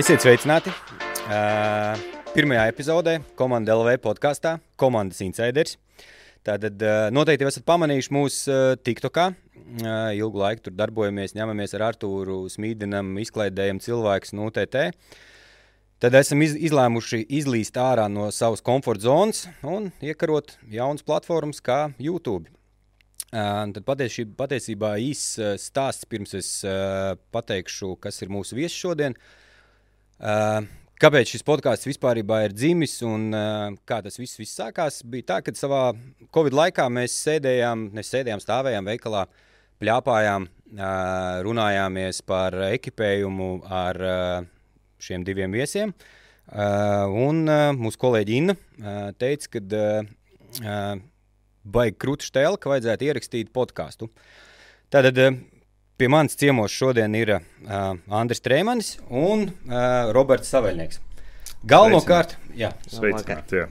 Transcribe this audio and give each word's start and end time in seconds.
Esiet 0.00 0.22
sveicināti! 0.22 0.70
Uh, 1.26 1.98
pirmajā 2.32 2.62
epizodē 2.70 3.12
Komanda 3.36 3.74
LV 3.74 3.98
podkāstā 4.04 4.54
Komandas 4.80 5.18
Insiders. 5.22 5.74
Tātad 6.46 6.80
uh, 6.80 7.08
noteikti 7.12 7.44
esat 7.44 7.66
pamanījuši 7.68 8.14
mūsu 8.14 8.54
uh, 8.54 8.76
TikTokā. 8.80 9.26
Ilgu 10.16 10.40
laiku 10.40 10.64
tur 10.64 10.74
darbojamies, 10.78 11.34
ņemamies 11.36 11.76
ar 11.76 11.84
Artūru 11.90 12.38
Smīdinam, 12.50 13.12
izklaidējam 13.22 13.82
cilvēkus 13.84 14.32
no 14.38 14.48
UTT. 14.48 14.78
Tad 16.00 16.16
esam 16.16 16.40
iz, 16.46 16.56
izlēmuši 16.56 17.26
izlīst 17.42 17.76
ārā 17.76 18.08
no 18.08 18.30
savas 18.32 18.64
komforta 18.64 19.04
zonas 19.04 19.44
un 19.60 19.90
iekarot 20.00 20.56
jaunas 20.72 21.04
platformas 21.04 21.60
kā 21.60 21.90
YouTube. 22.00 22.48
Tad 23.30 23.84
patiesībā, 23.86 24.34
patiesībā 24.42 24.96
īsts 24.98 25.38
stāsts 25.62 26.08
pirms 26.10 26.34
es 26.34 26.48
uh, 26.66 27.14
pateikšu, 27.30 27.92
kas 28.02 28.18
ir 28.24 28.32
mūsu 28.32 28.58
viesis 28.58 28.78
šodien. 28.78 29.14
Uh, 30.18 30.66
Kāpēc 31.00 31.30
šis 31.32 31.46
podkāsts 31.48 31.86
vispār 31.88 32.18
ir 32.20 32.52
dzimis 32.52 32.98
un 33.06 33.30
uh, 33.32 33.70
kā 33.88 34.02
tas 34.04 34.18
viss, 34.20 34.36
viss 34.36 34.58
sākās? 34.58 34.98
Bija 35.06 35.30
tā, 35.30 35.38
ka 35.46 35.54
savā 35.56 35.94
Covid 36.34 36.52
laikā 36.58 36.84
mēs 36.92 37.14
sēdējām, 37.22 37.86
mēs 37.96 38.10
sēdējām, 38.12 38.42
stāvējām 38.42 38.90
veikalā, 38.90 39.22
plāpājām, 39.80 40.44
runājāmies 41.46 42.20
par 42.28 42.52
ekipējumu 42.66 43.48
ar 43.64 44.00
šiem 45.00 45.24
diviem 45.24 45.56
viesiem. 45.56 45.94
Un 46.52 47.48
mūsu 47.80 48.02
kolēģi 48.04 48.36
Inna 48.42 48.56
teica, 49.16 49.56
ka 49.56 49.62
baigi 51.64 51.98
krūtis 52.00 52.32
tēlā, 52.34 52.58
ka 52.60 52.72
vajadzētu 52.72 53.10
ierakstīt 53.10 53.52
podkāstu. 53.54 54.10
Tātad 54.90 55.18
uh, 55.22 55.40
Pie 56.00 56.08
manis 56.08 56.32
ciemos 56.32 56.72
šodien 56.72 57.12
ir 57.12 57.28
uh, 57.34 57.42
Andris 58.16 58.40
Trēmanis 58.40 58.94
un 59.12 59.42
uh, 59.50 60.08
Roberts 60.16 60.48
Saveļnieks. 60.48 60.96
Galvenokārt, 61.68 62.38
jā. 62.56 62.70
Sveicināt, 62.88 63.52
jā. 63.52 63.66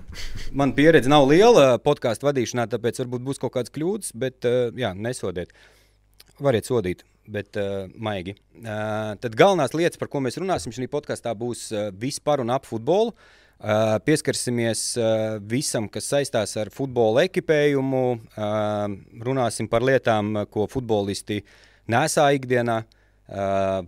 Man 0.53 0.75
pieredze 0.77 1.09
nav 1.09 1.25
liela 1.25 1.79
podkāstu 1.81 2.27
vadīšanā, 2.27 2.67
tāpēc 2.69 3.01
varbūt 3.01 3.25
būs 3.25 3.41
kaut 3.41 3.55
kādas 3.55 3.73
kļūdas, 3.73 4.13
bet 4.13 4.45
uh, 4.45 4.69
jā, 4.77 4.93
nesodiet. 4.93 5.55
Variet 6.37 6.69
sodīt, 6.69 7.01
bet 7.25 7.57
uh, 7.57 7.89
maigi. 7.97 8.37
Uh, 8.59 9.17
tad 9.25 9.33
galvenās 9.33 9.73
lietas, 9.73 9.97
par 9.97 10.13
ko 10.13 10.21
mēs 10.21 10.37
runāsim 10.37 10.75
šajā 10.75 10.93
podkāstā, 10.93 11.33
būs 11.33 11.65
uh, 11.73 11.89
vispār 11.97 12.45
un 12.45 12.53
ap 12.53 12.69
futbolu. 12.69 13.17
Uh, 13.17 13.38
pieskarsimies 14.05 14.83
visam, 15.49 15.89
kas 15.91 16.07
saistās 16.13 16.55
ar 16.59 16.71
futbola 16.71 17.25
ekipējumu, 17.27 18.03
runāsim 19.25 19.67
par 19.71 19.83
lietām, 19.83 20.45
ko 20.51 20.67
futbolisti 20.71 21.41
nesā 21.91 22.29
ikdienā. 22.37 22.83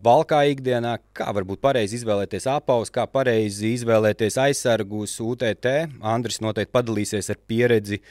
Valkā 0.06 0.44
ikdienā, 0.52 0.98
kā 1.18 1.32
varbūt 1.34 1.64
pareizi 1.64 1.98
izvēlēties 1.98 2.46
apavus, 2.52 2.92
kā 2.94 3.08
pareizi 3.10 3.72
izvēlēties 3.74 4.38
aizsargus, 4.38 5.16
UTT. 5.24 5.72
Andris 6.06 6.44
noteikti 6.46 6.76
padalīsies 6.76 7.32
ar 7.34 7.40
pieredzi 7.50 8.04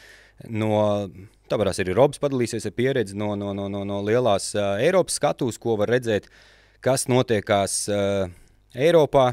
no, 0.48 1.06
tāpēc 1.50 1.82
arī 1.84 1.94
Robs 1.94 2.18
padalīsies 2.22 2.66
ar 2.66 2.74
pieredzi 2.74 3.18
no, 3.18 3.36
no, 3.38 3.52
no, 3.54 3.68
no, 3.70 3.84
no 3.86 4.00
lielās 4.02 4.50
Eiropas 4.56 5.20
skatuves, 5.20 5.60
ko 5.60 5.76
var 5.78 5.92
redzēt, 5.94 6.26
kas 6.82 7.06
notiekās 7.10 7.84
Eiropā, 8.74 9.30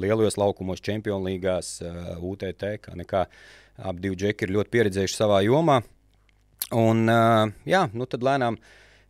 lielajos 0.00 0.36
laukumos, 0.40 0.82
Champions 0.84 1.24
līgās, 1.26 1.72
uh, 1.84 2.12
UTT, 2.22 2.66
kā 2.84 2.94
nekā. 2.98 3.24
Abi 3.80 4.04
divi 4.04 4.18
džeki 4.20 4.44
ir 4.44 4.54
ļoti 4.58 4.72
pieredzējuši 4.74 5.16
savā 5.16 5.40
jomā. 5.46 5.80
Un, 6.76 7.06
uh, 7.08 7.48
jā, 7.66 7.86
nu 7.96 8.06
tad 8.10 8.26
lēnām 8.26 8.58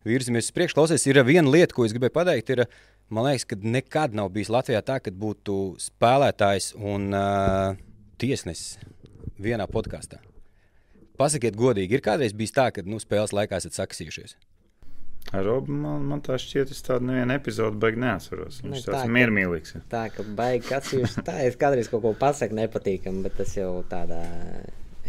virzamies 0.07 0.47
uz 0.47 0.55
priekšu. 0.55 0.77
Klausies, 0.79 1.05
ir 1.09 1.19
viena 1.27 1.51
lieta, 1.51 1.75
ko 1.75 1.85
es 1.85 1.93
gribēju 1.93 2.15
pateikt. 2.15 2.53
Ir, 2.55 2.63
man 3.11 3.27
liekas, 3.27 3.45
ka 3.49 3.59
nekad 3.61 4.15
nav 4.17 4.31
bijis 4.33 4.53
Latvijā 4.53 4.81
tā, 4.87 5.01
ka 5.03 5.13
būtu 5.13 5.57
spēlētājs 5.83 6.71
un 6.79 7.11
uh, 7.11 7.75
tiesnesis 8.21 8.79
vienā 9.41 9.67
podkāstā. 9.69 10.21
Pasakiet, 11.19 11.57
godīgi, 11.59 11.97
ir 11.97 12.05
kādreiz 12.05 12.33
bijis 12.33 12.55
tā, 12.55 12.71
ka 12.73 12.81
nu, 12.87 12.97
spēles 13.01 13.35
laikā 13.35 13.59
esat 13.61 13.77
sakasījušies. 13.77 14.37
Ar 15.31 15.45
Robu 15.45 15.71
man, 15.71 16.03
man 16.09 16.21
tā 16.25 16.35
šķiet, 16.41 16.73
es 16.73 16.83
tādu 16.83 17.07
nevienu 17.07 17.37
epizodi 17.37 17.79
baigi 17.79 18.01
neatceros. 18.03 18.59
Viņš 18.65 18.73
ne, 18.73 18.83
tāds 18.83 19.13
miermīlīgs. 19.15 19.77
Tā, 19.91 20.07
ka 20.11 20.25
baigi 20.37 20.65
kāds 20.67 20.91
jūs 20.97 21.15
tā, 21.21 21.37
es 21.47 21.55
kādreiz 21.61 21.87
kaut 21.91 22.03
ko 22.03 22.15
pasaku 22.19 22.57
nepatīkam, 22.57 23.21
bet 23.23 23.37
tas 23.39 23.55
jau 23.55 23.77
tādā 23.91 24.19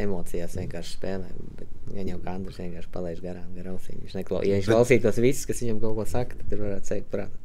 emocijās 0.03 0.55
vienkārši 0.61 0.99
spēlē. 0.99 1.33
Bet 1.59 1.73
Gan 1.93 2.09
jau 2.09 2.19
kā 2.23 2.37
Andris 2.39 2.61
vienkārši 2.61 2.91
palaiž 2.93 3.21
garām, 3.21 3.49
garām 3.56 3.77
ausīm. 3.77 4.00
Viņš 4.00 4.15
neklo, 4.17 4.41
ja 4.47 4.56
viņš 4.56 4.69
bet... 4.69 4.77
klausītos 4.77 5.19
visus, 5.21 5.47
kas 5.49 5.62
viņam 5.65 5.81
kaut 5.83 5.97
ko 5.99 6.05
saka, 6.09 6.39
tad 6.39 6.53
tur 6.53 6.62
varētu 6.65 6.89
teikt, 6.89 7.09
prātā. 7.12 7.41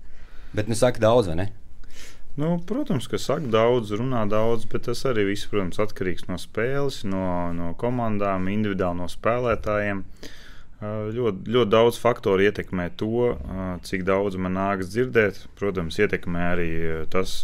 Bet 0.55 0.69
nu 0.71 0.77
saka 0.79 1.03
daudz, 1.03 1.27
vai 1.31 1.39
ne? 1.41 1.47
Nu, 2.37 2.53
protams, 2.69 3.09
ka 3.09 3.19
saka 3.19 3.49
daudz, 3.51 3.91
runā 3.97 4.21
daudz, 4.29 4.67
bet 4.71 4.85
tas 4.87 5.01
arī 5.09 5.25
viss, 5.31 5.49
protams, 5.51 5.81
atkarīgs 5.83 6.29
no 6.29 6.37
spēles, 6.39 7.01
no, 7.09 7.25
no 7.57 7.73
komandām, 7.81 8.47
individuāli 8.53 9.01
no 9.01 9.09
spēlētājiem. 9.11 10.03
Ļoti, 10.77 11.49
ļoti 11.49 11.71
daudz 11.73 11.97
faktoru 11.97 12.45
ietekmē 12.45 12.91
to, 13.01 13.31
cik 13.87 14.03
daudz 14.05 14.37
man 14.37 14.53
nākas 14.59 14.91
dzirdēt. 14.93 15.39
Protams, 15.57 15.97
ietekmē 15.97 16.43
arī 16.51 16.69
tas, 17.09 17.39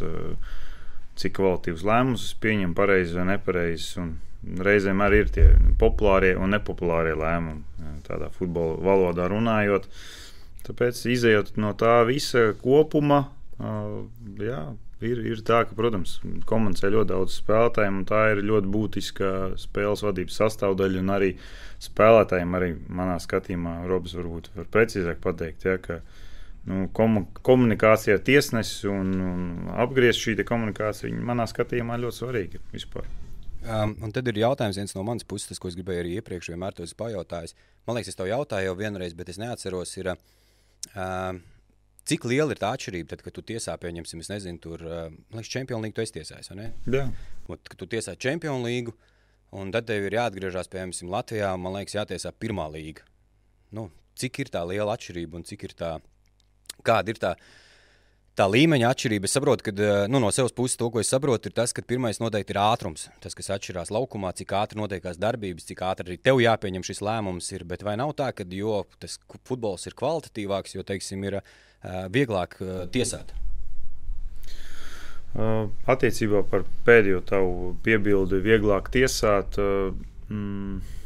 cik 1.17 1.39
kvalitīvs 1.39 1.85
lēmums 1.87 2.27
es 2.27 2.35
pieņemu, 2.43 2.77
pareizi 2.77 3.17
vai 3.17 3.25
nepareizi 3.31 4.05
reizēm 4.43 5.01
arī 5.03 5.23
ir 5.23 5.31
tie 5.33 5.45
populārie 5.79 6.33
un 6.37 6.53
nepopulārie 6.53 7.15
lēmumi, 7.17 7.63
tādā 8.07 8.29
futbola 8.35 8.77
valodā 8.83 9.29
runājot. 9.31 9.87
Tāpēc, 10.67 10.99
izējot 11.11 11.55
no 11.59 11.73
tā 11.79 12.01
visa 12.07 12.51
kopuma, 12.61 13.25
jā, 14.39 14.61
ir, 15.01 15.21
ir 15.25 15.41
tā, 15.45 15.63
ka, 15.67 15.75
protams, 15.77 16.17
komandas 16.49 16.83
ir 16.83 16.95
ļoti 16.97 17.11
daudz 17.13 17.37
spēlētāju, 17.41 17.93
un 17.97 18.03
tā 18.09 18.21
ir 18.33 18.43
ļoti 18.45 18.71
būtiska 18.73 19.31
spēles 19.61 20.03
vadības 20.05 20.39
sastāvdaļa. 20.41 21.05
Arī 21.15 21.31
spēlētājiem, 21.83 22.59
arī 22.59 22.69
manā 22.87 23.17
skatījumā, 23.23 23.81
Robs 23.89 24.15
varbūt 24.17 24.51
var 24.57 24.69
precīzāk 24.73 25.19
pateikt, 25.23 25.65
ja, 25.67 25.79
ka 25.83 25.99
nu, 26.69 26.85
komu, 26.95 27.25
komunikācija 27.43 28.19
ar 28.19 28.23
tiesnesi 28.23 28.87
un, 28.91 29.13
un 29.19 29.73
apgriezt 29.83 30.23
šī 30.23 30.37
komunikācija, 30.47 31.11
manā 31.31 31.47
skatījumā, 31.49 31.99
ļoti 32.03 32.21
svarīga 32.21 32.63
vispār. 32.75 33.09
Um, 33.63 33.93
un 34.03 34.11
tad 34.11 34.27
ir 34.27 34.41
jautājums 34.41 34.75
viens 34.75 34.91
no 34.91 35.05
manas 35.07 35.23
puses, 35.23 35.47
tas, 35.47 35.59
ko 35.61 35.69
es 35.71 35.75
gribēju 35.77 36.01
arī 36.03 36.17
iepriekš 36.19 36.49
vienmēr 36.51 36.75
to 36.75 36.87
pajautāt. 36.99 37.53
Man 37.87 37.95
liekas, 37.95 38.11
es 38.11 38.19
to 38.19 38.27
jautāju 38.27 38.67
jau 38.67 38.75
vienreiz, 38.75 39.15
bet 39.15 39.31
es 39.31 39.39
neatceros, 39.39 39.93
ir, 40.01 40.09
uh, 40.11 41.37
cik 42.09 42.27
liela 42.27 42.53
ir 42.53 42.59
tā 42.61 42.73
atšķirība, 42.75 43.09
tad, 43.13 43.23
kad 43.25 43.35
tu 43.35 43.43
tiesā, 43.53 43.75
pieņemsim, 43.79 44.21
es 44.23 44.29
nezinu, 44.31 44.59
tur, 44.63 44.83
uh, 44.83 45.07
man 45.09 45.41
liekas, 45.41 45.51
Champions 45.53 45.85
League 45.85 45.97
tu 45.97 46.03
esi 46.03 46.17
tiesājis, 46.19 46.51
vai 46.51 46.59
ne? 46.59 46.69
Jā. 46.91 47.07
Un, 47.47 47.59
kad 47.59 47.79
tu 47.79 47.89
tiesā 47.89 48.15
Champions 48.19 48.65
League, 48.65 48.93
un 49.55 49.73
tad 49.73 49.87
tev 49.89 50.07
ir 50.09 50.19
jāatgriežas, 50.19 50.71
piemēram, 50.73 51.11
Latvijā, 51.13 51.51
man 51.59 51.77
liekas, 51.77 51.97
jātiesā 52.01 52.33
pirmā 52.35 52.67
līga. 52.73 53.07
Nu, 53.73 53.89
cik 54.19 54.43
ir 54.43 54.53
tā 54.53 54.63
liela 54.67 54.97
atšķirība 54.97 55.39
un 55.39 55.45
cik 55.47 55.69
ir 55.69 55.77
tā, 55.79 55.97
kāda 56.85 57.13
ir 57.13 57.21
tā? 57.23 57.35
tā 58.33 58.47
līmeņa 58.49 58.89
atšķirība. 58.89 59.29
Es 59.29 59.35
saprotu, 59.37 59.67
ka 59.67 59.71
eh, 59.77 60.05
nu, 60.09 60.17
no 60.21 60.31
savas 60.33 60.55
puses 60.57 60.77
to, 60.79 60.87
ko 60.89 61.01
es 61.01 61.11
saprotu, 61.13 61.49
ir 61.49 61.53
tas, 61.57 61.73
ka 61.75 61.83
pirmais 61.85 62.17
noteikti 62.21 62.55
ir 62.55 62.59
ātrums. 62.63 63.05
Tas, 63.21 63.35
kas 63.37 63.51
atšķirās 63.53 63.93
laukumā, 63.93 64.31
cik 64.39 64.55
ātri 64.57 64.79
notiekās 64.81 65.19
darbības, 65.21 65.67
cik 65.69 65.83
ātri 65.85 66.07
arī 66.07 66.17
tev 66.17 66.41
jāpieņem 66.41 66.85
šis 66.87 67.03
lēmums. 67.05 67.51
Ir. 67.53 67.67
Bet 67.69 67.85
vai 67.85 67.93
nav 68.01 68.15
tā, 68.17 68.31
ka 68.33 68.47
jo 68.49 68.81
tas 68.97 69.19
futbols 69.45 69.85
ir 69.89 69.97
kvalitatīvāks, 69.99 70.73
jo 70.73 70.85
teiksim, 70.87 71.29
ir 71.29 71.39
uh, 71.43 71.53
vieglāk 72.13 72.57
uh, 72.61 72.83
tiesāt? 72.93 73.33
Uh, 75.33 75.71
attiecībā 75.89 76.43
par 76.45 76.65
pēdējo 76.85 77.23
tavu 77.25 77.71
piebildi, 77.85 78.41
vieglāk 78.43 78.91
tiesāt. 78.93 79.57
Uh, 79.57 79.95
mm, 80.29 80.99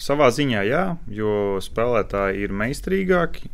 Savā 0.00 0.30
ziņā, 0.32 0.62
jā, 0.64 0.84
jo 1.12 1.32
spēlētāji 1.60 2.46
ir 2.46 2.54
meistarīgāki, 2.56 3.50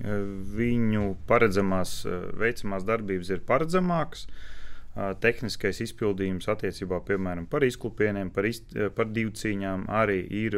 viņu 0.54 1.16
paredzamās, 1.26 1.96
veicamās 2.38 2.84
darbības 2.86 3.32
ir 3.34 3.40
paredzamākas. 3.48 4.28
Tehniskais 5.24 5.82
izpildījums 5.82 6.46
attiecībā 6.54 7.00
piemēram 7.08 7.48
par 7.50 7.66
izklupieniem, 7.66 8.30
par, 8.30 8.46
iz, 8.46 8.62
par 8.94 9.10
divcīņām 9.10 9.88
arī 9.90 10.20
ir 10.44 10.54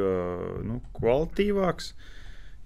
nu, 0.68 0.82
kvalitīvāks. 1.00 1.94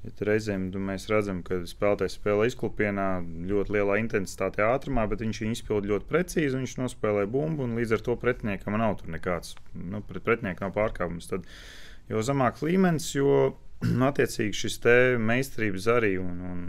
Ja 0.03 0.11
reizēm 0.27 0.65
nu, 0.75 0.81
mēs 0.83 1.05
redzam, 1.11 1.45
ka 1.47 1.61
spēlētājs 1.69 2.17
spēlē 2.19 2.49
izklupienā 2.51 3.07
ļoti 3.47 3.77
lielā 3.77 4.01
intensitātē, 4.03 4.65
ātrumā, 4.67 5.05
bet 5.11 5.23
viņš 5.23 5.41
viņu 5.45 5.55
izpildīja 5.55 5.95
ļoti 5.95 6.09
precīzi. 6.09 6.59
Viņš 6.59 6.75
nospēlē 6.81 7.29
bumbu, 7.31 7.69
un 7.69 7.77
līdz 7.79 7.95
ar 7.97 8.03
to 8.09 8.17
pretiniekam 8.19 8.75
nav 8.83 9.05
nekāds 9.07 9.55
nu, 9.79 10.03
pret 10.09 10.27
pretinieku 10.27 10.67
nav 10.67 10.75
pārkāpums. 10.75 11.31
Tad, 11.31 11.47
jo 12.11 12.23
zemāks 12.27 12.65
līmenis, 12.67 13.13
jo 13.15 13.37
attiecīgi 14.11 14.59
šis 14.65 14.81
meistarības 15.23 15.87
arī 15.95 16.17
un, 16.23 16.43
un 16.51 16.65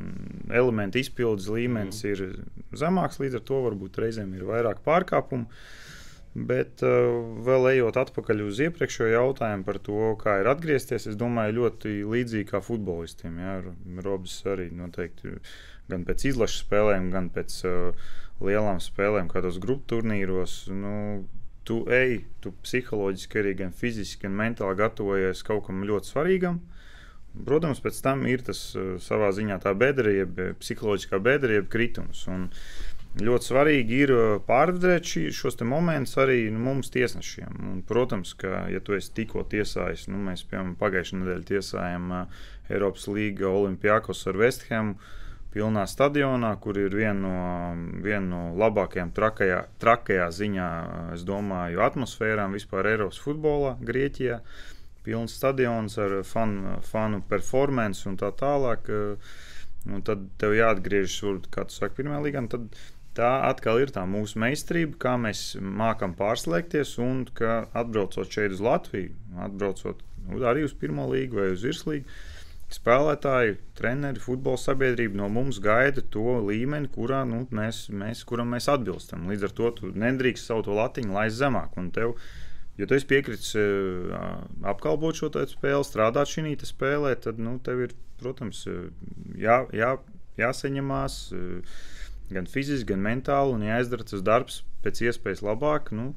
elementu 0.53 1.01
izpildes 1.01 1.49
līmenis 1.49 2.03
mm. 2.05 2.13
ir 2.13 2.77
zemāks. 2.85 3.17
Līdz 3.23 3.41
ar 3.41 3.47
to 3.49 3.63
varbūt 3.65 3.97
reizēm 4.05 4.37
ir 4.37 4.45
vairāk 4.45 4.85
pārkāpumu. 4.85 5.49
Bet 6.33 6.81
uh, 6.81 7.19
vēl 7.45 7.67
ejot 7.75 7.97
atpakaļ 8.01 8.39
uz 8.47 8.57
iepriekšējo 8.65 9.11
jautājumu 9.11 9.67
par 9.67 9.77
to, 9.85 9.99
kā 10.17 10.39
ir 10.41 10.49
atgriezties, 10.49 11.05
es 11.11 11.17
domāju, 11.17 11.59
ļoti 11.59 11.91
līdzīgi 12.09 12.47
kā 12.49 12.61
futbolistiem. 12.65 13.37
Jā, 13.37 13.59
Robs 14.01 14.39
arī 14.49 14.71
noteikti 14.73 15.35
gan 15.93 16.07
pēc 16.07 16.25
izlases 16.31 16.63
spēlēm, 16.65 17.11
gan 17.13 17.29
pēc 17.35 17.59
uh, 17.69 18.09
lielām 18.41 18.81
spēlēm, 18.81 19.29
kādos 19.29 19.59
grupu 19.61 19.91
turnīros. 19.93 20.63
Nu, 20.73 21.27
tu 21.69 21.83
ej, 21.93 22.23
tu 22.41 22.55
psiholoģiski, 22.65 23.43
arī 23.43 23.53
gan 23.61 23.77
fiziski, 23.77 24.23
gan 24.25 24.33
mentāli 24.39 24.79
gatavojies 24.81 25.45
kaut 25.45 25.67
kam 25.67 25.85
ļoti 25.85 26.15
svarīgam. 26.15 26.63
Protams, 27.45 27.79
pēc 27.81 27.99
tam 28.05 28.25
ir 28.29 28.41
tas 28.49 28.71
uh, 28.73 28.95
savā 29.01 29.29
ziņā 29.37 29.61
tā 29.61 29.77
bedra, 29.77 30.09
jeb 30.17 30.41
psiholoģiskā 30.65 31.21
bedra, 31.21 31.59
jeb 31.61 31.69
kritums. 31.69 32.25
Un, 32.33 32.49
uh, 32.49 32.92
Ļoti 33.13 33.45
svarīgi 33.45 33.97
ir 34.07 34.11
uh, 34.11 34.21
pārvarēt 34.41 35.05
šos 35.37 35.59
momentus 35.69 36.15
arī 36.17 36.47
nu, 36.49 36.57
mums, 36.65 36.87
tiesnešiem. 36.89 37.59
Un, 37.61 37.81
protams, 37.85 38.31
ka, 38.33 38.63
ja 38.73 38.79
tu 38.81 38.95
esi 38.97 39.11
tikko 39.13 39.43
tiesājis, 39.51 40.07
nu, 40.09 40.17
mēs 40.17 40.41
piemēram 40.49 40.71
pagājušajā 40.79 41.19
nedēļā 41.19 41.45
tiesājām 41.51 42.07
uh, 42.09 42.39
Eiropas 42.73 43.05
Līga 43.13 43.51
Olimpijākos 43.51 44.25
ar 44.31 44.39
Vesthemu 44.41 44.95
pilnā 45.53 45.83
stadionā, 45.85 46.55
kur 46.57 46.79
ir 46.81 46.97
viena 46.97 47.13
no, 47.21 48.01
vien 48.01 48.31
no 48.31 48.47
labākajām 48.57 49.13
trakajā, 49.13 49.61
trakajā 49.83 50.31
ziņā, 50.33 50.71
uh, 50.81 51.05
es 51.13 51.27
domāju, 51.29 51.85
atmosfērām 51.85 52.57
vispār 52.57 52.95
Eiropas 52.95 53.21
futbolā, 53.21 53.75
Grieķijā. 53.77 54.41
Pilns 55.05 55.37
stadions 55.37 55.99
ar 56.01 56.23
fanu, 56.25 56.79
fanu 56.89 57.21
performance 57.29 58.09
un 58.09 58.17
tā 58.17 58.33
tālāk. 58.39 58.89
Un 59.83 59.99
tad 60.07 60.21
tev 60.39 60.53
jāatgriežas, 60.55 61.43
kā 61.51 61.65
tu 61.67 61.75
saki, 61.75 61.97
pirmā 61.97 62.21
līgā. 62.23 62.39
Tad 62.47 62.69
tā 63.17 63.31
atkal 63.49 63.81
ir 63.83 63.91
tā 63.93 64.03
mūsu 64.09 64.39
meistarība, 64.41 64.97
kā 65.05 65.15
mēs 65.21 65.53
mākam 65.61 66.15
pārslēgties 66.17 66.95
un 67.03 67.25
ka 67.37 67.63
atbraucot 67.77 68.29
šeit 68.29 68.55
uz 68.55 68.63
Latviju, 68.63 69.13
atbraucot 69.47 70.03
arī 70.49 70.63
uz 70.67 70.73
pirmo 70.77 71.07
līgu 71.11 71.41
vai 71.41 71.51
uz 71.53 71.65
virslīgu. 71.65 72.07
Spēlētāji, 72.73 73.57
treneri, 73.77 74.21
futbola 74.23 74.57
sabiedrība 74.57 75.19
no 75.19 75.27
mums 75.29 75.59
gaida 75.61 76.01
to 76.13 76.39
līmeni, 76.41 76.89
kurā, 76.89 77.21
nu, 77.29 77.43
mēs, 77.53 77.85
mēs, 77.93 78.23
kuram 78.25 78.49
mēs 78.55 78.69
atbilstam. 78.71 79.27
Līdz 79.29 79.45
ar 79.45 79.53
to 79.59 79.69
tu 79.77 79.91
nedrīkst 79.93 80.49
savu 80.49 80.65
to 80.65 80.77
latiņu 80.79 81.13
laist 81.13 81.37
zemāk. 81.37 81.77
Tev, 81.93 82.15
ja 82.81 82.87
tu 82.89 82.97
piekritis 83.11 83.53
apkalpot 84.73 85.19
šo 85.19 85.29
spēli, 85.51 85.85
strādāt 85.85 86.33
šī 86.33 86.55
spēlē, 86.65 87.13
tad 87.21 87.37
nu, 87.37 87.59
tev 87.61 87.85
ir, 87.85 87.93
protams, 88.23 88.65
jā, 89.37 89.59
jā, 89.75 89.93
jāsaņemās 90.41 91.19
gan 92.35 92.49
fiziski, 92.49 92.91
gan 92.93 93.03
mentāli, 93.05 93.55
un 93.57 93.65
jāizdara 93.67 94.07
tas 94.07 94.23
darbs 94.25 94.61
pēc 94.83 95.03
iespējas 95.07 95.43
labāk, 95.45 95.93
nu, 95.95 96.11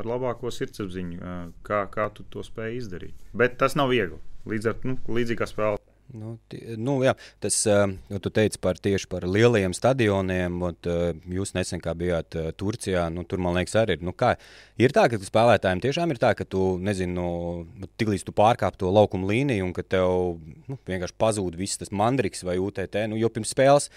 ar 0.00 0.08
labāko 0.08 0.50
sirdsapziņu, 0.54 1.20
kā, 1.66 1.84
kā 1.92 2.10
tu 2.14 2.26
to 2.32 2.44
spēj 2.46 2.80
izdarīt. 2.80 3.30
Bet 3.36 3.60
tas 3.60 3.78
nav 3.78 3.92
viegli. 3.94 4.18
Līdz 4.50 4.72
ar 4.72 4.82
nu, 4.88 4.96
līdzīgā 5.12 5.46
spēlē. 5.46 5.76
Nu, 6.10 6.32
nu, 6.80 6.96
jā, 7.04 7.12
tas, 7.42 7.54
uh, 7.70 8.18
tu 8.22 8.32
teici 8.34 8.58
par 8.62 8.78
tieši 8.82 9.06
par 9.10 9.22
lielajiem 9.30 9.74
stadioniem, 9.76 10.56
un 10.66 10.88
jūs 11.36 11.54
nesen 11.54 11.82
bijāt 12.00 12.34
Turcijā, 12.58 13.04
nu, 13.14 13.22
tur 13.28 13.42
man 13.42 13.54
liekas 13.54 13.76
arī, 13.78 13.98
nu, 14.02 14.10
kā, 14.16 14.32
ir 14.80 14.94
tā, 14.96 15.06
ka 15.10 15.20
spēlētājiem 15.22 15.82
tiešām 15.84 16.10
ir 16.10 16.18
tā, 16.22 16.32
ka 16.34 16.46
tu, 16.48 16.74
nezinu, 16.82 17.26
nu, 17.62 17.90
tiklīdz 18.00 18.26
tu 18.26 18.34
pārkāp 18.34 18.78
to 18.80 18.90
laukuma 18.90 19.30
līniju, 19.30 19.68
un 19.68 19.76
ka 19.76 19.86
tev 19.86 20.40
nu, 20.66 20.80
vienkārši 20.90 21.18
pazūd 21.20 21.58
viss 21.60 21.78
tas 21.78 21.94
mandriks 21.94 22.42
vai 22.46 22.58
UTT, 22.58 23.04
nu, 23.12 23.20
jo 23.20 23.30
pirms 23.30 23.54
spēles 23.54 23.90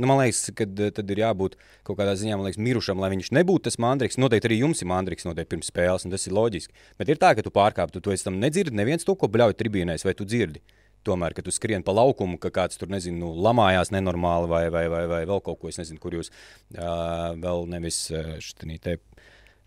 Nu, 0.00 0.08
man 0.08 0.22
liekas, 0.22 0.46
ka 0.56 0.64
eh, 0.64 0.90
tad 0.96 1.10
ir 1.12 1.20
jābūt 1.20 1.56
kaut 1.84 1.98
kādā 1.98 2.14
ziņā 2.16 2.38
liekas, 2.40 2.60
mirušam, 2.62 3.00
lai 3.02 3.10
viņš 3.12 3.30
nebūtu 3.36 3.66
tas 3.68 3.76
mandriks. 3.82 4.16
Noteikti 4.20 4.48
arī 4.48 4.60
jums 4.62 4.80
ir 4.80 4.88
mandriks 4.88 5.26
noteikti 5.28 5.52
pirms 5.52 5.68
spēles, 5.68 6.06
un 6.06 6.14
tas 6.14 6.24
ir 6.24 6.36
loģiski. 6.36 6.72
Bet 7.00 7.12
ir 7.12 7.20
tā, 7.20 7.34
ka 7.36 7.44
tu 7.44 7.52
pārkāpj, 7.52 7.98
tu, 7.98 8.02
tu 8.06 8.16
tam 8.24 8.38
nedzirdi 8.40 8.76
neviens 8.80 9.04
to, 9.04 9.16
ko 9.18 9.28
bļauj 9.28 9.58
tribīnēs, 9.60 10.06
vai 10.08 10.16
tu 10.16 10.24
dzirdi. 10.24 10.62
Tomēr, 11.04 11.32
kad 11.36 11.44
tu 11.44 11.52
skrien 11.52 11.84
pa 11.84 11.92
laukumu, 11.96 12.36
ka 12.40 12.50
kāds 12.52 12.80
tur, 12.80 12.90
nezinu, 12.92 13.20
nu, 13.22 13.28
lamājās 13.44 13.92
nenormāli 13.92 14.48
vai, 14.48 14.64
vai, 14.72 14.84
vai, 14.92 15.04
vai 15.08 15.20
vēl 15.28 15.40
kaut 15.44 15.60
ko, 15.60 15.70
es 15.72 15.80
nezinu, 15.80 16.00
kur 16.00 16.16
jūs 16.16 16.28
uh, 16.28 17.32
vēl 17.40 17.64
nevis 17.72 18.02
šitā 18.44 18.76
te. 18.84 18.98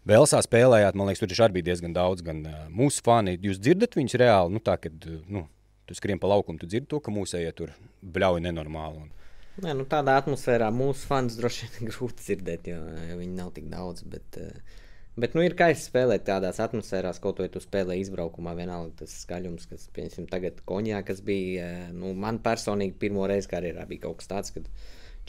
Velsā 0.06 0.42
spēlējāt, 0.46 0.98
man 1.00 1.10
liekas, 1.10 1.24
tur 1.24 1.46
arī 1.46 1.58
bija 1.58 1.72
diezgan 1.72 1.96
daudz 1.96 2.22
gan 2.26 2.44
uh, 2.46 2.62
mūsu 2.70 3.02
fani. 3.06 3.34
Jūs 3.42 3.62
dzirdat 3.62 3.98
viņus 3.98 4.18
reāli, 4.22 4.54
nu 4.54 4.62
tā, 4.62 4.78
kad 4.82 5.10
nu, 5.26 5.48
tu 5.90 5.98
skrien 5.98 6.22
pa 6.22 6.30
laukumu, 6.30 6.62
tu 6.62 6.70
dzirdi 6.70 6.92
to, 6.94 7.02
ka 7.02 7.14
mūsējie 7.14 7.54
tur 7.58 7.74
bļauj 8.14 8.44
nenormāli. 8.46 9.08
Un, 9.08 9.23
Nē, 9.62 9.76
nu, 9.78 9.84
tādā 9.86 10.16
atmosfērā 10.18 10.72
mūsu 10.74 11.06
fans 11.06 11.36
droši 11.38 11.68
vien 11.76 11.90
grūti 11.92 12.24
dzirdēt, 12.26 12.72
jo 12.72 13.18
viņi 13.20 13.36
nav 13.38 13.52
tik 13.54 13.68
daudz. 13.70 14.02
Bet, 14.10 14.40
eh, 14.42 14.80
bet 15.14 15.38
nu, 15.38 15.44
ir 15.46 15.54
kaifi 15.60 15.84
spēlēt 15.84 16.26
tādās 16.26 16.58
atmosfērās, 16.64 17.22
kaut 17.22 17.38
ko 17.38 17.46
tu 17.54 17.62
spēlē 17.62 18.00
izbraukumā. 18.02 18.56
Vienalga 18.58 19.04
tas 19.04 19.14
skaļums, 19.28 19.68
kas, 19.70 19.86
piemēram, 19.94 20.26
tagad 20.32 20.64
konjā, 20.66 21.04
kas 21.06 21.22
bija, 21.26 21.68
eh, 21.70 21.92
nu, 21.94 22.16
man 22.18 22.42
personīgi 22.42 22.98
pirmo 23.06 23.28
reizi 23.30 23.52
karjerā 23.54 23.86
bija 23.90 24.08
kaut 24.08 24.24
kas 24.24 24.32
tāds, 24.34 24.56
kad 24.58 24.72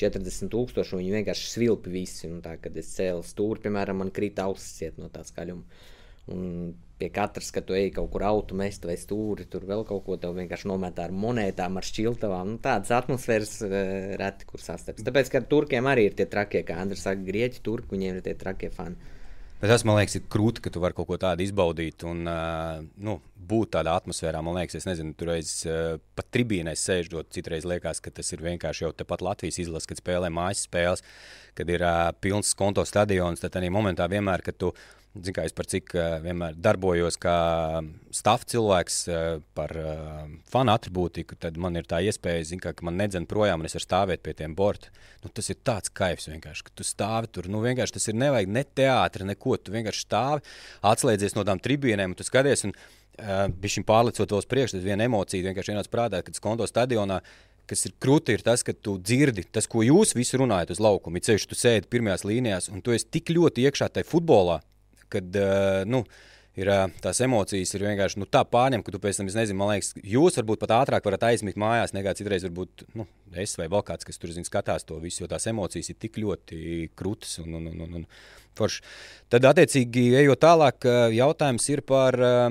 40 0.01 0.49
tūkstoši, 0.51 1.03
viņi 1.03 1.19
vienkārši 1.19 1.51
svilpi 1.51 1.93
visi. 1.93 2.25
Un 2.31 2.41
tā, 2.47 2.57
kad 2.65 2.81
es 2.81 2.95
cēlu 2.97 3.21
stūri, 3.29 3.67
piemēram, 3.67 4.01
man 4.01 4.15
krīt 4.15 4.41
ausis 4.41 4.97
no 4.97 5.13
tā 5.13 5.27
skaļuma. 5.29 5.93
Un 6.33 6.75
pie 6.99 7.11
katras, 7.13 7.51
kad 7.53 7.67
tu 7.69 7.75
ej 7.77 7.91
kaut 7.97 8.09
kur 8.13 8.23
auto 8.25 8.57
mest 8.57 8.87
vai 8.87 8.95
stūri, 8.97 9.49
tur 9.51 9.67
vēl 9.69 9.83
kaut 9.89 10.05
ko 10.07 10.17
tev 10.21 10.37
vienkārši 10.39 10.71
nometā 10.71 11.09
ar 11.09 11.13
monētām, 11.13 11.77
ar 11.77 11.89
šķiltavām. 11.89 12.55
Nu, 12.55 12.61
tādas 12.65 12.95
atmosfēras 12.95 13.57
uh, 13.67 13.75
reti, 14.21 14.49
kur 14.49 14.63
sastaps. 14.63 15.05
Tāpēc, 15.05 15.33
ka 15.35 15.43
turkiem 15.51 15.91
arī 15.91 16.09
ir 16.09 16.17
tie 16.17 16.29
trakie, 16.31 16.63
kā 16.67 16.79
Andris 16.81 17.05
saka, 17.05 17.21
grieķi, 17.27 17.61
turki, 17.67 17.97
viņiem 17.97 18.21
ir 18.21 18.25
tie 18.25 18.37
trakie 18.39 18.71
fani. 18.73 19.13
Bet 19.61 19.71
tas 19.71 19.85
man 19.87 19.97
liekas, 19.97 20.19
ir 20.19 20.25
krūti, 20.29 20.61
ka 20.65 20.71
tu 20.73 20.81
vari 20.83 20.97
kaut 20.97 21.07
ko 21.09 21.17
tādu 21.21 21.45
izbaudīt 21.45 22.03
un 22.05 22.27
uh, 22.29 22.83
nu, 23.07 23.15
būt 23.49 23.75
tādā 23.77 23.95
atmosfērā. 23.97 24.43
Man 24.45 24.59
liekas, 24.59 24.81
es 24.81 24.89
nezinu, 24.89 25.15
tur 25.17 25.31
reiz 25.33 25.53
uh, 25.69 25.95
pat 26.17 26.29
tribīnēs 26.35 26.83
sēžot. 26.89 27.31
Citreiz 27.33 27.65
liekas, 27.69 28.03
ka 28.05 28.13
tas 28.13 28.33
ir 28.35 28.43
vienkārši 28.45 28.85
jau 28.85 28.93
tepat 28.97 29.25
Latvijas 29.25 29.61
izlases, 29.65 29.89
kad 29.89 30.03
spēlē 30.03 30.29
mājas 30.35 30.67
spēles, 30.69 31.05
kad 31.57 31.71
ir 31.73 31.85
uh, 31.87 32.11
pilns 32.21 32.53
konto 32.59 32.85
stadions. 32.89 33.41
Tad 33.41 33.57
arī 33.61 33.71
momentā 33.73 34.09
vienmēr, 34.11 34.45
kad 34.45 34.59
tu 34.61 34.75
esi 34.75 35.04
Zinu, 35.15 35.45
es 35.47 35.53
par 35.55 35.69
cik 35.71 35.93
uh, 35.95 36.17
vienmēr 36.25 36.57
darbojos 36.59 37.15
kā 37.23 37.35
stāvs 38.15 38.49
cilvēks 38.51 38.97
uh, 39.07 39.19
par 39.55 39.71
uh, 39.79 40.25
fanu 40.51 40.73
attribūtiku, 40.75 41.37
tad 41.39 41.61
man 41.63 41.79
ir 41.79 41.87
tā 41.87 42.01
iespēja, 42.03 42.49
zin, 42.49 42.59
kā, 42.63 42.73
ka 42.75 42.83
man 42.87 42.99
nedzen 42.99 43.29
projām, 43.31 43.63
un 43.63 43.69
es 43.69 43.77
varu 43.79 43.87
stāvēt 43.87 44.25
pie 44.27 44.35
tiem 44.41 44.57
borta. 44.59 44.91
Nu, 45.23 45.31
tas 45.31 45.53
ir 45.55 45.61
tāds 45.63 45.95
kaifs 45.95 46.27
vienkārši, 46.33 46.67
ka 46.67 46.75
tu 46.75 46.89
stāvi 46.89 47.31
tur. 47.31 47.47
Nu, 47.47 47.63
vienkārši 47.63 47.95
tas 47.95 48.11
ir 48.11 48.19
nevajag 48.19 48.51
ne 48.59 48.67
teātris, 48.67 49.29
neko. 49.31 49.55
Tu 49.63 49.77
vienkārši 49.77 50.03
stāvi, 50.03 50.43
atslēdzies 50.91 51.39
no 51.39 51.47
tām 51.47 51.63
tribīnēm, 51.63 52.11
un 52.11 52.19
tu 52.19 52.27
skaties, 52.27 52.67
un 52.67 52.75
uh, 52.75 53.47
bija 53.55 53.87
pārlecot 53.87 54.35
tos 54.35 54.51
priekšā, 54.51 54.81
tas 54.81 54.87
viena 54.89 55.07
emocija 55.07 55.47
vienkārši 55.47 55.77
ienāca 55.77 55.95
prātā, 55.95 56.25
kad 56.27 56.43
skonto 56.43 56.67
stadionā 56.67 57.23
kas 57.71 57.87
ir 57.89 57.95
krūti, 58.03 58.35
ir 58.35 58.43
tas, 58.45 58.61
ka 58.67 58.75
tu 58.77 58.99
dzirdi 59.01 59.47
tas, 59.49 59.65
ko 59.71 59.81
jūs 59.87 60.13
visi 60.19 60.37
runājat 60.37 60.75
uz 60.75 60.83
laukuma. 60.85 61.23
Ceļš, 61.25 61.47
tu 61.49 61.57
sēdi 61.57 61.89
pirmajās 61.89 62.27
līnijās, 62.29 62.69
un 62.69 62.83
tu 62.85 62.93
esi 62.93 63.09
tik 63.09 63.33
ļoti 63.33 63.65
iekšā 63.65 63.89
tajā 63.95 64.11
futbolā, 64.11 64.59
kad 65.13 65.37
uh, 65.41 65.83
nu, 65.89 66.03
ir 66.59 66.71
uh, 66.71 66.85
tās 67.03 67.21
emocijas, 67.25 67.73
ir 67.75 67.85
vienkārši 67.87 68.21
nu, 68.23 68.29
tā 68.31 68.45
pārņem, 68.49 68.85
ka 68.85 68.95
tu 68.95 69.01
pēc 69.03 69.21
tam, 69.21 69.29
es 69.31 69.37
nezinu, 69.39 69.59
man 69.61 69.73
liekas, 69.73 69.93
jūs 70.01 70.39
varbūt 70.41 70.63
pat 70.63 70.75
ātrāk 70.79 71.09
varat 71.09 71.27
aizmigt 71.31 71.59
mājās, 71.61 71.95
nekā 71.97 72.15
citreiz 72.19 72.47
varbūt 72.47 72.87
nu, 72.99 73.09
es 73.45 73.57
vai 73.61 73.69
vēl 73.73 73.85
kāds, 73.87 74.07
kas 74.09 74.21
tur 74.21 74.33
zin, 74.35 74.47
skatās 74.47 74.87
to 74.89 75.01
visu, 75.03 75.25
jo 75.25 75.31
tās 75.31 75.49
emocijas 75.51 75.91
ir 75.93 76.01
tik 76.01 76.19
ļoti 76.23 76.89
krūtas 76.99 77.41
un, 77.45 77.59
un, 77.61 77.69
un, 77.75 78.01
un 78.01 78.09
foršas. 78.59 78.87
Tad, 79.35 79.51
attiecīgi, 79.51 80.09
ejot 80.23 80.43
tālāk, 80.45 80.89
jautājums 81.17 81.69
ir 81.75 81.85
par 81.87 82.19
uh, 82.23 82.49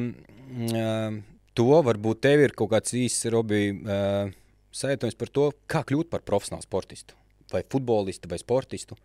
to, 1.56 1.72
varbūt 1.90 2.24
tev 2.28 2.48
ir 2.48 2.56
kaut 2.58 2.74
kāds 2.76 2.96
īsts, 2.98 3.30
Robi, 3.34 3.66
uh, 3.72 4.32
sajūtājums 4.74 5.20
par 5.20 5.32
to, 5.34 5.50
kā 5.70 5.84
kļūt 5.88 6.10
par 6.12 6.26
profesionālu 6.28 6.66
sportistu 6.66 7.18
vai 7.54 7.62
futbolistu 7.70 8.30
vai 8.30 8.40
sportistu. 8.42 8.98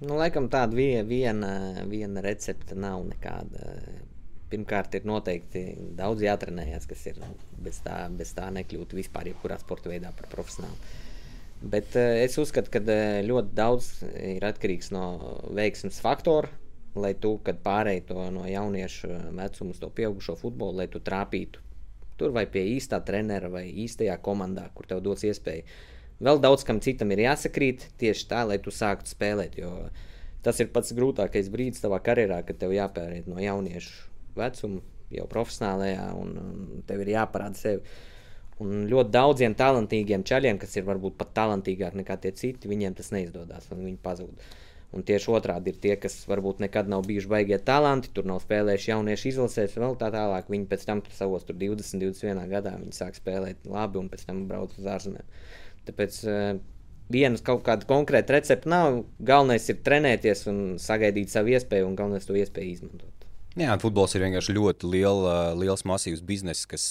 Nu, 0.00 0.16
laikam 0.16 0.48
tāda 0.48 0.76
viena, 0.76 1.04
viena, 1.04 1.50
viena 1.88 2.22
recepte 2.24 2.76
nav 2.78 3.04
nekāda. 3.08 3.74
Pirmkārt, 4.50 4.96
ir 4.98 5.04
noteikti 5.06 5.60
daudz 5.94 6.24
jātrenējas, 6.24 6.88
kas 6.90 7.04
ir 7.06 7.20
bez 7.62 7.78
tā, 7.84 8.00
bez 8.18 8.32
tā 8.34 8.48
nekļūt 8.56 8.96
vispār, 8.98 9.28
jebkurā 9.30 9.60
sporta 9.60 9.92
veidā 9.92 10.10
par 10.16 10.26
profesionālu. 10.32 10.74
Bet 11.60 11.94
uh, 11.94 12.16
es 12.24 12.34
uzskatu, 12.40 12.72
ka 12.72 12.80
uh, 12.82 13.20
ļoti 13.28 13.54
daudz 13.54 13.92
ir 14.18 14.46
atkarīgs 14.48 14.90
no 14.96 15.04
veiksmes 15.54 16.00
faktora, 16.02 16.50
lai 16.98 17.12
tu, 17.14 17.36
kad 17.46 17.60
pārēji 17.62 18.08
to 18.08 18.26
no 18.34 18.42
jauniešu 18.48 19.12
vecuma 19.38 19.76
uz 19.76 19.78
to 19.84 19.92
pieaugušo 19.94 20.34
futbolu, 20.40 20.80
lai 20.80 20.88
tu 20.90 20.98
trāpītu 20.98 21.62
tur 22.20 22.34
vai 22.36 22.44
pie 22.52 22.66
īstā 22.76 23.00
trenera 23.06 23.48
vai 23.52 23.64
īstajā 23.84 24.18
komandā, 24.24 24.66
kur 24.76 24.88
tev 24.88 25.00
dos 25.04 25.24
iespēju 25.24 25.64
Vēl 26.20 26.40
daudz 26.42 26.66
kam 26.68 26.82
citam 26.84 27.12
ir 27.14 27.24
jāsakrīt 27.24 27.88
tieši 28.00 28.28
tā, 28.28 28.44
lai 28.48 28.58
tu 28.60 28.72
sāktu 28.74 29.08
spēlēt. 29.08 29.56
Jo 29.60 29.88
tas 30.44 30.60
ir 30.60 30.70
pats 30.72 30.94
grūtākais 30.96 31.50
brīdis 31.52 31.82
tavā 31.82 32.00
karjerā, 32.04 32.42
kad 32.46 32.60
tev 32.60 32.74
jāpāriet 32.76 33.28
no 33.28 33.40
jauniešu 33.40 34.08
vecuma, 34.36 34.80
jau 35.10 35.26
profesionālajā, 35.30 36.06
un, 36.20 36.32
un 36.40 36.86
tev 36.88 37.04
ir 37.04 37.14
jāparāda 37.16 37.58
sevi. 37.58 38.00
Un 38.60 38.84
ļoti 38.90 39.12
daudziem 39.14 39.54
talantīgiem 39.56 40.24
ceļiem, 40.28 40.58
kas 40.60 40.76
ir 40.76 40.84
varbūt 40.84 41.16
pat 41.20 41.32
talantīgāki 41.38 42.02
nekā 42.02 42.18
tie 42.20 42.34
citi, 42.36 42.68
viņiem 42.68 42.96
tas 42.98 43.08
neizdodas, 43.14 43.70
un 43.72 43.86
viņi 43.86 44.02
pazūd. 44.04 44.50
Un 44.90 45.04
tieši 45.06 45.30
otrādi 45.30 45.70
ir 45.70 45.78
tie, 45.78 45.92
kas 46.02 46.16
varbūt 46.26 46.60
nekad 46.64 46.88
nav 46.90 47.04
bijuši 47.06 47.30
baigie 47.30 47.60
talanti, 47.62 48.10
tur 48.12 48.26
nav 48.26 48.40
spēlējuši 48.42 48.90
jauniešu 48.90 49.28
izlasēs, 49.30 49.76
vēl 49.78 49.94
tā 50.00 50.08
tālāk. 50.12 50.50
Viņi 50.50 50.66
pēc 50.72 50.86
tam 50.88 51.02
savos 51.14 51.46
20, 51.46 52.02
21 52.02 52.50
gadā 52.50 52.74
sāk 52.96 53.14
spēlēt 53.16 53.68
labi 53.70 54.00
un 54.02 54.10
pēc 54.10 54.26
tam 54.26 54.42
brauc 54.50 54.74
uz 54.76 54.88
ārzemēm. 54.90 55.28
Tāpēc 55.90 56.18
uh, 56.30 56.50
vienas 57.12 57.44
kaut 57.46 57.64
kāda 57.66 57.88
konkrēta 57.90 58.36
recepte 58.38 58.70
nav. 58.70 59.02
Galvenais 59.18 59.66
ir 59.72 59.80
trenēties 59.86 60.46
un 60.50 60.60
sagaidīt 60.82 61.32
savu 61.32 61.54
iespēju, 61.56 61.90
un 61.90 61.98
galvenais 61.98 62.28
to 62.28 62.38
iespēju 62.38 62.76
izmantot. 62.76 63.09
Jā, 63.58 63.72
futbols 63.82 64.12
ir 64.14 64.22
vienkārši 64.22 64.54
ļoti 64.54 64.86
liela, 64.86 65.32
liels, 65.58 65.82
masīvs 65.88 66.20
bizness, 66.22 66.68
kas 66.70 66.84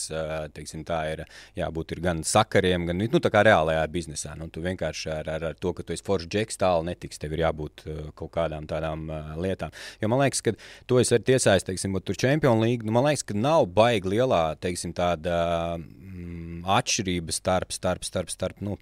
teiksim, 0.52 0.82
ir 1.08 1.22
jābūt 1.56 1.94
ir 1.96 2.02
gan 2.04 2.20
sakariem, 2.28 2.84
gan 2.90 3.00
nu, 3.00 3.08
reālajā 3.08 3.86
biznesā. 3.94 4.34
Nu, 4.36 4.50
tu 4.52 4.60
vienkārši 4.66 5.08
ar, 5.14 5.30
ar, 5.38 5.46
ar 5.54 5.56
to, 5.56 5.72
ka 5.78 5.88
tu 5.88 5.96
esi 5.96 6.04
foršs 6.04 6.28
džeks, 6.28 6.60
tālu 6.60 6.84
netiks. 6.90 7.22
Tev 7.22 7.38
ir 7.38 7.46
jābūt 7.46 7.86
kaut 8.20 8.34
kādām 8.36 8.68
tādām 8.68 9.08
lietām. 9.40 9.72
Jo 10.04 10.12
man 10.12 10.26
liekas, 10.26 10.44
ka 10.44 10.58
tu 10.84 11.00
esi 11.00 11.22
tiesājis, 11.32 11.64
teiksim, 11.70 11.96
tur 12.04 12.20
Champions 12.20 12.60
League. 12.66 12.84
Nu, 12.84 12.92
man 12.98 13.08
liekas, 13.08 13.24
ka 13.24 13.40
nav 13.40 13.70
baigi 13.72 14.18
lielā 14.18 14.44
teiksim, 14.60 14.92
tāda, 14.98 15.40
mm, 15.80 16.66
atšķirība 16.76 17.40
starp, 17.40 17.72
starp, 17.72 18.04
starp, 18.04 18.36
starp 18.36 18.60
nu, 18.68 18.76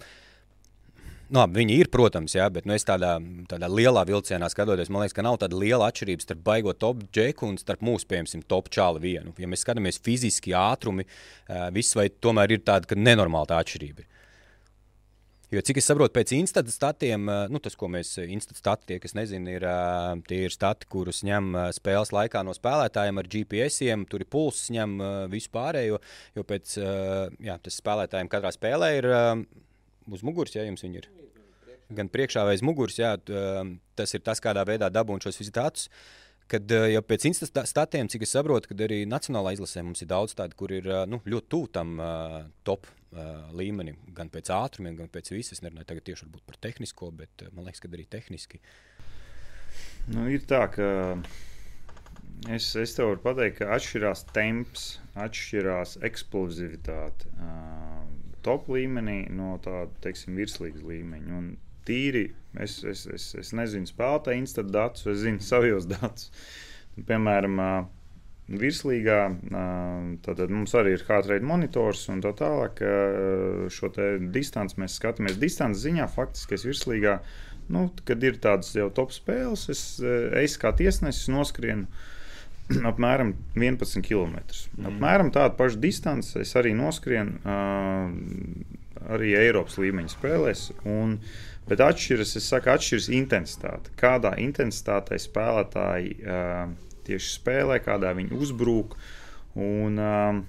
Nu, 1.28 1.42
labi, 1.42 1.60
viņi 1.60 1.76
ir, 1.82 1.88
protams, 1.92 2.38
jā, 2.38 2.46
bet 2.56 2.64
nu, 2.70 2.72
es 2.78 2.86
tādā, 2.88 3.18
tādā 3.52 3.68
lielā 3.68 4.06
vilcienā 4.08 4.48
skatoties, 4.48 4.88
man 4.88 5.04
liekas, 5.04 5.16
ka 5.18 5.26
nav 5.26 5.36
tāda 5.42 5.58
liela 5.60 5.90
atšķirība 5.92 6.24
starp 6.24 6.46
baigo 6.46 6.72
top 6.72 7.02
džeku 7.12 7.50
un 7.50 7.58
starp 7.60 7.84
mūsu, 7.84 8.08
piemēram, 8.08 8.46
top 8.48 8.70
čālu 8.72 9.02
vienu. 9.04 9.34
Ja 9.36 9.50
mēs 9.52 9.66
skatāmies 9.66 10.00
fiziski, 10.04 10.56
ātrumi, 10.56 11.04
viss 11.76 11.98
vai 12.00 12.08
tomēr 12.08 12.56
ir 12.56 12.64
tāda 12.64 12.96
nenormāla 12.96 13.52
tā 13.52 13.60
atšķirība. 13.60 14.08
Jo, 15.52 15.62
cik 15.64 15.78
es 15.80 15.86
saprotu, 15.88 16.12
pēc 16.16 16.32
institūta 16.36 16.76
statiem, 16.76 17.28
nu, 17.52 17.60
tas, 17.64 17.76
ko 17.80 17.92
mēs 17.92 18.16
institūta 18.24 18.64
stati, 18.64 18.88
tie, 18.94 19.04
kas 19.04 19.16
nezina, 19.16 19.60
ir, 19.60 19.68
tie 20.32 20.42
ir 20.48 20.56
stati, 20.56 20.88
kurus 20.92 21.26
ņem 21.28 21.54
spēles 21.76 22.16
laikā 22.16 22.40
no 22.48 22.56
spēlētājiem 22.56 23.20
ar 23.20 23.32
GPS, 23.36 23.84
tur 24.12 24.24
ir 24.24 24.32
pulss, 24.32 24.72
ņem 24.76 25.00
visu 25.32 25.52
pārējo. 25.52 26.00
Jo 26.40 26.48
pēc 26.48 26.80
jā, 26.80 27.60
tas 27.64 27.84
spēlētājiem 27.84 28.32
katrā 28.32 28.52
spēlē 28.56 28.92
ir 29.00 29.14
uz 30.12 30.24
muguras, 30.26 30.56
ja 30.56 30.66
jums 30.68 30.86
viņi 30.86 31.02
ir. 31.02 31.10
Gan 31.98 32.10
priekšā 32.12 32.44
vai 32.44 32.56
aiz 32.58 32.64
muguras, 32.66 32.98
jā, 33.00 33.14
tas 33.96 34.16
ir 34.16 34.24
tas, 34.26 34.42
kādā 34.44 34.66
veidā 34.68 34.90
dabūt 34.92 35.28
šos 35.28 35.40
vizitātus. 35.40 35.88
Kad 36.48 36.72
jau 36.72 37.02
pēc 37.04 37.26
statiem, 37.44 38.08
cik 38.08 38.24
es 38.24 38.32
saprotu, 38.32 38.70
kad 38.72 38.84
arī 38.86 39.02
nacionālā 39.08 39.52
izlasē 39.56 39.84
mums 39.84 40.04
ir 40.04 40.08
daudz 40.12 40.36
tādu, 40.36 40.56
kur 40.56 40.72
ir 40.72 40.88
nu, 41.12 41.20
ļoti 41.28 41.52
tuvu 41.52 41.68
tam 41.76 41.98
uh, 42.00 42.38
top 42.68 42.88
līmenim, 43.56 43.98
gan 44.16 44.30
pēc 44.32 44.52
ātrumiem, 44.52 44.96
gan 45.00 45.12
pēc 45.12 45.32
visas. 45.34 45.58
Es 45.58 45.64
nerunāju 45.64 45.90
tagad 45.90 46.08
tieši 46.08 46.28
par 46.48 46.60
tehnisko, 46.64 47.12
bet 47.20 47.48
man 47.54 47.68
liekas, 47.68 47.84
ka 47.84 47.92
arī 47.92 48.08
tehniski. 48.10 48.62
Nu, 50.12 50.28
ir 50.32 50.44
tā, 50.48 50.64
ka 50.72 50.88
es, 52.54 52.70
es 52.80 52.96
tev 52.96 53.12
varu 53.12 53.24
pateikt, 53.24 53.60
ka 53.60 53.72
atšķirās 53.76 54.26
temps, 54.36 54.88
atšķirās 55.20 55.98
eksplozivitāte. 56.08 57.32
Uh, 57.36 58.07
top 58.46 58.70
līmenī 58.72 59.24
no 59.34 59.56
tāda, 59.64 59.92
teiksim, 60.04 60.38
virslīgas 60.40 60.86
līmeņa. 60.88 61.38
Un 61.38 61.52
tīri, 61.88 62.30
es, 62.60 62.80
es, 62.84 63.06
es, 63.14 63.30
es 63.40 63.54
nezinu 63.56 63.90
spēlētāju 63.90 64.44
institūta 64.44 64.74
datus, 64.76 65.08
es 65.12 65.22
zinu 65.24 65.44
savus 65.44 65.88
datus. 65.90 66.32
Piemēram, 67.08 67.62
virslīgā 68.48 69.20
tad 70.26 70.42
mums 70.50 70.74
arī 70.80 70.96
ir 70.96 71.04
heart 71.08 71.44
monitors 71.46 72.08
un 72.14 72.24
tā 72.24 72.32
tālāk. 72.38 72.82
Šo 73.74 73.92
distanci 74.34 74.80
mēs 74.82 74.98
skatāmies 75.00 75.40
distances 75.42 75.84
ziņā. 75.86 76.08
Faktiski 76.14 76.58
es 76.58 76.66
virslīgā, 76.68 77.18
nu, 77.74 77.88
kad 78.08 78.24
ir 78.24 78.40
tādas 78.44 78.74
jau 78.76 78.90
top 78.96 79.14
spēles, 79.16 79.68
es, 79.74 79.84
es 80.02 80.58
kā 80.62 80.74
tiesnesis 80.78 81.30
noskrienu 81.34 81.88
apmēram 82.92 83.34
11 83.56 84.04
km. 84.06 84.40
Mm. 84.78 84.90
Apmēram 84.92 85.32
tādu 85.36 85.58
pašu 85.60 85.82
distanci 85.84 86.42
es 86.44 86.56
arī 86.60 86.74
noskrienu 86.78 87.40
uh, 87.44 88.10
arī 89.14 89.36
Eiropas 89.40 89.80
līmeņa 89.82 90.14
spēlēs. 90.16 90.66
Un, 90.90 91.18
bet 91.70 91.84
atšķiras, 91.84 92.36
es 92.40 92.50
saku, 92.52 92.74
atšķiras 92.74 93.10
intensitāte. 93.16 93.94
Kādā 94.00 94.36
intensitātē 94.44 95.20
spēlētāji 95.22 96.20
uh, 96.24 96.68
tieši 97.08 97.34
spēlē, 97.40 97.80
kādā 97.86 98.14
viņi 98.18 98.38
uzbrūk. 98.38 99.00
Un, 99.58 99.98
uh, 100.02 100.46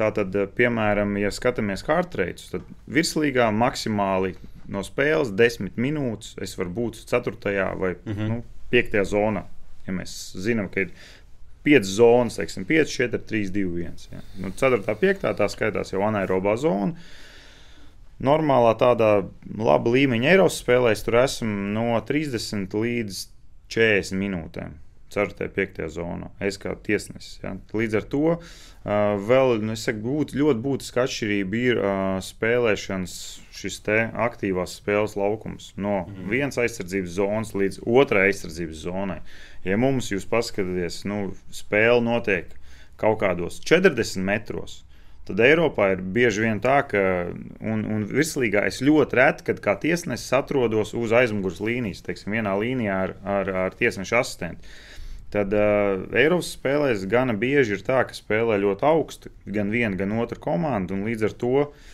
Tātad, 0.00 0.32
piemēram, 0.56 1.10
ja 1.20 1.28
skatāmies 1.34 1.82
kārtreitus, 1.84 2.46
tad 2.54 2.64
virslīgā 2.88 3.50
maksimāli 3.52 4.32
no 4.72 4.80
spēles 4.86 5.34
10 5.36 5.76
minūtes 5.76 6.38
es 6.40 6.56
varu 6.56 6.72
būt 6.78 7.02
4. 7.10 7.34
vai 7.76 7.90
mm 7.92 8.12
-hmm. 8.12 8.28
nu, 8.30 8.44
5. 8.72 8.96
zonā. 9.10 9.44
Ja 9.86 9.92
mēs 9.92 10.14
zinām, 10.36 10.70
ka 10.72 10.86
ir 10.86 10.90
piecas 11.66 11.94
zonas, 11.96 12.38
teiksim, 12.40 12.66
5, 12.68 12.92
4, 12.92 13.22
3, 13.30 13.50
2, 13.54 13.64
1. 13.86 14.06
Ja. 14.12 14.22
Nu, 14.40 14.52
4, 14.56 14.80
5, 14.86 15.26
tā 15.38 15.48
skaitās 15.52 15.92
jau 15.94 16.04
anaerobā 16.06 16.56
zona. 16.60 16.94
Normālā 18.20 18.74
tādā 18.80 19.10
laba 19.56 19.92
līmeņa 19.94 20.34
Eiropas 20.34 20.60
spēlēs 20.60 21.04
tur 21.06 21.22
esam 21.22 21.52
no 21.72 21.94
30 22.04 22.74
līdz 22.76 23.20
40 23.72 24.18
minūtēm. 24.20 24.74
4. 25.10 25.46
un 25.46 25.54
5. 25.56 25.80
zonā. 25.94 26.30
Es 26.40 26.58
kā 26.60 26.74
tiesnesis. 26.86 27.40
Ja. 27.42 27.54
Līdz 27.76 28.00
ar 28.00 28.06
to 28.12 28.24
uh, 28.36 28.42
vēl 29.30 29.58
nu, 29.64 29.76
saku, 29.78 30.02
būt, 30.06 30.34
ļoti 30.38 30.64
būtiska 30.64 31.04
atšķirība 31.06 31.60
ir 31.60 31.80
uh, 31.82 31.94
spēlēšanas 32.24 33.16
šis 33.60 33.80
aktīvās 33.90 34.78
spēles 34.80 35.16
laukums 35.18 35.72
no 35.76 36.04
mm. 36.06 36.28
vienas 36.32 36.60
aizsardzības 36.60 37.16
zonas 37.18 37.54
līdz 37.56 37.82
otrai 37.86 38.28
aizsardzības 38.30 38.84
zonai. 38.86 39.20
Ja 39.66 39.76
mums, 39.80 40.12
jūs 40.12 40.28
paskatieties, 40.30 41.02
nu, 41.10 41.34
spēle 41.52 42.00
notiek 42.04 42.54
kaut 43.00 43.20
kādos 43.20 43.60
40 43.64 44.24
metros, 44.24 44.80
tad 45.28 45.40
Eiropā 45.44 45.92
ir 45.94 46.02
bieži 46.14 46.44
vien 46.46 46.60
tā, 46.62 46.80
ka, 46.88 47.02
un, 47.60 47.84
un 47.84 48.06
virslīgā 48.08 48.64
es 48.68 48.80
ļoti 48.84 49.18
reti, 49.20 49.46
kad 49.50 49.60
kā 49.64 49.76
tiesnesis 49.80 50.32
atrodos 50.36 50.94
uz 50.96 51.14
aizmugures 51.16 51.60
līnijas, 51.64 52.02
teiksim, 52.06 52.34
vienā 52.36 52.56
līnijā 52.60 53.00
ar, 53.06 53.16
ar, 53.36 53.52
ar 53.66 53.76
tiesneša 53.78 54.22
asistentu. 54.24 54.72
Tad 55.30 55.54
uh, 55.54 56.08
Eiropas 56.18 56.54
spēlēs 56.56 57.06
gana 57.10 57.36
bieži 57.38 57.76
ir 57.76 57.84
tā, 57.86 58.00
ka 58.08 58.16
spēlē 58.16 58.58
ļoti 58.58 58.86
augstu 58.88 59.30
gan 59.46 59.70
viena, 59.70 59.94
gan 59.96 60.16
otra 60.18 60.40
komanda, 60.42 60.98
līdz 60.98 61.28
ar 61.28 61.36
to 61.38 61.52
uh, 61.62 61.90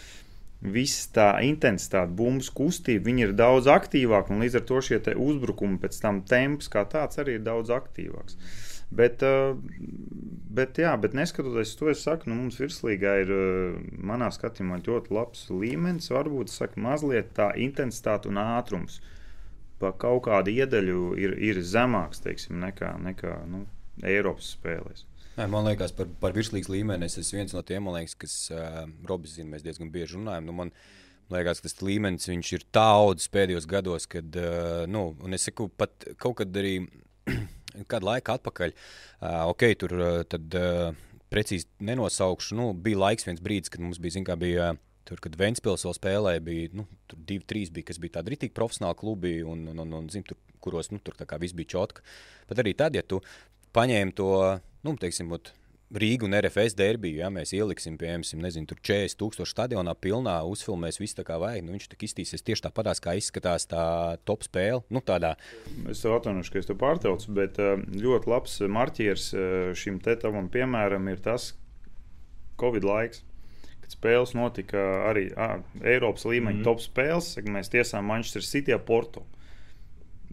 viss 0.60 1.08
tā 1.14 1.34
intensitāte, 1.44 2.14
bumbas 2.16 2.48
kustība, 2.54 3.06
viņi 3.10 3.28
ir 3.28 3.34
daudz 3.36 3.68
aktīvāki, 3.70 4.38
līdz 4.40 4.60
ar 4.60 4.64
to 4.68 4.80
šie 4.82 5.00
uzbrukumi 5.12 5.80
pēc 5.82 6.00
tam 6.00 6.22
temps 6.26 6.70
kā 6.72 6.86
tāds 6.88 7.20
arī 7.20 7.36
ir 7.38 7.44
daudz 7.44 7.72
aktīvāks. 7.74 8.38
Bet, 8.96 9.22
uh, 9.26 9.58
bet, 10.56 10.78
jā, 10.78 10.94
bet 11.02 11.14
neskatoties 11.18 11.74
to, 11.76 11.90
es 11.90 12.04
saku, 12.06 12.30
nu, 12.30 12.38
mums 12.38 12.60
virslīgā 12.62 13.16
ir, 13.24 13.32
uh, 13.34 13.80
manā 13.98 14.30
skatījumā, 14.30 14.78
ļoti 14.86 15.12
labs 15.12 15.48
līmenis. 15.50 16.12
Varbūt 16.14 16.52
saku, 16.54 16.80
mazliet 16.84 17.34
tā 17.34 17.50
intensitāte 17.58 18.30
un 18.30 18.38
ātrums 18.38 19.00
pa 19.80 19.92
kaut 19.96 20.24
kādu 20.26 20.52
iedaļu 20.54 21.00
ir, 21.20 21.36
ir 21.50 21.60
zemāks 21.64 22.22
teiksim, 22.24 22.58
nekā, 22.62 22.94
nekā 23.10 23.38
nu, 23.50 23.64
Eiropas 24.04 24.54
spēlēs. 24.56 25.06
Man 25.36 25.66
liekas, 25.66 25.92
par, 25.92 26.08
par 26.20 26.32
virslīgas 26.32 26.70
līmeni 26.72 27.04
es 27.04 27.18
esmu 27.20 27.42
viens 27.42 27.52
no 27.52 27.60
tiem, 27.66 27.88
liekas, 27.92 28.14
kas 28.16 28.36
uh, 28.54 28.84
Robis 29.08 29.34
zina, 29.36 29.50
mēs 29.52 29.64
diezgan 29.66 29.90
bieži 29.92 30.16
runājam. 30.16 30.46
Nu, 30.48 30.54
man, 30.56 30.70
liekas, 31.32 31.60
tas 31.64 31.76
līmenis 31.84 32.28
ir 32.30 32.64
tāds 32.72 33.28
pēdējos 33.32 33.68
gados, 33.68 34.08
kad, 34.08 34.38
uh, 34.40 34.86
nu, 34.88 35.10
un 35.20 35.36
es 35.36 35.44
saku, 35.48 35.68
pat 35.68 36.08
kaut 36.22 36.38
kad 36.40 36.56
arī 36.56 36.78
kādu 37.90 38.08
laiku 38.08 38.32
atpakaļ, 38.32 38.72
uh, 38.72 39.42
ok, 39.52 39.66
tur 39.82 39.96
uh, 39.98 40.22
tad 40.24 40.56
uh, 40.56 40.96
precīzi 41.32 41.68
nenosaukšu. 41.84 42.56
Nu, 42.56 42.70
bija 42.72 43.04
laiks, 43.04 43.28
viens 43.28 43.44
brīdis, 43.44 43.72
kad 43.72 43.84
mums 43.84 44.00
bija, 44.00 44.16
zin, 44.16 44.24
kā 44.24 44.38
bija. 44.40 44.72
Tur, 45.06 45.20
kad 45.22 45.36
Vēnspils 45.38 45.86
vēl 45.86 45.94
spēlēja, 45.94 46.42
bija 46.42 46.70
nu, 46.80 46.86
divi, 47.14 47.44
trīs, 47.46 47.70
bija, 47.74 47.92
kas 47.92 48.00
bija 48.02 48.18
tādi 48.18 48.34
rītīgi 48.34 48.56
profesionāli 48.56 48.98
klubi, 48.98 49.36
un, 49.46 49.68
un, 49.70 49.84
un, 49.84 49.92
un 50.00 50.08
zin, 50.10 50.24
tur, 50.26 50.38
kuros 50.64 50.90
nu, 50.90 50.98
tur 50.98 51.14
viss 51.38 51.54
bija 51.54 51.76
čotka. 51.76 52.02
Bet 52.50 52.62
arī 52.62 52.74
tad, 52.74 52.98
ja 52.98 53.04
tu 53.06 53.20
paņēmi 53.76 54.16
to 54.18 54.32
nu, 54.82 54.96
teiksim, 54.98 55.30
Rīga 55.86 56.26
un 56.26 56.34
RFS 56.34 56.74
derbiju, 56.74 57.20
ja 57.20 57.28
mēs 57.30 57.52
ieliksim, 57.54 57.94
piemēram, 58.00 58.24
nezinu, 58.42 58.66
40 58.74 59.14
tūkstošu 59.20 59.52
stadionā 59.52 59.92
pilnā, 59.94 60.40
uzfilmēs 60.50 60.98
visu 60.98 61.14
tā 61.20 61.22
kā 61.28 61.36
vajag. 61.38 61.62
Nu, 61.62 61.76
viņš 61.76 61.86
tā 61.92 61.98
iztīsies 62.02 62.42
tieši 62.42 62.64
tāpatās, 62.64 62.98
kā 63.04 63.14
izskatās 63.14 63.68
tā 63.70 63.84
top 64.26 64.42
spēle. 64.42 64.82
Nu, 64.90 64.98
tādā. 64.98 65.36
Es 65.86 66.02
tev 66.02 66.16
atvainošu, 66.16 66.50
ka 66.50 66.58
es 66.58 66.66
tev 66.66 66.80
pārtraucu, 66.82 67.30
bet 67.38 67.62
eh, 67.62 67.78
ļoti 68.02 68.32
labs 68.32 68.58
marķieris 68.66 69.28
eh, 69.30 69.70
šim 69.78 70.02
te 70.02 70.18
tavam 70.26 70.50
piemēram 70.50 71.06
ir 71.12 71.22
tas 71.22 71.52
Covid 72.58 72.90
laiks. 72.90 73.22
Kad 73.86 73.94
spēles 73.94 74.34
notika 74.34 74.82
arī 75.06 75.28
à, 75.38 75.60
Eiropas 75.86 76.26
līmeņa 76.26 76.58
mm 76.58 76.66
top 76.66 76.82
spēles, 76.82 77.36
mēs 77.46 77.70
tiesām 77.70 78.10
Manchester 78.10 78.42
City, 78.42 78.74
Porto. 78.82 79.22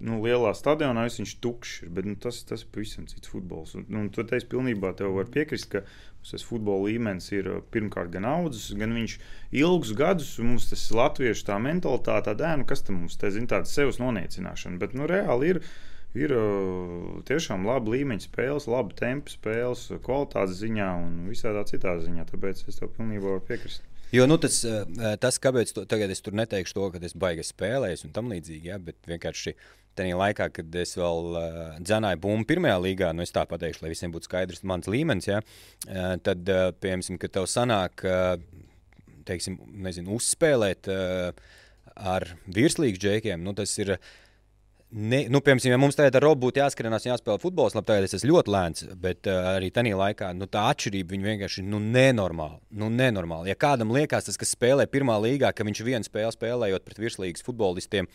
nu, 0.02 0.18
lielā 0.24 0.52
stadionā 0.58 1.06
viņš 1.06 1.36
ir 1.36 1.40
tukšs, 1.44 1.84
bet 1.94 2.08
nu, 2.10 2.16
tas, 2.20 2.42
tas 2.50 2.64
ir 2.64 2.72
pavisam 2.74 3.06
cits 3.08 3.30
futbols. 3.30 3.76
Un, 3.78 3.86
nu, 3.94 4.08
tu 4.12 4.26
teici, 4.26 4.50
pilnībā 4.50 4.96
tev 4.98 5.14
var 5.16 5.30
piekrist, 5.32 5.70
ka 5.70 5.84
tas 6.26 6.44
futbola 6.44 6.88
līmenis 6.90 7.30
ir 7.36 7.50
pirmkārt 7.72 8.10
gan 8.16 8.26
audzis, 8.26 8.72
gan 8.80 8.96
viņš 8.98 9.16
ilgus 9.62 9.94
gadus, 9.96 10.34
un 10.42 10.54
mums 10.54 10.70
tas 10.72 10.88
latviešu 10.96 11.46
tā 11.52 11.60
mentalitāte, 11.62 12.26
tā 12.32 12.36
dēna, 12.42 12.66
kas 12.68 12.84
tam 12.88 13.04
mums 13.04 13.20
te 13.22 13.32
zina, 13.32 13.52
tāda 13.54 13.70
sevis 13.70 14.02
noniecināšana. 14.02 14.82
Bet 14.82 14.98
nu, 14.98 15.08
reāli 15.10 15.54
ir. 15.54 15.66
Ir 16.14 16.34
uh, 16.38 17.22
tiešām 17.26 17.66
laba 17.66 17.96
līmeņa 17.96 18.28
spēles, 18.28 18.70
laba 18.70 18.94
tempa 18.98 19.34
spēles, 19.34 19.88
kvalitātes 20.06 20.60
ziņā 20.62 20.90
un 21.02 21.16
visādā 21.32 21.64
citā 21.70 21.96
ziņā. 22.04 22.28
Tāpēc 22.30 22.62
es 22.70 22.78
tev 22.78 22.94
pilnībā 22.98 23.40
piekrist. 23.48 23.82
Jo 24.14 24.28
nu, 24.30 24.38
tas, 24.38 24.60
tas, 25.18 25.40
kāpēc 25.42 25.72
to, 25.74 25.88
tagad 25.90 26.12
es 26.14 26.20
tur 26.22 26.36
neteikšu 26.38 26.76
to, 26.78 26.90
ka 26.94 27.00
es 27.02 27.16
baigi 27.18 27.48
spēlēju 27.48 28.04
un 28.06 28.12
tam 28.14 28.30
līdzīgi, 28.30 28.70
ja, 28.70 28.78
bet 28.78 29.10
vienkārši 29.10 29.56
tajā 29.98 30.20
laikā, 30.20 30.52
kad 30.54 30.76
es 30.78 30.94
vēl 31.00 31.32
uh, 31.32 31.58
dzenāju 31.82 32.22
bumbu 32.22 32.46
pirmajā 32.52 32.76
līgā, 32.84 33.10
nu 33.18 33.26
es 33.26 33.34
tā 33.34 33.48
pateikšu, 33.50 33.82
lai 33.82 33.94
visiem 33.96 34.14
būtu 34.14 34.30
skaidrs 34.30 34.62
mans 34.70 34.90
līmenis, 34.90 35.32
ja, 35.32 35.42
uh, 35.42 36.14
tad, 36.22 36.46
uh, 36.46 36.70
piemēram, 36.78 37.18
kad 37.22 37.34
tev 37.40 37.50
sanāk, 37.50 38.06
uh, 38.06 38.38
teiksim, 39.26 39.58
nezinu, 39.82 40.20
uzspēlēt 40.20 40.94
uh, 40.94 41.34
ar 41.98 42.28
virslīgas 42.46 43.02
džekiem, 43.02 43.42
nu 43.42 43.58
tas 43.58 43.74
ir. 43.82 43.98
Uh, 43.98 44.20
Ne, 44.94 45.24
nu, 45.26 45.40
piemēram, 45.42 45.72
ja 45.72 45.78
mums 45.82 45.96
tagad 45.98 46.20
ar 46.20 46.22
robu 46.28 46.46
būtu 46.46 46.60
jāskatās, 46.62 47.08
jāspēlē 47.08 47.40
futbols, 47.42 47.74
labi, 47.74 47.88
tagad 47.88 48.06
es 48.06 48.14
esmu 48.14 48.30
ļoti 48.30 48.54
lēns, 48.54 48.84
bet 49.02 49.26
uh, 49.26 49.56
arī 49.56 49.72
tajā 49.74 49.98
laikā 49.98 50.30
nu, 50.38 50.46
tā 50.46 50.68
atšķirība 50.70 51.18
vienkārši 51.24 51.64
ir 51.64 51.68
nu, 51.72 51.80
nenormāla. 51.82 52.60
Nu, 52.78 52.92
nenormāla. 52.94 53.50
Ja 53.50 53.58
kādam 53.58 53.90
liekas, 53.96 54.30
tas, 54.30 54.38
kas 54.38 54.54
spēlē 54.54 54.86
pirmā 54.94 55.18
līgā, 55.24 55.50
ka 55.50 55.66
viņš 55.66 55.82
vienu 55.88 56.06
spēli 56.06 56.38
spēlējot 56.38 56.86
pret 56.86 57.02
virslīgas 57.02 57.46
futbolistiem, 57.48 58.12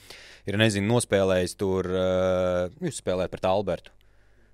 ir 0.46 0.62
nezinu, 0.62 0.86
nospēlējis 0.92 1.58
tur, 1.58 1.90
uh, 1.90 2.82
jūs 2.86 3.02
spēlējat 3.02 3.34
pret 3.34 3.50
Albertu. 3.50 3.98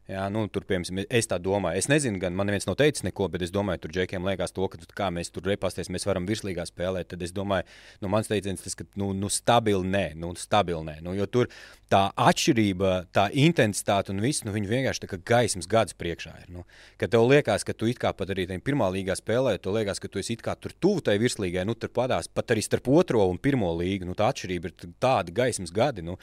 Jā, 0.04 0.26
nu, 0.28 0.43
tur, 0.52 0.66
piemēram, 0.69 0.99
es 1.16 1.31
tā 1.31 1.38
domāju. 1.40 1.81
Es 1.81 1.87
nezinu, 1.88 2.19
gan 2.21 2.35
man 2.37 2.45
neviens 2.50 2.66
nav 2.69 2.76
teicis 2.76 3.07
neko, 3.07 3.31
bet 3.33 3.40
es 3.47 3.52
domāju, 3.52 3.87
tur 3.87 3.95
džekiem 3.97 4.26
liekas, 4.28 4.52
to, 4.52 4.66
ka 4.69 4.76
kā 4.93 5.07
mēs 5.09 5.33
tur 5.33 5.47
repasties, 5.49 5.88
mēs 5.88 6.04
varam 6.04 6.26
virslīgā 6.28 6.66
spēlēt. 6.69 7.09
Tad 7.14 7.25
es 7.25 7.33
domāju, 7.33 7.64
nu, 8.04 8.11
mans 8.12 8.28
teiciens 8.28 8.61
tas, 8.61 8.76
ka 8.76 8.85
nu, 9.00 9.14
nu, 9.16 9.33
stabili 9.33 9.88
nē, 9.88 10.02
nu, 10.21 10.35
stabili 10.37 10.85
nē. 10.90 10.99
Nu, 11.07 11.16
jo 11.16 11.25
tur 11.25 11.49
tā 11.94 12.02
atšķirība, 12.18 12.92
tā 13.14 13.28
intensitāte 13.38 14.10
un 14.10 14.22
viss, 14.24 14.42
nu, 14.46 14.54
viņi 14.54 14.70
vienkārši 14.70 15.04
tā 15.04 15.10
kā 15.12 15.18
gaismas 15.30 15.68
gadus 15.70 15.96
priekšā 15.98 16.32
ir. 16.42 16.48
Nu, 16.56 16.64
kad 17.00 17.12
tev 17.14 17.26
liekas, 17.30 17.66
ka 17.66 17.76
tu 17.76 17.88
it 17.90 18.00
kā 18.02 18.10
pat 18.16 18.32
arī 18.34 18.48
tajā 18.50 18.62
pirmā 18.66 18.88
līgā 18.94 19.14
spēlē, 19.18 19.54
tev 19.62 19.76
liekas, 19.78 20.02
ka 20.02 20.10
tu 20.10 20.22
esi 20.22 20.34
it 20.34 20.42
kā 20.44 20.56
tur 20.58 20.74
tuvu 20.82 21.04
tai 21.06 21.16
virslīgai, 21.22 21.66
nu, 21.68 21.76
tur 21.78 21.92
padās 21.94 22.30
pat 22.30 22.54
arī 22.54 22.64
starp 22.66 22.90
otro 22.90 23.28
un 23.30 23.38
pirmo 23.38 23.70
līgu. 23.78 24.08
Nu, 24.08 24.18
tā 24.18 24.32
atšķirība 24.32 24.70
ir 24.72 24.90
tāda 25.02 25.34
gaismas 25.34 25.74
gadi. 25.74 26.04
Nu, 26.06 26.18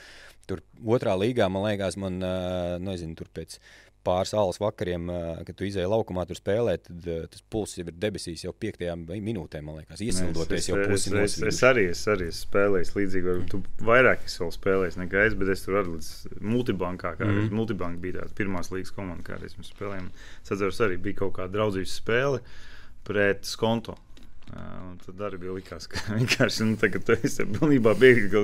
Tur 0.49 0.63
otrā 0.97 1.13
līgā, 1.15 1.45
man 1.53 1.67
liekas, 1.67 1.95
man 2.01 2.17
nezinu, 2.83 3.13
tur 3.15 3.27
pēc 3.31 3.59
pāris 4.05 4.33
alas 4.37 4.59
vakariem, 4.61 5.09
kad 5.47 5.57
tu 5.57 5.67
izēji 5.67 5.89
laukumā, 5.91 6.25
tur 6.29 6.39
spēlē, 6.39 6.77
tad 6.85 7.07
tas 7.31 7.43
pulss 7.53 7.77
jau 7.77 7.85
ir 7.85 7.97
debesīs 8.01 8.45
jau 8.45 8.53
piektajā 8.53 8.95
minūtē, 9.11 9.61
man 9.65 9.81
liekas, 9.81 10.01
iesildoties 10.05 10.69
jau 10.71 10.79
pusi 10.89 11.13
no 11.13 11.21
es, 11.25 11.37
es, 11.45 11.61
arī, 11.67 11.87
es 11.93 12.03
arī 12.11 12.29
spēlēju 12.35 12.97
līdzīgi, 12.97 13.35
tu 13.51 13.61
vairāk 13.85 14.25
es 14.27 14.37
vēl 14.41 14.53
spēlēju 14.57 15.01
nekā 15.03 15.25
es, 15.29 15.37
bet 15.37 15.53
es 15.53 15.65
tur 15.65 15.79
arī 15.81 15.95
līdz 15.95 16.11
multibankā, 16.41 17.15
kā 17.19 17.27
mm 17.27 17.49
multibanka 17.51 17.99
bija 18.01 18.19
tāds 18.21 18.35
pirmās 18.37 18.69
līgas 18.71 18.93
komanda, 18.95 19.23
kā. 19.25 19.37
Es 19.41 20.51
atceros, 20.51 20.79
arī 20.83 20.97
bija 21.01 21.21
kaut 21.23 21.35
kāda 21.37 21.53
draudzības 21.57 21.97
spēle 22.01 22.41
pret 23.07 23.45
Skonto. 23.49 23.97
Un 24.51 24.97
tad 24.99 25.21
arī 25.23 25.37
bija 25.45 25.53
likās, 25.55 25.85
ka 25.87 26.01
vienkārši 26.17 26.65
nu, 26.67 26.77
tagad 26.79 27.05
tu 27.07 27.15
esi 27.15 27.45
pilnībā 27.47 27.93
bieži, 27.99 28.25
ka, 28.33 28.41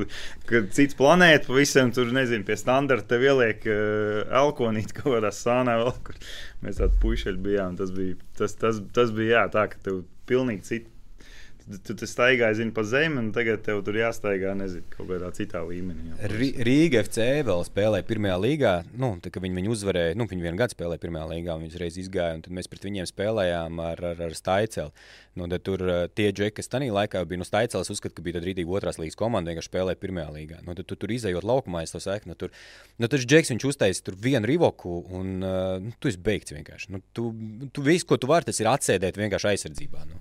ka 0.48 0.62
cits 0.76 0.96
planēta 0.96 1.50
pavisam 1.50 1.92
tur, 1.96 2.14
nezinu, 2.16 2.46
pie 2.48 2.56
standarta 2.60 3.16
tev 3.16 3.26
ieliek 3.28 3.66
uh, 3.68 4.22
elkonīt 4.42 4.94
kaut 4.96 5.18
kādā 5.18 5.34
sānā 5.36 5.76
vēl, 5.82 5.96
kur 6.08 6.20
mēs 6.64 6.80
tādi 6.80 7.02
puišeļi 7.04 7.44
bijām. 7.50 7.76
Tas 7.82 7.92
bija, 7.96 8.16
tas, 8.40 8.56
tas, 8.62 8.80
tas 8.96 9.12
bija 9.16 9.42
jā, 9.42 9.44
tā, 9.58 9.66
ka 9.74 9.84
tev 9.90 10.06
pilnīgi 10.30 10.70
cita 10.70 10.97
tu, 11.84 11.96
tu 12.00 12.08
staigāji 12.08 12.62
zini, 12.62 12.72
pa 12.76 12.84
zemi, 12.88 13.20
un 13.22 13.30
tagad 13.36 13.62
tev 13.66 13.82
tur 13.86 13.98
jāstaigā 14.00 14.54
nezinu, 14.58 14.86
kaut 14.94 15.10
kādā 15.10 15.30
citā 15.36 15.62
līmenī. 15.68 16.14
Jā, 16.14 16.30
Rīga 16.68 17.04
FC 17.04 17.28
vēl 17.48 17.64
spēlēja 17.68 18.08
pirmajā 18.08 18.38
līgā. 18.44 18.74
Nu, 18.96 19.14
tā, 19.24 19.32
viņi 19.34 19.60
viņu 19.60 19.74
uzvarēja, 19.76 20.18
nu, 20.20 20.28
viņi 20.32 20.46
vienu 20.48 20.60
gadu 20.60 20.78
spēlēja 20.78 21.04
pirmajā 21.04 21.30
līgā, 21.34 21.56
un 21.56 21.66
viņi 21.66 21.74
uzreiz 21.76 22.00
izgāja, 22.00 22.38
un 22.38 22.44
tad 22.46 22.56
mēs 22.56 22.72
pret 22.72 22.88
viņiem 22.88 23.10
spēlējām 23.10 23.82
ar, 23.84 24.04
ar, 24.14 24.22
ar 24.30 24.38
Staicelu. 24.38 24.94
Nu, 25.38 25.50
tur 25.62 25.84
uh, 25.86 25.98
tie 26.18 26.32
džeki, 26.32 26.56
kas 26.58 26.72
tajā 26.72 26.94
laikā 26.94 27.22
bija 27.30 27.44
nu, 27.44 27.46
Staicels, 27.46 27.92
uzskata, 27.94 28.16
ka 28.18 28.26
bija 28.26 28.42
rītīgi 28.42 28.72
otrās 28.74 28.98
līgas 28.98 29.20
komanda, 29.20 29.52
vienkārši 29.52 29.70
spēlēja 29.70 30.02
pirmajā 30.02 30.32
līgā. 30.34 30.62
Nu, 30.66 30.74
tad 30.78 30.88
tu 30.90 30.98
tur 30.98 31.14
izējot 31.14 31.46
laukumā, 31.46 31.84
es 31.86 31.94
to 31.94 32.02
saku, 32.02 32.32
nu, 32.32 32.38
tur, 32.40 32.56
nu, 32.98 33.10
tas 33.12 33.26
džeks 33.28 33.54
viņš 33.54 33.68
uztaisīja 33.70 34.08
tur 34.08 34.18
vienu 34.24 34.50
rivoku, 34.50 34.96
un 35.14 35.36
uh, 35.44 35.76
nu, 35.84 35.94
tu 36.02 36.10
esi 36.10 36.22
beigts 36.24 36.56
vienkārši. 36.56 36.90
Nu, 36.96 37.04
tu, 37.14 37.30
tu 37.70 37.86
viss, 37.86 38.08
ko 38.08 38.18
tu 38.18 38.32
vari, 38.32 38.50
tas 38.50 38.64
ir 38.64 38.72
atsēdēt 38.72 39.22
vienkārši 39.22 39.52
aizsardzībā. 39.54 40.08
Nu. 40.10 40.17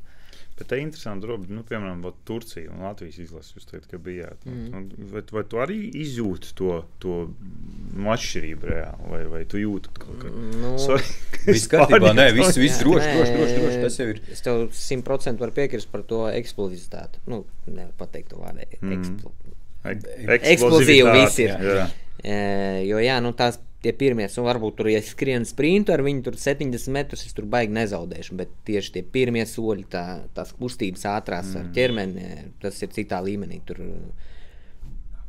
Bet 0.56 0.70
tā 0.70 0.78
ir 0.78 0.86
interesanti, 0.86 1.28
robeža, 1.28 1.52
nu, 1.52 1.62
piemēram, 1.68 2.00
Turcija 2.24 2.70
un 2.72 2.86
Latvijas 2.86 3.18
izlase. 3.20 3.52
Jūs 3.58 3.66
teicat, 3.68 3.90
ka 3.90 3.98
bijāt. 4.00 4.46
Mm. 4.48 4.86
Vai, 5.10 5.20
vai 5.36 5.42
tu 5.44 5.60
arī 5.60 5.76
izjūti 6.00 6.54
to, 6.56 6.78
to 7.02 7.16
nu, 7.92 8.06
atšķirību 8.14 8.70
reāli, 8.70 9.10
vai, 9.12 9.20
vai 9.34 9.42
tu 9.52 9.60
jūti 9.60 9.92
kaut 9.92 10.06
ko 10.22 10.30
tādu? 10.30 10.46
Nu, 10.62 10.72
viss 11.44 11.68
kārtībā, 11.72 12.14
nē, 12.16 12.30
viss, 12.38 12.56
viss 12.56 12.80
droši, 12.80 13.12
droši, 13.18 13.36
droši, 13.36 13.58
droši, 13.60 13.82
tas 13.84 14.00
jau 14.00 14.08
ir. 14.14 14.22
Es 14.32 14.40
tev 14.46 14.64
simtprocentīgi 14.80 15.44
varu 15.44 15.56
piekrist 15.60 15.92
par 15.92 16.06
to 16.08 16.22
eksplozivitāti. 16.32 17.20
Nu, 17.28 17.42
nevar 17.68 17.92
pateikt 18.00 18.32
to 18.32 18.40
vārdu. 18.40 18.64
Eksplo... 18.80 19.36
Mm. 19.84 20.02
Eksplozīvi 20.40 21.16
viss 21.20 21.44
ir. 21.44 21.52
Jā. 21.52 21.86
E, 22.24 22.36
jo, 22.88 22.96
jā, 23.04 23.20
nu, 23.20 23.36
tās 23.36 23.60
tie 23.84 23.92
pirmie, 23.96 24.26
un 24.26 24.46
varbūt 24.46 24.78
tur, 24.78 24.88
ja 24.90 25.00
es 25.02 25.10
skrienu 25.12 25.46
sprintu 25.48 25.94
ar 25.94 26.02
viņu, 26.04 26.24
tur 26.26 26.38
70 26.40 26.92
metrus, 26.94 27.26
es 27.28 27.36
tur 27.36 27.48
baigi 27.50 27.74
nezaudēšu. 27.76 28.36
Bet 28.38 28.54
tieši 28.68 28.94
tie 28.96 29.02
pirmie 29.16 29.44
soļi, 29.48 29.86
tā, 29.92 30.04
tās 30.36 30.54
kustības 30.56 31.04
ātrās 31.12 31.52
mm. 31.52 31.60
ar 31.60 31.68
ķermeni, 31.76 32.30
tas 32.62 32.80
ir 32.82 32.94
citā 32.96 33.20
līmenī. 33.24 33.60
Tur, 33.68 33.82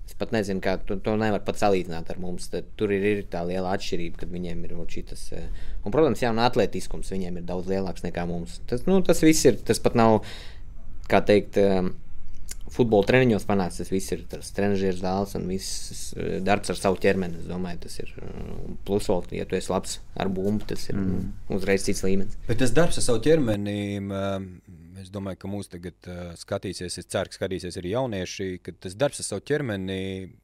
es 0.07 0.15
pat 0.17 0.33
nezinu, 0.35 0.63
kā 0.63 0.77
to, 0.87 0.97
to 1.03 1.17
nevar 1.19 1.43
pat 1.45 1.59
salīdzināt 1.61 2.09
ar 2.13 2.23
mums. 2.23 2.49
Tad, 2.53 2.71
tur 2.79 2.95
ir, 2.95 3.05
ir 3.11 3.23
tā 3.31 3.43
liela 3.47 3.75
atšķirība, 3.75 4.23
kad 4.23 4.33
viņiem 4.33 4.65
ir 4.65 4.75
šis. 4.95 5.29
Un, 5.83 5.91
protams, 5.91 6.23
jau 6.23 6.33
no 6.35 6.47
atletiskums 6.47 7.13
viņiem 7.13 7.41
ir 7.41 7.47
daudz 7.51 7.69
lielāks 7.71 8.07
nekā 8.07 8.25
mums. 8.29 8.61
Tas, 8.69 8.87
nu, 8.89 9.01
tas 9.05 9.23
viss 9.25 9.45
ir, 9.49 9.59
tas 9.67 9.83
pat 9.83 9.99
nav, 9.99 10.21
kā 11.11 11.21
teikt, 11.27 11.59
um, 11.61 11.93
futbola 12.73 13.07
treniņos 13.07 13.45
panāks. 13.47 13.79
Tas 13.81 13.91
viss 13.91 14.13
ir 14.15 14.23
tas 14.31 14.51
trenižera 14.55 14.97
zāles 14.99 15.35
un 15.39 15.47
viss 15.51 16.13
eh, 16.17 16.37
darbs 16.43 16.73
ar 16.73 16.79
savu 16.79 16.99
ķermeni. 17.03 17.41
Es 17.43 17.49
domāju, 17.49 17.81
tas 17.85 17.99
ir 18.03 18.13
eh, 18.21 18.51
plus 18.87 19.09
vēl, 19.11 19.23
ja 19.39 19.47
tu 19.49 19.57
esi 19.59 19.71
labs 19.73 19.97
ar 20.17 20.31
bumbu, 20.33 20.67
tas 20.69 20.87
ir 20.89 20.99
mm. 20.99 21.27
uzreiz 21.57 21.87
cits 21.87 22.03
līmenis. 22.05 22.39
Bet 22.49 22.61
tas 22.63 22.75
darbs 22.75 22.99
ar 23.01 23.07
savu 23.07 23.23
ķermeni. 23.25 23.77
Es 25.07 25.11
domāju, 25.13 25.39
ka 25.39 25.49
mūsu 25.49 25.71
tagad 25.71 26.07
uh, 26.11 26.33
skatīsies, 26.35 26.97
es 26.99 27.07
ceru, 27.07 27.31
ka 27.31 27.37
skatīsies 27.39 27.77
arī 27.79 27.93
jaunieši, 27.93 28.47
ka 28.63 28.73
tas 28.83 28.95
darbs 28.99 29.21
ar 29.23 29.27
savu 29.29 29.43
ķermeni, 29.47 29.99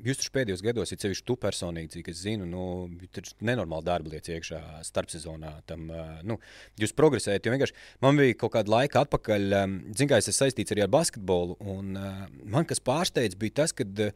jūs 0.08 0.21
taču 0.21 0.32
pēdējos 0.38 0.63
gados, 0.63 0.93
ir 0.93 1.02
sevišķi 1.04 1.26
tu 1.28 1.36
personīgi, 1.41 1.91
cik 1.97 2.12
es 2.13 2.21
zinu, 2.23 2.47
nu, 2.47 2.63
tur 3.12 3.28
nenormāli 3.43 3.88
darba 3.89 4.13
lietas 4.13 4.32
iekšā 4.38 4.62
starpsezonā. 4.88 5.52
Tam, 5.67 5.89
uh, 5.91 6.21
nu, 6.23 6.39
jūs 6.80 6.95
progresējat, 6.95 7.43
jo 7.43 7.56
vienkārši 7.58 7.76
man 8.06 8.21
bija 8.21 8.39
kaut 8.39 8.56
kāda 8.56 8.71
laika 8.71 9.04
atpakaļ, 9.04 9.49
um, 9.60 9.76
zinu, 9.91 10.13
kā 10.13 10.21
es 10.23 10.32
esmu 10.32 10.45
saistīts 10.45 10.76
arī 10.76 10.86
ar 10.88 10.93
basketbolu, 10.95 11.60
un 11.76 11.99
uh, 11.99 12.23
man 12.56 12.69
kas 12.69 12.80
pārsteidz 12.88 13.36
bija 13.43 13.60
tas, 13.63 13.76
ka 13.76 13.84
uh, 13.84 14.15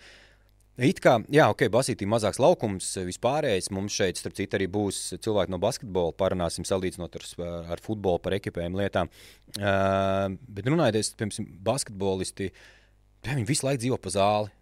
It 0.78 1.00
kā, 1.02 1.16
jā, 1.34 1.48
ok, 1.50 1.64
basītī 1.74 2.06
mazāks 2.06 2.38
laukums, 2.38 2.92
vispārējais. 3.08 3.72
Mums 3.74 3.96
šeit, 3.98 4.20
starp 4.20 4.36
citu, 4.38 4.60
arī 4.60 4.68
būs 4.70 5.00
cilvēki 5.26 5.50
no 5.50 5.58
basketbola. 5.62 6.14
Parunāsim, 6.14 6.68
salīdzinot 6.70 7.18
ar, 7.18 7.26
ar 7.74 7.82
futbolu, 7.82 8.22
par 8.22 8.36
ekipējumu 8.38 8.78
lietām. 8.84 9.10
Uh, 9.58 10.36
bet 10.54 10.70
runājot, 10.70 11.16
piemēram, 11.18 11.48
basketbolisti, 11.66 12.52
viņi 13.26 13.48
visu 13.50 13.66
laiku 13.66 13.82
dzīvo 13.88 13.98
pa 14.04 14.14
zāli. 14.14 14.54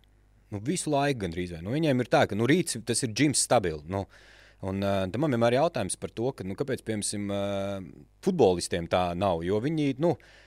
Nu, 0.56 0.64
visu 0.64 0.94
laiku 0.94 1.26
gandrīz. 1.26 1.52
Nu, 1.60 1.76
viņiem 1.76 2.06
ir 2.06 2.12
tā, 2.14 2.24
ka 2.32 2.40
nu, 2.40 2.48
rīts 2.48 2.80
tas 2.88 3.04
ir 3.04 3.12
džims 3.12 3.44
stabils. 3.50 3.84
Nu, 3.92 4.08
Un, 4.66 4.80
uh, 4.82 5.04
man 5.20 5.36
vienmēr 5.36 5.54
ir 5.54 5.60
jautājums 5.60 5.98
par 6.00 6.10
to, 6.16 6.30
ka, 6.34 6.46
nu, 6.48 6.56
kāpēc, 6.58 6.80
piemēram, 6.88 7.26
uh, 7.30 8.08
futbolistiem 8.26 8.88
tā 8.90 9.10
nav. 9.20 9.44
Jo 9.46 9.60
viņi, 9.62 9.92
nu, 10.02 10.14
uh, 10.16 10.45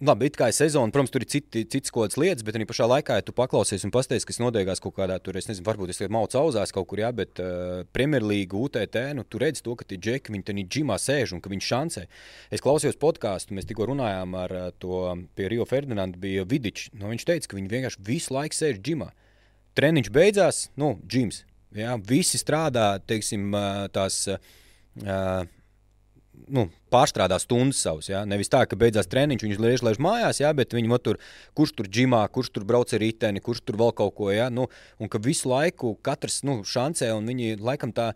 Labi, 0.00 0.30
it 0.30 0.36
kā 0.40 0.46
ir 0.48 0.54
sezona, 0.56 0.88
protams, 0.88 1.10
tur 1.12 1.20
ir 1.20 1.28
citi, 1.28 1.60
citas 1.68 1.92
kaut 1.92 2.06
kādas 2.06 2.16
lietas, 2.16 2.44
bet 2.46 2.56
arī 2.56 2.64
pašā 2.64 2.86
laikā, 2.88 3.18
ja 3.18 3.24
tu 3.26 3.34
paklausies 3.36 3.82
un 3.84 3.90
pasties, 3.92 4.24
kas 4.24 4.38
notiekās 4.40 4.80
kaut 4.80 4.94
kādā 4.96 5.18
tur, 5.20 5.36
es 5.36 5.44
nezinu, 5.50 5.66
varbūt 5.66 5.92
es 5.92 6.00
maucu 6.08 6.38
auzās 6.40 6.72
kaut 6.72 6.86
kur, 6.88 7.02
jā, 7.02 7.10
bet 7.12 7.42
uh, 7.44 7.82
Premjerlīga, 7.92 8.56
UTT, 8.56 8.96
nu, 9.18 9.26
tu 9.28 9.42
redz 9.42 9.60
to, 9.66 9.74
ka 9.76 9.84
tie 9.84 9.98
džeki, 10.00 10.32
viņi 10.32 10.46
tajā 10.48 10.64
džimā 10.72 10.96
sēž 11.04 11.36
un 11.36 11.44
ka 11.44 11.52
viņi 11.52 11.68
šancē. 11.68 12.06
Es 12.48 12.64
klausījos 12.64 12.96
podkāstu, 13.02 13.52
mēs 13.58 13.68
tikko 13.68 13.90
runājām 13.92 14.40
ar 14.40 14.56
uh, 14.56 14.66
to 14.80 15.04
pie 15.36 15.52
Rio 15.52 15.68
Ferdinanda, 15.68 16.16
bija 16.24 16.48
Vidičs. 16.48 16.94
Nu, 16.96 17.12
viņš 17.12 17.28
teica, 17.34 17.52
ka 17.52 17.60
viņi 17.60 17.72
vienkārši 17.76 18.04
visu 18.08 18.38
laiku 18.38 18.56
sēž 18.56 18.80
džimā. 18.80 19.12
Treniņš 19.76 20.12
beidzās, 20.16 20.64
nu, 20.80 20.94
džims. 21.04 21.44
Jā, 21.76 22.00
visi 22.08 22.40
strādā, 22.40 22.94
teiksim, 23.04 23.50
uh, 23.52 23.84
tās. 23.92 24.22
Uh, 24.32 25.44
nu, 26.48 26.66
pārstrādā 26.92 27.38
stundas 27.42 27.82
savus. 27.84 28.08
Ja? 28.10 28.22
Nevis 28.28 28.50
tā, 28.52 28.62
ka 28.68 28.78
beidzās 28.78 29.10
treniņš, 29.10 29.44
viņš 29.46 29.60
lēž, 29.62 29.84
lēž 29.86 30.00
mājās, 30.02 30.42
ja? 30.42 30.52
bet 30.56 30.74
viņi 30.76 31.00
tur, 31.04 31.20
kurš 31.58 31.74
tur 31.78 31.90
ģimā, 31.90 32.22
kurš 32.32 32.52
tur 32.56 32.66
brauc 32.68 32.92
ar 32.94 33.02
riteni, 33.02 33.42
kurš 33.44 33.64
tur 33.66 33.80
vēl 33.80 33.94
kaut 33.96 34.14
ko. 34.18 34.30
Ja? 34.34 34.50
Nu, 34.50 34.68
un 34.98 35.12
ka 35.12 35.22
visu 35.22 35.50
laiku 35.50 35.96
katrs 36.02 36.42
nu, 36.46 36.60
šancē, 36.66 37.12
un 37.16 37.26
viņi 37.30 37.56
laikam 37.60 37.94
tā, 37.96 38.12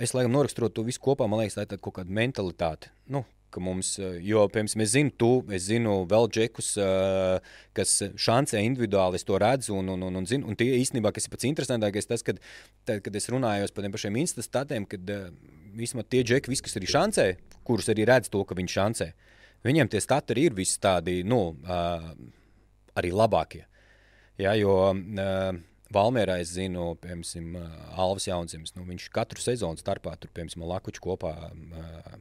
es 0.00 0.14
laikam 0.16 0.34
noraksturot 0.34 0.74
to 0.76 0.86
visu 0.86 1.02
kopā, 1.02 1.28
man 1.28 1.42
liekas, 1.42 1.58
tā 1.58 1.68
ir 1.68 1.82
kaut 1.82 2.00
kāda 2.00 2.12
mentalitāte. 2.12 2.92
Nu, 3.10 3.24
ka 3.52 3.60
mums, 3.60 3.94
jo, 4.24 4.46
piemēram, 4.52 4.82
es 4.84 4.92
zinu, 4.94 5.12
tu, 5.20 5.30
es 5.52 5.66
zinu 5.68 6.02
vēl 6.08 6.28
džekus, 6.32 6.72
kas 7.76 7.94
šancē 8.26 8.62
individuāli 8.64 9.20
to 9.28 9.38
redz, 9.40 9.68
un, 9.74 9.90
un, 9.92 10.06
un, 10.08 10.20
un, 10.22 10.28
zinu, 10.28 10.48
un 10.48 10.58
tie 10.58 10.70
īstenībā, 10.78 11.12
kas 11.14 11.28
ir 11.28 11.34
pats 11.34 11.48
interesantākais, 11.50 12.08
tas, 12.08 12.24
kad, 12.26 12.40
tad, 12.88 13.02
kad 13.04 13.18
es 13.18 13.28
runāju 13.32 13.68
par 13.74 13.84
tiem 13.84 13.94
pašiem 13.94 14.20
instatiem, 14.22 14.88
kad 14.88 15.12
vismaz 15.76 16.08
tie 16.10 16.22
džeki, 16.26 16.52
vis, 16.52 16.62
kas 16.64 16.78
arī 16.78 16.88
šancē, 16.90 17.26
kurus 17.66 17.90
arī 17.92 18.06
redz 18.08 18.30
to, 18.32 18.44
ka 18.46 18.56
viņi 18.58 18.74
šancē, 18.76 19.08
viņiem 19.66 19.90
tie 19.92 20.00
stati 20.02 20.34
arī 20.34 20.48
ir 20.50 20.56
visi 20.56 20.80
tādi, 20.82 21.20
nu, 21.26 21.42
uh, 21.66 22.08
arī 22.98 23.12
labākie. 23.14 23.64
Ja, 24.40 24.56
jo, 24.58 24.76
uh, 24.92 25.60
Valmērā 25.92 26.38
es 26.40 26.54
zinu, 26.54 26.94
piemēram, 27.02 27.56
Alvis 28.00 28.24
Jaunzims. 28.30 28.72
Nu, 28.76 28.86
viņš 28.88 29.10
katru 29.12 29.42
sezonu 29.42 29.80
starpā 29.80 30.14
tur, 30.20 30.30
piemēram, 30.32 30.64
Lakuču 30.70 31.02
kopā 31.04 31.32
uh, 31.52 32.14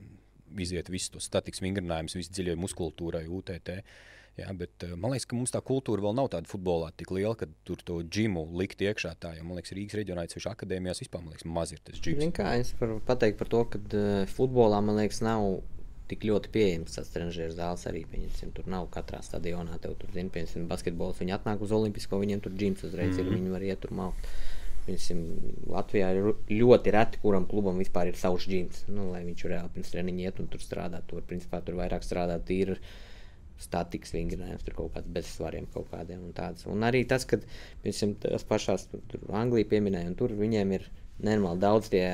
iziet 0.60 0.92
visus 0.92 1.14
tos 1.14 1.30
statikas 1.30 1.64
vingrinājumus, 1.64 2.18
visu 2.20 2.34
dziļai 2.36 2.58
muskultūrai, 2.60 3.24
UTT. 3.32 3.78
Jā, 4.40 4.48
bet, 4.56 4.86
uh, 4.88 4.96
man 4.96 5.12
liekas, 5.12 5.28
ka 5.28 5.36
mums 5.36 5.52
tā 5.52 5.60
kultūra 5.66 6.06
vēl 6.06 6.16
nav 6.18 6.30
tāda 6.32 6.48
futbolā 6.48 6.94
tik 6.98 7.12
liela, 7.12 7.36
ka 7.36 7.50
tur 7.68 7.82
to 7.84 8.00
džimu 8.08 8.46
likt 8.58 8.82
iekšā. 8.82 9.12
Tā, 9.20 9.34
jo, 9.36 9.44
man 9.44 9.60
liekas, 9.60 9.76
Rīgas 9.76 10.00
reģionā, 10.00 10.24
ceļš 10.32 10.48
akadēmijās 10.54 11.04
vispār 11.04 11.26
liekas, 11.28 11.46
maz 11.46 11.76
ir 11.76 11.84
tas 11.84 12.00
džims. 12.00 12.32
Kā 12.38 12.56
es 12.62 12.72
varu 12.80 13.02
pateikt 13.06 13.42
par 13.42 13.52
to, 13.52 13.66
ka 13.74 13.82
uh, 13.84 14.24
futbolā, 14.32 14.80
man 14.86 15.02
liekas, 15.02 15.20
nav 15.26 15.60
tik 16.12 16.26
ļoti 16.28 16.52
pieejams 16.52 16.98
tas 16.98 17.12
trenižera 17.14 17.54
zāles 17.56 17.84
arī. 17.90 18.04
Pieņemsim, 18.12 18.54
tur 18.56 18.68
nav 18.72 18.90
katrā 18.94 19.22
stadionā. 19.26 19.78
Tev 19.84 19.96
tur, 20.00 20.12
zin, 20.16 20.32
piemēram, 20.34 20.68
basketbols, 20.72 21.22
viņi 21.22 21.36
atnāk 21.38 21.64
uz 21.64 21.76
Olimpisko, 21.76 22.20
viņiem 22.22 22.42
tur 22.44 22.56
džims 22.56 22.84
uzreiz 22.88 23.14
mm 23.14 23.22
-hmm. 23.22 23.28
ir, 23.28 23.38
viņi 23.38 23.54
var 23.56 23.68
iet 23.68 23.84
tur 23.84 23.96
maukt. 24.00 24.34
Piemēram, 24.86 25.22
Latvijā 25.72 26.10
ir 26.16 26.32
ļoti 26.50 26.92
reti, 26.96 27.22
kuram 27.22 27.46
klubam 27.48 27.78
vispār 27.80 28.10
ir 28.10 28.18
savs 28.18 28.48
džims. 28.50 28.84
Nu, 28.90 29.12
lai 29.12 29.24
viņš 29.28 29.46
reāli 29.46 29.74
pirms 29.76 29.94
treniņa 29.94 30.28
iet 30.28 30.40
un 30.40 30.48
tur 30.48 30.60
strādāt. 30.60 31.08
Tur, 31.08 31.22
principā, 31.22 31.62
tur 31.62 31.78
vairāk 31.80 32.04
strādāt 32.04 32.50
ir 32.50 32.80
statikas 33.62 34.14
vingrinājums, 34.16 34.66
tur 34.66 34.78
kaut 34.78 34.94
kāds 34.96 35.12
bezsvariem 35.16 35.68
kaut 35.74 35.90
kādiem 35.94 36.24
un 36.28 36.36
tāds. 36.38 36.68
Un 36.70 36.86
arī 36.88 37.04
tas, 37.10 37.26
ka, 37.30 37.40
piemēram, 37.86 38.16
tās 38.26 38.48
pašās, 38.50 38.88
tur 38.92 39.28
Anglija 39.38 39.70
pieminēja, 39.72 40.12
un 40.12 40.18
tur 40.20 40.34
viņiem 40.38 40.78
ir 40.78 40.88
nenormāli 41.22 41.62
daudz 41.62 41.92
tie 41.94 42.06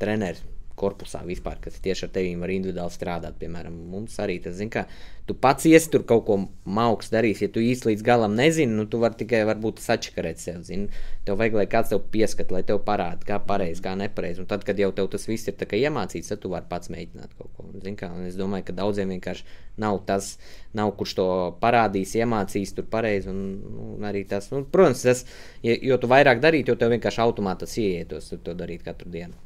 treneri 0.00 0.55
korpusā 0.76 1.22
vispār, 1.26 1.58
kas 1.64 1.80
tieši 1.82 2.06
ar 2.06 2.12
tevi 2.14 2.34
var 2.40 2.52
individuāli 2.52 2.94
strādāt. 2.94 3.38
Piemēram, 3.40 3.74
mums 3.92 4.18
arī 4.22 4.38
tas, 4.44 4.56
zin, 4.58 4.70
kā 4.72 4.84
tu 5.26 5.34
pats 5.34 5.66
iesi 5.66 5.90
tur 5.90 6.04
kaut 6.06 6.24
ko 6.28 6.36
mauks 6.78 7.10
darīs, 7.10 7.40
ja 7.42 7.48
tu 7.52 7.62
īsti 7.64 7.90
līdz 7.90 8.04
galam 8.06 8.36
nezini, 8.38 8.76
nu 8.76 8.86
tu 8.90 9.00
vari 9.02 9.18
tikai 9.18 9.42
varbūt 9.48 9.80
sačakarēt 9.82 10.42
sev, 10.42 10.60
zini. 10.66 10.86
Tev 11.26 11.40
vajag, 11.40 11.56
lai 11.58 11.66
kāds 11.70 11.90
tev 11.90 12.04
pieskat, 12.12 12.52
lai 12.54 12.62
tev 12.66 12.82
parāda, 12.86 13.26
kā 13.26 13.40
pareizi, 13.42 13.82
kā 13.82 13.96
nepareizi. 13.98 14.44
Un 14.44 14.50
tad, 14.50 14.62
kad 14.66 14.78
jau 14.78 14.92
tev 14.94 15.10
tas 15.12 15.26
viss 15.26 15.50
ir 15.50 15.78
iemācīts, 15.80 16.30
tad 16.30 16.42
tu 16.44 16.52
vari 16.52 16.68
pats 16.70 16.92
mēģināt 16.92 17.34
kaut 17.38 17.50
ko. 17.56 17.66
Zin, 17.82 17.96
kā, 17.98 18.12
un 18.14 18.28
es 18.28 18.38
domāju, 18.38 18.68
ka 18.68 18.76
daudziem 18.76 19.10
vienkārši 19.16 19.48
nav 19.82 19.98
tas, 20.06 20.36
nav 20.76 20.92
kurš 21.00 21.16
to 21.18 21.28
parādīs, 21.62 22.14
iemācīs 22.20 22.76
tur 22.76 22.86
pareizi. 22.92 23.32
Un, 23.32 23.90
un 23.96 24.06
arī 24.06 24.22
tas, 24.28 24.52
nu, 24.54 24.62
protams, 24.70 25.02
tas, 25.08 25.24
ja, 25.66 25.74
jo 25.74 25.98
tu 25.98 26.10
vairāk 26.12 26.44
darītu, 26.44 26.72
jo 26.72 26.80
tev 26.80 26.94
vienkārši 26.94 27.24
automātiski 27.26 27.90
ieietos, 27.90 28.30
to 28.46 28.54
darīt 28.54 28.86
katru 28.86 29.10
dienu. 29.10 29.45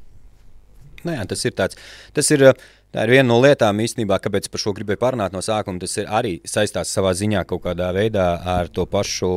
Nu, 1.05 1.15
jā, 1.15 1.25
tas 1.29 1.43
ir 1.47 1.55
tāds. 1.57 1.79
Tas 2.15 2.31
ir, 2.33 2.47
tā 2.93 3.05
ir 3.05 3.15
viena 3.17 3.27
no 3.29 3.39
lietām, 3.43 3.81
īstenībā, 3.83 4.19
kāpēc 4.23 4.49
par 4.51 4.63
šo 4.63 4.73
gribēju 4.77 5.01
parunāt 5.01 5.35
no 5.35 5.43
sākuma. 5.45 5.81
Tas 5.81 5.97
arī 6.05 6.37
saistās 6.47 6.93
savā 6.93 7.13
ziņā 7.17 7.45
kaut 7.49 7.65
kādā 7.67 7.91
veidā 7.95 8.33
ar 8.57 8.71
to 8.73 8.87
pašu. 8.89 9.31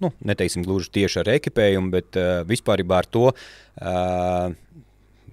Nu, 0.00 0.14
neteiksim 0.24 0.64
gluži 0.64 0.88
tieši 0.96 1.18
ar 1.20 1.28
ekipējumu, 1.34 1.90
bet 1.92 2.16
uh, 2.16 2.40
vispār 2.48 2.80
ar 2.96 3.04
to 3.04 3.26
uh, 3.28 4.52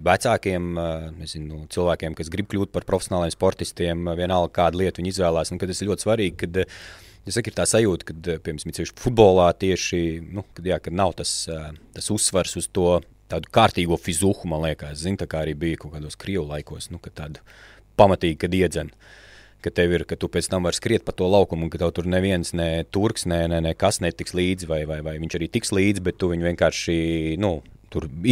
vecākiem 0.04 0.78
nezinu, 1.18 1.64
cilvēkiem, 1.74 2.16
kas 2.18 2.30
grib 2.34 2.50
kļūt 2.52 2.72
par 2.74 2.86
profesionāliem 2.88 3.34
sportistiem, 3.34 4.10
vienalga 4.18 4.54
kādu 4.60 4.84
lietu 4.84 5.02
viņi 5.02 5.16
izvēlās. 5.16 5.52
Un, 5.52 5.62
tas 5.62 5.82
ir 5.82 5.90
ļoti 5.90 6.06
svarīgi, 6.06 6.36
kad 6.44 6.60
ja 6.62 7.36
saka, 7.36 7.52
ir 7.52 7.58
tā 7.58 7.66
sajūta, 7.68 8.08
ka, 8.10 8.18
piemēram, 8.46 8.92
futbolā 9.02 9.50
tieši 9.60 10.02
nu, 10.28 10.46
kad, 10.54 10.68
jā, 10.70 10.80
kad 10.84 10.96
nav 10.96 11.16
tas, 11.18 11.34
tas 11.96 12.12
uzsvars 12.14 12.58
uz 12.62 12.70
to 12.74 13.00
tādu 13.32 13.52
kārtīgo 13.54 13.98
fizuhu, 14.00 14.48
man 14.50 14.64
liekas, 14.66 15.02
zin, 15.04 15.18
tā 15.20 15.28
kā 15.30 15.44
arī 15.44 15.56
bija 15.60 15.82
kaut 15.84 15.96
kādos 15.98 16.18
krievu 16.20 16.48
laikos, 16.48 16.90
nu, 16.94 17.00
ka 17.04 17.12
tādu 17.14 17.44
pamatīgi, 18.00 18.40
kad 18.44 18.56
iedzen. 18.56 18.92
Ka 19.66 19.72
tev 19.74 19.96
ir, 19.96 20.04
ka 20.08 20.16
tu 20.20 20.30
pēc 20.30 20.48
tam 20.52 20.68
vari 20.68 20.78
skriet 20.78 21.04
pa 21.04 21.16
to 21.18 21.28
laukumu, 21.28 21.66
un 21.66 21.72
ka 21.74 21.80
tev 21.82 21.90
tur 21.98 22.06
neviens, 22.08 22.54
ne 22.56 22.86
turks, 22.94 23.26
ne, 23.30 23.42
ne, 23.50 23.58
ne 23.66 23.74
kas 23.74 23.98
netiks 24.06 24.36
līdzi, 24.38 24.70
vai, 24.70 24.84
vai, 24.90 25.00
vai 25.06 25.16
viņš 25.18 25.38
arī 25.40 25.48
tiks 25.52 25.74
līdzi, 25.74 26.04
bet 26.06 26.20
tu 26.22 26.30
viņu 26.30 26.46
vienkārši 26.46 26.98
nu, 27.42 27.56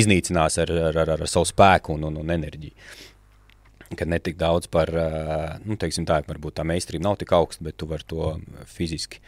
iznīcinās 0.03 0.60
ar, 0.62 0.73
ar, 0.91 1.01
ar, 1.01 1.13
ar 1.17 1.25
savu 1.31 1.49
spēku 1.49 1.95
un, 1.97 2.05
un, 2.12 2.21
un 2.21 2.36
enerģiju. 2.36 2.77
Kad 3.97 4.10
netik 4.12 4.38
daudz 4.38 4.69
par, 4.69 4.91
nu, 5.65 5.79
teiksim 5.81 6.05
tā, 6.10 6.19
varbūt 6.29 6.60
tā 6.60 6.65
meistarība 6.67 7.10
nav 7.10 7.17
tik 7.21 7.34
augsta, 7.38 7.65
bet 7.65 7.77
tu 7.81 7.89
vari 7.89 8.05
to 8.05 8.36
fiziski 8.69 9.21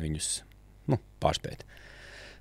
viņus 0.00 0.32
nu, 0.92 0.98
pārspēt. 1.20 1.62
Uh, 1.62 1.81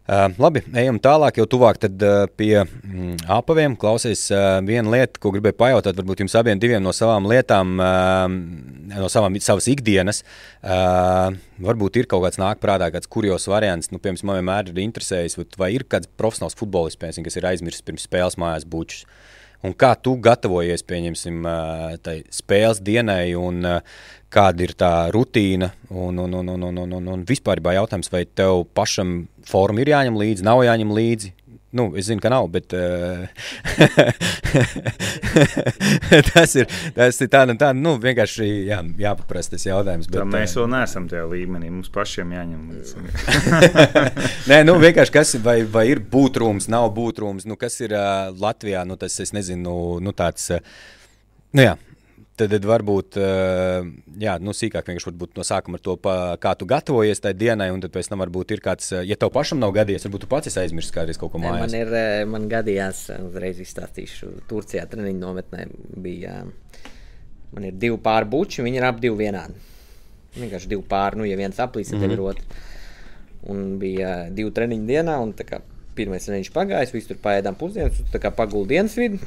Uh, 0.01 0.31
labi, 0.41 0.63
ejam 0.81 0.97
tālāk, 0.97 1.37
jau 1.37 1.45
tuvāk 1.45 1.77
tad, 1.83 2.01
uh, 2.01 2.23
pie 2.33 2.63
mm, 2.63 3.19
apaviem. 3.29 3.75
Klausies, 3.77 4.23
uh, 4.33 4.57
viena 4.65 4.89
lieta, 4.89 5.21
ko 5.21 5.29
gribēju 5.35 5.55
pajautāt, 5.59 5.99
varbūt 5.99 6.23
jums 6.23 6.35
abiem 6.39 6.57
diviem 6.59 6.81
no 6.81 6.89
savām 6.95 7.27
lietām, 7.29 7.75
uh, 7.77 8.25
no 8.97 9.11
savām, 9.13 9.37
savas 9.45 9.69
ikdienas. 9.69 10.23
Uh, 10.65 11.37
varbūt 11.61 12.01
ir 12.01 12.09
kaut 12.09 12.25
kāds 12.25 12.41
nāk 12.41 12.63
prātā, 12.63 12.89
kāds 12.91 13.11
kurjos 13.13 13.45
variants. 13.51 13.91
Nu, 13.93 14.01
piemēram, 14.01 14.31
man 14.31 14.41
vienmēr 14.41 14.73
ir 14.73 14.81
interesējis, 14.87 15.37
vai 15.61 15.69
ir 15.77 15.85
kāds 15.85 16.09
profesionāls 16.17 16.57
futbolists, 16.57 16.97
piemēram, 16.99 17.29
kas 17.29 17.37
ir 17.37 17.51
aizmirsis 17.53 17.85
pirms 17.85 18.09
spēles 18.09 18.41
mājās 18.41 18.65
bučus. 18.65 19.05
Un 19.61 19.75
kā 19.77 19.91
tu 19.93 20.15
gatavojies, 20.17 20.81
pieņemsim, 20.89 21.43
tai 22.01 22.15
spēles 22.33 22.81
dienai, 22.81 23.35
un 23.37 23.61
kāda 24.31 24.65
ir 24.65 24.73
tā 24.79 24.93
rutīna, 25.13 25.71
un, 25.89 26.19
un, 26.23 26.39
un, 26.39 26.49
un, 26.55 26.65
un, 26.71 26.81
un, 26.97 27.11
un 27.15 27.27
vispār 27.27 27.61
jautājums, 27.61 28.11
vai 28.13 28.23
tev 28.25 28.65
pašam 28.77 29.25
forma 29.47 29.83
ir 29.83 29.93
jāņem 29.93 30.19
līdzi, 30.21 30.47
nav 30.47 30.63
jāņem 30.67 30.95
līdzi, 30.95 31.33
Nu, 31.71 31.93
es 31.95 32.05
zinu, 32.05 32.19
ka 32.19 32.27
nav, 32.29 32.49
bet 32.51 32.73
uh, 32.75 33.27
tas 36.33 36.55
ir, 36.59 36.67
tas 36.95 37.19
ir 37.23 37.29
tāds, 37.31 37.55
tā, 37.61 37.69
nu, 37.71 37.93
vienkārši 38.03 38.47
jā, 38.67 38.81
jāpaprasta 38.99 39.55
tas 39.55 39.63
jautājums. 39.69 40.09
Bet, 40.09 40.19
Tā 40.19 40.25
mēs 40.27 40.55
vēl 40.59 40.67
neesam 40.73 41.05
tajā 41.07 41.29
līmenī. 41.31 41.69
Mums 41.71 41.87
pašiem 41.95 42.33
jāņem 42.35 42.73
līdzi. 42.73 42.93
Nē, 44.51 44.57
nu, 44.67 44.75
vienkārši 44.83 45.15
kas 45.15 45.31
vai, 45.45 45.61
vai 45.63 45.85
ir 45.93 46.03
būtrūms, 46.11 46.67
nav 46.75 46.89
būtrūms, 46.97 47.47
nu, 47.47 47.55
kas 47.61 47.79
ir 47.85 47.95
uh, 47.95 48.35
Latvijā, 48.35 48.83
nu, 48.89 48.99
tas, 48.99 49.15
es 49.23 49.31
nezinu, 49.31 49.77
nu, 50.03 50.11
tāds, 50.11 50.49
uh, 50.51 50.59
nu, 51.55 51.69
jā, 51.69 51.79
Tad, 52.41 52.49
tad 52.49 52.63
varbūt 52.65 53.17
eh, 53.21 53.89
jā, 54.23 54.34
nu, 54.41 54.54
sīkāk 54.58 54.88
no 54.89 55.43
sākuma 55.45 55.77
ar 55.77 55.84
to, 55.86 55.93
pa, 56.01 56.13
kā 56.41 56.56
tu 56.58 56.65
gatavojies 56.69 57.21
tajā 57.21 57.38
dienai, 57.38 57.67
un 57.73 57.84
tad 57.84 57.93
pēc 57.93 58.10
tam 58.10 58.23
varbūt 58.23 58.56
ir 58.56 58.63
kāds, 58.65 58.88
eh, 58.95 59.04
ja 59.06 59.17
tev 59.19 59.30
pašam 59.36 59.60
nav 59.62 59.75
gadījies, 59.75 60.08
varbūt 60.08 60.23
tu 60.25 60.30
pats 60.32 60.49
esi 60.49 60.58
aizmirsis 60.63 60.95
kādreiz 60.95 61.19
kaut 61.21 61.36
ko 61.36 61.41
mājās. 61.43 61.67
Man, 61.67 61.75
ir, 61.77 61.91
eh, 61.99 62.23
man 62.25 62.47
gadījās, 62.49 63.04
uzreiz 63.27 63.60
izstāstīšu, 63.62 64.32
Turcijā 64.49 64.88
treniņu 64.89 65.21
nometnē 65.21 65.67
bija, 66.01 66.39
man 67.51 67.67
ir 67.69 67.77
divi 67.77 67.99
pāri 68.01 68.32
buči, 68.34 68.65
viņi 68.65 68.82
ir 68.82 68.88
ap 68.89 69.04
divi 69.04 69.27
vienādi. 69.27 69.67
Vienkārši 70.39 70.71
divi 70.71 70.88
pāri, 70.89 71.21
nu, 71.21 71.30
ja 71.30 71.38
viens 71.38 71.62
aplīs, 71.62 71.91
tad 71.91 71.99
mm 71.99 72.08
-hmm. 72.08 72.17
ir 72.17 72.25
otrs. 72.32 72.65
Un 73.54 73.77
bija 73.77 74.15
divi 74.34 74.49
treniņu 74.49 74.89
dienā, 74.89 75.19
un 75.21 75.36
tā 75.38 75.45
kā 75.45 75.62
pirmais 75.93 76.25
treniņš 76.25 76.51
pagājis, 76.56 76.93
visi 76.93 77.13
tur 77.13 77.21
paēdām 77.21 77.60
pusdienas, 77.60 77.97
tu 77.97 78.17
tā 78.17 78.21
kā 78.23 78.34
paguldi 78.34 78.80
dienas 78.80 78.97
vidu 78.97 79.19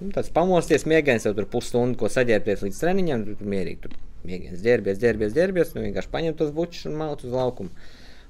Nu, 0.00 0.10
tāds 0.14 0.30
pamosties, 0.32 0.86
miegains 0.88 1.26
jau 1.26 1.34
tur 1.36 1.46
pusstundu, 1.52 1.98
ko 2.00 2.08
saģērbties 2.08 2.64
līdz 2.64 2.78
treniņam, 2.80 3.24
tur 3.28 3.48
mierīgi 3.52 3.82
tur 3.84 3.96
miegains, 4.24 4.60
ģērbies, 4.64 5.00
ģērbies, 5.00 5.34
ģērbies, 5.36 5.74
nu 5.76 5.84
vienkārši 5.84 6.12
paņem 6.12 6.36
tos 6.38 6.54
bučus 6.56 6.88
un 6.88 6.96
mauc 7.00 7.24
uz 7.26 7.34
laukumu. 7.34 7.72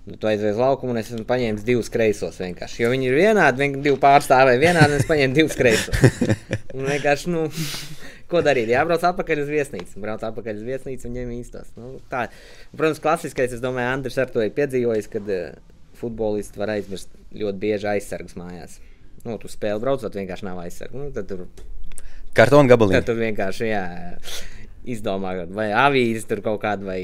Nu, 0.09 0.17
tu 0.17 0.27
aizveiz 0.31 0.59
laukumu, 0.59 0.95
un 0.95 0.99
es 0.99 1.11
esmu 1.13 1.27
paņēmis 1.29 1.65
divus 1.67 1.91
kreisos 1.93 2.41
vienkārši. 2.41 2.81
Jo 2.83 2.91
viņi 2.91 3.11
ir 3.11 3.19
vienādi, 3.19 3.63
viņi 3.63 3.83
divi 3.85 4.01
pārstāvēja 4.01 4.63
vienādi, 4.63 4.97
un 4.97 5.03
es 5.03 5.09
paņēmu 5.11 5.37
divus 5.37 5.59
kreisos. 5.61 6.01
Un 6.75 6.87
vienkārši, 6.87 7.31
nu, 7.35 7.45
ko 8.31 8.41
darīt? 8.47 8.71
Jābrauc 8.71 9.03
atpakaļ 9.05 9.43
uz 9.43 9.51
viesnīcu. 9.51 9.99
Brauc 10.01 10.23
atpakaļ 10.25 10.61
uz 10.61 10.69
viesnīcu 10.69 11.09
un 11.09 11.17
ņem 11.19 11.33
īstos. 11.35 11.73
Nu, 11.77 11.97
tā. 12.13 12.29
Protams, 12.71 13.03
klasiskais, 13.03 13.57
es 13.57 13.63
domāju, 13.63 13.91
Andris 13.91 14.19
ar 14.23 14.31
to 14.31 14.45
ir 14.47 14.55
piedzīvojis, 14.55 15.11
kad 15.11 15.27
uh, 15.35 15.59
futbolisti 15.99 16.63
var 16.63 16.77
aizmirst 16.77 17.11
ļoti 17.35 17.63
bieži 17.67 17.91
aizsargus 17.97 18.39
mājās. 18.39 18.79
Nu, 19.27 19.37
tu 19.41 19.51
spēli 19.53 19.83
braucot, 19.83 20.17
vienkārši 20.17 20.49
nav 20.49 20.63
aizsargu. 20.63 21.03
Nu, 21.03 21.11
tad 21.15 21.29
tur 21.29 21.45
kartona 22.37 22.71
gabaliņš. 22.73 23.01
Tad 23.01 23.11
tur 23.11 23.21
vienkārši 23.21 23.69
jā, 23.69 23.85
izdomā, 24.89 25.35
vai 25.53 25.71
avīzes 25.77 26.29
tur 26.31 26.41
kaut 26.45 26.63
kāda, 26.63 26.89
vai, 26.89 27.03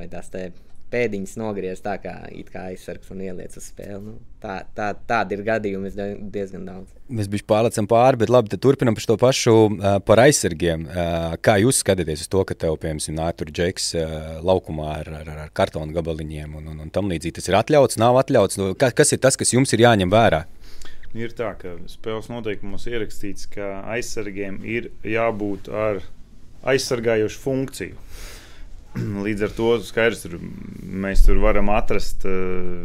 vai 0.00 0.08
tās 0.12 0.28
te 0.32 0.50
pēdiņas 0.94 1.34
nogriezt 1.40 1.84
tā, 1.84 1.96
kā, 2.02 2.12
kā 2.52 2.68
aizsargs 2.70 3.10
un 3.10 3.22
ieliec 3.24 3.54
uz 3.58 3.66
spēli. 3.66 4.00
Nu, 4.04 4.14
tā, 4.42 4.60
tā, 4.76 4.90
tādi 5.08 5.34
ir 5.36 5.42
gadījumi 5.46 5.90
diezgan 6.32 6.66
daudz. 6.68 6.92
Mēs 7.08 7.30
bijām 7.32 7.48
pārlecam 7.50 7.88
pāri, 7.90 8.20
bet 8.20 8.32
labi, 8.32 8.58
turpinam 8.60 8.96
par 8.96 9.08
to 9.10 9.16
pašu 9.20 9.54
uh, 9.56 9.96
par 10.06 10.22
aizsargiem. 10.24 10.86
Uh, 10.86 11.34
kā 11.44 11.56
jūs 11.62 11.82
skatāties 11.82 12.26
uz 12.26 12.30
to, 12.30 12.44
ka 12.46 12.56
tev, 12.66 12.76
piemēram, 12.82 13.18
nāk 13.18 13.40
tur 13.40 13.50
džeks 13.50 13.90
uh, 13.98 14.18
laukumā 14.44 14.90
ar, 15.00 15.12
ar, 15.22 15.32
ar 15.46 15.54
kartonu 15.56 15.96
gabaliņiem 15.96 16.60
un, 16.60 16.70
un, 16.74 16.84
un 16.86 16.94
tam 16.94 17.10
līdzīgi? 17.10 17.38
Tas 17.40 17.50
ir 17.50 17.58
atļauts, 17.58 17.98
nav 18.02 18.20
atļauts. 18.22 18.60
Nu, 18.60 18.70
kas, 18.78 18.94
kas 18.96 19.16
ir 19.16 19.24
tas, 19.24 19.40
kas 19.40 19.56
jums 19.56 19.74
ir 19.74 19.86
jāņem 19.88 20.12
vērā? 20.14 20.44
Ir 21.14 21.30
tā, 21.30 21.52
ka 21.54 21.76
spēles 21.86 22.26
noteikumos 22.26 22.88
ierakstīts, 22.90 23.46
ka 23.52 23.84
aizsargiem 23.94 24.56
ir 24.66 24.88
jābūt 25.06 25.68
ar 25.70 26.00
aizsargājošu 26.66 27.38
funkciju. 27.38 28.00
Līdz 29.26 29.44
ar 29.46 29.54
to 29.54 29.68
skaidrs, 29.86 30.24
tur, 30.24 30.40
mēs 31.04 31.22
tur 31.26 31.38
varam 31.42 31.70
atrast 31.74 32.26
uh, 32.26 32.82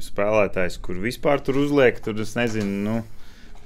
spēlētājus, 0.00 0.80
kur 0.84 1.02
vispār 1.04 1.44
tur 1.44 1.60
uzliek. 1.66 2.00
Tur 2.00 2.24
es 2.24 2.32
nezinu, 2.38 2.80
nu, 2.86 2.96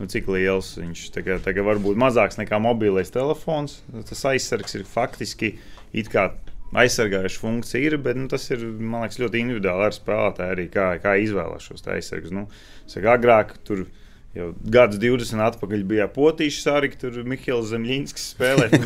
nu, 0.01 0.11
cik 0.11 0.31
liels 0.35 0.73
viņš 0.81 1.07
ir. 1.13 1.39
Tagad 1.47 1.67
varbūt 1.71 2.03
mazāks 2.03 2.41
nekā 2.41 2.59
mobilais 2.63 3.15
telefons. 3.15 3.79
Tas 4.11 4.27
aizsargs 4.33 4.75
ir 4.79 4.89
faktiski 4.91 5.55
it 5.95 6.11
kā 6.11 6.33
aizsargājuša 6.81 7.41
funkcija 7.43 7.87
ir, 7.87 7.97
bet 8.03 8.19
nu, 8.19 8.27
tas 8.31 8.45
ir 8.51 8.63
liekas, 8.63 9.19
ļoti 9.23 9.43
individuāli 9.43 9.89
ar 9.89 9.95
spēlētāju 9.95 10.55
arī, 10.55 10.67
kā, 10.71 10.91
kā 11.03 11.17
izvēlēties 11.23 11.71
šos 11.71 11.89
aizsargus. 11.95 12.35
Nu, 12.35 12.47
saka, 12.91 13.17
agrāk 13.17 13.57
tur 13.67 13.87
Jau 14.31 14.53
gadus 14.63 15.01
20 15.03 15.43
atpakaļ 15.43 15.81
bija 15.91 16.07
potīšs 16.15 16.69
arī, 16.71 16.93
tur 16.99 17.17
Mihāls 17.27 17.73
Zemļinskis 17.73 18.29
spēlēja. 18.37 18.79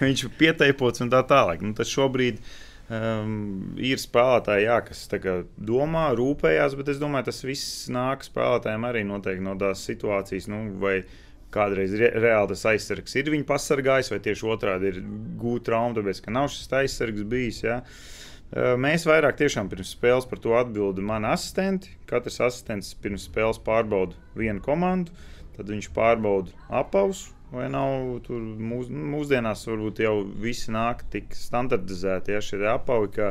viņš 0.00 0.24
ir 0.24 0.32
pieteipots 0.40 1.04
un 1.04 1.12
tā 1.12 1.20
tālāk. 1.28 1.60
Nu, 1.60 1.74
tas 1.76 1.92
šobrīd 1.92 2.40
um, 2.40 3.76
ir 3.76 4.00
spēlētāji, 4.00 4.68
jā, 4.70 4.80
kas 4.88 5.04
domā, 5.60 6.08
rūpējās, 6.16 6.78
bet 6.80 6.94
es 6.94 7.00
domāju, 7.02 7.28
tas 7.28 7.44
viss 7.44 7.88
nāk 7.92 8.24
spēlētājiem 8.24 8.88
arī 8.88 9.04
noteikti 9.08 9.44
no 9.44 9.56
tās 9.60 9.84
situācijas. 9.88 10.48
Nu, 10.52 10.64
Kādreiz 11.48 11.94
re, 11.96 12.10
reāli 12.20 12.52
tas 12.52 12.66
aizsargs 12.68 13.14
ir 13.16 13.30
viņu 13.32 13.46
pasargājis, 13.48 14.10
vai 14.12 14.18
tieši 14.20 14.48
otrādi 14.52 14.90
ir 14.90 14.98
gūta 15.40 15.70
trauma, 15.70 15.94
tāpēc 15.96 16.18
ka 16.20 16.34
nav 16.36 16.50
šis 16.52 16.68
aizsargs 16.76 17.24
bijis. 17.24 17.62
Ja? 17.64 17.78
Uh, 17.78 18.17
Mēs 18.56 19.04
vairāk 19.04 19.36
tiešām 19.36 19.68
pirms 19.68 19.90
spēles 19.92 20.24
par 20.28 20.40
to 20.40 20.54
atbildi 20.56 21.02
mani 21.04 21.28
asistenti. 21.28 21.90
Katrs 22.08 22.40
asistents 22.46 22.94
pirms 22.96 23.26
spēles 23.28 23.60
pārbauda 23.60 24.16
vienu 24.38 24.62
komandu, 24.64 25.12
tad 25.56 25.68
viņš 25.68 25.90
pārbauda 25.96 26.54
apavus. 26.80 27.26
Vai 27.52 27.68
nav 27.72 28.18
tur 28.26 28.40
mūs, 28.40 28.88
mūsdienās, 28.92 29.66
varbūt 29.68 30.02
jau 30.04 30.16
visi 30.40 30.72
nāk 30.72 31.06
tik 31.12 31.32
standartizēti, 31.36 32.34
ja 32.34 32.42
šie 32.44 32.60
apavi, 32.68 33.08
ka 33.14 33.30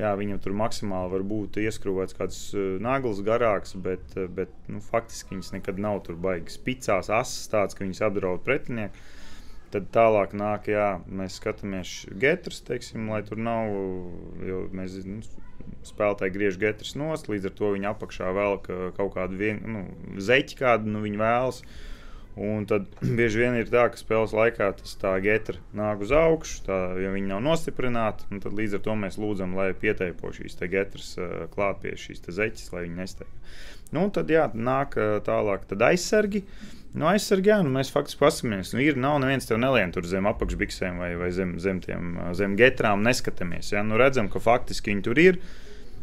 jā, 0.00 0.12
viņam 0.16 0.38
tur 0.40 0.54
maksimāli 0.56 1.12
var 1.12 1.24
būt 1.28 1.58
ieskrūvēts 1.60 2.16
kāds 2.16 2.38
nagls 2.80 3.20
garāks, 3.24 3.76
bet, 3.76 4.16
bet 4.36 4.52
nu, 4.72 4.80
faktiski 4.84 5.36
viņas 5.36 5.52
nekad 5.58 5.80
nav 5.84 6.00
tur 6.06 6.16
baigas 6.16 6.56
spicās, 6.56 7.12
asas 7.12 7.52
tāds, 7.52 7.76
ka 7.76 7.84
viņas 7.84 8.04
apdraud 8.08 8.44
pretinieku. 8.46 9.04
Tad 9.72 9.86
tālāk 9.94 10.34
nāk, 10.36 10.66
jā, 10.68 10.98
mēs 11.08 11.38
skatāmies 11.40 12.02
getrus, 12.20 12.60
teiksim, 12.66 13.06
lai 13.08 13.22
tur 13.24 13.38
nav, 13.40 13.70
jo 14.44 14.66
mēs 14.76 14.98
nu, 15.08 15.22
spēlētāji 15.88 16.34
griež 16.34 16.58
getrus 16.60 16.92
nost, 16.98 17.30
līdz 17.32 17.48
ar 17.48 17.54
to 17.56 17.70
viņi 17.72 17.88
apakšā 17.88 18.34
vēl 18.36 18.58
kaut 18.66 19.14
kādu 19.14 19.38
vien, 19.40 19.62
nu, 19.64 19.86
zeķi, 20.20 20.58
kādu 20.60 20.92
nu, 20.92 21.00
viņi 21.06 21.22
vēlas. 21.22 21.62
Un 22.36 22.66
tad 22.68 22.84
bieži 23.18 23.40
vien 23.42 23.56
ir 23.56 23.72
tā, 23.72 23.86
ka 23.92 24.00
spēles 24.00 24.36
laikā 24.36 24.68
tas 24.76 24.92
tā 25.00 25.14
getra 25.24 25.56
nāk 25.76 26.04
uz 26.04 26.12
augšu, 26.16 26.60
tā, 26.68 26.78
ja 27.00 27.14
viņi 27.16 27.32
nav 27.32 27.40
nostiprināti, 27.48 28.28
tad 28.44 28.52
līdz 28.56 28.76
ar 28.76 28.84
to 28.84 28.98
mēs 29.06 29.18
lūdzam, 29.20 29.56
lai 29.56 29.70
pieteipo 29.72 30.34
šīs 30.36 30.60
getras 30.68 31.14
klāt 31.56 31.80
pie 31.80 31.96
šīs 31.96 32.24
zeķes, 32.28 32.68
lai 32.76 32.84
viņi 32.90 33.00
nesteigtu. 33.00 33.56
Nu, 33.92 34.06
tad 34.12 34.28
jā, 34.32 34.46
nāk 34.52 34.96
tālāk 35.24 35.68
aizsargi. 35.76 36.44
Uh, 36.44 36.81
Nu, 36.92 37.06
aizsargā, 37.08 37.62
nu, 37.64 37.72
mēs 37.72 37.88
faktiski 37.92 38.20
paskatāmies. 38.20 38.74
Nu, 38.74 38.82
ir, 38.84 38.98
nav 39.00 39.16
neviens 39.22 39.48
tev 39.48 39.56
nelien 39.62 39.94
tur 39.94 40.04
zem 40.08 40.26
apakšbiksēm 40.28 41.00
vai, 41.00 41.14
vai 41.16 41.30
zem, 41.32 41.54
zem, 41.62 41.80
tiem, 41.80 42.18
zem 42.36 42.56
getrām, 42.58 43.04
neskatāmies. 43.06 43.72
Ja? 43.72 43.84
Nu, 43.86 43.96
redzam, 44.00 44.28
ka 44.32 44.42
faktiski 44.44 44.92
viņi 44.92 45.04
tur 45.06 45.20
ir. 45.22 45.40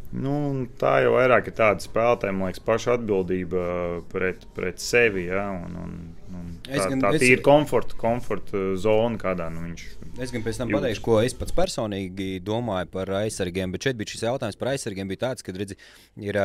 Nu, 0.10 0.34
tā 0.82 0.96
jau 1.04 1.14
vairāk 1.14 1.52
ir 1.52 1.54
tāda 1.60 1.86
spēlētāja, 1.86 2.34
man 2.34 2.50
liekas, 2.50 2.64
paša 2.66 2.96
atbildība 2.98 3.62
pret, 4.10 4.48
pret 4.58 4.82
sevi. 4.82 5.28
Ja? 5.30 5.46
Un, 5.54 5.78
un, 5.78 5.94
un 6.34 6.50
tā, 6.66 6.90
tā 7.06 7.14
ir 7.28 7.46
komforta, 7.46 7.94
komforta 8.00 8.72
zona, 8.82 9.22
kādā 9.22 9.52
nu, 9.54 9.68
viņš 9.68 9.86
Es 10.18 10.34
gan 10.34 10.42
pēc 10.44 10.58
tam 10.60 10.72
pateikšu, 10.74 11.02
ko 11.06 11.20
es 11.24 11.36
pats 11.38 11.54
personīgi 11.56 12.42
domāju 12.44 12.90
par 12.92 13.12
aizsargiem. 13.22 13.72
Bet 13.72 13.86
šeit 13.86 14.00
bija 14.00 14.12
šis 14.12 14.26
jautājums 14.26 14.58
par 14.60 14.72
aizsargiem. 14.74 15.08
Bija 15.08 15.22
tāds, 15.28 15.46
ka 15.46 15.54
redzi, 15.56 15.78
ir, 16.20 16.40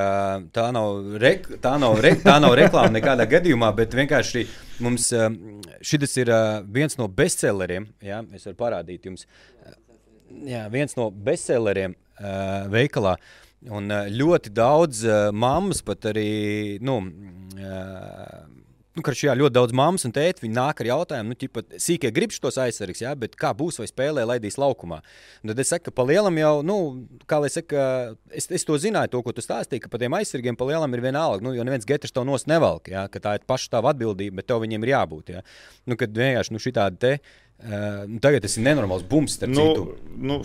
tā, 0.54 0.66
nav 0.76 1.16
rek, 1.22 1.48
tā, 1.64 1.72
nav 1.82 1.96
re, 2.04 2.12
tā 2.22 2.36
nav 2.42 2.54
reklāma 2.60 2.92
nekādā 2.94 3.26
gadījumā, 3.30 3.72
bet 3.74 3.96
vienkārši 3.96 4.44
mums 4.84 5.08
šis 5.80 6.18
ir 6.22 6.30
viens 6.76 6.98
no 7.00 7.08
bestselleriem. 7.08 7.88
Jā, 8.04 8.20
es 8.36 8.46
varu 8.50 8.60
parādīt 8.60 9.08
jums. 9.08 9.26
Jā, 10.44 10.66
viens 10.70 10.94
no 10.98 11.08
bestselleriem 11.10 11.96
veikalā. 12.70 13.16
Un 13.74 13.88
ļoti 14.12 14.52
daudz 14.52 15.06
mammas 15.32 15.80
pat 15.82 16.10
arī. 16.12 16.76
Nu, 16.84 17.00
nu, 18.94 19.02
ka 19.02 19.14
šajā 19.14 19.34
ļoti 19.38 19.54
daudz 19.56 19.74
mammas 19.76 20.06
un 20.06 20.12
tēti 20.14 20.48
nāk 20.50 20.82
ar 20.82 20.88
jautājumu, 20.90 21.32
nu, 21.32 21.38
ķipa, 21.38 21.64
sīkie 21.82 22.10
grib 22.14 22.34
šos 22.34 22.58
aizsargus, 22.62 23.02
ja, 23.02 23.14
bet 23.18 23.34
kā 23.38 23.50
būs 23.56 23.80
vai 23.80 23.88
spēlē, 23.90 24.24
laidīs 24.30 24.58
laukumā. 24.60 25.00
Un 25.42 25.52
tad 25.52 25.62
es 25.62 25.72
saku, 25.72 25.88
ka 25.88 25.94
pa 25.98 26.06
lielam 26.06 26.38
jau, 26.38 26.52
nu, 26.66 26.78
kā 27.30 27.40
lai 27.42 27.50
saka, 27.52 28.14
es, 28.30 28.46
es 28.54 28.66
to 28.66 28.78
zināju, 28.80 29.12
to, 29.16 29.22
ko 29.26 29.34
tu 29.34 29.44
stāstīji, 29.44 29.84
ka 29.84 29.92
pa 29.92 30.00
tiem 30.02 30.14
aizsargiem 30.20 30.58
pa 30.58 30.68
lielam 30.70 30.94
ir 30.94 31.02
vienalga, 31.04 31.42
nu, 31.44 31.56
jo 31.56 31.66
neviens 31.66 31.88
getrs 31.88 32.14
to 32.14 32.26
nos 32.28 32.46
nevelk, 32.50 32.92
ja, 32.94 33.06
ka 33.10 33.22
tā 33.22 33.36
ir 33.40 33.48
paša 33.50 33.74
tava 33.76 33.94
atbildība, 33.94 34.38
bet 34.40 34.50
tev 34.52 34.62
viņiem 34.62 34.86
ir 34.86 34.94
jābūt. 34.94 35.34
Ja. 35.34 35.44
Nu, 35.90 35.98
kad 36.00 36.14
vienkārši 36.14 36.54
nu, 36.54 36.62
šī 36.62 36.74
tāda 36.78 37.00
te, 37.02 37.12
uh, 37.18 38.04
nu, 38.06 38.22
tagad 38.22 38.46
tas 38.46 38.58
ir 38.58 38.66
nenormāls 38.68 39.06
bums 39.10 39.38
starp 39.40 39.54
nu, 39.54 39.68
citu. 39.74 40.16
Nu. 40.30 40.40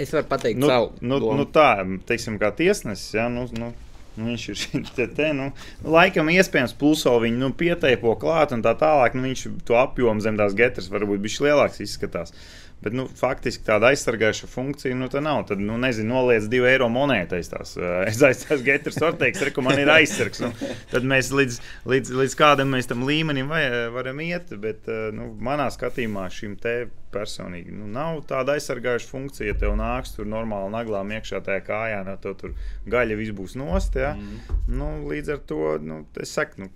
Es 0.00 0.12
varu 0.14 0.24
pateikt, 0.24 0.56
nu, 0.56 0.72
savu. 0.72 0.94
Nu, 1.04 1.18
domu. 1.20 1.36
nu 1.42 1.44
tā, 1.52 1.74
teiksim, 2.08 2.38
kā 2.40 2.48
tiesnesis. 2.56 3.12
Ja, 3.12 3.26
nu, 3.28 3.44
nu, 3.60 3.68
Nu, 4.16 4.26
viņš 4.28 4.42
ir 4.52 4.58
šeit, 4.60 4.90
te, 4.96 5.06
te, 5.16 5.30
nu, 5.36 5.48
laikam, 5.88 6.28
iespējams, 6.32 6.74
pulso 6.80 7.14
viņu 7.22 7.40
nu, 7.40 7.52
pieteipo 7.56 8.12
klāt 8.20 8.52
un 8.52 8.64
tā 8.64 8.74
tālāk. 8.78 9.16
Nu, 9.16 9.24
viņš 9.24 9.46
to 9.68 9.78
apjomu 9.80 10.20
zem 10.24 10.36
tās 10.40 10.56
getras 10.58 10.90
varbūt 10.92 11.22
bija 11.24 11.48
lielāks 11.48 11.80
izskatās. 11.84 12.34
Bet, 12.82 12.94
nu, 12.98 13.04
faktiski 13.06 13.62
tāda 13.66 13.92
aizsargājuša 13.92 14.48
funkcija 14.50 14.96
nu, 14.98 15.06
nav. 15.22 15.44
Tad, 15.46 15.60
nu, 15.62 15.76
nezinu, 15.78 16.10
noliec 16.16 16.48
divu 16.50 16.66
eiro 16.66 16.88
monētas. 16.90 17.50
Tās. 17.52 17.76
Es 18.08 18.22
aizsācu 18.26 18.64
Getras 18.68 18.98
Orteiks, 19.06 19.42
reku 19.46 19.62
man 19.62 19.78
ir 19.78 19.90
aizsargs. 19.92 20.42
Nu, 20.42 20.50
tad 20.90 21.06
mēs 21.06 21.30
līdz, 21.30 21.60
līdz, 21.92 22.10
līdz 22.18 22.34
kādam 22.38 22.74
mēs 22.74 22.90
tam 22.90 23.04
līmenim 23.06 23.52
vai, 23.52 23.62
varam 23.94 24.18
iet. 24.24 24.50
Bet, 24.62 24.90
nu, 25.14 25.30
manā 25.38 25.68
skatījumā 25.70 26.26
šim 26.34 26.56
te 26.62 26.74
personīgi 27.12 27.74
nu, 27.76 27.86
nav 27.92 28.24
tāda 28.26 28.56
aizsargājuša 28.56 29.10
funkcija. 29.12 29.52
Ja 29.52 29.58
tev 29.62 29.76
nāks 29.78 30.16
tur 30.16 30.26
normāli 30.26 30.74
naglām 30.74 31.14
iekšā 31.14 31.42
tajā 31.46 31.62
kājā, 31.68 32.02
no 32.08 32.16
to 32.22 32.34
tur 32.40 32.56
gaļa 32.90 33.20
viss 33.20 33.36
būs 33.36 33.54
nost. 33.60 34.00
Ja? 34.00 34.16
Mm. 34.18 34.58
Nu, 34.80 34.90
līdz 35.12 35.36
ar 35.36 35.46
to, 35.46 35.62
nu, 35.86 36.02
es 36.18 36.34
saku, 36.34 36.66
nu, 36.66 36.72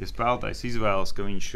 ja 0.00 0.08
spēlētājs 0.08 0.64
izvēlas, 0.70 1.12
ka 1.12 1.26
viņš 1.28 1.52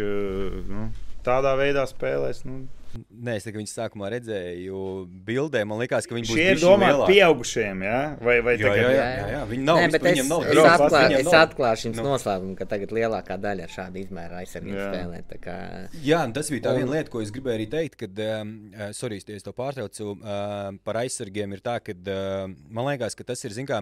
nu, 0.68 0.86
tādā 1.24 1.56
veidā 1.56 1.86
spēlēs, 1.88 2.44
nu, 2.48 2.64
Nē, 2.92 3.37
es 3.38 3.46
tikai 3.46 3.61
viņas 3.61 3.72
sākumā 3.78 4.09
redzēju 4.12 4.78
bildē. 5.26 5.62
Man 5.68 5.81
liekas, 5.81 6.07
ka 6.09 6.16
viņi 6.16 6.28
būs 6.28 6.37
Šie 6.37 6.46
ir 6.52 6.61
domāti 6.61 7.07
pieaugušiem. 7.09 7.85
Ja? 7.87 8.00
Vai, 8.20 8.35
vai 8.44 8.55
jā, 8.59 8.72
jā, 8.76 8.88
jā, 8.92 9.05
jā, 9.16 9.28
jā. 9.33 9.42
Viņi 9.48 9.64
nav. 9.64 9.81
Nē, 9.81 10.00
es, 10.12 10.28
nav 10.28 10.44
es, 10.44 10.61
atklā, 10.72 11.02
es 11.16 11.31
atklāšu 11.38 11.88
jums 11.88 12.00
no. 12.00 12.07
noslēpumu, 12.11 12.57
ka 12.59 12.66
tagad 12.68 12.92
lielākā 12.96 13.38
daļa 13.40 13.68
ar 13.68 13.72
šādu 13.72 14.02
izmēru 14.02 14.38
aizsardzību 14.42 14.83
spēlē. 14.83 15.22
Kā... 15.42 15.57
Jā, 16.05 16.20
tas 16.37 16.52
bija 16.52 16.66
tā 16.66 16.74
un... 16.74 16.83
viena 16.83 16.96
lieta, 16.98 17.12
ko 17.12 17.22
es 17.24 17.33
gribēju 17.35 17.61
arī 17.61 17.68
teikt, 17.72 17.96
kad, 18.02 18.22
um, 18.26 18.52
sorry, 18.96 19.20
es 19.22 19.46
to 19.46 19.55
pārtraucu, 19.57 20.16
uh, 20.18 20.72
par 20.85 21.00
aizsargiem 21.00 21.57
ir 21.57 21.64
tā, 21.64 21.78
ka 21.85 21.96
uh, 21.96 22.50
man 22.68 22.90
liekas, 22.90 23.16
ka 23.18 23.26
tas 23.33 23.40
ir, 23.48 23.57
zin 23.57 23.68
kā, 23.70 23.81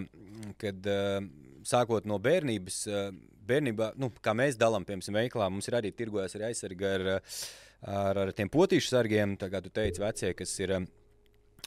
kad 0.63 0.87
uh, 0.91 1.19
sākot 1.67 2.07
no 2.09 2.21
bērnības, 2.23 2.85
uh, 2.91 3.11
bērnībā, 3.51 3.95
nu, 3.99 4.13
kā 4.23 4.37
mēs 4.39 4.59
dalām, 4.61 4.87
piemēram, 4.87 5.19
veiklā, 5.19 5.51
mums 5.51 5.67
ir 5.67 5.81
arī 5.81 5.91
tirgojas 5.97 6.39
arī 6.39 6.51
aizsarga 6.53 6.95
ar 6.95 7.07
uh, 7.17 7.43
ar, 7.87 8.25
ar 8.27 8.33
tiem 8.37 8.51
potīšu 8.53 8.93
sargiem, 8.93 9.37
kā 9.41 9.63
tu 9.63 9.73
teici, 9.73 10.03
vecie, 10.03 10.35
kas 10.39 10.59
ir. 10.63 10.81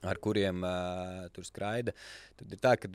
Ar 0.04 0.18
kuriem 0.20 0.66
uh, 0.68 1.28
tur 1.32 1.46
skraida. 1.48 1.94
Tad 2.36 2.50
ir 2.52 2.60
tā, 2.60 2.74
ka 2.76 2.90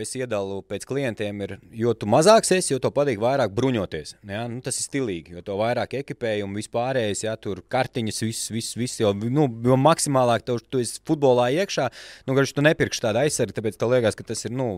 es 0.00 0.14
iedalu 0.16 0.62
pēc 0.64 0.86
klientiem, 0.88 1.42
ir, 1.44 1.52
jo 1.76 1.92
tu 1.92 2.08
mazāks 2.08 2.54
esi, 2.56 2.70
jo 2.72 2.78
to 2.80 2.88
patīk 2.94 3.20
vairāk 3.20 3.52
bruņoties. 3.52 4.14
Ja? 4.30 4.46
Nu, 4.48 4.62
tas 4.64 4.78
ir 4.80 4.86
stilīgi, 4.86 5.34
jo 5.36 5.42
to 5.44 5.58
vairāk 5.60 5.98
ekipējumu, 5.98 6.56
vispārējais, 6.62 7.26
ja 7.26 7.34
tur 7.36 7.60
kartiņas, 7.68 8.22
viss, 8.24 8.48
viss, 8.54 8.78
viss 8.80 9.02
jau, 9.02 9.12
nu, 9.12 9.44
jo 9.66 9.76
maksimālāk 9.76 10.48
tev, 10.48 10.62
tu 10.72 10.80
esi 10.80 11.02
futbolā 11.04 11.50
iekšā, 11.58 11.90
nu, 12.24 12.38
ka 12.38 12.48
tu 12.48 12.64
nepirksi 12.64 13.04
tādu 13.10 13.26
aizsardzību, 13.26 13.58
tāpēc 13.60 13.80
tev 13.82 13.92
liekas, 13.98 14.16
ka 14.16 14.30
tas 14.32 14.48
ir, 14.48 14.56
nu, 14.56 14.70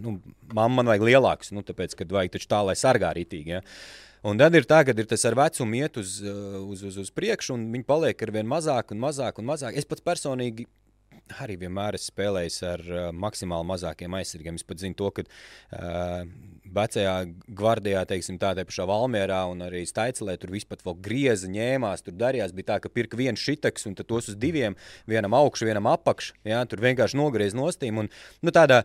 nu 0.00 0.16
mamma 0.48 0.80
man 0.80 0.94
vajag 0.94 1.08
lielāks, 1.10 1.52
nu, 1.52 1.66
tāpēc, 1.66 1.98
ka 1.98 2.08
vajag 2.08 2.38
taču 2.38 2.48
tā, 2.54 2.64
lai 2.70 2.78
sargā 2.78 3.12
rītīgi. 3.18 3.58
Ja? 3.58 3.64
Un 4.28 4.40
tad 4.40 4.56
ir 4.58 4.66
tā, 4.68 4.82
ka 4.84 4.92
tas 4.98 5.24
ar 5.28 5.36
vecumu 5.38 5.78
iet 5.78 5.96
uz, 6.00 6.18
uh, 6.24 6.58
uz, 6.60 6.82
uz, 6.84 6.98
uz 7.00 7.12
priekšu, 7.14 7.54
un 7.56 7.68
viņi 7.72 7.86
paliek 7.88 8.26
ar 8.26 8.34
vien 8.34 8.48
mazāk 8.48 8.92
un 8.92 9.00
mazāk 9.00 9.40
un 9.40 9.48
mazāk. 9.48 9.78
Es 9.78 9.88
pats 9.88 10.04
personīgi 10.04 10.66
arī 11.42 11.58
vienmēr 11.60 11.96
esmu 11.98 12.12
spēlējis 12.12 12.58
ar 12.68 12.84
uh, 12.88 13.08
maksimāli 13.12 13.68
mazākiem 13.68 14.16
aizsargiem. 14.18 14.58
Es 14.58 14.66
pat 14.68 14.80
zinu 14.82 14.96
to, 14.98 15.10
ka 15.16 15.24
uh, 15.24 16.22
vecajā 16.78 17.14
gvardijā, 17.58 18.04
teiksim, 18.08 18.38
tādā 18.40 18.64
pašā 18.68 18.86
Valmjerā 18.88 19.42
un 19.52 19.64
arī 19.68 19.84
Staicelē 19.88 20.36
tur 20.40 20.52
vispār 20.54 20.82
vēl 20.84 20.98
grieza 21.04 21.50
ņēmās. 21.52 22.04
Tur 22.06 22.16
darījās, 22.20 22.56
bija 22.56 22.74
tā, 22.74 22.80
ka 22.84 22.92
pirka 22.92 23.20
viens 23.20 23.42
šitaks 23.42 23.88
un 23.88 23.96
tos 23.98 24.32
uz 24.32 24.38
diviem, 24.40 24.76
vienam 25.08 25.36
augšu, 25.38 25.68
vienam 25.68 25.88
apakšu. 25.90 26.36
Ja, 26.48 26.64
tur 26.68 26.84
vienkārši 26.84 27.20
nogriez 27.20 27.56
nostīm. 27.56 28.04
Un, 28.04 28.12
nu, 28.44 28.54
tādā, 28.54 28.84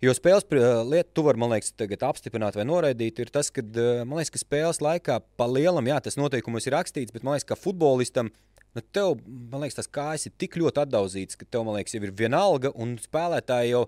Jo 0.00 0.14
spēles 0.16 0.46
lieta, 0.88 1.10
tu 1.12 1.24
vari, 1.26 1.40
man 1.40 1.52
liekas, 1.52 1.74
apstiprināt 2.08 2.56
vai 2.56 2.64
noraidīt, 2.64 3.18
ir 3.20 3.32
tas, 3.32 3.50
ka, 3.52 3.60
man 4.08 4.16
liekas, 4.16 4.32
ka 4.32 4.40
spēles 4.40 4.80
laikā 4.80 5.18
pa 5.36 5.48
lielam, 5.50 5.84
jā, 5.90 5.98
tas 6.06 6.16
noteikumos 6.16 6.64
ir 6.64 6.76
rakstīts, 6.78 7.12
bet 7.12 7.26
man 7.26 7.36
liekas, 7.36 7.50
ka 7.50 7.58
futbolistam 7.60 8.30
nu, 8.76 8.84
tev, 8.96 9.18
man 9.26 9.60
liekas, 9.64 9.76
tas 9.82 9.90
kājas 9.92 10.24
ir 10.30 10.36
tik 10.40 10.56
ļoti 10.60 10.86
atdauzīts, 10.86 11.36
ka 11.36 11.44
tev, 11.44 11.66
man 11.66 11.76
liekas, 11.76 11.96
jau 11.96 12.00
ir 12.06 12.14
vienalga, 12.16 12.72
un 12.80 12.96
spēlētāji 13.02 13.74
jau, 13.74 13.82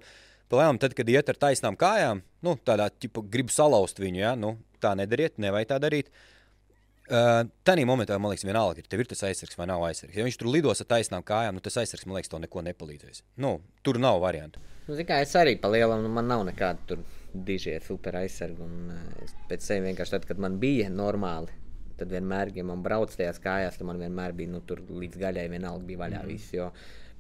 palēnām, 0.52 0.82
tad, 0.82 0.92
kad 0.98 1.08
iet 1.08 1.32
ar 1.32 1.40
taisnām 1.46 1.78
kājām, 1.80 2.20
nu, 2.44 2.54
tādā, 2.66 2.90
ķipa, 2.92 3.24
gribu 3.32 3.54
salauzt 3.54 4.02
viņu, 4.02 4.20
ja, 4.20 4.34
nu, 4.36 4.58
tā 4.84 4.92
nedariet, 4.98 5.38
nevajag 5.40 5.72
tā 5.72 5.80
darīt. 5.80 6.12
Uh, 6.12 7.42
Tanī 7.66 7.82
momentā 7.88 8.16
man 8.20 8.30
liekas, 8.32 8.44
vienalga, 8.46 8.84
ir, 8.84 9.00
ir 9.00 9.08
tas 9.10 9.24
aizsargs 9.26 9.58
vai 9.58 9.66
nav 9.68 9.82
aizsargs. 9.88 10.14
Ja 10.16 10.24
viņš 10.24 10.38
tur 10.38 10.52
lidos 10.52 10.80
ar 10.84 10.88
taisnām 10.92 11.24
kājām, 11.26 11.56
nu, 11.56 11.64
tas 11.64 11.80
aizsargs 11.82 12.06
man 12.06 12.16
liekas, 12.16 12.30
to 12.32 12.40
neko 12.40 12.62
nepalīdzēs. 12.68 13.24
Nu, 13.42 13.56
tur 13.84 13.98
nav 14.00 14.20
variantu. 14.22 14.62
Nu, 14.88 14.96
kā, 15.06 15.20
es 15.22 15.34
arī 15.38 15.54
pa 15.62 15.70
lielam, 15.70 16.02
nu, 16.02 16.10
man 16.12 16.26
nav 16.30 16.42
nekāda 16.48 16.88
tur 16.88 17.02
dižie 17.32 17.78
super 17.84 18.18
aizsargi. 18.22 18.64
Un, 18.64 18.88
uh, 18.92 19.20
es 19.24 19.34
pēc 19.50 19.66
sevis 19.66 19.86
vienkārši 19.90 20.16
tad, 20.16 20.26
kad 20.28 20.40
man 20.42 20.58
bija 20.62 20.88
normāli, 20.92 21.54
tad 22.00 22.10
vienmēr, 22.12 22.50
ja 22.56 22.64
man 22.66 22.82
brauc 22.82 23.14
tajās 23.14 23.38
kājās, 23.42 23.78
tad 23.78 23.88
man 23.88 24.02
vienmēr 24.02 24.34
bija 24.36 24.50
nu, 24.52 24.62
tur 24.66 24.82
līdz 24.88 25.20
gaļai 25.22 25.46
vienalga 25.52 25.86
bija 25.86 26.02
vaļā 26.02 26.24
mm. 26.24 26.32
viss. 26.32 26.56
Jo, 26.56 26.72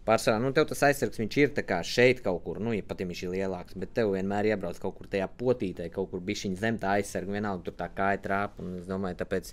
Pārsvarā, 0.02 0.40
nu, 0.42 0.50
tas 0.50 0.80
aizsargs 0.82 1.20
viņš 1.20 1.36
ir 1.38 1.52
šeit 1.86 2.24
kaut 2.24 2.40
kur, 2.42 2.58
nu, 2.58 2.72
ja 2.74 2.82
pat 2.82 2.98
ja 2.98 3.06
viņš 3.06 3.20
ir 3.22 3.30
lielāks, 3.36 3.76
bet 3.78 3.92
tev 3.94 4.10
vienmēr 4.16 4.48
iebrauc 4.50 4.80
kaut 4.82 4.96
kur 4.96 5.06
tajā 5.06 5.28
potītē, 5.38 5.86
kaut 5.94 6.10
kur 6.10 6.18
bija 6.18 6.42
viņa 6.42 6.58
zem 6.58 6.80
tā 6.82 6.96
aizsarga, 6.96 7.30
vienalga 7.30 7.68
tur 7.68 7.76
tā 7.78 7.86
kāja 7.94 8.18
trāpa. 8.24 8.66
Es 8.80 8.88
domāju, 8.90 9.20
tāpēc, 9.20 9.52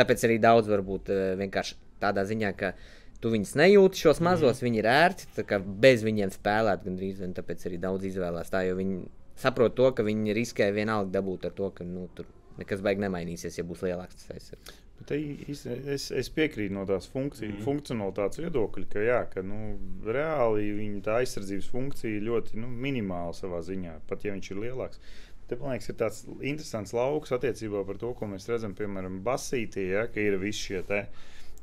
tāpēc 0.00 0.24
arī 0.24 0.38
daudz 0.40 0.72
varbūt 0.72 1.12
uh, 1.12 1.20
vienkārši 1.42 1.76
tādā 2.00 2.24
ziņā, 2.24 2.54
ka 2.56 2.72
uh, 2.72 2.99
tu 3.20 3.32
viņus 3.32 3.54
nejūti 3.60 4.04
šos 4.04 4.20
mazos, 4.24 4.60
mm. 4.60 4.66
viņi 4.66 4.82
ir 4.82 4.90
ērti, 4.90 5.46
bez 5.82 6.04
viņiem 6.06 6.32
spēlēt 6.34 6.84
gandrīz, 6.86 7.22
un 7.26 7.34
tāpēc 7.36 7.66
arī 7.68 7.80
daudz 7.82 8.08
izvēlās 8.10 8.52
tā, 8.52 8.64
jo 8.68 8.76
viņi 8.80 9.00
saprot 9.40 9.76
to, 9.76 9.88
ka 9.96 10.04
viņi 10.06 10.36
riskē 10.36 10.70
vienalga 10.76 11.18
dabūt 11.18 11.48
ar 11.48 11.56
to, 11.56 11.72
ka 11.76 11.86
nu, 11.86 12.08
tur 12.16 12.28
nekas 12.60 12.82
baigi 12.84 13.04
nemainīsies, 13.04 13.58
ja 13.60 13.66
būs 13.66 13.84
lielāks 13.86 14.20
tas 14.20 14.32
aizsargs. 14.36 14.78
Es, 15.08 15.62
es, 15.64 16.10
es 16.12 16.28
piekrītu 16.36 16.74
no 16.76 16.82
tās 16.88 17.06
funkcijas, 17.08 17.54
mm. 17.54 17.62
funkcionalitātes 17.64 18.42
viedokļa, 18.42 18.88
ka, 18.92 19.00
jā, 19.04 19.20
ka 19.32 19.44
nu, 19.46 19.72
reāli 20.04 20.66
viņa 20.76 21.00
tā 21.06 21.16
aizsardzības 21.22 21.70
funkcija 21.72 22.18
ir 22.18 22.26
ļoti 22.26 22.60
nu, 22.60 22.68
minimāla 22.68 23.32
savā 23.36 23.62
ziņā, 23.64 23.96
pat 24.10 24.26
ja 24.26 24.34
viņš 24.36 24.50
ir 24.52 24.60
lielāks. 24.66 25.00
Te, 25.48 25.56
man 25.58 25.72
liekas, 25.72 25.88
ir 25.90 25.96
tāds 25.98 26.20
interesants 26.36 26.92
lauks 26.94 27.32
attiecībā 27.34 27.80
par 27.88 27.96
to, 27.98 28.12
ko 28.18 28.28
mēs 28.30 28.46
redzam, 28.52 28.76
piemēram, 28.78 29.22
Basītī, 29.24 29.88
ja, 29.96 30.04
ka 30.12 30.20
ir 30.22 30.36
visi 30.42 30.68
šie 30.68 30.84
te. 30.86 31.00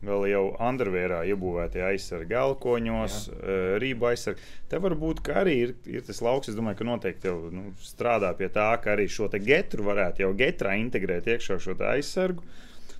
Vēl 0.06 0.28
jau 0.30 0.44
undervērā 0.62 1.24
iebūvētie 1.32 1.82
aizsargi, 1.82 2.30
galkoņos, 2.30 3.16
uh, 3.32 3.54
rību 3.82 4.12
aizsargi. 4.12 4.44
Te 4.70 4.78
varbūt 4.82 5.24
arī 5.34 5.56
ir, 5.64 5.74
ir 5.90 6.04
tas 6.06 6.22
lauks, 6.22 6.52
es 6.52 6.58
domāju, 6.58 6.78
ka 6.78 6.86
noteikti 6.86 7.32
jau 7.32 7.50
nu, 7.50 7.72
strādā 7.82 8.30
pie 8.38 8.52
tā, 8.54 8.70
ka 8.84 8.94
arī 8.94 9.08
šo 9.10 9.32
getru 9.34 9.88
varētu 9.88 10.22
jau 10.22 10.32
getrā 10.38 10.76
integrēt 10.78 11.30
iekšā 11.34 11.58
šo 11.64 11.74
aizsargu. 11.90 12.46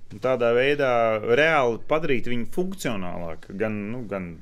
Un 0.08 0.22
tādā 0.24 0.50
veidā 0.56 0.90
reāli 1.20 1.78
padarīt 1.86 2.26
viņu 2.32 2.48
funkcionālāku. 2.54 3.54
Gan, 3.60 3.76
nu, 3.92 4.02
gan 4.08 4.32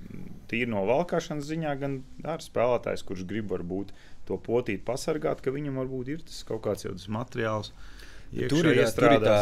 tīri 0.48 0.70
no 0.70 0.86
valkāšanas 0.88 1.48
ziņā, 1.50 1.74
gan 1.80 1.98
ar 2.24 2.40
spēlētājs, 2.40 3.04
kurš 3.04 3.26
grib 3.28 3.50
varbūt 3.52 3.92
to 4.30 4.38
potīt, 4.40 4.86
pasargāt, 4.86 5.42
ka 5.42 5.52
viņam 5.52 5.82
varbūt 5.82 6.14
ir 6.14 6.24
tas 6.24 6.40
kaut 6.46 6.62
kāds 6.64 6.86
jau 6.86 6.94
tas 6.94 7.10
materiāls. 7.12 7.74
Uh, 7.74 7.95
Tur 8.37 8.66
ir, 8.68 8.83
tur 8.92 9.14
ir 9.14 9.22
tā, 9.25 9.37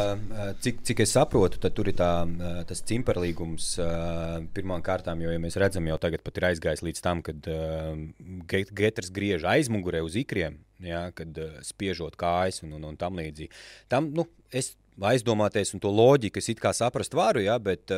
cik, 0.63 0.83
cik 0.87 1.01
es 1.03 1.15
saprotu, 1.17 1.59
tad 1.63 1.75
tur 1.75 1.89
ir 1.91 1.97
tā, 1.99 2.11
tas 2.69 2.83
cimperlīgums 2.87 3.73
pirmām 4.55 4.85
kārtām, 4.87 5.23
jo 5.25 5.33
ja 5.35 5.41
mēs 5.43 5.59
redzam, 5.59 5.89
jau 5.91 5.99
tagad 6.03 6.23
ir 6.31 6.47
aizgājis 6.51 6.85
līdz 6.87 7.03
tam, 7.03 7.23
kad 7.27 7.49
Geters 8.47 9.11
griež 9.15 9.47
aizmugurē 9.51 10.05
uz 10.07 10.15
ikriem, 10.21 10.61
ja, 10.85 11.09
kad 11.17 11.41
spiežot 11.67 12.15
kājas 12.21 12.63
un, 12.63 12.77
un, 12.79 12.87
un 12.93 13.01
tam 13.01 13.19
līdzīgi. 13.19 13.51
Tam, 13.91 14.13
nu, 14.15 14.29
es 14.55 14.77
aizdomāties 15.03 15.75
un 15.75 15.83
to 15.83 15.91
loģiku 15.91 16.39
es 16.39 16.53
it 16.55 16.63
kā 16.63 16.71
saprast 16.77 17.19
varu, 17.19 17.43
ja, 17.43 17.59
bet, 17.59 17.91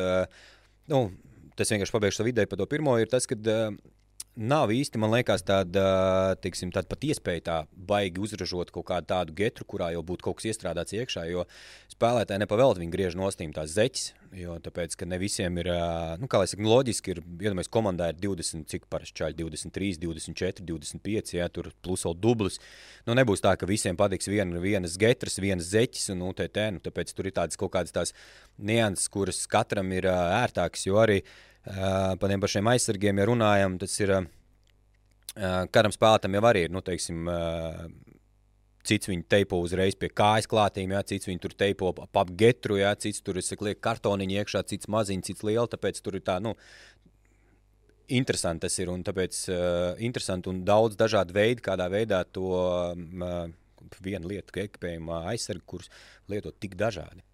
nu, 0.89 1.03
tas 1.57 1.73
vienkārši 1.73 1.93
pabeigšu 1.93 2.23
savu 2.23 2.33
ideju 2.33 2.49
par 2.49 2.63
to 2.63 2.69
pirmo, 2.73 2.97
ir 2.97 3.13
tas, 3.13 3.29
kad 3.29 3.45
nav 4.37 4.71
īsti, 4.73 4.99
man 5.01 5.11
liekas, 5.15 5.41
tāda, 5.47 6.35
teiksim, 6.43 6.69
tāda 6.73 6.89
pat 6.91 7.03
iespēja 7.07 7.43
tā 7.47 7.57
baigi 7.89 8.21
uzražot 8.21 8.69
kaut 8.73 8.85
kādu 8.91 9.09
tādu 9.09 9.35
getru, 9.37 9.65
kurā 9.65 9.89
jau 9.95 10.03
būtu 10.05 10.27
kaut 10.27 10.37
kas 10.39 10.51
iestrādāts 10.51 10.93
iekšā, 10.93 11.25
jo 11.31 11.47
spēlētāji 11.91 12.43
nepavēlti 12.43 12.83
viņi 12.83 12.93
griež 12.93 13.17
nostīm 13.17 13.55
tās 13.55 13.73
zeķes, 13.73 14.11
jo 14.37 14.57
tāpēc, 14.61 14.93
ka 14.99 15.07
ne 15.09 15.17
visiem 15.21 15.57
ir, 15.57 15.71
nu, 16.21 16.29
kā 16.29 16.41
lai 16.41 16.49
saka, 16.51 16.67
loģiski 16.67 17.15
ir, 17.15 17.23
iedomājies, 17.41 17.71
komandā 17.73 18.11
ir 18.13 18.21
20, 18.21 18.67
cik 18.69 18.85
parasti 18.91 19.17
čaļi, 19.23 19.37
23, 19.41 19.97
24, 20.05 20.67
25, 20.69 21.33
jā, 21.39 21.49
tur 21.53 21.71
plus 21.81 22.05
vēl 22.05 22.17
dublis. 22.21 22.61
Nu, 23.09 23.17
nebūs 23.17 23.41
tā, 23.43 23.55
ka 23.57 23.69
visiem 23.69 23.97
patiks 23.97 24.29
viena, 24.29 24.61
vienas 24.61 24.99
getras, 25.01 25.39
vienas 25.41 25.71
zeķes 25.73 26.11
un 26.13 26.27
UTT, 26.29 26.61
nu, 26.77 26.83
tāpēc 26.85 27.15
tur 27.17 27.31
ir 27.31 27.37
tādas 27.39 27.57
kaut 27.59 27.73
kādas 27.73 27.95
tās 27.95 28.13
nianses, 28.57 29.09
kuras 29.09 29.45
katram 29.49 29.89
ir 29.95 30.09
ērtākas, 30.11 30.85
jo 30.89 31.01
arī 31.01 31.23
par 31.67 32.31
tiem 32.31 32.43
pašiem 32.43 32.71
aizsargiem, 32.71 33.19
ja 33.19 33.27
runājam, 33.27 33.77
tas 33.81 33.95
ir 33.99 34.13
katram 35.35 35.93
spēlētājam 35.93 36.37
jau 36.37 36.45
arī 36.49 36.67
ir. 36.67 36.73
Nu, 36.73 36.81
teiksim, 36.85 37.27
Cits 38.87 39.09
viņu 39.09 39.25
teipo 39.27 39.59
uzreiz 39.59 39.97
pie 39.99 40.07
kājas 40.15 40.47
klātīm, 40.47 40.93
jā, 40.95 41.01
cits 41.09 41.27
viņu 41.27 41.41
tur 41.43 41.55
teipo 41.59 41.89
ap 42.05 42.29
getru, 42.39 42.77
jā, 42.79 42.93
cits 42.95 43.19
tur 43.25 43.39
liek 43.67 43.81
kartoniņu 43.83 44.37
iekšā, 44.39 44.61
cits 44.69 44.87
maziņš, 44.91 45.25
cits 45.27 45.43
liels. 45.43 45.71
Tāpēc 45.73 45.99
tur 46.05 46.15
ir 46.15 46.23
tā, 46.23 46.37
nu, 46.43 46.53
interesanti 48.07 48.63
tas 48.63 48.79
ir 48.79 48.91
un 48.93 49.03
tāpēc 49.03 49.41
uh, 49.51 49.99
interesanti 49.99 50.51
un 50.51 50.63
daudz 50.67 50.95
dažādu 50.99 51.35
veidu, 51.35 51.65
kādā 51.65 51.89
veidā 51.91 52.23
to 52.31 52.47
uh, 52.55 53.49
vienu 54.03 54.31
lietu, 54.31 54.53
ka 54.55 54.63
ekipējuma 54.63 55.25
aizsargu, 55.33 55.65
kurus 55.67 55.91
lietot 56.31 56.55
tik 56.55 56.79
dažādi. 56.79 57.26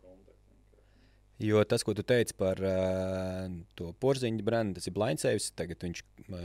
Jo 1.42 1.64
tas, 1.66 1.82
ko 1.84 1.96
tu 1.98 2.04
teici 2.06 2.36
par 2.38 2.60
uh, 2.62 3.48
to 3.78 3.90
porziņu 4.04 4.46
brendu, 4.46 4.78
tas 4.78 4.88
ir 4.88 4.94
blindsaves. 4.96 5.50
Tagad 5.58 5.82
viņš 5.84 6.02
uh, 6.28 6.44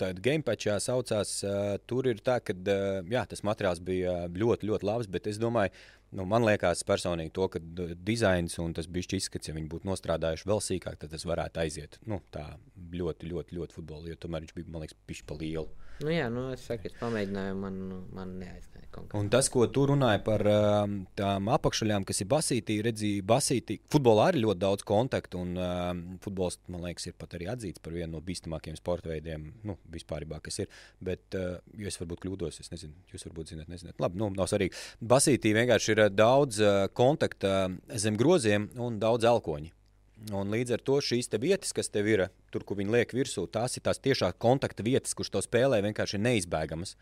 tādā 0.00 0.20
gamepatchā 0.26 0.76
saucās. 0.84 1.38
Uh, 1.46 1.78
tur 1.88 2.10
ir 2.10 2.20
tā, 2.24 2.36
ka 2.44 2.54
uh, 2.54 3.00
jā, 3.08 3.24
tas 3.30 3.42
materiāls 3.46 3.80
bija 3.84 4.26
ļoti, 4.28 4.68
ļoti 4.70 4.86
labs, 4.86 5.08
bet 5.10 5.30
es 5.30 5.40
domāju, 5.40 5.72
nu, 6.12 6.26
man 6.28 6.44
liekas 6.44 6.84
personīgi 6.86 7.32
to, 7.36 7.48
ka 7.54 7.62
dizains 7.96 8.58
un 8.62 8.76
tas 8.76 8.90
bija 8.92 9.16
izskats, 9.16 9.48
ja 9.48 9.56
viņi 9.56 9.70
būtu 9.72 9.88
nostrādājuši 9.88 10.50
vēl 10.52 10.64
sīkāk, 10.68 11.00
tad 11.00 11.14
tas 11.16 11.26
varētu 11.28 11.64
aiziet 11.64 11.96
nu, 12.10 12.20
tā 12.34 12.44
ļoti, 12.76 13.32
ļoti, 13.32 13.56
ļoti 13.56 13.78
futbolu, 13.78 14.12
jo 14.12 14.20
tomēr 14.20 14.44
viņš 14.44 14.56
bija, 14.58 14.72
man 14.74 14.84
liekas, 14.84 15.00
pišķi 15.08 15.28
pa 15.30 15.40
lielu. 15.40 15.79
Nu, 16.00 16.10
jā, 16.12 16.28
nu, 16.32 16.46
es 16.54 16.62
saku, 16.64 16.88
es 16.88 16.94
pamēģināju, 17.00 17.56
man, 17.60 17.80
man 18.16 18.36
neaizgāja. 18.40 18.80
Konkrēti. 18.90 19.20
Un 19.20 19.28
tas, 19.30 19.46
ko 19.52 19.66
tu 19.70 19.84
runāji 19.86 20.18
par 20.26 20.42
um, 20.50 20.94
tām 21.18 21.46
apakšaļām, 21.54 22.02
kas 22.08 22.22
ir 22.24 22.28
basītī, 22.30 22.80
redzēji, 22.82 23.20
basītī. 23.26 23.76
Futbolā 23.92 24.30
arī 24.32 24.42
ļoti 24.42 24.62
daudz 24.64 24.86
kontaktu, 24.88 25.44
un 25.44 25.52
um, 25.54 26.00
futbols, 26.24 26.58
man 26.72 26.82
liekas, 26.88 27.06
ir 27.06 27.14
pat 27.20 27.36
arī 27.38 27.46
atzīts 27.52 27.84
par 27.84 27.94
vienu 27.94 28.16
no 28.16 28.22
bīstamākajiem 28.26 28.80
sporta 28.80 29.12
veidiem, 29.12 29.46
nu, 29.68 29.76
vispār, 29.94 30.26
kas 30.42 30.64
ir. 30.64 30.70
Bet, 31.06 31.22
uh, 31.38 31.60
jo 31.78 31.90
es 31.90 32.00
varbūt 32.02 32.24
kļūdos, 32.24 32.62
es 32.64 32.74
nezinu, 32.74 32.96
jūs 33.12 33.28
varbūt 33.28 33.54
zināt, 33.54 33.70
nezināt. 33.70 34.00
Labi, 34.02 34.18
nu, 34.18 34.32
nav 34.34 34.50
svarīgi. 34.50 34.74
Basītī 35.12 35.54
vienkārši 35.54 35.94
ir 35.94 36.06
uh, 36.08 36.10
daudz 36.10 36.58
uh, 36.64 36.86
kontakta 36.90 37.68
zem 37.94 38.18
groziem 38.18 38.72
un 38.80 38.98
daudz 38.98 39.28
elkoņu. 39.30 39.70
Un 40.28 40.52
līdz 40.52 40.76
ar 40.76 40.82
to 40.84 40.98
šīs 41.00 41.30
vietas, 41.40 41.72
kas 41.72 41.88
tev 41.88 42.08
ir, 42.10 42.26
tur, 42.52 42.64
kur 42.68 42.76
viņi 42.76 42.92
liek 42.92 43.14
virsū, 43.16 43.46
tās 43.48 43.78
ir 43.78 43.84
tās 43.86 44.02
tiešā 44.02 44.34
kontakta 44.36 44.84
vietas, 44.84 45.16
kuras 45.16 45.32
to 45.32 45.40
spēlē 45.40 45.80
vienkārši 45.86 46.18
ir 46.18 46.24
neizbēgamas. 46.26 46.96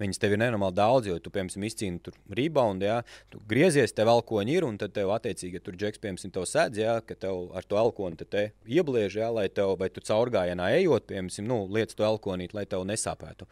Viņas 0.00 0.20
tev 0.20 0.32
ir 0.32 0.40
nenormāli 0.40 0.76
daudz, 0.76 1.08
jo 1.10 1.18
tu, 1.20 1.32
piemēram, 1.32 1.64
izcīni 1.68 2.00
tur 2.04 2.14
reboundu, 2.32 2.86
ja 2.88 3.00
tu 3.32 3.40
griezies, 3.48 3.92
tev 3.92 4.08
elkoņi 4.08 4.54
ir, 4.56 4.64
un 4.64 4.78
tad 4.80 4.94
tev, 4.96 5.12
attiecīgi, 5.12 5.60
ja 5.60 5.64
tur 5.64 5.76
džeks, 5.76 6.00
piemēram, 6.00 6.32
tev 6.36 6.46
sēdz, 6.48 6.80
ja, 6.80 6.94
ka 7.04 7.16
tev 7.20 7.50
ar 7.56 7.68
to 7.68 7.76
elkoni 7.80 8.16
te 8.24 8.46
iebliež, 8.64 9.18
ja, 9.20 9.28
lai 9.34 9.50
tev, 9.52 9.74
vai 9.80 9.90
tu 9.92 10.00
caurgājienā 10.04 10.70
ejot, 10.78 11.04
piemēram, 11.10 11.48
nu, 11.50 11.60
liec 11.76 11.92
to 11.96 12.06
elkonīt, 12.08 12.56
lai 12.56 12.64
tev 12.68 12.86
nesāpētu. 12.88 13.48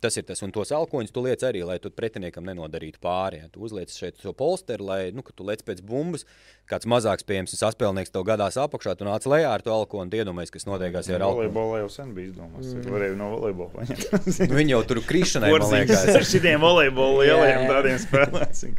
Tas 0.00 0.16
ir 0.16 0.24
tas, 0.24 0.40
un 0.40 0.52
tos 0.54 0.70
elkoņus 0.72 1.12
tu 1.12 1.20
liec 1.26 1.42
arī, 1.44 1.60
lai 1.66 1.76
tu 1.82 1.90
pretiniekam 1.92 2.46
nenodarītu 2.48 3.02
pāri. 3.04 3.42
Ja. 3.42 3.50
Tu 3.52 3.60
uzliec 3.66 3.92
šeit 3.92 4.16
to 4.22 4.32
polsteru, 4.36 4.86
lai, 4.88 5.00
nu, 5.12 5.20
kad 5.26 5.36
tu 5.36 5.44
lec 5.44 5.60
pēc 5.66 5.82
bumbas, 5.84 6.24
kāds 6.70 6.88
mazāks, 6.88 7.26
piemēram, 7.28 7.50
saspēlnieks 7.52 8.14
tev 8.14 8.24
gadās 8.28 8.56
apakšā, 8.60 8.94
tu 8.96 9.04
nāc 9.04 9.26
lejā 9.28 9.50
ar 9.52 9.64
to 9.64 9.74
elkonu, 9.74 10.08
iedomājies, 10.16 10.54
kas 10.54 10.64
notiekās 10.68 11.10
ar 11.12 11.20
elkonu. 11.20 11.42
Volejbolā 11.42 11.82
jau 11.82 11.90
sen 11.92 12.14
bija 12.16 12.30
izdomāts, 12.30 12.72
mm. 12.72 12.94
varēja 12.94 13.18
no 13.20 13.28
volejbola 13.34 13.74
paņemt. 13.74 14.06
nu, 14.48 14.56
viņi 14.62 14.74
jau 14.76 14.80
tur 14.88 15.02
krišanai, 15.10 15.52
man 15.58 15.66
liekas. 15.74 16.06
ar 16.14 16.28
šitiem 16.30 16.64
volejbola 16.64 17.26
lielajiem 17.26 17.66
tādiem 17.68 18.00
spēlēm. 18.06 18.72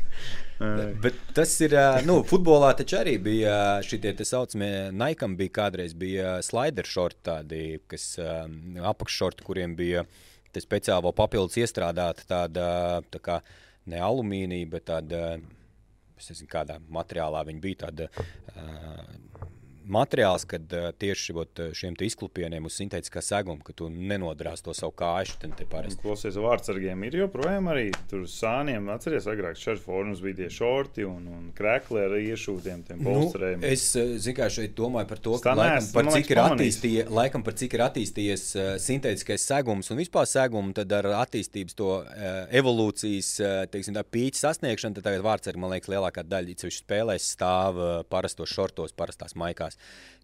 Bet 1.01 1.15
tas 1.33 1.53
ir, 1.65 1.73
nu, 2.05 2.19
futbolā 2.27 2.73
taču 2.77 2.99
arī 2.99 3.15
bija 3.21 3.53
ā, 3.53 3.69
šitie 3.85 4.11
tā 4.17 4.25
saucamie, 4.29 4.91
Naikam 4.93 5.33
bija 5.37 5.55
kādreiz 5.55 5.95
bija 5.97 6.35
slider 6.45 6.85
shorti 6.85 7.23
tādi, 7.31 7.63
kas 7.89 8.13
apakššorti, 8.21 9.45
kuriem 9.47 9.73
bija 9.77 10.05
te 10.05 10.30
speciāli 10.59 11.05
vēl 11.07 11.15
papildus 11.15 11.59
iestrādāta 11.61 12.27
tāda, 12.27 12.65
tā 13.13 13.21
kā 13.23 13.39
ne 13.91 14.01
alumīnija, 14.03 14.67
bet 14.73 14.89
tāda, 14.89 15.39
es 16.19 16.31
nezinu, 16.33 16.49
kādā 16.51 16.79
materiālā 16.91 17.45
viņi 17.47 17.63
bija 17.63 17.85
tāda 17.85 18.09
uh, 18.11 19.30
materiāls, 19.93 20.47
kad 20.49 20.77
uh, 20.77 20.89
tieši 20.97 21.35
ot, 21.37 21.63
šiem 21.77 21.95
te 21.99 22.07
izklupieniem 22.07 22.67
uz 22.67 22.77
sintētiskā 22.79 23.23
seguma, 23.25 23.61
ka 23.65 23.75
tu 23.77 23.89
nenodrās 23.91 24.63
to 24.65 24.75
savu 24.77 24.95
kāju, 24.97 25.37
parasti. 25.71 25.99
Klausies, 26.01 26.37
vārdsargiem 26.41 27.03
ir 27.07 27.17
joprojām 27.21 27.69
arī 27.71 27.89
tur 28.09 28.25
sāniem. 28.29 28.89
Atceries, 28.93 29.27
agrāk 29.29 29.59
šādi 29.59 29.83
formas 29.83 30.21
bija 30.23 30.41
tie 30.41 30.49
šorti 30.53 31.05
un, 31.07 31.25
un 31.31 31.49
krēkli 31.57 32.01
ar 32.05 32.15
iešūtiem, 32.19 32.83
tiem 32.87 33.03
bolsterējumiem. 33.05 33.63
Nu, 33.63 33.71
es 33.71 33.85
eh, 33.99 34.13
zinu, 34.21 34.37
kā 34.39 34.49
šeit 34.53 34.75
domāju 34.77 35.09
par 35.11 35.21
to, 35.23 35.35
ka 35.43 35.55
laikam, 35.57 35.89
par 35.95 36.11
cik, 36.15 36.31
attīstīja, 36.45 37.07
laikam 37.11 37.45
par 37.45 37.57
cik 37.59 37.77
ir 37.77 37.85
attīstījies 37.87 38.45
uh, 38.57 38.69
sintētiskais 38.81 39.47
segums 39.51 39.91
un 39.93 40.01
vispār 40.01 40.27
segums, 40.29 40.75
tad 40.77 40.93
ar 40.97 41.09
attīstības 41.21 41.77
to 41.77 41.89
uh, 42.01 42.29
evolūcijas 42.61 43.31
uh, 43.43 43.55
teiksim, 43.71 43.97
tā, 43.97 44.05
pīķa 44.07 44.43
sasniegšanu, 44.45 44.97
tad 44.97 45.09
tagad 45.09 45.25
vārds 45.25 45.51
ir, 45.51 45.59
man 45.61 45.73
liekas, 45.75 45.91
lielākā 45.91 46.25
daļa 46.27 46.55
īpaši 46.55 46.83
spēlēs 46.83 47.31
stāv 47.35 47.79
uh, 47.79 47.91
parastos 48.11 48.51
šortos, 48.51 48.95
parastās 48.97 49.37
maikās. 49.39 49.79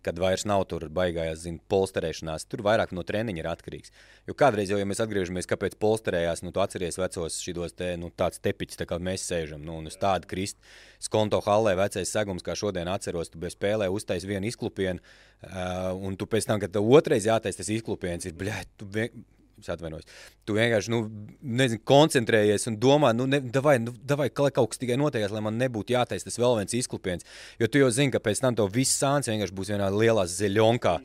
Kad 0.05 0.19
vairs 0.21 0.45
nav 0.47 0.61
tur 0.69 0.85
baigājās, 0.93 1.41
zina, 1.41 1.59
polsterēšanās, 1.73 2.45
tur 2.47 2.61
vairāk 2.63 2.93
no 2.95 3.01
treniņa 3.03 3.41
ir 3.41 3.47
atkarīgs. 3.49 3.91
Jo 4.29 4.35
kādreiz, 4.37 4.69
jau, 4.71 4.77
ja 4.79 4.85
mēs 4.87 5.01
atgriežamies, 5.03 5.49
kāpēc 5.49 5.75
polsterējās, 5.81 6.43
nu, 6.45 6.53
tu 6.55 6.61
atceries 6.63 6.99
vecos 7.01 7.39
šos 7.43 7.75
te, 7.75 7.89
nu, 7.99 8.11
tāds 8.15 8.39
tepiķis, 8.39 8.79
tā 8.79 8.87
kā 8.87 9.01
mēs 9.03 9.25
sēžam, 9.27 9.65
nu, 9.67 9.79
un 9.81 9.89
uz 9.89 9.97
tādu 9.99 10.29
krist. 10.29 10.61
Skonto 11.03 11.41
hallē 11.43 11.73
vecais 11.81 12.13
segums, 12.13 12.45
kā 12.45 12.55
šodien 12.55 12.87
atceros, 12.93 13.33
tu 13.33 13.41
bez 13.41 13.57
spēlē 13.57 13.89
uztais 13.91 14.23
vienu 14.29 14.47
izklupienu, 14.47 15.01
uh, 15.01 15.89
un 15.97 16.15
tu 16.15 16.29
pēc 16.29 16.47
tam, 16.47 16.61
kad 16.63 16.77
tev 16.77 16.87
otrais 16.87 17.27
jātais 17.27 17.59
tas 17.59 17.73
izklupiens, 17.73 18.29
ir, 18.29 18.37
bļē, 18.37 18.61
tu 18.77 18.87
vien... 18.93 19.25
Es 19.57 19.69
atvainojos. 19.73 20.05
Tu 20.45 20.53
vienkārši 20.53 20.91
nu, 20.93 20.99
nezinu, 21.41 21.81
koncentrējies 21.89 22.67
un 22.69 22.75
domā, 22.81 23.09
nu, 23.17 23.25
ne, 23.29 23.39
davai, 23.41 23.79
nu, 23.81 23.93
davai, 24.05 24.27
ka 24.29 24.51
kaut 24.53 24.73
kas 24.73 24.81
tikai 24.81 24.99
notiekās, 25.01 25.33
lai 25.33 25.41
man 25.47 25.57
nebūtu 25.57 25.95
jātaisa 25.95 26.29
tas 26.29 26.37
vēl 26.37 26.59
viens 26.59 26.75
izklupiens. 26.77 27.25
Jo 27.57 27.69
tu 27.71 27.81
jau 27.81 27.89
zini, 27.93 28.13
ka 28.13 28.21
pēc 28.21 28.43
tam 28.43 28.57
tev 28.57 28.69
viss 28.75 28.99
sāns 29.01 29.31
vienkārši 29.31 29.57
būs 29.57 29.73
vienā 29.73 29.89
lielā 29.93 30.27
zeļonkā. 30.29 30.99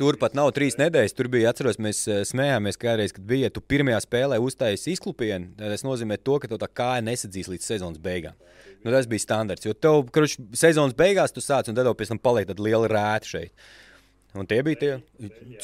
Tur 0.00 0.16
pat 0.16 0.32
nav 0.38 0.48
trīs 0.56 0.78
nedēļas. 0.80 1.12
Tur 1.12 1.28
bija, 1.28 1.50
atceros, 1.52 1.76
mēs 1.82 1.98
eh, 2.08 2.22
smējāmies, 2.24 2.78
ka 2.80 2.86
kādreiz, 2.86 3.12
kad 3.12 3.26
bija, 3.28 3.50
tu 3.52 3.60
pirmajā 3.60 3.98
spēlē 4.06 4.38
uztaisīji 4.40 4.96
izklupienu. 4.96 5.50
Tas 5.58 5.84
nozīmē, 5.84 6.16
to, 6.24 6.38
ka 6.40 6.48
tev 6.48 6.62
tā 6.62 6.70
kāja 6.72 7.02
nesadzīs 7.04 7.50
līdz 7.52 7.66
sezonas 7.68 8.00
beigām. 8.00 8.38
Nu, 8.80 8.94
tas 8.94 9.10
bija 9.10 9.26
standarts. 9.26 9.66
Jo 9.68 9.74
tev, 9.76 10.06
kurš 10.14 10.38
sezonas 10.56 10.96
beigās 10.96 11.36
tu 11.36 11.44
sāc, 11.44 11.68
un 11.68 11.76
tad 11.76 11.90
jau 11.90 11.92
pēc 11.98 12.14
tam 12.14 12.22
paliek 12.22 12.48
tāda 12.48 12.64
liela 12.64 12.88
rēta 12.88 13.28
šeit. 13.34 13.52
Un 14.38 14.46
tie 14.46 14.60
bija 14.62 14.78
tie 14.78 14.90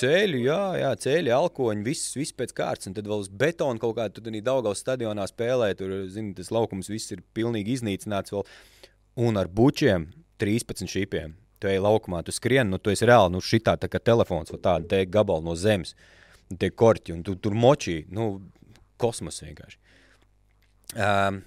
ceļi, 0.01 0.41
jā, 0.49 0.61
jā 0.81 0.91
ceļi, 1.05 1.31
alkoņi, 1.37 1.85
viss, 1.87 2.17
viss 2.19 2.35
pēc 2.35 2.55
kārtas. 2.57 2.89
Un 2.91 2.97
tad 2.97 3.07
vēl 3.07 3.23
uz 3.23 3.31
betona 3.31 3.79
kaut 3.83 3.95
kādā 3.99 4.17
tur 4.17 4.39
Daugaus 4.43 4.83
stadionā 4.83 5.27
spēlē. 5.31 5.71
Tur, 5.79 5.95
zini, 6.11 6.35
tas 6.35 6.51
laukums 6.55 6.91
viss 6.91 7.14
ir 7.14 7.23
pilnīgi 7.37 7.77
iznīcināts. 7.79 8.35
Vēl. 8.35 8.47
Un 9.23 9.39
ar 9.39 9.47
bučiem 9.47 10.11
13 10.43 10.91
šīpiem. 10.91 11.37
Tu 11.62 11.71
ej 11.71 11.81
laukumā, 11.81 12.21
tu 12.27 12.35
skrieni, 12.35 12.69
nu 12.69 12.79
tu 12.83 12.93
esi 12.93 13.07
reāli, 13.09 13.33
nu 13.33 13.41
šitā 13.41 13.79
tā 13.81 13.89
kā 13.89 13.97
telefons, 14.03 14.53
vai 14.53 14.59
tāda 14.61 14.91
te 14.91 15.05
gabala 15.09 15.47
no 15.47 15.55
zemes. 15.57 15.95
Tie 16.53 16.69
korķi, 16.69 17.14
un 17.14 17.23
tu 17.25 17.33
tur 17.41 17.57
močī, 17.57 18.03
nu, 18.12 18.27
kosmos 19.01 19.41
vienkārši. 19.41 19.79
Um, 20.95 21.41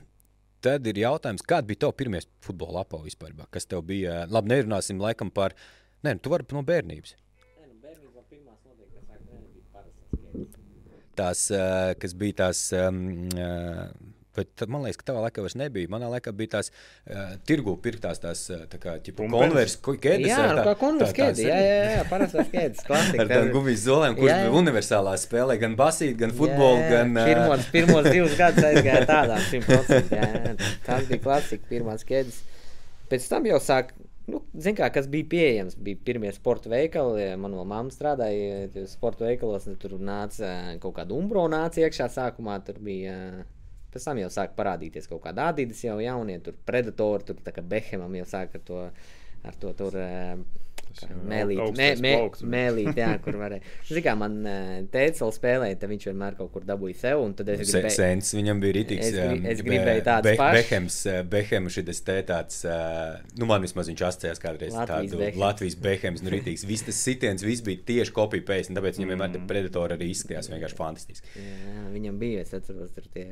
Tad 0.59 0.87
ir 0.91 0.97
jautājums, 0.99 1.43
kāda 1.47 1.69
bija 1.69 1.85
tava 1.85 1.95
pirmā 1.95 2.19
futbola 2.43 2.81
apava 2.83 3.05
vispār? 3.05 3.31
Kas 3.53 3.67
tev 3.69 3.85
bija? 3.87 4.25
Labi, 4.27 4.51
nerunāsim 4.51 4.99
laikam 4.99 5.31
par. 5.31 5.55
Nē, 6.05 6.15
nu, 6.15 6.21
tu 6.23 6.31
vari 6.31 6.47
no 6.55 6.63
bērnības. 6.67 7.15
Tās, 11.19 11.49
uh, 11.51 11.91
kas 11.99 12.15
bija 12.15 12.45
tās. 12.45 12.61
Um, 12.79 13.03
uh, 13.35 13.89
Bet 14.39 14.51
tad, 14.55 14.69
man 14.71 14.83
liekas, 14.85 14.99
ka 15.01 15.07
tavā 15.09 15.23
laikā 15.25 15.41
vairs 15.43 15.55
nebija. 15.59 15.89
Manā 15.91 16.07
laikā 16.13 16.31
bija 16.37 16.53
tās 16.53 16.69
tirgu 17.49 17.73
pirktās 17.83 18.21
tās 18.23 18.45
tā 18.71 18.77
kā 18.79 18.93
Pumpenes? 19.09 19.33
konversijas 19.33 19.81
ķēdes. 20.05 20.27
Jā, 20.29 20.43
nu, 20.53 20.65
kā 20.67 20.75
konversijas 20.79 21.17
ķēdes. 21.17 21.41
Jā, 21.43 21.57
jā, 21.65 21.89
jā, 21.97 22.03
parastās 22.11 22.51
ķēdes. 22.53 22.85
Klasika. 22.87 23.23
Ar 23.23 23.31
tādām 23.33 23.51
gumijas 23.55 23.83
zolēm, 23.87 24.15
kuras 24.19 24.43
bija 24.45 24.53
universālā 24.61 25.15
spēlē, 25.19 25.57
gan 25.63 25.75
basīt, 25.79 26.13
gan 26.21 26.35
futbolu, 26.37 26.85
gan. 26.93 27.17
Pirmos, 27.17 27.65
pirmos 27.73 28.09
divus 28.15 28.37
gadus 28.39 28.69
aizgāja 28.69 29.03
tādām 29.09 29.43
100%. 29.49 30.13
Jā, 30.15 30.53
tās 30.85 31.09
bija 31.09 31.23
klasika, 31.25 31.67
pirmās 31.73 32.05
ķēdes. 32.07 32.39
Pēc 33.09 33.27
tam 33.33 33.49
jau 33.49 33.59
sāk. 33.65 33.91
Nu, 34.29 34.41
Ziniet, 34.53 34.79
kā 34.79 34.89
kas 34.93 35.07
bija 35.11 35.27
pieejams. 35.31 35.77
Bija 35.79 35.99
pirmie 36.05 36.31
sporta 36.35 36.71
veikali. 36.71 37.29
Man 37.41 37.55
vēl 37.57 37.67
mamma 37.69 37.93
strādāja 37.93 38.67
tajos 38.73 38.95
sporta 38.97 39.25
veikalos. 39.27 39.67
un 39.71 39.77
Tur 39.81 39.97
nāca 39.99 40.45
ā, 40.47 40.75
kaut 40.83 40.97
kāda 40.99 41.15
umbro 41.17 41.47
nāca 41.51 41.81
iekšā 41.85 42.09
sākumā. 42.17 42.59
Tur 42.67 42.81
bija. 42.83 43.15
ā, 43.15 43.47
Pēc 43.89 44.03
tam 44.05 44.19
jau 44.21 44.27
sāk 44.29 44.51
parādīties 44.53 45.07
kaut 45.09 45.23
kāda 45.23 45.47
adīdas 45.49 45.79
jau 45.81 45.95
jaunie, 45.97 46.35
tur 46.45 46.53
predatori, 46.67 47.25
tur 47.25 47.39
tā 47.41 47.49
kā 47.55 47.63
Behemam 47.65 48.13
jau 48.19 48.25
sāk 48.29 48.53
ar 48.59 48.61
to, 48.67 48.83
ar 49.41 49.55
to 49.57 49.71
tur. 49.79 49.97
jau 49.97 50.43
Mēlīt, 51.29 51.59
mē, 51.77 51.87
mē, 52.03 52.11
mēlīt, 52.53 52.97
jā, 52.97 53.09
kur 53.23 53.37
varēja. 53.39 53.61
Ziniet, 53.87 54.03
kā 54.07 54.13
man 54.17 54.37
teica, 54.91 55.19
vēl 55.23 55.33
spēlēja, 55.35 55.77
tad 55.79 55.89
viņš 55.93 56.07
vienmēr 56.09 56.35
kaut 56.39 56.51
kur 56.55 56.65
dabūja 56.67 56.97
sev, 56.99 57.21
un 57.23 57.33
tad 57.37 57.49
es 57.53 57.61
gribēju. 57.63 57.93
Sens, 57.95 58.31
viņam 58.35 58.59
bija 58.63 58.75
rītīgs. 58.79 59.05
Es 59.09 59.13
gri- 59.15 59.37
um, 59.39 59.45
es 59.53 59.61
gribēju 59.65 60.03
tādas 60.07 60.37
pašas. 60.41 60.57
Behems, 60.69 60.97
Behems, 61.29 61.77
šis 61.77 62.01
te 62.09 62.17
tāds, 62.27 62.59
uh, 62.65 63.19
nu 63.39 63.45
man 63.49 63.61
vismaz 63.65 63.87
viņš 63.91 64.03
asociējās 64.09 64.43
kādreiz 64.43 64.73
Latvijas 64.75 65.11
tādu 65.11 65.21
Behems. 65.23 65.39
Latvijas 65.45 65.75
Behems, 65.87 66.25
nu 66.25 66.33
rītīgs. 66.35 66.65
Viss 66.69 66.83
tas 66.89 66.95
sitiens, 67.05 67.45
viss 67.45 67.61
bija 67.65 67.79
tieši 67.85 68.15
kopija 68.17 68.43
pēc, 68.49 68.69
un 68.73 68.79
tāpēc 68.81 68.99
viņam 68.99 69.13
vienmēr 69.15 69.29
Mm. 69.29 69.33
te 69.33 69.53
predatori 69.53 69.93
arī 69.97 70.09
izskatījās 70.13 70.49
vienkārši 70.49 70.75
fantastiski. 70.79 71.27
Jā, 71.37 71.85
viņam 71.93 72.17
bija, 72.19 72.41
es 72.41 72.53
atceros, 72.53 72.89
tur 72.95 73.03
tie 73.13 73.27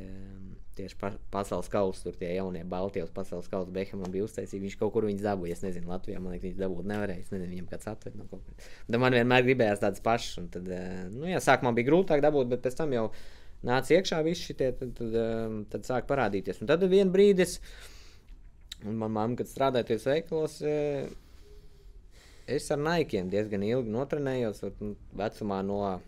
tieši 0.78 0.96
pa, 1.00 1.10
pasaules 1.34 1.68
kausa, 1.72 2.04
tur 2.06 2.16
tie 2.18 2.30
jaunie 2.36 2.62
Baltijas 2.68 3.10
pasaules 3.14 3.50
kausa, 3.50 3.72
Behamam 3.74 4.10
bija 4.14 4.26
uztaisīts. 4.26 4.62
Viņš 4.64 4.76
kaut 4.80 4.92
kur 4.94 5.06
viņus 5.08 5.24
dabūja. 5.26 5.56
Es 5.58 5.64
nezinu, 5.64 5.90
Latvijā 5.90 6.22
man 6.22 6.34
liekas, 6.34 6.46
viņš 6.48 6.60
dabūt 6.62 6.88
nevarēja. 6.92 7.24
Es 7.24 7.32
nezinu, 7.34 7.50
viņam 7.56 7.68
kāds 7.72 7.90
atved 7.90 8.16
no 8.18 8.26
kaut 8.30 8.46
kur. 8.46 8.70
Tad 8.86 9.02
man 9.02 9.16
vienmēr 9.18 9.46
gribējās 9.48 9.82
tādas 9.84 10.04
pašas. 10.04 10.38
un 10.42 10.48
Tad, 10.54 10.70
eh, 10.72 11.04
nu, 11.12 11.26
jā, 11.30 11.42
sākumā 11.44 11.74
bija 11.76 11.90
grūtāk 11.90 12.24
dabūt, 12.24 12.50
bet 12.54 12.62
pēc 12.66 12.78
tam 12.78 12.94
jau 12.96 13.06
nāca 13.66 13.98
iekšā 13.98 14.22
visi 14.24 14.52
šitie, 14.52 14.72
tad, 14.78 14.94
tad, 14.98 15.14
eh, 15.14 15.64
tad 15.70 15.88
sāk 15.88 16.06
parādīties. 16.10 16.60
Un 16.62 16.70
tad 16.70 16.80
vienā 16.80 17.10
brīdī, 17.10 17.40
es- 17.46 17.60
un 18.84 18.96
man 18.96 19.10
mamma, 19.10 19.36
kad 19.36 19.46
strādāja 19.46 19.86
tajos 19.90 20.06
veikalos, 20.06 20.62
eh, 20.62 21.08
es 22.46 22.70
ar 22.70 22.78
naikiem 22.78 23.28
diezgan 23.30 23.62
ilgi 23.62 23.90
notrenējos. 23.90 24.62
nu, 24.80 24.96
Vecumā 25.16 25.64
no, 25.64 26.00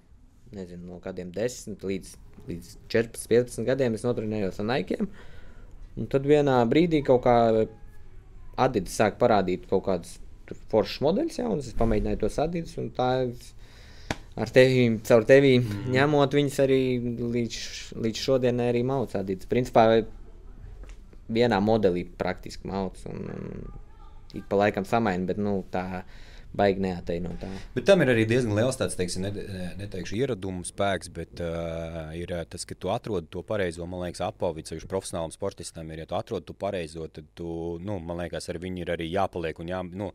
nezinu, 0.53 0.87
no 0.87 1.01
kādiem 1.01 1.31
10 1.33 1.85
līdz, 1.87 2.17
līdz 2.51 2.73
14, 2.93 3.29
15 3.31 3.69
gadiem 3.69 3.97
es 3.99 4.07
notrenējos 4.07 4.61
ar 4.63 4.69
naikiem. 4.73 5.09
Un 5.99 6.11
tad 6.11 6.27
vienā 6.29 6.61
brīdī 6.71 7.03
kaut 7.07 7.25
kā 7.27 7.37
Adidas 8.61 8.99
sāk 8.99 9.17
parādīt 9.21 9.65
kaut 9.71 9.87
kādus 9.87 10.19
foršus 10.71 11.01
modeļus, 11.05 11.39
jau, 11.41 11.51
un 11.55 11.63
es 11.63 11.75
pamēģināju 11.79 12.21
tos 12.21 12.39
Adidas. 12.43 12.77
Tā 12.97 13.11
ar 14.41 14.53
tevi, 14.55 14.87
caur 15.07 15.27
tevi 15.29 15.57
mm. 15.59 15.91
ņemot 15.95 16.37
viņas 16.39 16.59
arī 16.65 16.81
līdz, 17.21 17.61
līdz 18.05 18.25
šodienai 18.27 18.71
arī 18.73 18.83
mauc 18.87 19.15
Adidas. 19.19 19.49
Principā 19.51 19.87
vienā 21.31 21.61
modelī 21.63 22.05
praktiski 22.19 22.69
mauc. 22.71 22.99
Un, 23.11 23.31
un, 23.35 23.79
ik 24.35 24.47
pa 24.51 24.59
laikam 24.61 24.87
samaina, 24.87 25.27
bet 25.31 25.41
nu, 25.43 25.61
tā 25.73 26.03
baigi 26.57 26.83
neatei 26.83 27.21
no 27.23 27.35
tā. 27.41 27.51
Bet 27.77 27.87
tam 27.89 28.03
ir 28.05 28.11
arī 28.13 28.27
diezgan 28.29 28.57
liels 28.59 28.79
tāds, 28.81 28.97
teiksim, 28.99 29.27
ne, 29.27 29.45
neteikšu, 29.79 30.19
ieradumu 30.19 30.67
spēks, 30.67 31.13
bet 31.15 31.43
uh, 31.45 32.11
ir 32.19 32.35
tas, 32.51 32.67
ka 32.67 32.77
tu 32.79 32.91
atrod 32.95 33.31
to 33.31 33.45
pareizo, 33.47 33.87
man 33.91 34.07
liekas, 34.07 34.25
apavi, 34.27 34.67
ceļš 34.67 34.89
profesionālam 34.91 35.35
sportistam 35.35 35.91
ir, 35.95 36.05
ja 36.05 36.11
tu 36.11 36.19
atrod 36.19 36.49
to 36.49 36.57
pareizo, 36.59 37.07
tad 37.13 37.31
tu, 37.39 37.79
nu, 37.85 38.01
man 38.03 38.25
liekas, 38.25 38.51
ar 38.51 38.61
viņu 38.63 38.85
ir 38.85 38.95
arī 38.97 39.11
jāpaliek 39.13 39.63
un 39.63 39.73
jā, 39.73 39.83
nu, 40.03 40.11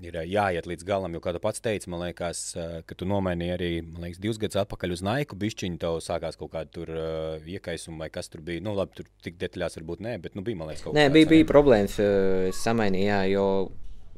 ir 0.00 0.16
jāiet 0.24 0.64
līdz 0.68 0.86
galam. 0.88 1.12
Jo, 1.12 1.20
kā 1.24 1.34
tu 1.36 1.40
pats 1.42 1.60
teici, 1.60 1.90
man 1.92 2.00
liekas, 2.06 2.40
ka 2.88 2.96
tu 2.96 3.08
nomainīji 3.08 3.54
arī 3.56 3.70
liekas, 3.82 4.20
divus 4.22 4.40
gadus 4.40 4.62
atpakaļ 4.62 4.94
uz 4.94 5.02
Naiku. 5.04 5.36
Bišķiņu 5.40 5.80
tev 5.82 5.98
sākās 6.04 6.40
kaut 6.40 6.54
kāda 6.54 6.72
tur 6.72 6.92
uh, 6.94 7.44
iekaisuma 7.44 8.06
vai 8.06 8.10
kas 8.14 8.32
tur 8.32 8.40
bija. 8.46 8.64
Nu, 8.64 8.72
labi, 8.78 8.96
tur 8.96 9.10
tik 9.24 9.36
detaļās 9.42 9.76
varbūt 9.80 10.04
nē, 10.06 10.16
bet 10.24 10.38
nu, 10.38 10.44
bija 10.46 10.62
man 10.62 10.72
liekas 10.72 10.86
kaut 10.86 10.96
Nē, 10.96 11.08
kāds, 11.08 11.16
bija, 11.18 11.28
ā, 11.28 11.32
bija 11.34 11.48
problēmas. 11.52 11.98
Es 12.48 12.64
samainīju, 12.64 13.08
jā, 13.10 13.20
jo 13.34 13.46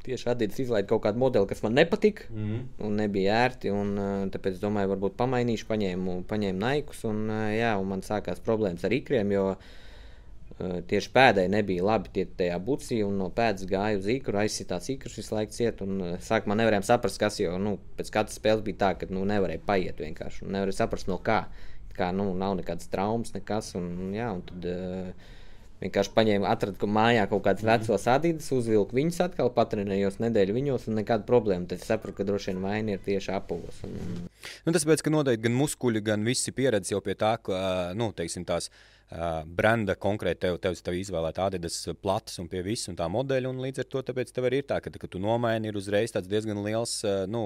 tieši 0.04 0.28
Adidas 0.32 0.60
izlaida 0.60 0.88
kaut 0.88 1.02
kādu 1.06 1.20
modeli, 1.20 1.48
kas 1.50 1.62
man 1.64 1.76
nepatika. 1.78 2.28
Mm. 2.32 2.60
Un 2.86 2.98
nebija 3.00 3.38
ērti. 3.46 3.72
Un, 3.72 3.94
eh, 3.98 4.12
tāpēc 4.34 4.58
es 4.58 4.62
domāju, 4.62 4.92
varbūt 4.94 5.16
pamainīšu, 5.20 5.68
paņēmu, 5.70 6.18
paņēmu 6.30 6.60
naikus. 6.60 7.04
Un, 7.08 7.24
eh, 7.30 7.56
jā, 7.60 7.74
un 7.80 7.88
man 7.94 8.04
sākās 8.04 8.42
problēmas 8.44 8.84
ar 8.84 8.94
ikriem, 8.96 9.32
jo 9.32 9.46
eh, 9.54 10.80
tieši 10.86 11.10
pēdējai 11.14 11.50
nebija 11.50 11.84
labi 11.84 12.12
tie 12.14 12.26
tajā 12.26 12.58
bucī. 12.62 13.00
Un 13.06 13.18
no 13.18 13.30
pēdas 13.30 13.66
gāja 13.70 13.98
uz 13.98 14.08
ikru, 14.12 14.38
aizsitās 14.38 14.90
ikrus 14.92 15.16
visu 15.18 15.34
laiku 15.34 15.56
ciet. 15.56 15.80
Un 15.82 16.18
sākumā 16.22 16.58
nevarējām 16.60 16.86
saprast, 16.86 17.18
kas 17.18 17.40
jau 17.40 17.56
nu, 17.58 17.78
pēc 17.98 18.12
katras 18.12 18.38
spēles 18.40 18.64
bija 18.66 18.82
tā, 18.84 18.92
ka 19.00 19.08
nu, 19.10 19.24
nevarēja 19.28 19.64
paiet 19.66 20.04
vienkārši. 20.04 20.46
Nevarēja 20.46 20.84
saprast, 20.84 21.08
no 21.08 21.18
kā. 21.18 21.46
Kā, 21.94 22.10
nu, 22.10 22.32
nav 22.34 22.56
nekādas 22.58 22.90
traumas, 22.90 23.30
nekas. 23.36 23.74
Un, 23.78 24.10
jā, 24.14 24.26
un 24.34 24.40
tad, 24.42 24.64
uh, 24.66 25.34
Vienkārši 25.84 26.12
paņēmu, 26.16 26.46
atradu 26.48 26.80
ka 26.80 26.88
mājā 26.88 27.26
kaut 27.28 27.42
kādas 27.44 27.66
vecas 27.66 28.06
adīdas, 28.08 28.48
uzvilku 28.56 28.96
viņus 28.96 29.20
atkal, 29.26 29.50
patrenējos 29.52 30.16
nedēļu 30.22 30.56
viņos, 30.56 30.88
un 30.88 30.96
nekāda 31.02 31.28
problēma. 31.28 31.68
Tad 31.68 31.82
es 31.82 31.90
sapratu, 31.90 32.16
ka 32.16 32.28
droši 32.28 32.52
vien 32.52 32.62
vaina 32.64 32.96
ir 32.96 33.04
tieši 33.04 33.34
apavos. 33.36 33.82
Un. 33.84 34.24
Nu, 34.64 34.72
tas 34.72 34.86
pēc, 34.88 35.04
ka 35.04 35.12
noteikti 35.12 35.44
gan 35.44 35.58
muskuļi, 35.58 36.04
gan 36.06 36.24
visi 36.24 36.54
pieredzi 36.56 36.96
jau 36.96 37.02
pie 37.04 37.18
tā, 37.20 37.34
ka, 37.44 37.60
nu, 38.00 38.08
teiksim, 38.16 38.48
tās 38.48 38.70
brenda 39.44 39.94
konkrēti 40.00 40.46
tev, 40.46 40.56
tev, 40.64 40.78
tev 40.80 40.96
izvēlēta 40.98 41.50
adidas 41.50 41.76
platas 42.02 42.40
un 42.40 42.48
pie 42.50 42.64
visu 42.64 42.90
un 42.90 42.96
tā 42.98 43.06
modeļa, 43.12 43.52
līdz 43.66 43.84
ar 43.84 43.90
to 43.92 44.02
tev 44.08 44.48
arī 44.48 44.62
ir 44.62 44.68
tā, 44.70 44.80
ka, 44.80 44.90
kad 44.90 45.12
tu 45.12 45.20
nomaini, 45.22 45.68
ir 45.68 45.78
uzreiz 45.78 46.14
tāds 46.14 46.30
diezgan 46.30 46.64
liels, 46.64 47.02
nu, 47.30 47.44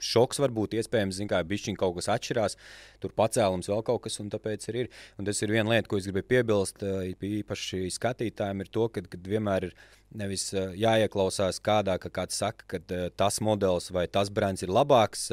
šoks 0.00 0.40
var 0.42 0.54
būt 0.56 0.76
iespējams, 0.80 1.20
kā 1.30 1.42
bišķiņ 1.46 1.78
kaut 1.80 1.96
kas 1.98 2.10
atšķirās, 2.16 2.56
tur 3.02 3.14
pacēlums 3.16 3.70
vēl 3.70 3.84
kaut 3.86 4.02
kas, 4.06 4.18
un 4.22 4.30
tāpēc 4.32 4.68
arī 4.72 4.84
ir. 4.86 4.90
Un 5.20 5.28
tas 5.28 5.40
ir 5.44 5.52
viena 5.52 5.74
lieta, 5.74 5.88
ko 5.90 6.00
es 6.00 6.08
gribēju 6.08 6.28
piebilst, 6.32 6.84
īpaši 7.30 7.86
skatītājiem, 7.96 8.64
ir 8.64 8.72
to, 8.72 8.88
ka 8.92 9.04
vienmēr 9.28 9.70
ir 9.70 9.74
nevis 10.20 10.50
jāieklausās 10.54 11.60
kādā, 11.64 11.96
ka 12.02 12.10
kāds 12.20 12.38
saka, 12.40 12.66
ka 12.74 13.02
tas 13.20 13.40
modelis 13.44 13.90
vai 13.94 14.06
tas 14.10 14.32
brands 14.34 14.64
ir 14.66 14.72
labāks, 14.74 15.28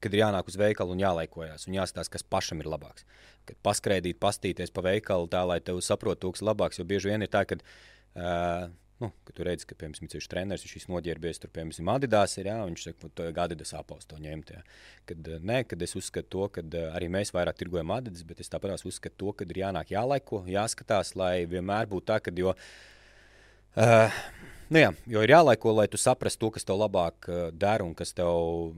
kad 0.00 0.14
ir 0.14 0.22
jānāk 0.22 0.48
uz 0.48 0.58
veikalu 0.60 0.94
un 0.94 1.02
jālaikojas, 1.02 1.66
un 1.68 1.76
jāstāsta, 1.76 2.14
kas 2.16 2.24
pašam 2.24 2.62
ir 2.62 2.70
labāks. 2.70 3.04
Kad 3.48 3.58
paskraidīt, 3.64 4.20
pastīties 4.22 4.72
pa 4.72 4.84
veikalu 4.86 5.28
tā, 5.32 5.42
lai 5.48 5.58
tev 5.64 5.80
saprotu, 5.84 6.32
kas 6.32 6.44
ir 6.44 6.50
labāks, 6.50 6.80
jo 6.80 6.86
bieži 6.88 7.10
vien 7.10 7.24
ir 7.24 7.32
tā, 7.32 7.44
ka 7.48 7.58
uh, 7.58 8.70
Nu, 9.00 9.08
kad 9.24 9.32
tu 9.32 9.44
redzi, 9.46 9.64
ka, 9.64 9.76
piemēram, 9.80 10.08
ir 10.12 10.26
treneris, 10.28 10.64
viņš 10.68 10.84
noģērbies 10.92 11.38
tur, 11.40 11.50
piemēram, 11.54 11.88
Adidas, 11.94 12.34
ir, 12.36 12.50
jā, 12.50 12.56
viņš 12.68 12.82
saka, 12.84 13.08
ka 13.16 13.46
Adidas 13.46 13.72
apels 13.78 14.04
to 14.10 14.18
ņemt. 14.20 14.52
Jā. 14.52 14.60
Kad, 15.08 15.30
nē, 15.48 15.62
kad 15.70 15.80
es 15.86 15.96
uzskatu 15.96 16.28
to, 16.34 16.48
ka 16.52 16.64
arī 16.90 17.08
mēs 17.12 17.32
vairāk 17.32 17.56
tirgojam 17.62 17.94
Adidas, 17.96 18.26
bet 18.28 18.42
es 18.44 18.52
tāpat 18.52 18.84
uzskatu 18.84 19.16
to, 19.24 19.32
ka 19.38 19.48
ir 19.48 19.62
jānāk 19.62 19.94
jālaiko, 19.94 20.42
jāskatās, 20.52 21.14
lai 21.16 21.46
vienmēr 21.48 21.88
būtu 21.88 22.10
tā, 22.12 22.18
ka, 22.20 22.34
jo, 22.44 22.52
uh, 23.80 24.20
nu 24.68 24.84
jā, 24.84 24.92
jo 25.16 25.24
ir 25.24 25.32
jālaiko, 25.32 25.72
lai 25.80 25.88
tu 25.88 26.00
saprastu 26.00 26.44
to, 26.44 26.54
kas 26.58 26.68
tev 26.68 26.82
labāk 26.84 27.32
uh, 27.32 27.46
der 27.56 27.86
un 27.86 27.96
kas 27.96 28.12
tev 28.12 28.76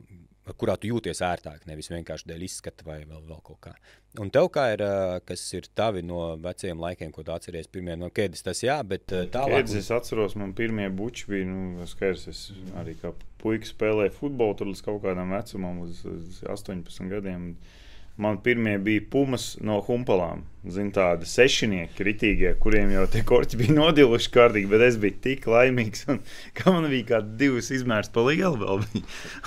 kurā 0.59 0.76
tu 0.80 0.90
jūties 0.90 1.22
ērtāk, 1.24 1.66
nevis 1.68 1.90
vienkārši 1.93 2.28
dēļ 2.30 2.47
izskata 2.47 2.86
vai 2.86 2.99
vēl, 3.05 3.20
vēl 3.28 3.43
kaut 3.47 3.61
kā. 3.68 3.74
Un 4.20 4.30
tev, 4.34 4.49
kā 4.53 4.66
ir, 4.74 4.82
kas 5.28 5.45
ir 5.57 5.68
tavi 5.78 6.03
no 6.05 6.34
veciem 6.43 6.80
laikiem, 6.82 7.12
ko 7.14 7.24
tu 7.24 7.32
atceries, 7.34 7.70
pirmie 7.72 7.95
no 7.97 8.11
ķēdes, 8.12 8.45
tas 8.45 8.62
jā, 8.64 8.78
bet 8.84 9.07
tālāk. 9.09 9.62
Ķēdes 9.62 9.76
es 9.80 9.93
atceros, 9.95 10.36
man 10.40 10.53
pirmie 10.59 10.88
buči 10.93 11.28
bija, 11.30 11.49
nu, 11.49 11.86
skaidrs, 11.88 12.26
es 12.32 12.43
arī 12.80 12.97
kā 13.01 13.14
puika 13.43 13.70
spēlēju 13.70 14.16
futbolu 14.18 14.59
tur 14.59 14.72
līdz 14.72 14.84
kaut 14.84 15.01
kādam 15.07 15.32
vecumam, 15.36 15.84
uz, 15.86 16.03
uz 16.09 16.43
18 16.51 17.09
gadiem. 17.12 17.53
Un, 17.53 17.80
Man 18.16 18.42
pirmie 18.44 18.74
bija 18.78 19.00
pumas 19.10 19.54
no 19.64 19.78
humpalām. 19.86 20.42
Zinu, 20.68 20.92
tādi 20.94 21.26
sešnieki, 21.26 22.04
ritīgie, 22.06 22.50
kuriem 22.62 22.92
jau 22.92 23.06
tie 23.10 23.22
korķi 23.26 23.58
bija 23.58 23.74
nodiluši 23.74 24.28
kārtīgi, 24.34 24.68
bet 24.70 24.84
es 24.84 24.98
biju 25.00 25.16
tik 25.24 25.46
laimīgs. 25.50 26.04
Un, 26.12 26.20
ka 26.58 26.74
man 26.74 26.90
bija 26.92 27.06
kaut 27.08 27.14
kāda 27.14 27.38
divas 27.40 27.70
izmērs 27.74 28.12
pa 28.12 28.26
lielu 28.28 28.60
vēl. 28.60 28.84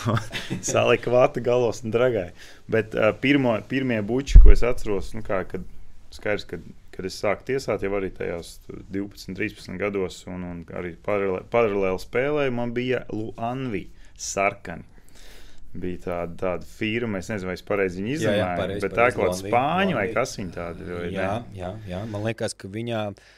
Salika 0.72 1.14
vāta 1.14 1.44
galos 1.46 1.84
un 1.86 1.94
dragai. 1.94 2.32
Bet 2.72 2.98
uh, 2.98 3.14
pirmo, 3.22 3.54
pirmie 3.70 4.02
buči, 4.04 4.42
ko 4.42 4.52
es 4.56 4.66
atceros, 4.66 5.14
nu, 5.16 5.22
kā, 5.26 5.44
kad 5.48 5.64
skaidrs, 6.16 6.48
kad, 6.50 6.66
kad 6.96 7.08
es 7.08 7.22
sāku 7.22 7.48
tiesāt, 7.52 7.86
jau 7.86 7.94
arī 8.00 8.10
tajos 8.18 8.58
12, 8.68 9.38
13 9.38 9.78
gados, 9.80 10.24
un, 10.32 10.42
un 10.50 10.66
arī 10.74 10.96
paralēli, 11.06 11.46
paralēli 11.54 12.02
spēlēju, 12.02 12.58
man 12.60 12.74
bija 12.76 13.06
Luanvi 13.14 13.86
sarkani 14.18 14.95
bija 15.82 16.02
tāda, 16.10 16.36
tāda 16.42 16.70
firma, 16.70 17.22
es 17.22 17.32
nezinu, 17.32 17.52
vai 17.52 17.58
es 17.60 17.66
pareizi 17.66 18.02
viņu 18.02 18.14
izrunāju, 18.18 18.82
bet 18.84 18.98
tā 18.98 19.10
kā 19.16 19.32
spāņu 19.40 19.98
vai 19.98 20.06
kas 20.16 20.38
viņa 20.40 20.54
tāda 20.56 20.86
ir. 20.86 21.10
Jā, 21.16 21.32
jā, 21.56 21.72
jā, 21.90 22.04
man 22.12 22.30
liekas, 22.30 22.58
ka 22.58 22.72
viņā. 22.72 23.08
Uh, 23.16 23.34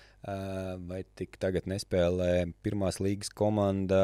vai 0.90 1.04
tik 1.16 1.38
tagad 1.40 1.68
nespēlē 1.70 2.50
pirmās 2.66 2.98
līgas 3.00 3.30
komanda 3.32 4.00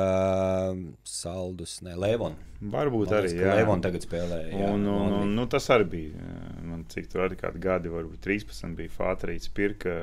Saldus, 1.09 1.79
ne 1.83 1.97
Levon? 1.99 2.37
Varbūt 2.61 3.09
man 3.09 3.17
arī. 3.17 3.31
Jā, 3.41 3.55
Levon 3.57 3.81
tagad 3.83 4.05
spēlē. 4.05 4.37
Jā, 4.53 4.69
un, 4.71 4.85
un, 4.87 5.17
un, 5.23 5.33
nu, 5.35 5.47
tas 5.51 5.67
arī 5.73 5.89
bija. 5.97 6.29
Man 6.63 6.85
cik 6.93 7.09
tur 7.11 7.25
arī 7.25 7.39
kādi 7.41 7.59
gadi, 7.65 7.91
varbūt 7.91 8.23
13 8.23 8.77
bija 8.77 8.93
Fātrīts 8.93 9.51
pirka 9.51 9.97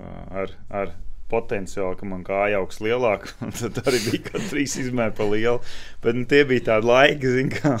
ar, 0.00 0.56
ar 0.72 0.96
potenciāli, 1.30 1.98
ka 2.00 2.08
man 2.08 2.24
kāja 2.26 2.60
augs 2.60 2.80
lielāk, 2.84 3.28
un 3.46 3.54
tad 3.56 3.80
arī 3.84 4.02
bija 4.06 4.24
kaut 4.30 4.48
trīs 4.50 4.76
izmēri 4.82 5.16
pa 5.16 5.28
lielu. 5.30 5.60
Bet 6.04 6.18
nu, 6.18 6.26
tie 6.30 6.42
bija 6.48 6.66
tādi 6.72 6.90
laiki, 6.90 7.32
zin, 7.36 7.52
kā, 7.54 7.76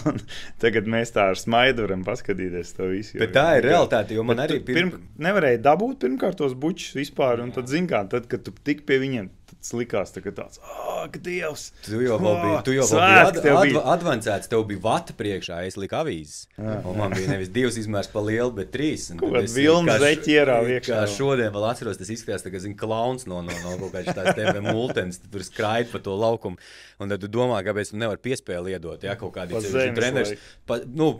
tagad 0.62 0.88
mēs 0.90 1.14
tā 1.16 1.30
ar 1.32 1.40
smaidu 1.40 1.86
varam 1.86 2.06
paskatīties 2.06 2.74
to 2.78 2.90
visu. 2.92 3.18
Bet 3.20 3.34
tā 3.36 3.46
ir 3.58 3.68
realitāte, 3.70 4.16
jo 4.16 4.26
man 4.26 4.42
arī 4.44 4.60
pirm... 4.62 4.94
pirm, 4.94 5.10
nevarēja 5.26 5.62
dabūt 5.66 6.00
pirmkārt 6.04 6.40
tos 6.40 6.56
bučus 6.58 6.96
vispār, 6.98 7.42
un 7.44 7.54
tad, 7.56 7.70
zin 7.72 7.90
kā, 7.90 8.04
tad, 8.10 8.30
kad 8.30 8.46
tu 8.46 8.54
tik 8.64 8.86
pie 8.88 9.00
viņiem 9.02 9.30
tas 9.58 9.72
likās 9.76 10.14
tā, 10.14 10.22
tāds, 10.30 10.60
oh, 10.62 11.04
Dievs! 11.20 11.70
Tu 11.84 12.02
jau 12.04 12.16
oh, 12.18 12.24
biji, 12.24 12.56
tu 12.66 12.74
jau 12.76 12.86
svētki, 12.90 13.42
biji 13.44 13.52
ad, 13.52 13.60
ad, 13.60 13.76
ad, 13.80 13.88
advancēts, 13.96 14.50
tev 14.50 14.64
bija 14.68 14.82
vata 14.84 15.14
priekšā, 15.16 15.60
es 15.68 15.76
liku 15.80 15.98
avīzes. 16.00 16.46
Un 16.60 16.98
man 16.98 17.14
bija 17.16 17.34
nevis 17.34 17.50
divas 17.52 17.78
izmērs 17.80 18.10
pa 18.12 18.22
lielu, 18.24 18.52
bet 18.56 18.72
trīs. 18.74 19.08
Kāda 19.20 19.44
vilna 19.54 19.96
zeķi 20.02 20.36
ierāva 20.36 20.76
iekšā. 20.76 21.00
Šodien 21.14 21.52
vēl 21.54 21.66
atceros, 21.70 22.00
tas 22.00 22.12
izskatās, 22.12 22.44
tā, 22.46 22.52
ka, 22.54 22.62
zin, 22.62 22.76
klauns 22.78 23.26
no, 23.30 23.42
no, 23.46 23.56
no 23.64 23.76
kaut 23.80 23.94
kādas 23.96 24.16
tās 24.16 24.38
TV 24.38 24.62
multens, 24.64 25.20
tur 25.30 25.44
skraid 25.46 25.90
pa 25.92 26.02
to 26.04 26.16
laukumu. 26.18 26.60
Un 27.00 27.12
tad 27.12 27.22
tu 27.22 27.30
domā, 27.32 27.60
kāpēc 27.64 27.92
tu 27.92 28.00
nevari 28.00 28.20
piespēli 28.24 28.74
iedot, 28.76 29.02
ja 29.04 29.16
kaut 29.20 29.32
kādi 29.36 29.60
treneris. 29.96 30.34
Pa, 30.68 30.80
nu, 30.84 31.12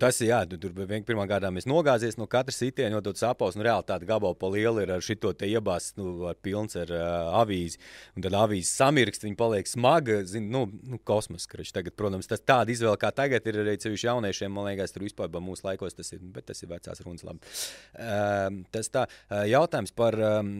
tas 0.00 0.20
ir, 0.22 0.30
jā, 0.32 0.42
tu 0.48 0.58
tur 0.60 0.72
pirmā 1.06 1.26
gādā 1.28 1.50
mēs 1.52 1.68
nogāzies 1.68 2.16
no 2.20 2.28
katra 2.30 2.54
sitiena, 2.54 2.96
jo 2.96 3.02
tu 3.04 3.14
sapaus, 3.20 3.58
nu 3.58 3.66
reāli 3.66 3.84
tāda 3.88 4.08
gabala 4.08 4.36
pa 4.38 4.48
lielu 4.52 4.82
ir 4.82 4.94
ar 4.96 5.04
šito 5.04 5.32
te 5.36 5.48
iebās, 5.50 5.92
nu, 6.00 6.26
ar 6.30 6.38
pilns 6.40 6.78
ar 6.80 6.92
uh, 6.92 7.04
avīzi 7.42 7.75
un 8.16 8.24
tad 8.24 8.36
avīzes 8.36 8.72
samirkst, 8.78 9.24
viņa 9.26 9.38
paliek 9.38 9.70
smaga. 9.70 10.18
Zin, 10.28 10.48
nu, 10.52 10.64
nu, 10.86 10.98
kosmos, 11.06 11.46
kurš 11.50 11.72
tagad, 11.76 11.96
protams, 11.98 12.28
tas 12.30 12.42
tāda 12.42 12.72
izvēle, 12.72 12.96
kā 13.00 13.12
tagad 13.14 13.46
ir 13.48 13.60
arī 13.62 13.76
ceļš 13.82 14.06
jauniešiem, 14.08 14.52
man 14.52 14.68
liekas, 14.70 14.94
tur 14.94 15.06
vispār 15.06 15.30
mūsu 15.36 15.66
laikos 15.66 15.96
tas 15.96 16.12
ir, 16.16 16.22
bet 16.34 16.48
tas 16.50 16.62
ir 16.62 16.70
vecās 16.72 17.02
runas 17.04 17.24
labi. 17.26 17.54
Uh, 17.94 18.62
tas 18.74 18.90
tā, 18.92 19.06
uh, 19.08 19.44
jautājums 19.48 19.94
par 19.96 20.18
um, 20.20 20.52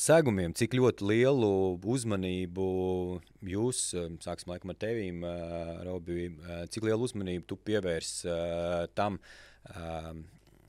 segumiem, 0.00 0.54
cik 0.56 0.76
ļoti 0.78 1.06
lielu 1.10 1.52
uzmanību 1.94 2.66
jūs, 3.52 3.84
uh, 3.96 4.10
sāksim 4.24 4.54
laikam 4.54 4.74
ar 4.74 4.80
tevīm, 4.80 5.24
uh, 5.26 5.78
Robi, 5.86 6.30
uh, 6.32 6.64
cik 6.72 6.88
lielu 6.88 7.08
uzmanību 7.08 7.48
tu 7.50 7.58
pievērs 7.70 8.12
uh, 8.28 8.84
tam, 8.98 9.20
uh, 9.72 10.12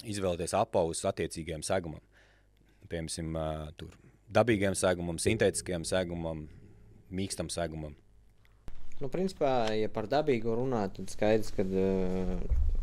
izvēlēties 0.07 0.55
apavus 0.57 1.03
attiecīgajam 1.09 1.65
segumam. 1.65 2.01
Piemēram, 2.91 3.35
uh, 3.37 3.67
tur 3.79 3.95
dabīgiem 4.35 4.75
sēgumam, 4.77 5.19
sintētiskajam 5.21 5.85
sēgumam, 5.87 6.45
mīkstam 7.11 7.51
sēgumam? 7.51 7.95
Nu, 9.01 9.09
principā, 9.09 9.71
ja 9.73 9.89
par 9.89 10.05
dabīgu 10.09 10.53
runā, 10.59 10.83
tad 10.93 11.09
skaidrs, 11.09 11.49
ka 11.55 11.65
uh, 11.65 12.35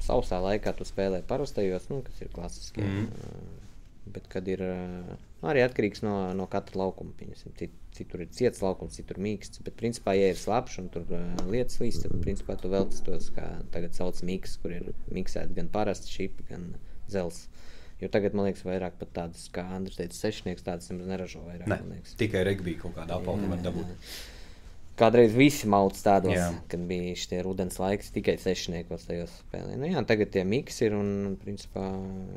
sausā 0.02 0.40
laikā 0.42 0.74
tu 0.74 0.86
spēlē 0.86 1.22
parastajos, 1.28 1.86
nu, 1.92 2.02
kas 2.06 2.18
ir 2.24 2.32
klasiski. 2.34 2.82
Mm. 2.82 3.06
Uh, 3.06 4.10
bet, 4.16 4.26
kad 4.32 4.48
ir 4.50 4.64
uh, 4.64 5.12
arī 5.46 5.62
atkarīgs 5.62 6.02
no, 6.02 6.16
no 6.34 6.48
katra 6.50 6.82
laukuma, 6.82 7.14
piemēram, 7.20 7.54
citur 7.94 8.24
ir 8.24 8.32
ciets 8.34 8.64
laukums, 8.64 8.98
citur 8.98 9.20
mīksts. 9.22 9.62
Bet, 9.62 9.78
principā, 9.78 10.16
ja 10.18 10.32
ir 10.32 10.40
slapjš 10.40 10.82
un 10.82 10.90
tur 10.96 11.06
uh, 11.06 11.30
lietas 11.52 11.78
līdz, 11.84 12.02
tad, 12.02 12.18
principā, 12.26 12.58
tu 12.58 12.72
velc 12.74 12.98
tos, 13.06 13.30
kā 13.36 13.46
tagad 13.74 13.94
sauc 13.94 14.18
miks, 14.26 14.58
kur 14.58 14.74
ir 14.74 14.90
miksēti 15.14 15.54
gan 15.60 15.70
parasti 15.70 16.18
šipi, 16.18 16.50
gan 16.50 16.72
zels. 17.06 17.44
Uh, 17.46 17.77
Jo 17.98 18.08
tagad, 18.14 18.34
man 18.38 18.46
liekas, 18.46 18.62
vairāk 18.66 18.98
pat 19.00 19.14
tādas, 19.16 19.48
kā 19.50 19.64
Andris 19.74 19.98
teica, 19.98 20.14
sešnieks 20.14 20.66
tādas 20.66 20.90
nemaz 20.92 21.08
neražo 21.10 21.42
vairāk. 21.42 21.66
Ne, 21.66 22.02
tikai 22.20 22.44
regbija 22.46 22.84
kaut 22.84 22.94
kādā 22.94 23.16
apgabalā 23.18 23.56
var 23.56 23.64
dabūt. 23.64 23.90
Jā. 23.90 24.36
Kādreiz 24.98 25.34
visi 25.36 25.68
mauts 25.70 26.02
tādos, 26.02 26.34
jā. 26.34 26.48
kad 26.70 26.82
bija 26.88 27.14
šie 27.18 27.38
rudens 27.46 27.78
laiks, 27.78 28.10
tikai 28.14 28.34
sešniekos 28.42 29.06
tajos 29.06 29.34
spēlē. 29.44 29.76
Nu, 29.78 29.86
jā, 29.86 30.02
tagad 30.08 30.32
tie 30.34 30.42
miks 30.48 30.80
ir 30.82 30.96
un, 30.98 31.36
principā, 31.38 31.84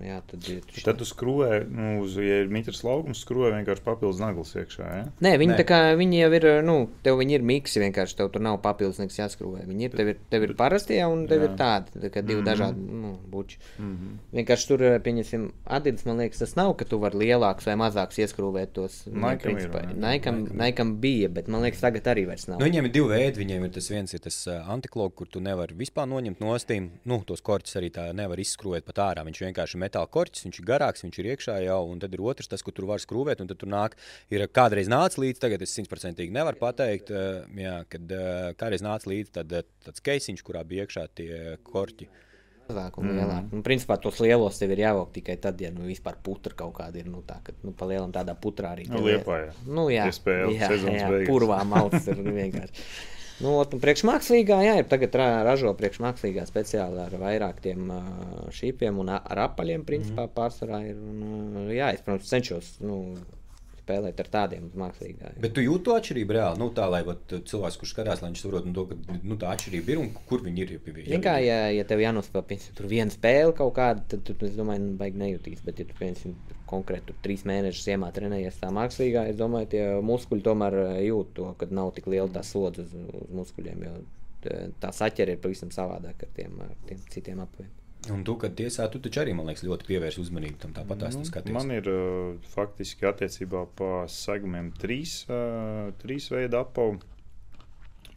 jā, 0.06 0.20
tad 0.30 0.50
ir. 0.52 0.62
Tad 0.86 1.00
tu 1.00 1.08
skrūvē, 1.10 1.64
nu, 1.66 1.88
uz, 2.04 2.20
ja 2.22 2.42
ir 2.44 2.52
mitrs 2.54 2.84
laukums, 2.86 3.24
skrūvē 3.26 3.50
vienkārši 3.56 3.86
papildus 3.86 4.22
naglas 4.22 4.54
iekšā, 4.54 4.90
jā? 5.00 5.08
Nē, 5.26 5.34
viņi 5.42 5.56
Nē. 5.56 5.58
tā 5.64 5.66
kā, 5.72 5.80
viņi 5.98 6.22
jau 6.22 6.30
ir, 6.38 6.48
nu, 6.68 6.78
tev 7.06 7.18
viņi 7.22 7.38
ir 7.40 7.48
miksi 7.50 7.82
vienkārši, 7.82 8.18
tev 8.20 8.30
tur 8.36 8.46
nav 8.46 8.60
papildus 8.62 9.02
nekas 9.02 9.18
jāskrūvē. 9.24 9.66
Viņi 9.70 9.88
ir, 9.90 9.98
tev 9.98 10.14
ir, 10.14 10.22
tev 10.30 10.46
ir 10.46 10.56
parastie 10.60 11.02
un 11.08 11.26
tev 11.32 11.42
jā. 11.42 11.50
ir 11.50 11.58
tādi, 11.60 12.04
tā 12.06 12.14
kā 12.14 12.22
divi 12.22 12.42
mm 12.42 12.46
-hmm. 12.46 12.52
dažādi, 12.52 13.02
nu, 13.02 13.16
buči. 13.34 13.58
Mm 13.80 13.96
-hmm. 13.96 14.22
Vienkārši 14.38 14.68
tur, 14.68 14.86
pieņemsim, 15.08 15.50
Adidas, 15.66 16.06
man 16.06 16.18
liekas, 16.18 16.40
tas 16.40 16.56
nav, 16.56 16.76
ka 16.78 16.86
tu 16.86 17.00
vari 17.00 17.18
lielāks 17.18 17.66
vai 17.66 17.76
mazāks 17.76 18.22
ieskrūvēt 18.22 18.74
tos. 18.74 19.08
Naikam, 19.12 19.58
ir, 19.58 19.96
Naikam, 19.96 20.48
Naikam 20.54 20.98
bija, 21.02 21.30
bet 21.30 21.48
man 21.48 21.62
liekas, 21.62 21.82
tagad 21.82 22.04
arī 22.08 22.28
vairs 22.28 22.48
nav. 22.52 22.60
Nu, 22.60 22.68
viņiem 22.68 22.88
ir 22.88 22.94
divi 22.96 23.10
veidi. 23.12 23.42
Viņiem 23.42 23.66
ir 23.68 23.74
tas 23.76 23.90
viens, 23.92 24.14
ir 24.16 24.22
tas 24.24 24.38
uh, 24.50 24.70
antikloks, 24.74 25.16
kur 25.18 25.30
tu 25.32 25.42
nevari 25.44 25.78
vispār 25.80 26.08
noņemt 26.12 26.42
no 26.44 26.56
stīm. 26.62 26.90
Nu, 27.10 27.22
tos 27.28 27.44
korķus 27.46 27.80
arī 27.80 27.92
tā 27.96 28.08
nevar 28.18 28.42
izskrūvēt 28.42 28.88
pat 28.88 29.02
ārā. 29.06 29.26
Viņš 29.28 29.44
vienkārši 29.46 29.78
ir 29.78 29.84
metāla 29.86 30.10
korķis, 30.12 30.46
viņš 30.48 30.62
ir 30.62 30.68
garāks, 30.70 31.06
viņš 31.06 31.22
ir 31.22 31.32
iekšā 31.34 31.60
jau. 31.66 31.82
Un 31.92 32.02
tad 32.04 32.18
ir 32.18 32.26
otrs, 32.26 32.52
tas, 32.52 32.64
kur 32.66 32.76
tur 32.78 32.90
var 32.92 33.04
skrūvēt. 33.04 33.44
Un 33.44 33.52
tad 33.52 33.62
tur 33.62 33.72
nāk, 33.72 33.98
ir 34.34 34.46
kādreiz 34.54 34.92
nācis 34.92 35.22
līdzi, 35.22 35.42
tagad 35.46 35.64
es 35.66 35.76
simtprocentīgi 35.78 36.36
nevaru 36.36 36.60
pateikt, 36.62 37.14
uh, 37.14 37.46
jā, 37.60 37.78
kad 37.92 38.18
uh, 38.18 38.52
kādreiz 38.60 38.84
nāca 38.86 39.12
līdzi 39.12 39.38
tad, 39.40 39.56
tāds 39.88 40.04
keisiņš, 40.06 40.46
kurā 40.46 40.66
bija 40.68 40.88
iekšā 40.88 41.08
tie 41.18 41.32
korķi. 41.68 42.10
Mazāk 42.72 42.98
un 42.98 43.10
lielāk. 43.12 43.44
Mm. 43.50 43.58
Nu, 43.60 43.62
principā 43.66 43.98
tos 44.02 44.20
lielos 44.24 44.58
tev 44.60 44.72
ir 44.72 44.80
jāvelk 44.86 45.12
tikai 45.14 45.36
tad, 45.44 45.60
ja 45.62 45.72
nu, 45.76 45.84
vispār 45.90 46.16
putra 46.24 46.54
kaut 46.56 46.74
kāda 46.80 46.98
ir. 47.02 47.06
Nu, 47.12 47.22
tā, 47.28 47.40
ka, 47.44 47.52
nu, 47.64 47.72
pa 47.76 47.86
lielam 47.86 48.12
tādā 48.16 48.36
putrā 48.40 48.72
arī. 48.76 48.88
Nu, 48.90 49.04
liepā, 49.04 49.40
jā. 49.46 49.56
Nu, 49.68 49.90
jā, 49.92 50.08
spēle, 50.16 50.54
jā, 50.56 50.70
jā, 50.72 51.10
beigas. 51.12 51.28
purvā 51.30 51.64
malts 51.68 52.08
ir 52.08 52.16
vienkārši. 52.24 52.88
Nu, 53.42 53.56
ot, 53.58 53.72
priekšmākslīgā, 53.82 54.60
jā, 54.68 54.74
ir 54.78 54.86
tagad 54.86 55.16
ra 55.18 55.28
ražo 55.44 55.72
priekšmākslīgā 55.74 56.44
speciāli 56.46 57.00
ar 57.02 57.16
vairāk 57.18 57.60
tiem 57.64 57.88
šīpiem 58.54 59.00
un 59.02 59.10
ar 59.16 59.40
apaļiem, 59.48 59.82
principā, 59.88 60.28
Mhm. 60.28 60.34
pārsvarā 60.36 60.82
ir. 60.90 60.96
Un, 60.96 61.70
jā, 61.74 61.92
es, 61.94 62.02
protams, 62.06 62.30
cenšos, 62.30 62.76
nu, 62.86 63.18
spēlēt 63.92 64.22
ar 64.24 64.30
tādiem 64.32 64.68
uz 64.70 64.78
mākslīgā. 64.80 65.34
Bet 65.44 65.56
tu 65.58 65.64
jūti 65.64 65.86
to 65.88 65.96
atšķirību 65.98 66.36
reāli. 66.38 66.60
Nu, 66.62 66.70
tā, 66.76 66.88
lai 66.92 67.02
vat, 67.08 67.36
cilvēks, 67.52 67.80
kurš 67.82 67.94
skatās, 67.96 68.24
lai 68.24 68.32
viņš 68.32 68.44
saprotu, 68.46 68.72
nu, 68.72 68.86
ka 68.88 69.18
nu, 69.20 69.38
tā 69.42 69.52
atšķirība 69.56 69.94
ir 69.94 70.02
un 70.02 70.10
kur 70.30 70.46
viņi 70.46 70.66
ir. 70.66 70.74
Ja, 71.10 71.20
kā, 71.24 71.36
ja, 71.44 71.60
ja 71.74 71.86
tev 71.88 72.04
jānospēlē 72.04 72.48
piemēram, 72.52 72.78
tur 72.78 72.90
viena 72.92 73.14
spēle 73.14 73.56
kaut 73.58 73.76
kāda, 73.78 74.06
tad 74.14 74.24
tu, 74.28 74.38
es 74.48 74.56
domāju, 74.58 74.86
nu, 74.86 74.96
baigi 75.00 75.22
nejūtīs. 75.22 75.66
Bet, 75.68 75.84
ja 75.84 75.90
tu 75.90 75.98
piemēram, 76.00 76.38
konkrēti 76.72 77.10
tur 77.10 77.20
trīs 77.26 77.44
mēnešus 77.50 77.90
ziemā 77.90 78.12
trenējies 78.16 78.62
tā 78.62 78.72
mākslīgā, 78.76 79.28
es 79.32 79.40
domāju, 79.40 79.72
tie 79.74 79.84
muskuļi 80.08 80.46
tomēr 80.48 80.80
eh, 80.86 80.96
jūt 81.10 81.36
to, 81.40 81.52
ka 81.60 81.68
nav 81.72 81.92
tik 81.98 82.08
liela 82.12 82.32
tā 82.32 82.46
slodze 82.48 82.88
uz, 82.88 82.96
uz 82.96 83.36
muskuļiem. 83.42 83.86
Jo 83.90 83.98
eh, 84.00 84.72
tā 84.82 84.94
saķere 84.96 85.36
ir 85.36 85.44
pavisam 85.44 85.74
savādāk 85.76 86.26
ar 86.28 86.34
tiem, 86.38 86.58
ar 86.64 86.76
tiem 86.88 87.04
citiem 87.12 87.44
apaviem. 87.44 87.81
Un 88.10 88.24
tu, 88.26 88.34
kad 88.42 88.56
tiesā, 88.58 88.88
tu 88.90 88.98
taču 89.04 89.22
arī, 89.22 89.34
man 89.38 89.46
liekas, 89.46 89.62
ļoti 89.68 89.86
pievērsi 89.86 90.22
uzmanību 90.24 90.58
tam 90.64 90.72
tāpat 90.74 91.04
Nu, 91.14 91.22
skaties. 91.28 91.54
man 91.54 91.70
ir 91.70 91.86
uh, 91.92 92.34
faktiski 92.56 93.06
attiecībā 93.06 93.68
par 93.78 94.08
segmentiem 94.10 94.72
trīs, 94.82 95.20
uh, 95.30 95.92
trīs 96.02 96.32
veidu 96.34 96.58
apavu. 96.58 96.98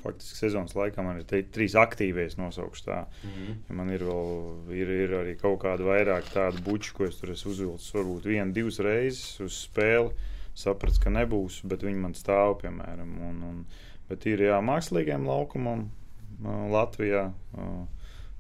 Faktiski 0.05 0.37
sezonas 0.37 0.73
laikā 0.77 1.05
man 1.05 1.21
ir 1.21 1.27
te, 1.29 1.43
trīs 1.53 1.77
aktīvais 1.81 2.39
nosaukts. 2.41 2.85
Tā. 2.85 3.03
Mhm. 3.25 3.59
Ja 3.69 3.77
man 3.77 3.93
ir 3.93 4.05
vēl 4.09 4.73
ir, 4.77 4.93
ir 5.05 5.15
arī 5.21 5.35
kaut 5.41 5.61
kāda 5.65 5.85
vairāk 5.85 6.33
tādu 6.33 6.65
buču, 6.65 6.95
ko 6.97 7.09
es 7.09 7.21
tur 7.21 7.33
esmu 7.37 7.53
uzvilcis. 7.53 7.93
Varbūt 7.97 8.29
vienu, 8.29 8.53
divas 8.57 8.81
reizes 8.85 9.41
uz 9.45 9.59
spēli. 9.67 10.13
Sapratu, 10.55 11.01
ka 11.03 11.11
nebūs, 11.13 11.61
bet 11.67 11.83
viņi 11.85 12.01
man 12.01 12.13
stāv, 12.17 12.61
piemēram. 12.63 13.17
Un, 13.29 13.41
un, 13.49 13.61
bet 14.09 14.25
ir 14.31 14.45
jā, 14.47 14.61
mākslīgiem 14.65 15.25
laukumam 15.29 15.89
uh, 15.89 16.69
Latvijā. 16.73 17.27
Uh, 17.57 17.85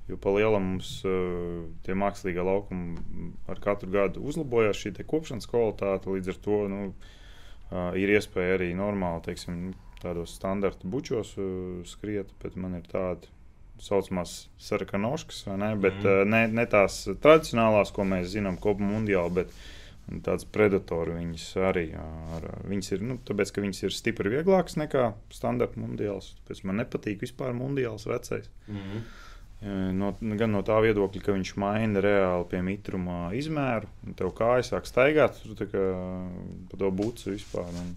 Jo 0.08 0.18
pa 0.20 0.34
lielam 0.34 0.66
mums 0.74 0.98
uh, 1.08 1.64
tie 1.86 1.94
mākslīgie 1.96 2.42
laukumi 2.44 3.30
ar 3.48 3.60
katru 3.64 3.88
gadu 3.94 4.24
uzlabojās, 4.28 4.82
šī 4.82 4.92
kopšanas 5.08 5.48
kvalitāte. 5.48 6.12
Līdz 6.12 6.34
ar 6.34 6.40
to 6.44 6.58
nu, 6.68 6.80
uh, 6.90 7.94
ir 7.96 8.12
iespēja 8.12 8.58
arī 8.58 8.74
normāli, 8.76 9.24
teiksim, 9.30 9.70
tādos 10.02 10.36
standarta 10.36 10.90
bučos 10.90 11.32
uh, 11.40 11.80
skriet, 11.88 12.34
bet 12.42 12.60
man 12.60 12.76
ir 12.76 12.84
tādi 12.90 13.32
saucamās 13.80 14.48
sarkanoškas, 14.60 15.46
ne? 15.58 15.72
Bet 15.80 15.96
mm. 16.02 16.28
ne, 16.30 16.42
ne 16.60 16.66
tās 16.70 17.00
tradicionālās, 17.22 17.90
ko 17.94 18.06
mēs 18.06 18.30
zinām, 18.34 18.58
kopu 18.60 18.84
mundiāli, 18.84 19.40
bet 19.40 20.20
tāds 20.24 20.44
predatori 20.44 21.16
viņas 21.16 21.46
arī. 21.70 21.86
Ar, 22.36 22.46
viņas 22.68 22.92
ir, 22.94 23.04
nu, 23.08 23.18
tāpēc, 23.26 23.54
ka 23.54 23.64
viņas 23.64 23.86
ir 23.86 23.96
stipri 23.96 24.32
vieglākas 24.36 24.78
nekā 24.80 25.10
standarta 25.32 25.80
mundiāls. 25.80 26.34
Tāpēc 26.42 26.64
man 26.68 26.82
nepatīk 26.82 27.24
vispār 27.24 27.56
mundiāls 27.56 28.06
vecais. 28.10 28.50
Mhm. 28.68 29.06
No, 29.64 30.10
gan 30.20 30.50
no 30.52 30.60
tā 30.66 30.76
viedokļa, 30.84 31.20
ka 31.24 31.32
viņš 31.32 31.54
maina 31.62 32.00
reāli 32.04 32.44
pie 32.50 32.58
mitruma 32.66 33.30
izmēru, 33.32 33.88
un 34.04 34.12
tev 34.18 34.34
kājas 34.36 34.68
sāk 34.74 34.84
staigāt 34.84 35.38
tur 35.40 35.54
tā 35.56 35.68
kā 35.72 35.84
pa 36.68 36.80
to 36.82 36.90
bucu 36.92 37.30
vispār. 37.32 37.70
Un, 37.80 37.94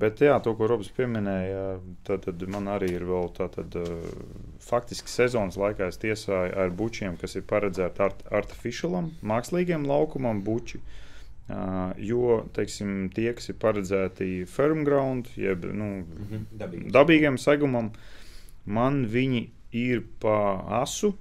bet 0.00 0.22
jā, 0.24 0.38
to, 0.40 0.54
ko 0.56 0.66
Robs 0.70 0.88
pieminēja, 0.96 1.64
tad, 2.08 2.24
tad 2.24 2.40
man 2.48 2.70
arī 2.72 2.88
ir 2.96 3.04
vēl 3.04 3.28
tātad, 3.36 3.76
uh, 3.76 4.06
faktiski 4.64 5.12
sezonas 5.12 5.58
laikā 5.60 5.90
es 5.92 6.00
tiesāju 6.00 6.56
ar 6.64 6.72
bučiem, 6.72 7.18
kas 7.20 7.36
ir 7.36 7.44
paredzēti 7.50 8.00
art, 8.06 8.24
artificialam, 8.32 9.10
mākslīgiem 9.20 9.84
laukumam 9.90 10.40
buči. 10.46 10.80
Uh, 11.44 11.92
jo 12.00 12.38
teiksim, 12.56 13.10
tie, 13.12 13.34
kas 13.36 13.50
ir 13.52 13.58
paredzēti 13.60 14.30
firmground, 14.48 15.28
jeb 15.36 15.66
nu, 15.76 15.90
Mhm. 16.08 16.46
Dabīgi. 16.56 16.90
dabīgam 16.96 17.36
segumam, 17.36 17.92
man 18.64 19.04
viņi 19.12 19.50
ir 19.74 20.04
pa 20.22 20.38
asu. 20.80 21.14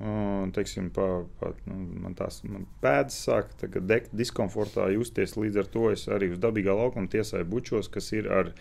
un, 0.00 0.52
Teiksim, 0.54 0.90
pa, 0.94 1.06
pa, 1.40 1.52
nu, 1.68 1.78
man 2.04 2.14
tās 2.18 2.40
man 2.46 2.66
pēdas 2.82 3.18
sāk 3.26 3.50
degt 3.86 4.14
diskomfortā 4.16 4.88
justies. 4.94 5.36
Līdz 5.36 5.62
ar 5.62 5.72
to 5.74 5.88
es 5.94 6.06
arī 6.08 6.30
uz 6.34 6.40
dabīgā 6.42 6.74
laukuma 6.76 7.10
tiesāju 7.10 7.48
bučos, 7.50 7.90
kas 7.92 8.12
ir 8.16 8.30
ar 8.32 8.54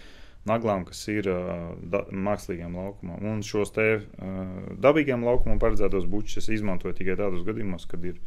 naglām, 0.49 0.85
kas 0.87 1.01
ir 1.11 1.27
uh, 1.31 1.71
da, 1.83 2.05
mākslīgiem 2.11 2.75
laukumam. 2.75 3.23
Un 3.31 3.41
šos 3.45 3.73
te 3.75 3.87
uh, 3.99 4.53
dabīgiem 4.81 5.25
laukumam 5.27 5.59
paredzētos 5.61 6.07
bučus 6.09 6.43
es 6.43 6.53
izmantoju 6.59 6.97
tikai 6.97 7.17
tādos 7.19 7.45
gadījumos, 7.47 7.87
kad 7.89 8.05
ir 8.07 8.19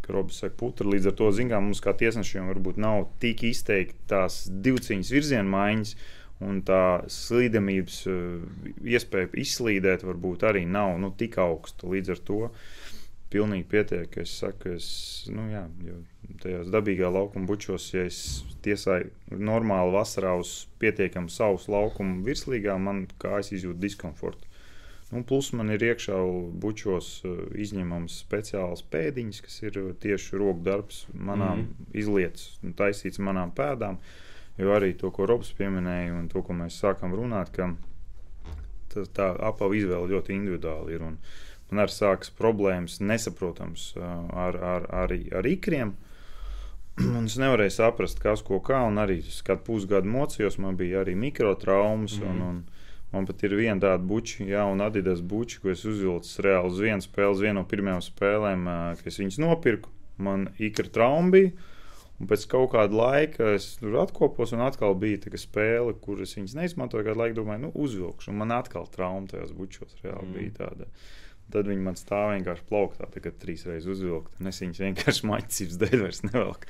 ka 0.00 0.14
Robs 0.16 0.40
saka, 0.42 0.56
putra. 0.58 0.88
Līdz 0.90 1.10
ar 1.10 1.16
to, 1.18 1.28
zinām, 1.34 1.68
mums 1.68 1.82
kā 1.84 1.94
tiesnešiem 1.96 2.48
varbūt 2.50 2.80
nav 2.80 3.06
tik 3.22 3.44
izteikti 3.50 3.98
tās 4.10 4.42
divciņas 4.50 5.12
virziena 5.14 5.48
maiņas. 5.50 5.94
Un 6.40 6.62
tā 6.64 7.04
slīdamības 7.12 7.96
uh, 8.08 8.60
iespēja 8.88 9.28
izslīdēt 9.42 10.06
varbūt 10.08 10.46
arī 10.48 10.64
nav 10.64 10.94
nu, 11.02 11.12
tik 11.12 11.36
augsta. 11.42 11.88
Līdz 11.90 12.14
ar 12.14 12.22
to 12.24 12.38
pilnīgi 13.30 13.66
pietiek, 13.70 14.16
es 14.22 14.32
saku, 14.40 14.74
es 14.78 14.86
nu, 15.30 15.44
jā, 15.52 15.66
jo 15.86 16.00
tajos 16.42 16.70
dabīgā 16.72 17.10
laukuma 17.12 17.46
bučos, 17.46 17.90
ja 17.94 18.06
es 18.08 18.40
tiesāju 18.64 19.10
normāli 19.36 19.94
vasarā 19.94 20.32
uz 20.40 20.64
pietiekami 20.82 21.30
savus 21.30 21.68
laukumu 21.70 22.24
virslīgā, 22.26 22.78
man 22.80 23.04
kājas 23.22 23.52
izjūt 23.58 23.78
diskomfortu. 23.82 24.50
Nu, 25.10 25.24
plus 25.26 25.50
man 25.58 25.72
ir 25.74 25.82
iekšā 25.82 26.16
bučos 26.62 27.06
uh, 27.26 27.38
izņemams 27.58 28.20
speciāls 28.22 28.84
pēdiņš, 28.92 29.40
kas 29.46 29.56
ir 29.64 29.78
uh, 29.80 29.92
tieši 29.98 30.38
roku 30.38 30.62
darbs, 30.66 31.04
manām 31.12 31.56
mm 31.58 31.64
-hmm. 31.64 31.94
izlietas, 32.02 32.44
taisīts 32.78 33.18
manām 33.18 33.50
pēdām. 33.50 33.98
Jo 34.60 34.74
arī 34.76 34.92
to, 34.98 35.08
ko 35.14 35.24
Robs 35.28 35.54
pieminēja, 35.56 36.12
un 36.18 36.26
to, 36.28 36.42
ko 36.44 36.56
mēs 36.56 36.76
sākam 36.82 37.14
runāt, 37.16 37.52
ka 37.54 37.70
tā, 38.92 39.06
tā 39.16 39.30
apava 39.48 39.76
izvēle 39.78 40.10
ļoti 40.12 40.36
individuāli 40.36 40.96
ir. 40.96 41.06
Un 41.06 41.16
man 41.70 41.84
arī 41.84 41.94
sākas 41.94 42.32
problēmas, 42.36 42.98
nesaprotams, 43.00 43.92
ar, 43.96 44.58
ar, 44.72 44.88
arī 45.04 45.22
ar 45.32 45.48
ikriem. 45.48 45.94
Un 47.18 47.24
es 47.24 47.38
nevarēju 47.40 47.72
saprast, 47.78 48.20
kas 48.20 48.42
ko 48.44 48.60
kā. 48.64 48.82
Un 48.88 49.00
arī 49.00 49.20
kad 49.46 49.64
pusgadu 49.64 50.10
mocījos, 50.10 50.58
man 50.60 50.76
bija 50.80 51.04
arī 51.04 51.16
mikrotraumas. 51.16 52.18
Mm. 52.20 52.28
Un, 52.28 52.42
un 52.50 53.14
man 53.14 53.26
pat 53.30 53.46
ir 53.46 53.56
viena 53.58 53.80
tāda 53.80 54.04
buča, 54.06 54.44
jauna 54.46 54.90
Adidas 54.90 55.22
buča, 55.22 55.62
ko 55.62 55.72
es 55.72 55.86
uzvilcu 55.88 56.44
reāli 56.44 56.74
uz 56.74 56.84
vienu 56.84 57.06
spēli, 57.06 57.32
uz 57.38 57.44
vienu 57.46 57.60
no 57.62 57.66
pirmajām 57.70 58.04
spēlēm, 58.10 58.68
es 59.06 59.22
viņas 59.22 59.40
nopirku. 59.42 59.94
Man 60.20 60.50
ikra 60.60 60.90
trauma 60.92 61.32
bija. 61.32 61.54
Un 62.20 62.28
pēc 62.28 62.42
kaut 62.52 62.74
kāda 62.74 62.92
laika 62.92 63.54
es 63.54 63.78
tur 63.80 63.96
atkopos, 64.02 64.52
un 64.52 64.60
atkal 64.66 64.92
bija 65.00 65.22
tā 65.24 65.38
spēle, 65.40 65.94
kuras 66.04 66.34
viņas 66.36 66.56
neizmantoju. 66.58 67.06
Kādu 67.06 67.22
laiku 67.22 67.38
domāju, 67.38 67.62
nu, 67.64 67.70
uzvilkšu, 67.80 68.28
un 68.32 68.42
man 68.42 68.52
atkal 68.52 68.88
trauma 68.92 69.24
tajos 69.30 69.54
bučos 69.56 69.96
reāli 70.02 70.26
mm. 70.28 70.34
bija 70.36 70.56
tāda. 70.58 70.88
Tad 71.50 71.66
viņi 71.66 71.82
man 71.82 71.96
stāv 71.98 72.28
vienkārši 72.34 72.66
plauktā, 72.68 73.08
tagad 73.10 73.38
trīs 73.40 73.64
reizes 73.66 73.88
uzvilkt. 73.96 74.36
un 74.36 74.50
Es 74.52 74.60
viņus 74.60 74.82
vienkārši 74.84 75.26
maķisības 75.30 75.78
dēļ 75.80 75.96
vairs 76.04 76.20
nevelku. 76.26 76.68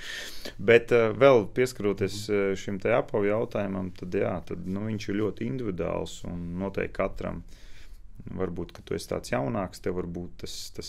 Bet 0.71 0.95
uh, 0.97 1.09
vēl 1.19 1.43
pieskaroties 1.57 2.21
uh, 2.31 2.43
šim 2.57 2.79
te 2.81 2.95
apavu 2.95 3.27
jautājumam, 3.27 3.91
tad, 3.99 4.15
jā, 4.23 4.37
tad 4.47 4.69
nu, 4.71 4.87
viņš 4.87 5.09
ir 5.11 5.19
ļoti 5.19 5.49
individuāls 5.51 6.21
un 6.31 6.45
noteikti 6.63 6.95
katram. 7.01 7.43
Varbūt, 8.39 8.77
ka 8.77 8.85
tu 8.87 8.95
esi 8.95 9.09
tāds 9.11 9.33
jaunāks, 9.33 9.83
tev 9.83 9.97
varbūt 9.99 10.45
tas, 10.45 10.55
tas 10.77 10.89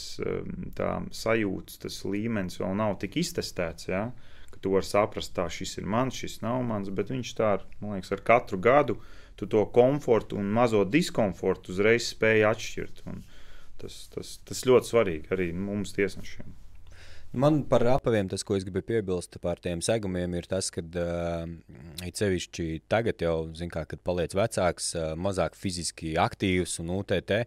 tā 0.76 0.90
sajūta, 1.16 1.78
tas 1.88 2.02
līmenis 2.04 2.60
vēl 2.60 2.76
nav 2.78 2.98
tik 3.02 3.16
iztestēts. 3.24 3.88
Ja? 3.88 4.10
Ka 4.12 4.31
tu 4.62 4.74
vari 4.76 4.88
saprast, 4.88 5.34
tā 5.36 5.48
šis 5.52 5.78
ir 5.82 5.90
mans, 5.90 6.18
šis 6.18 6.40
nav 6.46 6.62
mans, 6.68 6.92
bet 6.94 7.12
viņš 7.14 7.34
tā, 7.38 7.52
man 7.82 7.98
liekas, 7.98 8.14
ar 8.16 8.24
katru 8.26 8.62
gadu 8.62 8.98
tu 9.40 9.48
to 9.50 9.66
komfortu 9.74 10.38
un 10.38 10.52
mazo 10.54 10.84
diskomfortu 10.86 11.74
uzreiz 11.74 12.12
spēj 12.14 12.46
atšķirt. 12.52 13.06
Un 13.10 13.24
tas, 13.82 14.04
tas, 14.14 14.36
tas 14.46 14.66
ļoti 14.70 14.94
svarīgi 14.94 15.34
arī 15.34 15.52
mums 15.58 15.96
tiesnešiem. 15.98 16.58
Man 17.32 17.62
par 17.64 17.86
apaviem 17.88 18.28
tas, 18.28 18.44
ko 18.44 18.58
es 18.58 18.66
gribēju 18.68 18.90
piebilst 18.90 19.38
par 19.40 19.60
tiem 19.64 19.80
segumiem, 19.86 20.34
ir 20.36 20.50
tas, 20.52 20.68
ka 20.76 20.84
uh, 20.84 21.46
it 22.04 22.20
sevišķi 22.20 22.66
tagad 22.92 23.24
jau, 23.24 23.36
kā, 23.72 23.86
kad 23.88 24.02
paliec 24.04 24.36
vecāks, 24.36 24.90
uh, 25.00 25.14
mazāk 25.16 25.56
fiziski 25.56 26.18
aktīvs 26.20 26.76
un 26.84 26.92
UTT, 26.98 27.38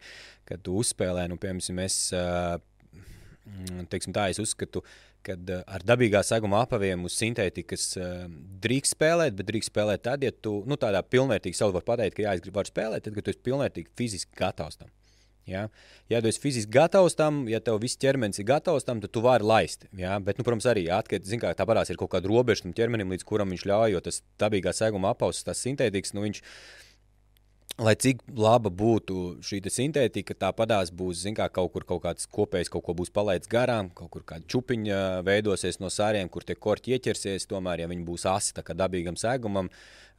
kad 0.49 0.65
tu 0.65 0.79
uzspēlē, 0.81 1.27
nu, 1.29 1.37
piemēram, 1.41 1.83
es, 1.85 1.99
uh, 2.17 2.57
teiksim 3.90 4.14
tā, 4.16 4.28
es 4.32 4.40
uzskatu, 4.42 4.82
kad 5.24 5.51
uh, 5.53 5.62
ar 5.68 5.84
dabīgā 5.86 6.22
seguma 6.26 6.62
apaviem 6.64 7.07
uz 7.09 7.16
sintētikas 7.20 7.86
uh, 8.01 8.26
drīkst 8.64 8.97
spēlēt, 8.97 9.36
bet 9.38 9.49
drīkst 9.49 9.72
spēlēt 9.72 10.05
tad, 10.05 10.24
ja 10.24 10.32
tu, 10.32 10.59
nu, 10.68 10.78
tādā 10.80 11.01
pilnvērtīgi 11.07 11.59
savu 11.59 11.76
var 11.76 11.86
pateikt, 11.86 12.18
ka 12.18 12.26
jā, 12.26 12.36
es 12.36 12.45
gribu 12.45 12.64
spēlēt, 12.68 13.07
tad, 13.07 13.16
kad 13.16 13.26
tu 13.26 13.32
esi 13.32 13.42
pilnvērtīgi 13.49 13.92
fiziski 13.99 14.40
gatavs 14.40 14.80
tam. 14.80 14.92
Ja? 15.47 15.66
ja 16.09 16.20
tu 16.24 16.28
esi 16.30 16.40
fiziski 16.40 16.72
gatavs 16.72 17.16
tam, 17.18 17.42
ja 17.53 17.61
tev 17.64 17.76
viss 17.82 18.01
ķermenis 18.01 18.40
ir 18.40 18.49
gatavs 18.49 18.86
tam, 18.88 19.03
tad 19.03 19.12
tu 19.12 19.20
vari 19.24 19.45
laist. 19.45 19.84
Ja? 19.97 20.16
Bet, 20.24 20.40
nu, 20.40 20.47
protams, 20.47 20.68
arī 20.70 20.86
atkarīgs 20.92 21.36
no 21.36 21.53
tā, 21.53 21.66
parās 21.68 21.92
ir 21.92 22.01
kaut 22.01 22.14
kāda 22.14 22.30
robeža 22.30 22.64
tam 22.64 22.76
ķermenim, 22.76 23.12
līdz 23.12 23.28
kuram 23.28 23.53
viņš 23.53 23.66
ļauj, 23.68 23.92
jo 23.92 24.03
tas 24.09 24.22
dabīgā 24.40 24.72
seguma 24.76 25.12
apauss, 25.12 25.45
tas 25.45 25.61
sintētikas, 25.64 26.14
nu, 26.16 26.24
viņš 26.24 26.40
lai 27.83 27.95
cik 27.99 28.21
laba 28.39 28.71
būtu 28.71 29.41
šī 29.43 29.59
sintētika, 29.73 30.37
tāpatās 30.39 30.93
būs 30.95 31.25
kā, 31.35 31.49
kaut 31.51 31.73
kur 31.75 31.85
kaut 31.89 32.03
kāds 32.05 32.29
kopējs, 32.31 32.71
kaut 32.71 32.85
ko 32.87 32.95
būs 32.95 33.11
palaidis 33.11 33.51
garām, 33.51 33.91
kaut 33.91 34.12
kur 34.15 34.23
kāda 34.23 34.47
čupiņa 34.47 35.25
veidosies 35.27 35.81
no 35.83 35.91
sāriem, 35.91 36.31
kur 36.31 36.47
tie 36.47 36.55
korķi 36.55 36.95
ieķersies. 36.95 37.49
Tomēr, 37.51 37.83
ja 37.83 37.91
viņi 37.91 38.07
būs 38.07 38.27
asi 38.31 38.55
dabīgam 38.55 39.19
sēgumam, 39.19 39.71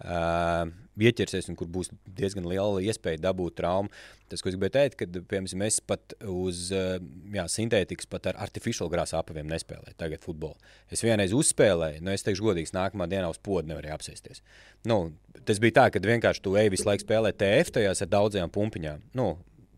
uh, 0.03 0.65
ieķersies 0.99 1.49
un 1.51 1.57
kur 1.59 1.69
būs 1.71 1.89
diezgan 2.17 2.47
liela 2.47 2.81
iespēja 2.83 3.21
dabūt 3.27 3.57
traumu. 3.59 3.91
Tas, 4.31 4.41
ko 4.41 4.49
es 4.49 4.55
gribēju 4.55 4.73
teikt, 4.73 4.97
ka 4.99 5.07
piemēram, 5.29 5.59
mēs 5.61 5.79
pat 5.85 6.15
uz 6.31 6.69
jā, 6.71 7.45
sintētikas, 7.51 8.09
pat 8.09 8.31
ar 8.31 8.39
artificiālu 8.47 8.89
grāsu 8.91 9.17
apaviem 9.19 9.49
nespēlējam 9.51 9.97
tagad 9.99 10.23
futbolu. 10.25 10.57
Es 10.89 11.03
vienreiz 11.05 11.35
uzspēlēju, 11.35 12.01
nu, 12.05 12.13
es 12.15 12.25
teikšu, 12.25 12.47
godīgi, 12.47 12.73
nākamā 12.75 13.09
dienā 13.11 13.29
uz 13.31 13.41
podu 13.43 13.69
nevarēju 13.69 13.97
apsēsties. 13.97 14.41
Nu, 14.89 15.11
tas 15.45 15.61
bija 15.61 15.81
tā, 15.81 15.89
ka 15.93 16.01
vienkārši 16.01 16.45
tu 16.45 16.55
ej 16.59 16.71
visu 16.73 16.87
laiku 16.89 17.05
spēlēt 17.05 17.37
TF 17.41 17.75
tajās 17.77 18.01
ar 18.01 18.11
daudzajām 18.15 18.53
pumpiņām. 18.55 19.05
Nu, 19.19 19.35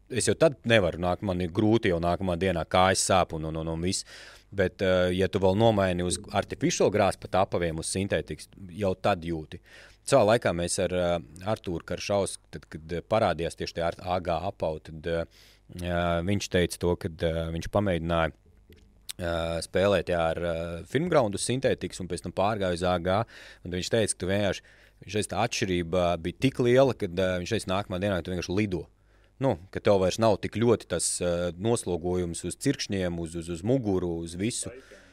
es 0.07 0.29
jau 0.29 0.37
tad 0.39 0.55
nevaru 0.67 1.01
nākt, 1.03 1.25
man 1.27 1.43
ir 1.43 1.51
grūti 1.51 1.91
jau 1.91 1.99
nākamā 2.03 2.37
dienā 2.39 2.63
kājas 2.69 3.03
sāp 3.09 3.35
un, 3.35 3.49
un, 3.49 3.61
un, 3.63 3.75
un 3.75 3.83
viss. 3.83 4.07
Bet, 4.57 4.79
uh, 4.79 5.09
ja 5.11 5.27
tu 5.27 5.41
vēl 5.43 5.57
nomaini 5.59 6.05
uz 6.07 6.21
artificiālu 6.31 6.93
grāsu, 6.93 7.19
pat 7.19 7.41
apaviem 7.41 7.81
uz 7.81 7.89
sintētikas, 7.91 8.47
jau 8.79 8.93
tad 8.95 9.25
jūti. 9.27 9.59
Savā 10.07 10.23
laikā 10.23 10.53
mēs 10.55 10.77
ar 10.79 10.93
uh, 10.95 11.13
Arthuru 11.51 11.83
Karšausku, 11.87 12.45
tad, 12.55 12.65
kad 12.71 12.93
uh, 12.95 13.03
parādījās 13.03 13.59
tieši 13.59 13.75
tie 13.75 13.85
AG 13.87 14.29
apaudi, 14.37 14.91
tad 14.91 15.09
uh, 15.11 15.47
viņš 16.23 16.49
teica 16.53 16.79
to, 16.79 16.93
ka 17.01 17.11
uh, 17.11 17.39
viņš 17.51 17.67
pamēģināja 17.73 18.31
uh, 18.31 19.57
spēlēt 19.65 20.13
jā, 20.13 20.21
ar 20.31 20.39
uh, 20.39 20.59
filmgraundu 20.87 21.41
sintētikas 21.41 21.99
un 22.03 22.07
pēc 22.07 22.23
tam 22.23 22.35
pārgāja 22.37 22.79
uz 22.79 22.85
AG. 22.87 23.09
Viņš 23.67 23.93
teica, 23.97 24.15
ka 24.15 24.29
vienkārši 24.31 24.67
viņš 25.03 25.17
teica, 25.17 25.31
tā 25.33 25.41
atšķirība 25.43 26.05
bija 26.23 26.43
tik 26.47 26.61
liela, 26.63 26.95
ka 26.95 27.11
uh, 27.11 27.33
viņš 27.43 27.57
teica, 27.57 27.73
nākamā 27.75 27.99
dienā 28.03 28.21
tu 28.23 28.31
vienkārši 28.31 28.55
lido. 28.55 28.85
Nu, 29.43 29.57
ka 29.75 29.83
tev 29.83 29.99
vairs 30.01 30.17
nav 30.23 30.39
tik 30.41 30.55
ļoti 30.57 30.87
tas 30.95 31.17
uh, 31.19 31.49
noslogojums 31.61 32.47
uz 32.47 32.55
cirkšņiem, 32.63 33.19
uz, 33.21 33.35
uz, 33.37 33.51
uz 33.53 33.59
muguru, 33.61 34.15
uz 34.23 34.39
visu. 34.39 34.71
Laikam. 34.71 35.03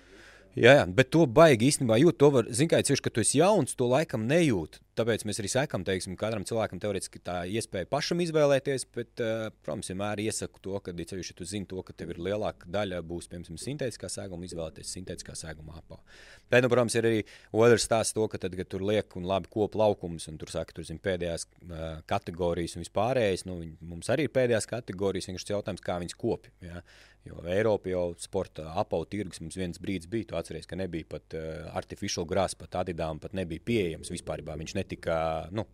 Jā, 0.54 0.76
jā, 0.78 0.86
bet 0.86 1.10
to 1.10 1.24
baigi 1.26 1.66
īstenībā 1.66 1.98
jūt. 1.98 2.16
To 2.22 2.30
var, 2.36 2.48
zin, 2.54 2.70
kā 2.70 2.78
cieši, 2.86 3.02
ka 3.02 3.10
tu 3.10 3.24
esi 3.24 3.40
jauns, 3.40 3.74
to 3.74 3.88
laikam 3.90 4.28
nejūt. 4.30 4.78
Tāpēc 4.94 5.24
mēs 5.26 5.40
arī 5.42 5.48
sekam, 5.50 5.82
teiksim, 5.86 6.14
katram 6.18 6.44
cilvēkam 6.46 6.78
teorētiski 6.82 7.18
tā 7.26 7.40
iespēja 7.50 7.88
pašam 7.90 8.20
izvēlēties, 8.22 8.84
bet, 8.94 9.22
uh, 9.24 9.48
protams, 9.66 9.90
vienmēr 9.90 10.22
iesaku 10.22 10.60
to, 10.62 10.76
ka, 10.84 10.94
ja 10.94 11.18
ja 11.18 11.34
tu 11.34 11.46
zini 11.50 11.66
to, 11.70 11.82
ka 11.82 11.96
tev 11.96 12.12
ir 12.14 12.20
lielāka 12.22 12.68
daļa 12.70 13.00
būs, 13.02 13.26
piemēram, 13.32 13.58
sintētiskā 13.58 14.10
sēguma, 14.12 14.46
izvēlēties 14.46 14.92
sintētiskā 14.94 15.34
sēguma 15.38 15.80
apā. 15.80 15.98
Bet, 16.46 16.62
nu, 16.62 16.70
protams, 16.70 16.94
ir 16.94 17.08
arī 17.10 17.24
otrs 17.50 17.88
stāsts 17.88 18.14
to, 18.14 18.28
ka 18.30 18.38
tad, 18.38 18.54
kad 18.58 18.70
tur 18.70 18.84
liek 18.86 19.16
un 19.18 19.26
labi 19.26 19.50
kopu 19.50 19.80
laukums, 19.82 20.28
un 20.30 20.38
tur 20.38 20.52
saka, 20.54 20.76
tur 20.76 20.86
zin 20.86 21.02
pēdējās 21.02 21.48
uh, 21.48 21.82
kategorijas 22.10 22.78
un 22.78 22.86
vispārējais, 22.86 23.48
nu, 23.50 23.58
mums 23.82 24.12
arī 24.14 24.28
ir 24.28 24.36
pēdējās 24.36 24.70
kategorijas, 24.70 25.32
vienkārši 25.32 25.56
jautājums, 25.56 25.82
kā 25.82 25.98
viņas 26.04 26.22
kopi. 26.22 26.54
Ja? 26.62 26.84
Jo 27.24 27.40
Eiropa 27.48 27.88
jau 27.88 28.02
sporta 28.20 28.66
apavu 28.76 29.06
tirgus 29.08 29.40
mums 29.40 29.56
viens 29.56 29.80
brīdis 29.80 30.10
bija. 30.12 30.28
Tu 30.28 30.36
atceries, 30.36 30.66
ka 30.68 30.76
nebija 30.76 31.08
pat 31.08 31.36
uh, 31.38 31.70
artificiāla 31.80 32.28
grāsa, 32.28 32.58
pat 32.60 32.76
adidām 32.82 33.20
pat 33.22 33.32
nebija 33.36 33.64
pieejams 33.64 34.12
vispār. 34.12 34.42
Viņš 34.44 34.74
netika 34.84 35.48
nu, 35.50 35.66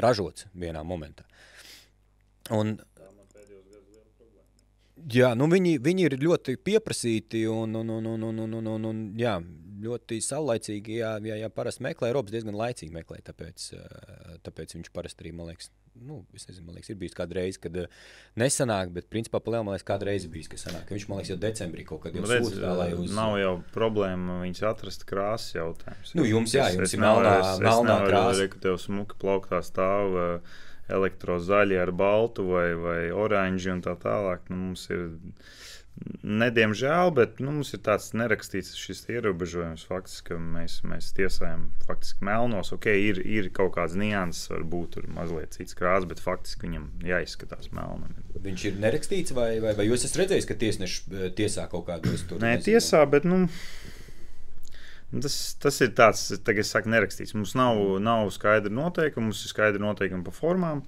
ražots 0.00 0.48
vienā 0.56 0.82
momentā. 0.84 1.28
Un, 2.50 2.78
Jā, 5.06 5.34
nu 5.38 5.46
viņi, 5.46 5.76
viņi 5.78 6.06
ir 6.08 6.14
ļoti 6.18 6.56
pieprasīti 6.66 7.44
un, 7.46 7.76
un, 7.78 7.90
un, 7.94 8.06
un, 8.10 8.22
un, 8.26 8.54
un, 8.56 8.68
un, 8.72 8.86
un 8.88 9.02
jā, 9.14 9.36
ļoti 9.82 10.20
saulaicīgi. 10.24 11.00
Jā, 11.00 11.16
jā, 11.24 11.40
jā 11.42 11.50
parasti 11.52 11.84
meklē, 11.86 12.10
Eiropas 12.10 12.34
diezgan 12.34 12.56
laicīgi 12.58 12.94
meklē, 12.94 13.18
tāpēc, 13.26 13.70
tāpēc 14.46 14.76
viņš 14.78 14.92
parasti 14.94 15.24
arī, 15.24 15.32
man 15.36 15.50
liekas, 15.50 15.70
nu, 15.96 16.20
nezinu, 16.34 16.66
man 16.66 16.76
liekas, 16.76 16.90
ir 16.92 16.98
bijis 17.00 17.16
kāda 17.16 17.38
reize, 17.38 17.60
kad 17.62 17.78
nesanāk, 18.40 18.92
bet 18.96 19.08
principā 19.12 19.40
palielinājumā, 19.40 19.70
man 19.70 19.78
liekas, 19.78 19.88
kāda 19.88 20.10
reize 20.10 20.30
bijis, 20.32 20.50
ka 20.52 20.60
sanāk. 20.60 20.92
Viņš, 20.92 21.08
man 21.10 21.22
liekas, 21.22 21.32
jau 21.32 21.40
decembrī 21.46 21.86
kaut 21.88 22.04
kad 22.04 22.16
jau 22.16 22.26
Redz, 22.26 22.50
sūta 22.50 22.76
vēl 22.82 23.00
uz. 23.00 23.16
Nav 23.16 23.38
jau 23.40 23.56
problēma 23.74 24.40
viņas 24.44 24.62
atrast 24.72 25.08
krāsas 25.08 25.56
jautājums. 25.56 26.14
Nu, 26.18 26.28
jums, 26.28 26.56
jā, 26.56 26.68
jums 26.76 26.90
es, 26.90 26.96
ir 26.96 27.04
melnā, 27.04 27.36
melnā 27.64 28.00
krāsa. 28.06 28.48
Ka 28.52 28.64
tev 28.68 28.80
smuka 28.82 29.20
plauktā 29.20 29.62
stāv. 29.66 30.16
Uh, 30.16 30.62
elektrozaļi 30.92 31.78
ar 31.82 31.92
baltu 31.96 32.46
vai, 32.50 32.68
vai 32.78 33.00
oranžu 33.14 33.72
un 33.74 33.82
tā 33.84 33.96
tālāk. 33.98 34.46
Nu, 34.52 34.58
mums 34.68 34.86
ir, 34.94 35.08
nediemžēl, 36.26 37.10
bet 37.16 37.38
nu, 37.40 37.52
mums 37.58 37.72
ir 37.76 37.80
tāds 37.86 38.10
nerakstīts 38.16 38.74
ierobežojums, 39.12 39.86
faktiski, 39.88 40.32
ka 40.32 40.38
mēs, 40.40 40.78
mēs 40.86 41.12
tiesājam 41.16 41.68
faktiski 41.86 42.26
melnos. 42.26 42.72
Ok, 42.76 42.88
ir, 42.90 43.20
ir 43.22 43.48
kaut 43.54 43.74
kāds 43.76 43.96
nianses, 43.98 44.50
varbūt 44.52 44.96
tur 44.96 45.08
mazliet 45.12 45.56
cits 45.56 45.76
krāsa, 45.78 46.08
bet 46.10 46.22
faktiski 46.22 46.68
viņam 46.68 46.88
jāizskatās 47.06 47.70
melnam. 47.76 48.14
Viņš 48.44 48.68
ir 48.70 48.80
nerakstīts, 48.82 49.36
vai, 49.36 49.50
vai, 49.64 49.76
vai 49.78 49.88
jūs 49.88 50.06
esat 50.06 50.24
redzējis, 50.24 50.48
ka 50.48 50.58
tiesneši 50.60 51.02
eh, 51.06 51.28
tiesā 51.38 51.68
kaut 51.72 51.86
kādus 51.88 52.26
tur? 52.28 52.42
Nē, 52.44 52.56
tiesā, 52.66 53.04
bet 53.10 53.28
nu. 53.28 53.46
Nu, 55.14 55.22
tas, 55.22 55.36
tas 55.62 55.78
ir 55.84 55.92
tāds, 55.96 56.28
tagad 56.42 56.64
es 56.64 56.72
saku, 56.74 56.90
nerakstīts. 56.90 57.36
Mums 57.38 57.54
nav, 57.56 57.78
nav 58.02 58.26
skaidra 58.34 58.72
noteikuma, 58.74 59.28
mums 59.28 59.44
ir 59.46 59.52
skaidra 59.54 59.80
noteikuma 59.80 60.26
par 60.26 60.34
formām, 60.34 60.82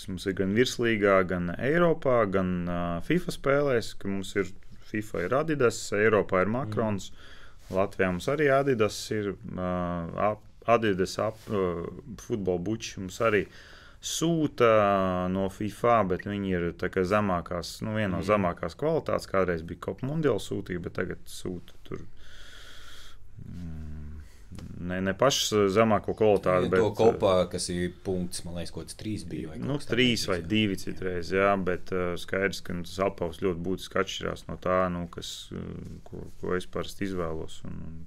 kas 0.00 0.08
mums 0.08 0.24
ir 0.30 0.36
gan 0.38 0.54
virslīgā, 0.56 1.18
gan 1.28 1.50
Eiropā, 1.60 2.22
gan 2.32 2.52
uh, 2.64 3.00
FIFA 3.04 3.32
spēlēs, 3.34 3.90
ka 4.00 4.08
mums 4.08 4.32
ir 4.40 4.48
FIFA 4.88 5.26
ir 5.26 5.34
Adidas, 5.36 5.80
Eiropā 5.92 6.40
ir 6.40 6.48
Makrons, 6.48 7.10
mm. 7.10 7.74
Latvijā 7.76 8.08
mums 8.08 8.28
arī 8.32 8.48
Adidas 8.48 8.96
ir 9.12 9.34
uh, 9.34 10.30
Adidas 10.72 11.18
ap, 11.20 11.36
uh, 11.52 11.84
futbola 12.22 12.62
buči 12.64 13.02
mums 13.02 13.20
arī 13.20 13.44
sūta 14.00 14.70
no 15.28 15.50
FIFA, 15.52 15.98
bet 16.14 16.24
viņi 16.24 16.56
ir 16.56 16.66
zemākās, 17.12 17.76
nu, 17.84 17.98
viena 17.98 18.14
no 18.14 18.22
mm. 18.22 18.28
zemākās 18.30 18.78
kvalitātes. 18.80 19.28
Kādreiz 19.28 19.66
bija 19.68 19.84
Copa 19.90 20.08
Mundiāla 20.08 20.40
sūtība, 20.40 20.86
bet 20.88 20.96
tagad 21.02 21.28
sūta 21.28 21.76
tur 21.84 22.06
Ne, 24.80 24.96
ne 25.04 25.12
pašu 25.14 25.68
zemāko 25.70 26.14
kvalitāti, 26.18 26.66
ja, 26.66 26.70
bet 26.72 26.82
to 26.82 26.90
kopā, 26.98 27.34
kas 27.52 27.68
ir 27.70 27.92
punkts, 28.04 28.42
man 28.46 28.56
liekas, 28.58 28.72
kaut 28.74 28.88
kāds 28.88 28.98
trīs 28.98 29.24
bija. 29.28 29.54
Nu, 29.60 29.76
trīs 29.78 30.24
vai 30.26 30.40
divi 30.42 30.78
citreiz, 30.80 31.30
jā, 31.36 31.52
bet 31.62 31.92
uh, 31.94 32.14
skaidrs, 32.18 32.62
ka 32.66 32.74
nu, 32.74 32.82
tas 32.88 32.96
apaus 33.06 33.42
ļoti 33.44 33.62
būtiski 33.66 34.00
atšķirās 34.02 34.46
no 34.48 34.56
tā, 34.62 34.80
nu, 34.92 35.04
kas, 35.12 35.34
uh, 35.54 35.68
ko, 36.08 36.24
ko 36.40 36.56
es 36.56 36.66
parasti 36.66 37.06
izvēlos. 37.06 37.60
Un, 37.68 37.76
un 37.86 38.00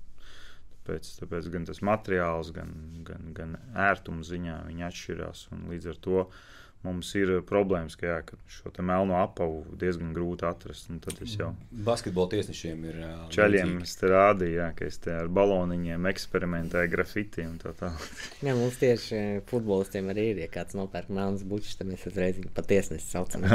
tāpēc, 0.73 1.13
tāpēc 1.21 1.47
gan 1.53 1.69
tas 1.69 1.79
materiāls, 1.85 2.51
gan, 2.57 2.73
gan, 3.07 3.29
gan 3.37 3.55
ērtuma 3.87 4.25
ziņā 4.27 4.59
viņi 4.67 4.87
atšķirās. 4.89 5.47
Līdz 5.71 5.93
ar 5.93 6.01
to 6.09 6.25
uh, 6.25 6.43
mums 6.83 7.09
ir 7.15 7.31
eh, 7.37 7.41
problēmas, 7.47 7.95
ka, 7.99 8.07
jā, 8.09 8.17
ka 8.27 8.37
šo 8.51 8.71
melno 8.83 9.17
apavu 9.21 9.61
diezgan 9.79 10.11
grūti 10.15 10.45
atrast. 10.47 10.91
Jau... 11.39 11.53
Basketbola 11.85 12.31
tiesnešiem 12.33 12.83
ir. 12.89 12.99
Uh, 12.99 13.23
Čaļiem 13.33 13.77
es 13.85 13.95
te 13.99 14.11
rādīju, 14.11 14.57
jā, 14.59 14.69
ka 14.77 14.87
es 14.89 14.99
te 15.03 15.15
ar 15.15 15.31
baloniņiem 15.33 16.09
eksperimentēju 16.11 16.91
grafiti 16.91 17.47
un 17.47 17.55
tā 17.61 17.73
tālāk. 17.79 18.09
jā, 18.43 18.55
mums 18.59 18.79
tieši 18.81 19.23
futbolistiem 19.49 20.11
arī 20.13 20.29
ir, 20.33 20.43
ja 20.43 20.51
kāds 20.51 20.77
nopērk 20.77 21.11
melnas 21.13 21.45
bučus, 21.47 21.77
tad 21.79 21.89
mēs 21.91 22.05
uzreiz 22.11 22.37
viņu 22.39 22.53
pa 22.55 22.65
tiesnesi 22.67 23.07
saucam. 23.07 23.47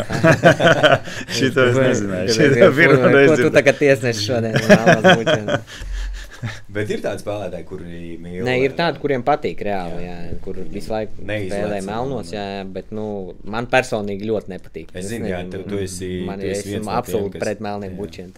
Šito 1.39 1.69
es 1.69 1.81
nezināju. 1.83 2.37
Šito 2.39 2.73
pirmo 2.77 3.13
reizi. 3.13 3.35
Ko 3.35 3.41
tu 3.45 3.55
tagad 3.55 3.81
tiesneši 3.83 4.29
šodien? 4.31 5.57
Bet 6.75 6.91
ir 6.93 7.03
tādi 7.03 7.23
spēlētāji, 7.23 7.67
kuri 7.69 8.01
mīl. 8.23 8.43
Nē, 8.47 8.57
ir 8.63 8.75
tādi, 8.79 9.01
kuriem 9.03 9.25
patīk 9.27 9.63
reāli, 9.67 10.03
jā, 10.07 10.17
kur 10.45 10.61
visu 10.71 10.93
laiku 10.93 11.25
spēlē 11.25 11.81
melnos, 11.87 12.33
jā, 12.35 12.45
bet 12.71 12.93
nu, 12.95 13.35
man 13.49 13.69
personīgi 13.71 14.29
ļoti 14.29 14.55
nepatīk. 14.55 14.93
Es 14.99 15.09
zinu, 15.11 15.31
jā, 15.31 15.43
tu, 15.51 15.65
tu 15.69 15.81
esi. 15.83 16.11
Man 16.29 16.43
ir 16.45 16.55
esmu 16.55 16.93
absolūti 16.95 17.43
pret 17.43 17.63
melniem 17.65 17.97
jā. 17.97 17.99
bučiem. 17.99 18.35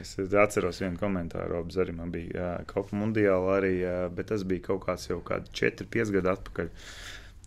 Es 0.00 0.14
atceros 0.18 0.78
vienu 0.80 0.96
komentāru, 1.00 1.50
Robs, 1.56 1.76
arī 1.82 1.92
man 1.96 2.12
bija 2.14 2.52
Copa 2.70 2.96
Mundiāla, 2.96 3.56
arī, 3.58 3.74
bet 4.14 4.30
tas 4.30 4.44
bija 4.46 4.70
kaut 4.70 4.84
kāds 4.86 5.08
jau 5.10 5.18
kādi 5.26 5.50
4-5 5.60 6.14
gadi 6.16 6.30
atpakaļ. 6.30 6.70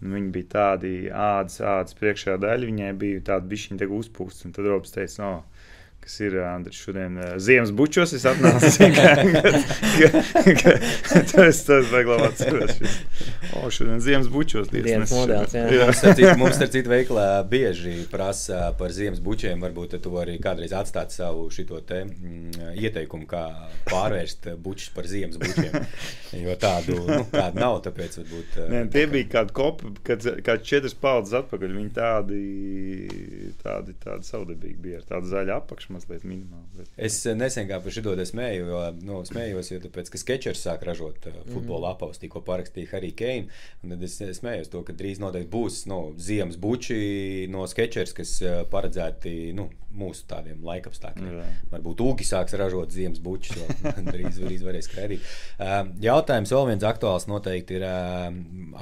Viņi 0.03 0.31
bija 0.35 0.49
tādi 0.51 0.91
ādas, 1.07 1.61
ādas 1.63 1.95
priekšējā 1.95 2.35
daļa, 2.43 2.67
viņai 2.67 2.89
bija 2.99 3.21
tāda 3.31 3.47
bišķiņa 3.47 3.87
uzpūsta. 3.95 4.51
Tad 4.51 4.67
Robs 4.67 4.91
teica, 4.91 5.21
no, 5.23 5.31
kas 6.03 6.19
ir 6.19 6.35
Andris 6.43 6.81
šodien 6.83 7.15
ziemas 7.41 7.71
bučos. 7.75 8.13
Es 8.17 8.25
atnācu, 8.27 8.69
tas 11.31 11.61
tas 11.67 11.85
vieglāk 11.91 12.23
atceros. 12.27 12.81
O, 13.59 13.61
šodien 13.73 14.01
ziemas 14.03 14.27
bučos. 14.31 14.67
Dienas 14.73 15.13
modelis, 15.15 15.53
jā. 15.55 15.65
jā. 15.71 15.87
Citu, 15.95 16.33
mums, 16.39 16.55
starp 16.57 16.73
citu, 16.73 16.91
veiklā 16.91 17.27
bieži 17.49 17.95
prasa 18.11 18.71
par 18.79 18.93
ziemas 18.95 19.21
bučiem. 19.23 19.63
Varbūt 19.63 19.97
tu 20.03 20.09
vari 20.13 20.35
kādreiz 20.43 20.73
atstāt 20.75 21.09
savu 21.15 21.47
šito 21.53 21.79
te 21.87 22.03
mm, 22.05 22.73
ieteikumu, 22.81 23.27
kā 23.29 23.43
pārvērst 23.89 24.51
bučus 24.63 24.91
par 24.95 25.07
ziemas 25.09 25.39
bučiem. 25.41 25.73
Jo 26.43 26.57
tādu, 26.59 26.97
nu, 27.07 27.21
tādu 27.31 27.61
nav, 27.61 27.79
tāpēc 27.85 28.19
varbūt. 28.21 28.59
Nē, 28.73 28.83
tie 28.93 29.05
bija 29.11 29.29
kādi 29.37 29.55
kopi, 29.55 29.93
kad, 30.05 30.19
kad 30.45 30.65
četras 30.67 30.95
paudzes 30.97 31.37
atpakaļ. 31.43 31.77
Viņi 31.79 31.93
tādi, 31.95 32.43
tādi, 33.63 33.95
tādi 34.03 34.23
saudabīgi 34.27 34.79
bija 34.83 35.01
ar 35.01 35.09
tādu 35.15 35.31
zaļu 35.31 35.55
apakšu 35.57 35.92
mazliet 35.93 36.25
minimāli. 36.27 36.65
Bet... 36.77 36.91
Es 37.09 37.19
eh, 37.29 37.35
nesen 37.37 37.69
kā 37.69 37.79
par 37.83 37.93
šo 37.95 38.15
smēju, 38.29 38.65
jo, 38.69 38.81
nu, 39.05 39.19
smējos, 39.27 39.71
jo 39.73 39.79
tāpēc, 39.83 40.11
ka 40.13 40.21
Sketchers 40.21 40.63
sāk 40.65 40.85
ražot 40.87 41.27
uh, 41.29 41.39
futbola 41.47 41.91
mm. 41.91 41.95
apavus, 41.95 42.21
tikko 42.21 42.43
parakstīja 42.45 42.91
Harry 42.93 43.13
Kane. 43.17 43.49
Tad 43.83 44.03
es 44.07 44.17
smējos 44.39 44.71
to, 44.73 44.83
ka 44.87 44.95
drīz 44.97 45.21
noteikti 45.23 45.51
būs 45.53 45.83
nu, 45.91 45.99
ziemas 46.21 46.59
buči 46.61 47.47
no 47.53 47.65
Sketchers, 47.69 48.15
kas 48.17 48.35
uh, 48.43 48.61
paredzēti 48.69 49.53
nu, 49.57 49.69
mūsu 49.93 50.25
tādiem 50.29 50.63
laikapstākļiem. 50.65 51.33
Jā. 51.39 51.49
Varbūt 51.73 52.01
Ūki 52.03 52.27
sāks 52.27 52.55
ražot 52.59 52.93
ziemas 52.93 53.21
bučus, 53.23 53.61
drīz, 54.11 54.39
drīz 54.41 54.65
varēs 54.65 54.89
skraidīt. 54.89 55.35
Uh, 55.57 55.83
jautājums 56.03 56.53
vēl 56.53 56.73
viens 56.73 56.87
aktuāls 56.87 57.29
noteikti 57.29 57.79
ir 57.79 57.87
uh, 57.87 58.31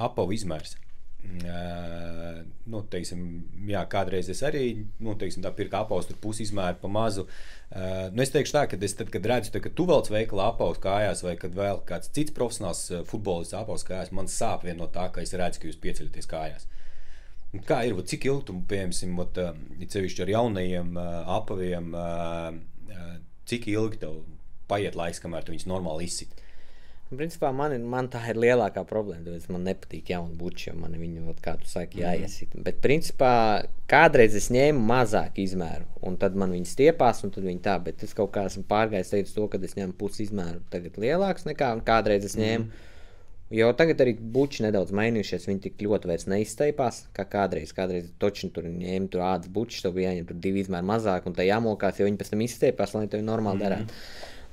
apavu 0.08 0.34
izmērs. 0.36 0.78
Nu, 1.22 2.80
teiksim, 2.90 3.22
jā, 3.68 3.82
kādreiz 3.90 4.28
es 4.32 4.42
arī 4.46 4.64
nu, 5.02 5.14
teiksim, 5.18 5.44
pirku 5.56 5.78
apaustu, 5.78 6.16
pusi 6.20 6.44
izmēru 6.46 6.80
pa 6.82 6.90
mazu. 6.92 7.24
Uh, 7.72 8.10
nu, 8.12 8.22
es 8.24 8.32
teikšu 8.34 8.54
tā, 8.56 8.62
ka 8.70 8.78
es, 8.84 8.94
tad, 8.98 9.10
kad 9.12 9.26
redzu, 9.30 9.52
tā, 9.54 9.62
ka 9.64 9.72
tu 9.72 9.86
velc 9.88 10.10
veikalā 10.12 10.50
apaustu 10.52 10.84
kājās, 10.84 11.22
vai 11.24 11.34
kad 11.40 11.54
vēl 11.56 11.80
kāds 11.88 12.12
cits 12.14 12.34
profesionāls 12.36 12.84
futbolists 13.08 13.56
apaustu 13.58 13.92
kājās, 13.92 14.12
man 14.14 14.30
sāp 14.30 14.66
vien 14.66 14.78
no 14.80 14.90
tā, 14.92 15.08
ka 15.14 15.24
es 15.24 15.34
redzu, 15.38 15.62
ka 15.62 15.70
jūs 15.70 15.80
pieceļaties 15.82 16.30
kājās. 16.30 16.68
Un 17.52 17.64
kā 17.68 17.82
ir, 17.84 17.96
cik 18.08 18.28
ilgi 18.28 18.48
tu, 18.48 18.58
piemēram, 18.68 19.56
ir 19.82 19.90
sevišķi 19.92 20.24
ar 20.24 20.32
jaunajiem 20.32 20.94
apaviem, 21.00 21.90
cik 23.50 23.68
ilgi 23.74 24.00
tev 24.04 24.22
paiet 24.70 24.96
laiks, 24.96 25.20
kamēr 25.20 25.44
tu 25.44 25.52
viņus 25.52 25.68
normāli 25.68 26.08
izsit? 27.12 27.20
Principā 27.20 27.50
man, 27.54 27.74
man 27.92 28.08
tā 28.12 28.22
ir 28.32 28.40
lielākā 28.40 28.84
problēma. 28.88 29.22
Tāpēc 29.26 29.48
man 29.52 29.66
nepatīk 29.68 30.12
jauni 30.14 30.36
buči, 30.38 30.70
jo 30.70 30.76
man 30.80 30.96
viņu, 30.98 31.34
kā 31.44 31.56
tu 31.60 31.68
saki, 31.70 32.00
mhm. 32.00 32.04
jāiesit. 32.04 32.54
Mm. 32.54 32.66
Bet, 32.66 32.78
principā, 32.84 33.32
kādreiz 33.90 34.36
es 34.38 34.48
ņēmu 34.54 34.84
mazāku 34.88 35.44
izmēru, 35.44 35.88
un 36.02 36.16
tad 36.20 36.38
man 36.38 36.54
viņi 36.56 36.70
stiepās, 36.72 37.24
un 37.26 37.34
tad 37.34 37.44
viņi 37.48 37.62
tā. 37.64 37.76
Bet 37.84 38.02
es 38.06 38.16
kaut 38.16 38.32
kā 38.34 38.46
esmu 38.48 38.64
pārgājis 38.70 39.12
teicu 39.12 39.36
to, 39.36 39.50
ka 39.52 39.60
es 39.62 39.76
ņemu 39.78 39.98
pusi 40.00 40.26
izmēru 40.26 40.64
tagad 40.72 40.98
lielāks 41.02 41.46
nekā 41.48 41.74
kādreiz 41.86 42.26
es 42.28 42.38
ņēmu. 42.40 42.66
Mm. 42.70 42.88
Jo 43.52 43.68
tagad 43.76 44.00
arī 44.00 44.14
buči 44.16 44.64
nedaudz 44.64 44.94
mainījušies. 44.96 45.44
Viņi 45.50 45.60
tik 45.66 45.82
ļoti 45.84 46.08
vairs 46.08 46.24
neizteipās, 46.30 47.02
kā 47.12 47.26
kādreiz. 47.28 47.74
Kādreiz 47.76 48.06
točni 48.22 48.48
tur 48.54 48.64
ņēma 48.64 49.10
tur 49.12 49.24
ādas 49.28 49.52
bučus, 49.52 49.82
tev 49.84 49.98
bija 49.98 50.08
jāņem 50.08 50.30
tur 50.30 50.38
divi 50.46 50.62
izmēri 50.64 50.88
mazāk, 50.88 51.28
un 51.28 51.36
tā 51.36 51.44
jāmokās, 51.44 52.00
jo 52.00 52.08
viņi 52.08 52.20
pēc 52.22 52.32
tam 52.32 52.44
izteipās, 52.46 52.94
lai 52.96 53.10
tev 53.12 53.26
normāli 53.26 53.60
mm. 53.60 53.64
darētu. 53.66 53.98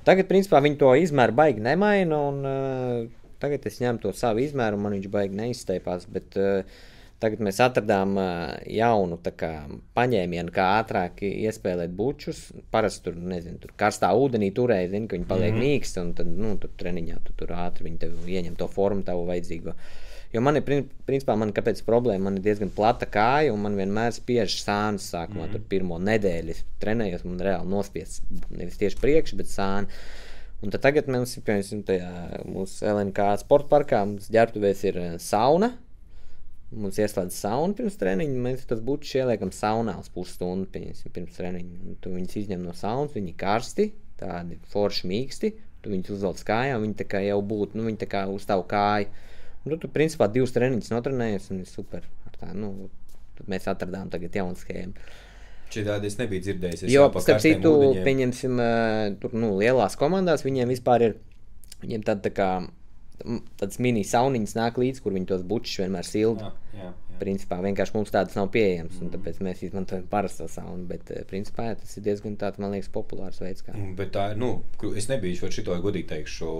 Tagad, 0.06 0.30
principā, 0.30 0.62
viņi 0.64 0.78
to 0.80 0.94
izmēru 0.96 1.36
baigi 1.36 1.64
nemaina. 1.64 2.22
Un, 2.30 2.40
uh, 2.46 3.34
tagad 3.42 3.66
es 3.68 3.80
ņemu 3.82 4.00
to 4.04 4.14
savu 4.16 4.42
izmēru, 4.44 4.78
un 4.78 4.86
man 4.86 4.96
viņš 4.96 5.10
baigi 5.12 5.38
neizsteipās. 5.42 6.08
Bet, 6.10 6.40
uh, 6.40 6.88
Tagad 7.20 7.42
mēs 7.44 7.58
atradām 7.60 8.14
uh, 8.16 8.54
jaunu 8.72 9.18
kā, 9.36 9.50
paņēmienu, 9.92 10.54
kā 10.56 10.70
ātrāk 10.78 11.18
iespēlēt 11.20 11.92
bučus. 11.92 12.46
Parasti 12.72 13.10
tur, 13.10 13.18
nezinu, 13.20 13.58
tur 13.60 13.74
karstā 13.76 14.08
ūdenī 14.16 14.48
turēja, 14.56 14.88
zini, 14.94 15.04
ka 15.04 15.18
viņi 15.18 15.28
paliek 15.28 15.52
mm 15.52 15.58
-hmm. 15.58 15.74
mīksti, 15.74 16.00
un 16.00 16.14
tad, 16.16 16.30
nu, 16.32 16.54
tur 16.62 16.72
treniņā 16.80 17.18
tu 17.26 17.36
tur 17.36 17.52
ātri 17.52 17.90
viņi 17.90 18.00
tev 18.06 18.30
ieņem 18.38 18.56
to 18.56 18.70
formu, 18.72 19.04
tavu 19.04 19.28
vajadzīgo. 19.28 19.76
Uh, 19.76 20.09
Jo 20.30 20.40
man 20.46 20.60
ir, 20.60 20.62
principā, 21.08 21.34
man, 21.38 21.50
kāpēc 21.50 21.80
problēma, 21.82 22.28
man 22.28 22.38
ir 22.38 22.44
diezgan 22.44 22.70
plata 22.70 23.08
kāja, 23.10 23.50
un 23.50 23.64
man 23.64 23.74
vienmēr 23.78 24.12
spiež 24.14 24.60
sānis 24.62 25.08
sākumā, 25.10 25.42
mm 25.42 25.46
-hmm. 25.48 25.52
tur 25.56 25.68
pirmo 25.72 25.98
nedēļu. 25.98 26.54
Trenējos, 26.82 27.24
man 27.26 27.40
reāli 27.42 27.70
nospiests 27.70 28.22
nevis 28.50 28.78
tieši 28.78 29.00
priekš, 29.02 29.34
bet 29.40 29.50
sāni. 29.50 29.90
Un 30.62 30.70
tad 30.70 30.84
tagad 30.84 31.08
mums 31.08 31.36
ir, 31.36 31.42
piemēram, 31.42 31.82
tajā 31.88 32.10
mūsu 32.46 32.84
LNK 32.86 33.26
sporta 33.40 33.68
parkā, 33.68 34.04
mums 34.06 34.28
ģērbtuvēs 34.30 34.84
ir 34.84 34.98
eh, 35.00 35.14
sauna. 35.18 35.72
Mums 36.70 37.00
ieslēdz 37.02 37.34
sauna 37.34 37.74
pirms 37.74 37.96
treniņa. 37.98 38.42
Mēs 38.44 38.68
tas 38.70 38.82
būtu 38.86 39.08
ieliekam 39.18 39.50
saunā 39.50 39.96
uz 39.98 40.08
pusstundu 40.14 40.68
pirms 40.70 41.34
treniņa. 41.40 41.96
Tu 42.00 42.12
viņus 42.14 42.36
izņem 42.44 42.62
no 42.62 42.74
saunas, 42.78 43.16
viņi 43.16 43.34
karsti, 43.40 43.88
tādi 44.20 44.60
forši 44.70 45.10
mīksti. 45.10 45.50
Tu 45.82 45.90
viņus 45.90 46.12
uzvelc 46.18 46.44
kājām, 46.46 46.84
viņi 46.84 46.94
tā 47.00 47.08
kā 47.08 47.24
jau 47.24 47.40
būtu, 47.42 47.80
nu, 47.80 47.88
viņi 47.88 48.02
tā 48.04 48.06
kā 48.12 48.22
uz 48.30 48.46
tavu 48.46 48.68
kāju. 48.70 49.08
Nu, 49.66 49.76
tu 49.76 49.90
principā 49.92 50.30
divas 50.32 50.54
treniņas 50.56 50.92
notrenējies 50.94 51.50
un 51.52 51.64
ir 51.64 51.68
super. 51.68 52.06
Tā, 52.40 52.54
nu, 52.56 52.88
mēs 53.50 53.66
atradām 53.68 54.08
tagad 54.12 54.36
jaunu 54.40 54.56
schēmu. 54.56 55.10
Šādi 55.70 56.08
es 56.08 56.16
nebiju 56.18 56.42
dzirdējis. 56.42 56.86
Es 56.86 56.92
jo, 56.92 57.04
starp 57.22 57.42
citu, 57.44 57.72
pieņemsim, 58.02 58.62
tur 59.22 59.36
nu, 59.38 59.52
lielās 59.60 59.94
komandās 60.00 60.42
viņiem 60.42 60.72
vispār 60.72 61.04
ir 61.06 61.18
viņiem 61.84 62.06
tāda 62.06 62.26
tā 62.26 62.32
kā 62.34 62.48
tādas 63.60 63.78
mini 63.82 64.02
sauniņas 64.06 64.56
nāk 64.56 64.80
līdzi, 64.80 65.02
kur 65.04 65.14
viņi 65.14 65.28
tos 65.30 65.44
bučus 65.46 65.82
vienmēr 65.82 66.08
silda. 66.08 66.50
Jā, 66.74 66.88
jā. 66.88 67.09
Principā 67.20 67.58
vienkārši 67.64 67.94
mums 67.96 68.12
tādas 68.14 68.36
nav 68.38 68.48
pieejamas, 68.54 68.96
mm. 68.96 69.06
un 69.06 69.12
tāpēc 69.14 69.40
mēs 69.44 69.62
izmantojam 69.66 70.06
parasto 70.10 70.46
saunu. 70.50 70.86
Bet, 70.88 71.10
eh, 71.12 71.24
principā, 71.28 71.70
jā, 71.70 71.78
tas 71.82 71.96
ir 71.98 72.06
diezgan 72.06 72.36
tāds, 72.40 72.60
man 72.62 72.72
liekas, 72.74 72.90
populārs 72.94 73.40
veids. 73.42 73.64
Kā. 73.66 73.74
Mm, 73.74 73.94
bet 73.98 74.12
tā 74.14 74.30
ir, 74.32 74.40
nu, 74.40 74.50
es 74.96 75.10
nebiju 75.10 75.42
šo 75.42 75.50
šito 75.52 75.76
godīgi 75.84 76.08
teikšu, 76.14 76.50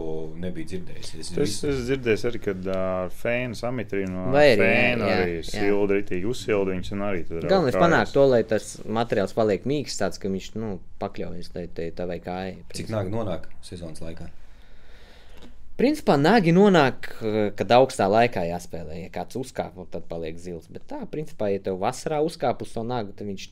nebiju 0.43 0.71
dzirdējis. 0.75 1.13
Es, 1.21 1.33
es, 1.47 1.57
es 1.71 1.85
dzirdēju 1.89 2.31
arī, 2.31 2.43
kad 2.45 2.71
ar 2.75 3.15
fēnu 3.23 3.59
samitrinu 3.59 4.13
no 4.17 4.27
Vai 4.35 4.47
arī, 4.53 4.67
fēnu 4.67 5.09
jā, 5.09 5.21
arī 5.21 5.39
silda 5.49 6.01
ritīgi 6.01 6.31
uzsilda 6.31 6.75
viņus 6.75 6.93
un 6.97 7.07
arī 7.09 7.25
tad 7.29 7.49
Galvenais 7.51 7.79
panākt 7.81 8.15
to, 8.17 8.27
lai 8.31 8.43
tas 8.49 8.73
materiāls 9.01 9.37
paliek 9.37 9.65
mīksts 9.69 10.03
tāds, 10.03 10.21
ka 10.21 10.33
viņš, 10.33 10.53
nu, 10.61 10.75
pakļaujas 11.01 11.55
tai, 11.55 11.67
tai, 11.75 11.91
tai 11.97 12.11
vai 12.11 12.21
kājai. 12.25 12.53
Cik 12.77 12.93
nāk 12.93 13.11
nonāk 13.13 13.49
sezonas 13.65 14.05
laikā? 14.05 14.29
Principā 15.81 16.19
nagi 16.21 16.53
nonāk, 16.53 17.07
eh, 17.25 17.39
kad 17.57 17.71
augstā 17.73 18.05
laikā 18.13 18.45
jāspēlē. 18.51 18.99
Ja 19.07 19.13
kāds 19.15 19.39
uzkāp, 19.41 19.79
tad 19.89 20.05
paliek 20.11 20.37
zils. 20.37 20.69
Bet 20.69 20.85
tā, 20.91 21.01
principā, 21.09 21.49
ja 21.49 21.63
tev 21.65 21.81
vasarā 21.81 22.21
uzkāp 22.21 22.61
uz 22.61 22.75
to 22.75 22.85
nagu, 22.85 23.15
tad 23.17 23.27
viņš 23.31 23.47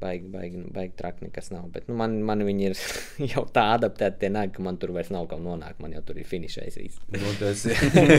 baigi, 0.00 0.26
baigi, 0.26 0.56
nu, 0.58 0.72
baigi 0.74 0.96
traki 0.98 1.28
nekas 1.28 1.52
nav. 1.52 1.68
Bet 1.70 1.86
nu, 1.86 1.94
man, 1.94 2.16
man 2.26 2.42
viņi 2.42 2.66
ir 2.66 2.74
jau 3.36 3.44
tā 3.54 3.68
adaptēti, 3.76 4.18
tie 4.24 4.32
nagi, 4.34 4.56
ka 4.56 4.64
man 4.66 4.80
tur 4.82 4.90
vairs 4.96 5.12
nav 5.14 5.28
kā 5.30 5.38
nonākt. 5.38 5.78
Man 5.84 5.94
jau 5.94 6.02
tur 6.08 6.18
ir 6.18 6.26
finišais 6.26 6.80
viss. 6.80 6.98
Nu, 7.14 7.36
tas 7.38 7.62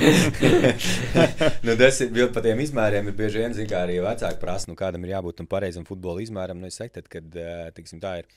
nu, 1.67 1.75
tas 1.75 2.01
ir 2.05 2.15
jau 2.23 2.31
par 2.31 2.47
tiem 2.47 2.63
izmēriem. 2.63 3.11
Ir 3.11 3.19
bieži 3.19 3.43
vien, 3.43 3.59
kā 3.67 3.83
arī 3.83 3.99
vecāki 4.05 4.39
prasa, 4.39 4.71
nu, 4.71 4.79
kādam 4.79 5.03
ir 5.03 5.17
jābūt 5.17 5.41
tam 5.41 5.51
pareizam 5.51 5.83
futbola 5.87 6.23
izmēram. 6.23 6.63
Nu, 6.63 6.71
es 6.71 6.79
tad, 6.79 7.11
kad, 7.11 7.27
eh, 7.35 7.67
tiksim, 7.75 7.99
tā 7.99 8.21
ir 8.23 8.31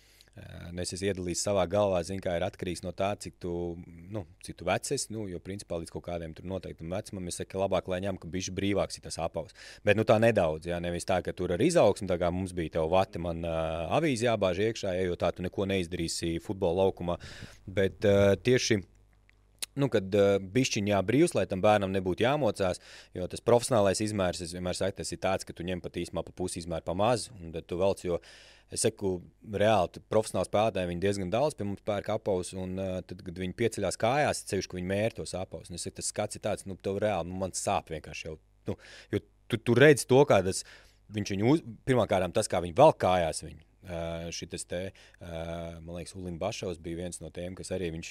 Nu, 0.72 0.82
es 0.82 0.92
esmu 0.94 1.08
iedalījis 1.08 1.42
savā 1.46 1.64
galvā, 1.70 2.00
zinu, 2.06 2.22
kā 2.24 2.34
ir 2.38 2.44
atkarīgs 2.46 2.82
no 2.84 2.92
tā, 2.96 3.10
cik 3.20 3.38
tu, 3.42 3.52
nu, 4.12 4.24
cik 4.44 4.58
tu 4.60 4.66
vecs 4.68 4.94
esi. 4.94 5.10
Nu, 5.14 5.24
jo, 5.30 5.40
principā, 5.44 5.78
līdz 5.80 5.92
kaut 5.94 6.04
kādam 6.08 6.34
noteiktam 6.50 6.92
vecumam, 6.94 7.30
es 7.30 7.40
saku, 7.40 7.60
labāk, 7.62 7.88
lai 7.90 8.00
ņem, 8.04 8.20
ka 8.20 8.30
ir 8.30 8.50
brīvāks, 8.58 8.98
ir 8.98 9.06
tas 9.06 9.18
apavs. 9.24 9.56
Bet 9.86 9.98
nu, 9.98 10.06
tā 10.08 10.18
nedaudz, 10.22 10.68
jā, 10.70 10.78
nevis 10.84 11.08
tā, 11.08 11.20
ka 11.24 11.34
tur 11.36 11.56
ir 11.56 11.64
izaugsme, 11.68 12.10
tā 12.10 12.18
kā 12.20 12.30
mums 12.34 12.54
bija 12.56 12.78
tev 12.78 12.90
vati, 12.92 13.22
man 13.22 13.42
uh, 13.46 13.88
avīze 13.98 14.28
jābāž 14.28 14.62
iekšā, 14.68 14.94
ja, 14.98 15.08
jo 15.08 15.18
tā 15.18 15.32
tu 15.34 15.46
neko 15.46 15.68
neizdarīsi 15.72 16.36
futbola 16.44 16.84
laukumā. 16.84 17.18
Bet 17.66 18.06
uh, 18.08 18.34
tieši 18.36 18.82
nu, 19.78 19.88
kad 19.92 20.14
uh, 20.18 20.36
bišķiņā 20.54 20.98
brīvs, 21.06 21.34
lai 21.38 21.46
tam 21.50 21.62
bērnam 21.64 21.94
nebūtu 21.94 22.26
jāmocās. 22.26 22.82
Jo 23.16 23.28
tas 23.30 23.44
profesionālais 23.44 24.02
izmērs, 24.04 24.42
es 24.44 24.54
vienmēr 24.56 24.78
saku, 24.78 24.98
tas 25.00 25.14
ir 25.14 25.22
tāds, 25.22 25.46
ka 25.46 25.56
tu 25.56 25.66
ņem 25.66 25.82
pat 25.84 25.98
īstenībā 26.02 26.24
pa 26.26 26.34
pusi 26.36 26.62
izmēru 26.62 26.86
pa 26.86 26.96
mazu, 26.98 27.34
un 27.40 27.52
tad 27.54 27.68
tu 27.68 27.80
velc, 27.80 28.06
Es 28.68 28.82
saku, 28.84 29.14
reāli 29.48 30.02
profesionāli 30.12 30.44
spēlētāji 30.44 30.90
viņi 30.90 31.00
diezgan 31.00 31.30
daudz 31.32 31.54
pie 31.56 31.64
mums 31.64 31.80
pērk 31.88 32.10
apavus, 32.12 32.50
un 32.52 32.74
uh, 32.76 32.98
tad, 33.00 33.22
kad 33.24 33.38
viņi 33.40 33.56
pieceļās 33.56 33.96
kājās, 34.00 34.42
ceļš, 34.50 34.68
ka 34.68 34.76
viņi 34.76 34.90
mērķi 34.90 35.16
tos 35.22 35.32
apavus. 35.40 35.70
Es 35.72 35.86
saku, 35.86 35.96
tas 35.96 36.10
skats 36.12 36.36
ir 36.36 36.42
tāds, 36.44 36.66
nu, 36.68 36.76
tev 36.76 37.00
reāli, 37.00 37.30
nu, 37.30 37.38
man 37.40 37.56
sāp 37.56 37.88
vienkārši 37.94 38.26
jau. 38.28 38.34
Nu, 38.68 38.76
jo 39.14 39.22
tu, 39.48 39.56
tu 39.56 39.76
redzi 39.78 40.04
to, 40.10 40.20
kā 40.28 40.42
tas, 40.44 40.60
viņš 41.16 41.32
viņu 41.32 41.48
uz, 41.54 41.64
pirmkārt, 41.88 42.28
tas, 42.36 42.52
kā 42.52 42.60
viņi 42.60 42.76
vēl 42.76 42.92
kājās 43.00 43.40
viņu. 43.46 43.64
Šis 44.34 44.66
te, 44.68 44.80
man 45.22 45.94
liekas, 45.94 46.16
Ulimps 46.18 46.40
Bašovs 46.42 46.80
bija 46.82 46.98
viens 47.04 47.20
no 47.22 47.30
tiem, 47.34 47.54
kas 47.56 47.70
arī 47.76 47.92
viņš 47.94 48.10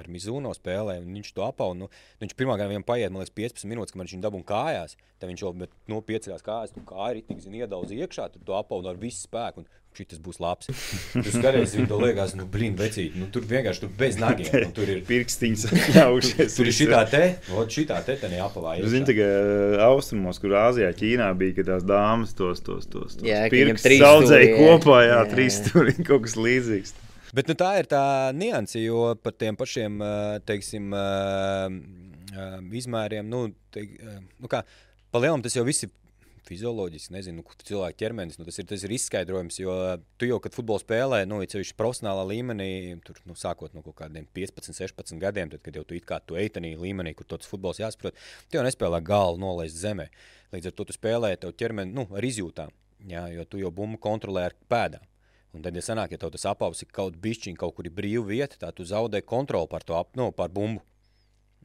ar 0.00 0.08
Mizuno 0.12 0.52
spēlēja. 0.56 1.02
Viņš 1.04 1.32
to 1.36 1.44
apavu. 1.44 1.74
Nu, 1.76 1.90
viņš 2.22 2.36
pirmā 2.38 2.56
gada 2.56 2.70
viņam 2.70 2.86
paiet, 2.86 3.10
man 3.10 3.24
liekas, 3.24 3.34
15 3.36 3.68
minūtes, 3.72 3.92
kamēr 3.94 4.06
viņš 4.06 4.16
viņu 4.16 4.26
dabūja 4.28 4.48
kājās. 4.52 4.96
Tad 5.20 5.32
viņš 5.32 5.42
jau 5.44 5.52
no 5.90 5.98
piecās 6.06 6.46
kājās, 6.46 6.72
tu 6.72 6.84
kā 6.88 7.10
ir 7.12 7.24
tik 7.26 7.42
zini, 7.42 7.60
iedaudz 7.64 7.92
iekšā, 7.92 8.30
tu 8.32 8.40
to 8.46 8.56
apavu 8.56 8.88
ar 8.88 9.00
visu 9.00 9.26
spēku. 9.26 9.64
Un 9.64 9.68
Šis 9.90 10.20
būs 10.22 10.38
labs. 10.40 10.68
Tur 11.12 11.26
skaties, 11.34 11.72
viņa 11.74 11.88
to 11.90 11.96
liekas, 11.98 12.32
nu, 12.38 12.44
blīn, 12.48 12.76
vecīt. 12.78 13.16
Nu, 13.18 13.26
tur 13.34 13.42
vienkārši 13.50 13.82
tur 13.82 13.90
bez 13.98 14.16
nagiem. 14.20 14.48
Nu, 14.68 14.70
tur 14.76 14.88
ir 14.92 15.02
pirkstiņas 15.08 15.64
ļaušies. 15.96 16.54
tur 16.56 16.70
ir 16.70 16.76
šitā 16.76 17.00
te, 17.10 17.22
ot 17.58 17.74
šitā 17.74 17.98
te, 18.06 18.14
te 18.20 18.30
neapavāja. 18.30 18.86
Zini, 18.92 19.08
tā 19.08 19.16
kā 19.18 19.26
uh, 19.26 19.76
austrumos, 19.90 20.38
kur 20.40 20.54
Āzijā, 20.62 20.92
Ķīnā 20.96 21.26
bija, 21.40 21.58
kad 21.58 21.72
tās 21.72 21.86
dāmas 21.90 22.32
tos, 22.38 22.62
tos, 22.64 22.86
tos, 22.88 23.18
tos 23.18 23.26
jā, 23.26 23.42
pirkstus 23.52 23.98
saudzēja 24.00 24.56
kopā, 24.56 25.02
jā, 25.04 25.12
jā, 25.12 25.20
trīs 25.34 25.60
tur 25.66 25.90
kaut 26.08 26.28
kas 26.28 26.38
līdzīgs. 26.38 26.96
Bet 27.36 27.50
nu, 27.50 27.58
tā 27.58 27.74
ir 27.82 27.90
tā 27.90 28.04
nianse, 28.34 28.80
jo 28.82 29.10
par 29.22 29.34
tiem 29.38 29.58
pašiem, 29.58 30.00
teiksim, 30.48 30.94
izmēriem, 32.80 33.26
nu, 33.30 33.48
teik, 33.74 33.98
nu 34.38 34.50
kā, 34.50 34.64
pa 35.10 35.22
lielam 35.22 35.42
tas 35.44 35.54
jau 35.58 35.66
viss 35.66 35.86
ir 35.86 35.92
fizioloģiski, 36.48 37.12
nezinu, 37.14 37.42
nu, 37.42 37.56
cilvēka 37.66 37.98
ķermenis. 38.00 38.38
Nu, 38.40 38.46
tas, 38.48 38.58
ir, 38.62 38.66
tas 38.70 38.84
ir 38.86 38.94
izskaidrojums, 38.96 39.58
jo 39.60 39.74
tu 40.20 40.28
jau, 40.28 40.38
kad 40.42 40.56
futbolu 40.56 40.82
spēlē, 40.82 41.22
nu, 41.28 41.40
ir 41.44 41.52
sevišķi 41.52 41.76
profesionālā 41.78 42.24
līmenī, 42.30 42.70
tur, 43.06 43.20
nu, 43.28 43.36
sākot 43.38 43.76
no 43.76 43.84
kaut 43.86 43.98
kādiem 44.02 44.28
15, 44.36 44.76
16 44.76 45.20
gadiem, 45.22 45.52
tad, 45.52 45.64
kad 45.66 45.76
jau 45.76 45.84
tu 45.86 45.98
it 45.98 46.08
kā 46.08 46.20
tu 46.24 46.38
eitanī 46.40 46.74
līmenī, 46.80 47.14
kur 47.18 47.28
tas 47.28 47.50
futbols 47.50 47.82
jāsaprot, 47.82 48.18
tu 48.48 48.60
jau 48.60 48.66
nespēlē 48.66 49.02
galvu 49.06 49.42
nolaist 49.42 49.78
zemē. 49.80 50.10
Līdz 50.54 50.70
ar 50.70 50.76
to 50.78 50.88
tu 50.88 50.96
spēlē 50.96 51.34
tev 51.40 51.54
ķermeni 51.58 51.94
nu, 51.94 52.08
ar 52.16 52.26
izjūtām, 52.26 52.74
jā, 53.10 53.28
jo 53.36 53.46
tu 53.46 53.62
jau 53.62 53.70
bumbu 53.74 54.00
kontrolē 54.02 54.48
ar 54.50 54.58
pēdām. 54.72 55.06
Un 55.50 55.64
tad, 55.64 55.74
ja 55.74 55.82
sanāk, 55.82 56.12
ja 56.14 56.20
tev 56.22 56.30
tas 56.34 56.46
apavs 56.46 56.84
ir 56.84 56.90
kaut 56.94 57.16
bišķiņ, 57.22 57.56
kaut 57.58 57.74
kur 57.74 57.88
ir 57.88 57.94
brīva 57.94 58.22
vieta, 58.28 58.58
tad 58.60 58.76
tu 58.78 58.86
zaudē 58.86 59.18
kontroli 59.26 59.66
par 59.70 59.82
to 59.86 59.96
ap, 59.98 60.12
no, 60.18 60.30
par 60.30 60.52
bumbu. 60.54 60.84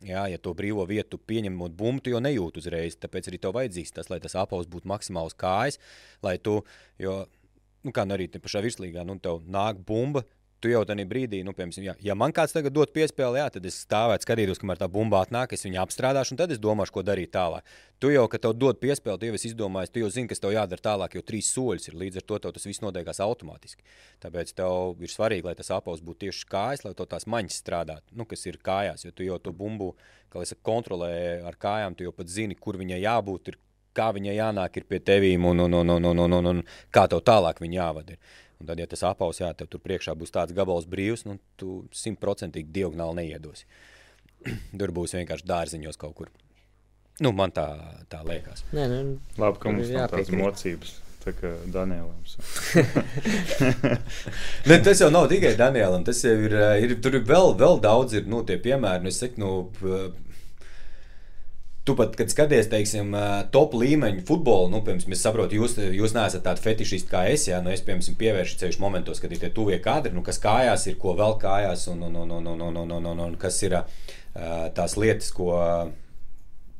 Jā, 0.03 0.25
ja 0.27 0.37
to 0.41 0.51
brīvo 0.57 0.83
vietu 0.89 1.17
pieņemot 1.17 1.75
bumbu, 1.77 2.11
jau 2.11 2.19
nejūti 2.19 2.59
uzreiz. 2.59 2.97
Tāpēc 2.99 3.29
arī 3.31 3.39
tev 3.41 3.55
vajadzīgs 3.55 3.95
tas, 3.95 4.09
lai 4.11 4.19
tas 4.23 4.35
apavs 4.37 4.67
būtu 4.67 4.89
maksimāli 4.91 5.31
uz 5.31 5.37
kājas, 5.39 5.79
lai 6.25 6.35
tu, 6.37 6.57
jo, 7.01 7.21
nu, 7.85 7.93
kā 7.95 8.03
nu 8.03 8.17
arī 8.17 8.27
te 8.31 8.41
pašā 8.43 8.61
virslīgā, 8.65 9.05
nu, 9.07 9.15
tev 9.23 9.45
nāk 9.47 9.79
bumba, 9.87 10.25
tu 10.65 10.71
jau 10.71 10.81
tajā 10.87 11.05
brīdī, 11.09 11.41
nu, 11.45 11.53
piemēram, 11.53 11.85
ja, 11.85 11.93
ja 12.01 12.15
man 12.17 12.33
kāds 12.35 12.55
tagad 12.55 12.73
dod 12.73 12.89
piespēli, 12.95 13.37
jā, 13.37 13.47
tad 13.53 13.65
es 13.69 13.77
stāvētu, 13.85 14.25
skatītos, 14.25 14.61
kamēr 14.61 14.81
tā 14.81 14.89
bumba 14.91 15.21
atnāk, 15.21 15.53
es 15.53 15.65
viņu 15.67 15.83
apstrādāšu, 15.83 16.33
un 16.33 16.39
tad 16.41 16.53
es 16.55 16.61
domāšu, 16.61 16.95
ko 16.95 17.03
darīt 17.05 17.33
tālāk. 17.35 17.67
Tu 18.01 18.11
jau, 18.11 18.25
kad 18.31 18.41
tev 18.43 18.55
dod 18.57 18.79
piespēli, 18.81 19.19
tu 19.21 19.29
jau 19.29 19.37
esi 19.37 19.51
izdomājis, 19.51 19.93
tu 19.93 20.01
jau 20.01 20.09
zini, 20.11 20.29
kas 20.31 20.41
tev 20.43 20.55
jādara 20.55 20.83
tālāk, 20.87 21.15
jo 21.15 21.23
trīs 21.25 21.51
soļus 21.55 21.89
ir. 21.91 21.99
Līdz 22.01 22.19
ar 22.19 22.25
to 22.27 22.39
tas 22.57 22.67
viss 22.67 22.83
notiekās 22.83 23.21
automātiski. 23.23 23.85
Tāpēc 24.25 24.51
tev 24.57 25.05
ir 25.05 25.13
svarīgi, 25.13 25.45
lai 25.47 25.55
tas 25.55 25.71
apelsīns 25.77 26.03
būtu 26.09 26.25
tieši 26.25 26.49
kājas, 26.51 26.83
lai 26.83 26.95
to 26.97 27.07
tās 27.07 27.27
maņas 27.31 27.61
strādātu, 27.63 28.17
nu, 28.19 28.27
kas 28.27 28.43
ir 28.49 28.59
kājās. 28.59 29.05
Jo 29.07 29.15
tu 29.15 29.27
jau 29.27 29.39
to 29.39 29.55
bumbu, 29.55 29.93
kā 30.33 30.43
jau 30.43 30.59
kontrolē 30.65 31.13
ar 31.47 31.55
kājām, 31.61 31.95
tu 31.95 32.07
jau 32.07 32.11
pat 32.15 32.31
zini, 32.31 32.57
kur 32.59 32.81
viņai 32.81 32.99
jābūt. 33.05 33.53
Ir, 33.53 33.61
kā 33.95 34.09
viņai 34.15 34.35
jānāk 34.35 34.81
pie 34.89 34.99
tevīm 34.99 35.45
un, 35.47 35.65
un, 35.65 35.79
un, 35.79 35.93
un, 35.95 36.09
un, 36.11 36.23
un, 36.25 36.37
un, 36.39 36.49
un 36.51 36.63
kā 36.93 37.05
tev 37.11 37.23
tālāk 37.23 37.61
viņa 37.63 37.79
jāvada. 37.79 38.17
Un 38.61 38.69
tad, 38.69 38.79
ja 38.79 38.87
tas 38.87 39.03
apaus, 39.07 39.41
jā, 39.41 39.49
tev 39.57 39.67
tur 39.71 39.81
priekšā 39.83 40.15
būs 40.15 40.33
tāds 40.33 40.55
gabals 40.55 40.87
brīvs, 40.89 41.25
nu, 41.27 41.37
tu 41.59 41.83
simtprocentīgi 41.95 42.71
diagonāli 42.75 43.23
neiedosi. 43.23 43.67
tur 44.79 44.93
būs 44.95 45.15
vienkārši 45.17 45.49
dārziņos 45.49 45.99
kaut 46.01 46.15
kur. 46.19 46.31
Nu, 47.23 47.31
man 47.31 47.53
tā, 47.55 47.69
tā 48.11 48.19
liekas. 48.27 48.65
Nē, 48.75 48.85
nu, 48.91 49.17
Labi, 49.39 49.59
ka 49.61 49.71
mums 49.71 49.91
ir 49.91 50.01
nav 50.01 50.11
tādas 50.11 50.31
mocības. 50.35 50.97
Tā 51.25 51.31
kā 51.33 51.51
Danielams. 51.73 52.35
Ne, 54.69 54.77
tas 54.85 54.99
jau 55.01 55.07
nav 55.13 55.25
tikai 55.31 55.55
Danielam. 55.57 56.03
Tas 56.05 56.19
jau 56.21 56.35
ir, 56.45 56.53
ir 56.85 56.93
tur 57.01 57.17
ir 57.17 57.23
vēl, 57.25 57.55
vēl 57.57 57.79
daudz 57.81 58.13
ir, 58.19 58.27
nu, 58.29 58.43
tie 58.45 58.59
piemēri. 58.61 59.01
Nu, 59.05 59.13
es 59.13 59.17
saku, 59.23 59.41
nu, 59.41 59.49
Tu 61.85 61.93
pat, 61.93 62.15
kad 62.17 62.31
skaties, 62.33 62.65
teiksim, 62.71 63.11
top 63.53 63.75
līmeņa 63.77 64.23
futbolu, 64.25 64.71
nu, 64.73 64.79
piemēram, 64.85 65.13
es 65.13 65.19
saprotu, 65.21 65.59
jūs, 65.59 65.75
jūs 65.93 66.15
neesat 66.15 66.41
tādi 66.47 66.63
fetišisti 66.63 67.11
kā 67.11 67.27
es. 67.29 67.43
Jā, 67.45 67.59
nu, 67.61 67.69
es, 67.69 67.83
piemēram, 67.85 68.17
pievēršu 68.17 68.57
ceļu 68.63 68.81
momentos, 68.81 69.21
kad 69.21 69.33
ir 69.35 69.43
tie 69.43 69.51
tuvie 69.53 69.77
kadri, 69.83 70.13
nu, 70.15 70.23
kas 70.25 70.41
kājās 70.41 70.87
ir, 70.89 70.97
ko 71.01 71.13
vēl 71.19 71.37
kājās, 71.43 71.85
un, 71.93 72.01
un, 72.07 72.15
un, 72.23 72.33
un, 72.39 72.49
un, 72.55 72.63
un, 72.65 72.79
un, 72.97 73.05
un, 73.11 73.21
un, 73.27 73.37
kas 73.37 73.61
ir 73.67 73.77
tās 74.33 74.97
lietas, 74.97 75.29
ko. 75.35 75.53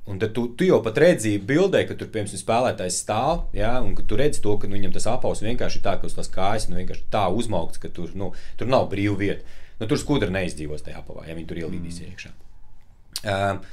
Un 0.06 0.20
tad 0.22 0.36
tu, 0.38 0.47
tu 0.53 0.66
jau 0.68 0.82
pat 0.86 0.99
redzi, 1.01 1.36
bildē, 1.41 1.80
ka 1.89 1.95
tur, 1.97 2.10
piemēram, 2.14 2.38
spēlētājs 2.38 2.99
stāv, 3.01 3.47
ja, 3.58 3.72
un 3.82 3.95
tu 3.97 4.18
redzi 4.18 4.41
to, 4.41 4.58
ka 4.62 4.70
nu, 4.70 4.78
viņam 4.78 4.93
tas 4.93 5.08
apaus 5.10 5.41
vienkārši 5.41 5.80
ir 5.80 5.86
tā, 5.86 5.95
ka 5.97 6.06
uz 6.06 6.14
tās 6.14 6.30
kājas 6.34 6.68
nu, 6.70 6.78
vienkārši 6.78 7.08
tā 7.14 7.24
uzmaukts, 7.34 7.82
ka 7.82 7.89
tur, 7.93 8.12
nu, 8.18 8.28
tur 8.58 8.70
nav 8.70 8.86
brīva 8.91 9.18
vieta. 9.18 9.58
Nu, 9.80 9.88
tur 9.89 9.97
skudra 9.97 10.30
neizdzīvos 10.34 10.86
tajā 10.86 11.01
apavā, 11.01 11.26
ja 11.26 11.34
viņi 11.34 11.49
tur 11.49 11.64
ielīdīs 11.64 11.97
mm. 12.03 12.14
iekšā. 12.14 12.32
Um, 13.26 13.66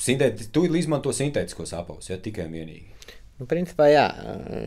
Sintēti, 0.00 0.48
tu 0.54 0.64
izmanto 0.64 1.12
sintētiskos 1.12 1.74
apavus, 1.76 2.08
ja 2.10 2.18
tikai 2.22 2.48
un 2.48 2.56
vienīgi. 2.56 3.16
Nu, 3.40 3.46
principā, 3.48 3.86
jā, 3.88 4.06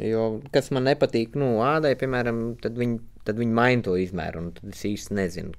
jo 0.05 0.39
kas 0.53 0.71
man 0.73 0.87
nepatīk, 0.89 1.35
nu, 1.37 1.59
ādai, 1.65 1.93
piemēram, 1.97 2.55
tad 2.61 2.77
viņi, 2.77 2.97
tad 3.27 3.37
viņi 3.41 3.53
maina 3.53 3.85
to 3.85 3.93
izmēru, 4.01 4.41
un 4.41 4.51
tad 4.55 4.73
es 4.73 4.81
īsti 4.89 5.17
nezinu, 5.17 5.53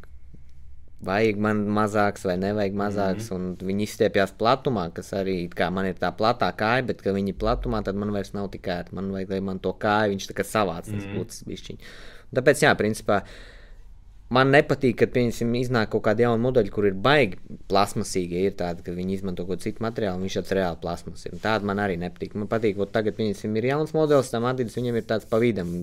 vajag 1.04 1.38
man 1.46 1.62
mazāks 1.76 2.24
vai 2.26 2.36
nevajag 2.40 2.76
mazāks, 2.80 3.28
mm 3.28 3.36
-hmm. 3.36 3.62
un 3.62 3.68
viņi 3.68 3.86
izstiepjas 3.86 4.34
platumā, 4.38 4.88
kas 4.94 5.12
arī, 5.12 5.36
kā 5.48 5.70
man 5.70 5.86
ir 5.86 5.94
tā 6.00 6.10
platā 6.16 6.50
kāja, 6.56 6.86
bet, 6.86 7.02
ka 7.02 7.12
viņi 7.12 7.34
ir 7.34 7.40
platumā, 7.40 7.84
tad 7.84 7.94
man 7.94 8.12
vairs 8.12 8.32
nav 8.34 8.50
tik 8.50 8.66
ērti, 8.66 8.94
man 8.94 9.10
vajag, 9.12 9.30
lai 9.30 9.40
man 9.40 9.58
to 9.58 9.72
kāju, 9.72 10.14
viņš 10.14 10.28
tā 10.30 10.34
kā 10.34 10.44
savāc, 10.44 10.84
tas 10.84 10.94
mm 10.94 11.00
-hmm. 11.00 11.18
būtu 11.18 11.48
bišķiņ. 11.50 11.78
Tāpēc, 12.34 12.62
jā, 12.66 12.74
principā, 12.74 13.22
Man 14.32 14.48
nepatīk, 14.54 14.96
kad 15.02 15.10
piemēram, 15.12 15.52
iznāk 15.58 15.90
kaut 15.92 16.06
kāda 16.06 16.24
jauna 16.24 16.40
modeļa, 16.40 16.70
kur 16.72 16.86
ir 16.88 16.94
baigi 16.96 17.36
plasmasīgi. 17.68 18.40
Ir 18.48 18.54
tāda, 18.56 18.80
ka 18.84 18.94
viņi 18.96 19.18
izmanto 19.18 19.44
kaut 19.44 19.58
kādu 19.58 19.66
citu 19.66 19.84
materiālu, 19.84 20.16
un 20.16 20.24
viņš 20.24 20.36
tāds 20.38 20.54
reāli 20.56 20.80
plasmas 20.80 21.26
ir. 21.28 21.34
Tāda 21.42 21.68
man 21.68 21.82
arī 21.82 21.98
nepatīk. 22.00 22.32
Man 22.40 22.48
patīk, 22.48 22.78
ka 22.78 22.86
tagad 22.94 23.18
piemēram, 23.18 23.58
ir 23.60 23.68
jauns 23.68 23.92
modelis, 23.96 24.30
tam 24.32 24.46
Adidas 24.48 24.78
viņam 24.78 24.96
ir 24.96 25.04
tāds 25.10 25.28
pa 25.28 25.40
vidam, 25.42 25.74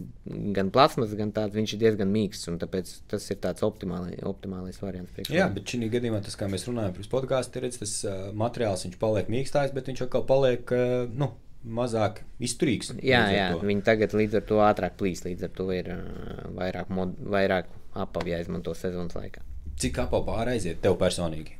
gan 0.58 0.72
plasmas, 0.74 1.14
gan 1.20 1.34
tāds 1.36 1.54
viņš 1.60 1.76
ir 1.78 1.84
diezgan 1.84 2.10
mīksts. 2.12 2.50
un 2.50 2.58
Tāpēc 2.64 2.96
tas 3.14 3.30
ir 3.30 3.40
tāds 3.46 3.66
optimālais, 3.68 4.18
optimālais 4.26 4.82
variants. 4.82 5.14
priekš 5.14 5.36
Jā, 5.38 5.46
bet 5.54 5.70
šī 5.70 5.92
gadījumā 5.94 6.24
tas, 6.26 6.40
kā 6.40 6.50
mēs 6.50 6.66
runājam 6.66 6.98
par 6.98 7.12
podkāstu, 7.14 7.62
ir 7.62 7.78
tas 7.78 7.96
uh, 8.10 8.32
materiāls, 8.34 8.88
viņš 8.88 8.98
paliek 9.02 9.30
mīkstāks, 9.32 9.76
bet 9.78 9.94
viņš 9.94 10.08
atkal 10.08 10.26
paliek 10.28 10.74
uh, 10.76 11.06
nu, 11.14 11.30
mazāk 11.62 12.24
izturīgs. 12.42 12.96
Jā, 13.06 13.22
jā, 13.30 13.48
viņi 13.62 13.86
tagad 13.86 14.18
līdz 14.18 14.42
ar 14.42 14.50
to 14.50 14.64
ātrāk 14.66 14.98
plīs, 14.98 15.22
līdz 15.28 15.46
ar 15.46 15.54
to 15.60 15.70
ir 15.76 15.94
uh, 15.94 16.50
vairāk, 16.58 16.90
mod, 16.90 17.14
vairāk 17.22 17.70
apavu 17.94 18.32
jāizmanto 18.32 18.74
sezonas 18.78 19.16
laikā. 19.18 19.44
Cik 19.82 20.04
apā 20.04 20.22
pāri 20.26 20.56
aiziet 20.56 20.82
tev 20.84 20.98
personīgi 21.02 21.58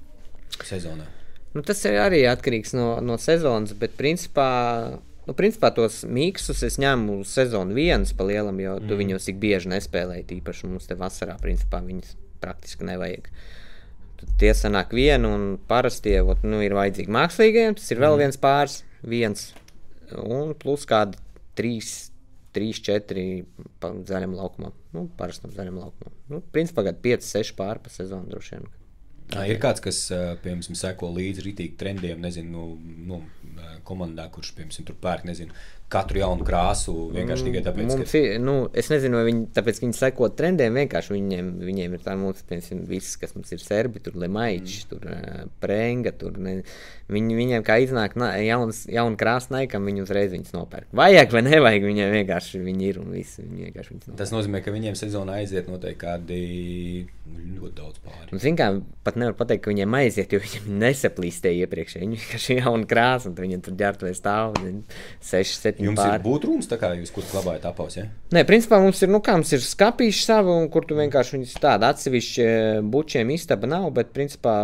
sezonā? 0.68 1.08
Nu, 1.52 1.64
tas 1.68 1.82
ir 1.88 1.98
arī 2.00 2.22
atkarīgs 2.30 2.76
no, 2.78 2.94
no 3.04 3.18
sezonas, 3.20 3.74
bet 3.78 3.98
principā, 4.00 4.50
nu, 5.28 5.36
principā 5.36 5.74
tos 5.76 6.02
mīksus 6.08 6.62
es 6.68 6.78
ņemu 6.80 7.18
uz 7.24 7.34
sezonu 7.36 7.76
viens 7.76 8.14
pa 8.16 8.28
lielam, 8.28 8.60
jo 8.64 8.78
mm. 8.80 8.88
tu 8.88 9.00
viņus 9.00 9.28
tik 9.28 9.42
bieži 9.42 9.72
nespēlēji. 9.74 10.28
Tīpaši 10.30 10.70
mums 10.72 10.88
te 10.88 10.96
vasarā, 11.00 11.36
principā, 11.42 11.82
viņas 11.84 12.14
praktiski 12.44 12.88
nevajag. 12.88 13.28
Tad 14.22 14.38
tie 14.40 14.54
sanāk 14.56 14.96
vienu, 14.96 15.34
un 15.36 15.50
parasti 15.68 16.16
ot, 16.22 16.46
nu, 16.48 16.62
ir 16.64 16.78
vajadzīgi 16.78 17.12
mākslīgiem. 17.12 17.76
Tas 17.82 17.92
ir 17.92 18.00
vēl 18.00 18.16
mm. 18.16 18.24
viens 18.24 18.40
pāris, 18.46 18.78
viens, 19.04 19.50
un 20.16 20.56
plus 20.62 20.88
kādi 20.88 21.20
trīs. 21.60 22.08
3, 22.52 22.82
4 22.84 23.22
zaļam 24.08 24.34
laukumam. 24.36 24.74
Nu, 24.96 25.08
parastam 25.18 25.54
zaļam 25.56 25.80
laukumam. 25.80 26.16
Nu, 26.32 26.42
principā, 26.54 26.84
kad 26.88 27.00
5, 27.04 27.28
6 27.28 27.56
pāri 27.60 27.84
pa 27.84 27.92
sezonu 27.94 28.32
droši 28.32 28.58
vien. 28.58 28.70
Ā, 29.32 29.46
Ir 29.48 29.62
kāds, 29.64 29.80
kas 29.84 30.00
piemēram 30.44 30.76
seko 30.76 31.08
līdzi 31.16 31.46
rītīgi 31.46 31.78
trendiem, 31.80 32.20
nezinu, 32.20 32.66
nu, 32.76 32.98
nu, 33.08 33.70
komandā, 33.88 34.28
kurš 34.34 34.52
piemēram 34.58 34.88
tur 34.90 34.98
pērk, 35.00 35.24
nezinu, 35.30 35.56
katru 35.92 36.22
jaunu 36.22 36.46
krāsu 36.48 36.94
vienkārši 37.16 37.48
tikai 37.48 37.64
tāpēc, 37.66 37.90
Mums 37.92 38.14
ka 38.14 38.22
ir, 38.22 38.38
nu, 38.44 38.56
es 38.78 38.90
nezinu, 38.92 39.20
vai 39.20 39.28
viņi, 39.28 39.44
tāpēc, 39.56 39.82
viņi 39.84 39.98
seko 39.98 40.30
trendiem, 40.38 40.80
vienkārši 40.82 41.16
viņiem, 41.16 41.52
viņiem 41.68 41.98
ir 41.98 42.06
tā 42.06 42.16
mums, 42.20 42.44
piemēram, 42.48 42.86
viss, 42.90 43.18
kas 43.22 43.36
mums 43.36 43.52
ir 43.56 43.64
serbi, 43.64 44.02
tur 44.04 44.18
lemaiķis, 44.22 44.86
mm. 44.86 44.90
tur 44.92 45.08
uh, 45.12 45.46
prenga, 45.64 46.14
tur, 46.16 46.38
ne, 46.42 46.58
viņi, 47.12 47.38
viņiem 47.38 47.66
kā 47.68 47.78
iznāk 47.84 48.16
na, 48.20 48.32
jauns, 48.44 48.84
jauna 48.92 49.20
krāsa 49.20 49.56
naikam, 49.58 49.88
viņi 49.90 50.06
uzreiz 50.06 50.32
viņus 50.34 50.56
nopērk. 50.56 50.92
Vajag 50.98 51.36
vai 51.36 51.44
nevajag, 51.48 51.88
viņiem 51.92 52.16
vienkārši 52.20 52.64
viņi 52.64 52.90
ir 52.92 53.02
un 53.02 53.12
viņi 53.16 53.48
vienkārši 53.68 53.96
viņus 53.96 54.08
nopērk. 54.08 54.22
tas 54.24 54.36
nozīmē, 54.36 54.64
ka 54.64 54.76
viņiem 54.76 54.98
sezonā 55.00 55.42
aiziet 55.42 55.72
noteikti 55.72 56.02
kādi 56.02 56.42
ļoti 57.32 57.76
daudz 57.78 58.00
pāri. 58.04 58.40
Zin 58.42 58.58
kā, 58.60 58.70
pat 59.06 59.18
nevar 59.20 59.36
pateikt, 59.40 59.64
ka 59.66 59.72
viņiem 59.72 59.98
aiziet, 60.00 60.34
jo 60.34 60.42
viņiem 60.42 60.70
nesaplīstēja 60.82 61.66
iepriekš. 61.66 61.98
Viņi 62.02 62.20
vienkārši 62.20 62.56
ir 62.56 62.62
jauna 62.64 62.88
krāsa, 62.90 63.30
un 63.30 63.38
viņiem 63.38 63.64
tur 63.66 63.78
ģērbtuvēs 63.80 64.22
stāv 64.22 64.58
6, 64.58 65.62
7 65.68 65.81
Jums 65.86 66.00
pāri. 66.00 66.18
ir 66.18 66.24
būtrūms, 66.26 66.68
tā 66.70 66.78
kā 66.82 66.92
jūs 66.98 67.12
kur 67.16 67.26
glabājat 67.30 67.66
apaus, 67.70 67.98
ja? 67.98 68.06
Nē, 68.36 68.44
principā 68.48 68.80
mums 68.84 69.02
ir, 69.04 69.12
nu, 69.12 69.20
kā 69.24 69.36
mums 69.38 69.52
ir 69.56 69.64
skāpīši 69.66 70.24
savi, 70.28 70.54
un 70.54 70.70
kur 70.74 70.86
tu 70.88 70.98
vienkārši 70.98 71.36
viņus 71.38 71.56
tādu 71.64 71.88
atsevišķi 71.90 72.46
eh, 72.46 72.80
bučiem 72.94 73.34
istaba 73.36 73.70
nav, 73.70 73.90
bet, 73.98 74.14
principā, 74.16 74.56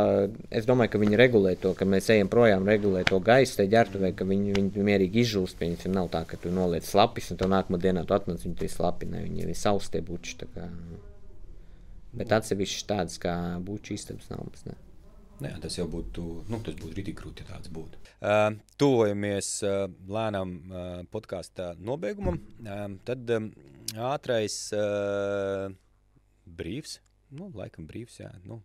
es 0.50 0.70
domāju, 0.70 0.94
ka 0.94 1.04
viņi 1.04 1.22
regulē 1.24 1.54
to, 1.62 1.74
ka 1.78 1.90
mēs 1.90 2.10
ejam 2.16 2.32
projām, 2.32 2.68
regulē 2.70 3.04
to 3.10 3.20
gaisu, 3.24 3.60
te 3.60 3.68
ģērbtuvē, 3.74 4.14
ka 4.18 4.28
viņi, 4.30 4.56
viņi 4.58 4.88
mierīgi 4.90 5.24
izžūst, 5.26 5.62
viņas 5.64 5.92
nav 5.94 6.12
tā, 6.14 6.24
ka 6.30 6.40
tu 6.42 6.54
noliec 6.54 6.88
slapis, 6.88 7.32
un 7.34 7.42
tu 7.42 7.52
nākamā 7.52 7.82
dienā 7.84 8.08
tu 8.08 8.18
atnāc, 8.18 8.44
viņi 8.46 8.60
tie 8.64 8.72
slapi, 8.72 9.12
ne, 9.12 9.26
viņi 9.28 9.48
ir 9.48 9.54
savs 9.58 9.92
tie 9.94 10.04
buči, 10.06 10.40
tā 10.42 10.50
kā. 10.54 10.70
Bet 12.18 12.34
atsevišķi 12.34 12.90
tādas 12.90 13.20
kā 13.22 13.38
buči 13.62 13.98
istabas 14.00 14.30
nav 14.32 14.46
mums, 14.46 14.66
ne. 14.70 14.78
Jā, 15.38 15.54
tas 15.62 15.76
jau 15.78 15.86
būtu, 15.92 16.24
nu, 16.50 16.60
tas 16.66 16.74
būtu 16.80 16.98
rītīgi 16.98 17.18
grūti, 17.20 17.44
ja 17.46 17.54
tāds 17.54 17.70
būtu. 17.74 18.00
Uh, 18.18 18.56
tuvojamies 18.82 19.52
uh, 19.68 19.84
lēnām 20.10 20.54
uh, 20.58 20.86
podkāstu 21.14 21.76
nobeigumam. 21.78 22.40
Uh, 22.64 22.88
tad 23.06 23.30
um, 23.36 23.52
ātrais 24.10 24.56
uh, 24.74 25.68
brīvs, 26.58 26.98
nu, 27.38 27.52
laikam 27.54 27.86
brīvs, 27.90 28.18
jā. 28.24 28.32
Nu. 28.50 28.64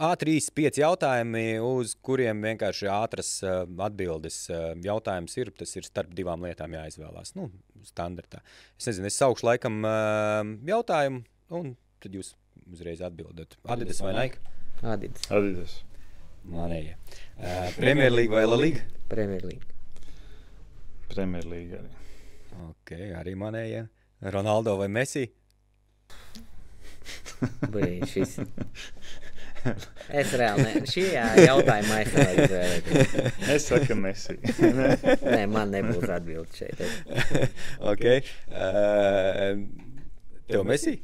A3, 0.00 0.38
5 0.56 0.80
jautājumi, 0.80 1.44
uz 1.60 1.92
kuriem 2.00 2.40
vienkārši 2.48 2.88
ātras 2.88 3.34
uh, 3.44 3.64
atbildes 3.84 4.46
uh, 4.48 4.70
jautājums 4.84 5.36
ir. 5.36 5.52
Tas 5.52 5.76
ir 5.76 5.84
starp 5.84 6.14
divām 6.16 6.48
lietām 6.48 6.78
jāizvēlās. 6.78 7.34
Nu, 7.36 7.50
standartā. 7.84 8.40
Es 8.80 8.88
nezinu, 8.88 9.10
es 9.10 9.20
saukšu 9.20 9.50
laikam 9.50 9.82
uh, 9.84 10.40
jautājumu, 10.70 11.26
un 11.60 11.74
tad 12.00 12.16
jūs 12.16 12.32
uzreiz 12.72 13.04
atbildat. 13.04 13.58
Adidas 13.68 14.00
vai 14.04 14.14
Nike? 14.16 14.56
Adidas, 14.82 15.30
Adidas. 15.30 15.72
Manēja. 16.48 16.94
Uh, 17.38 17.68
Premjerlīga 17.80 18.38
vai 18.38 18.44
La 18.46 18.58
Liga? 18.60 18.84
Premjerlīga. 19.10 19.74
Premjerlīga 21.10 21.80
arī. 21.80 21.94
Ok, 22.68 22.92
arī 23.18 23.34
manēja. 23.38 23.86
Ronaldo 24.34 24.76
vai 24.78 24.88
Messi? 24.92 25.26
Brīd, 27.74 28.06
šis. 28.10 28.38
Es 30.08 30.30
reāli 30.38 30.62
ne, 30.62 30.70
es 32.06 32.12
nevaru 32.14 32.44
izvēlēties. 32.44 33.16
Es 33.56 33.64
saku, 33.66 33.96
Messi. 33.98 34.36
Nē, 34.38 35.40
man 35.50 35.74
nebūs 35.74 36.06
atbildi 36.14 36.60
šeit. 36.62 36.78
Ok. 37.90 38.06
Uh, 38.54 39.66
Tev 40.48 40.64
mesī? 40.64 40.94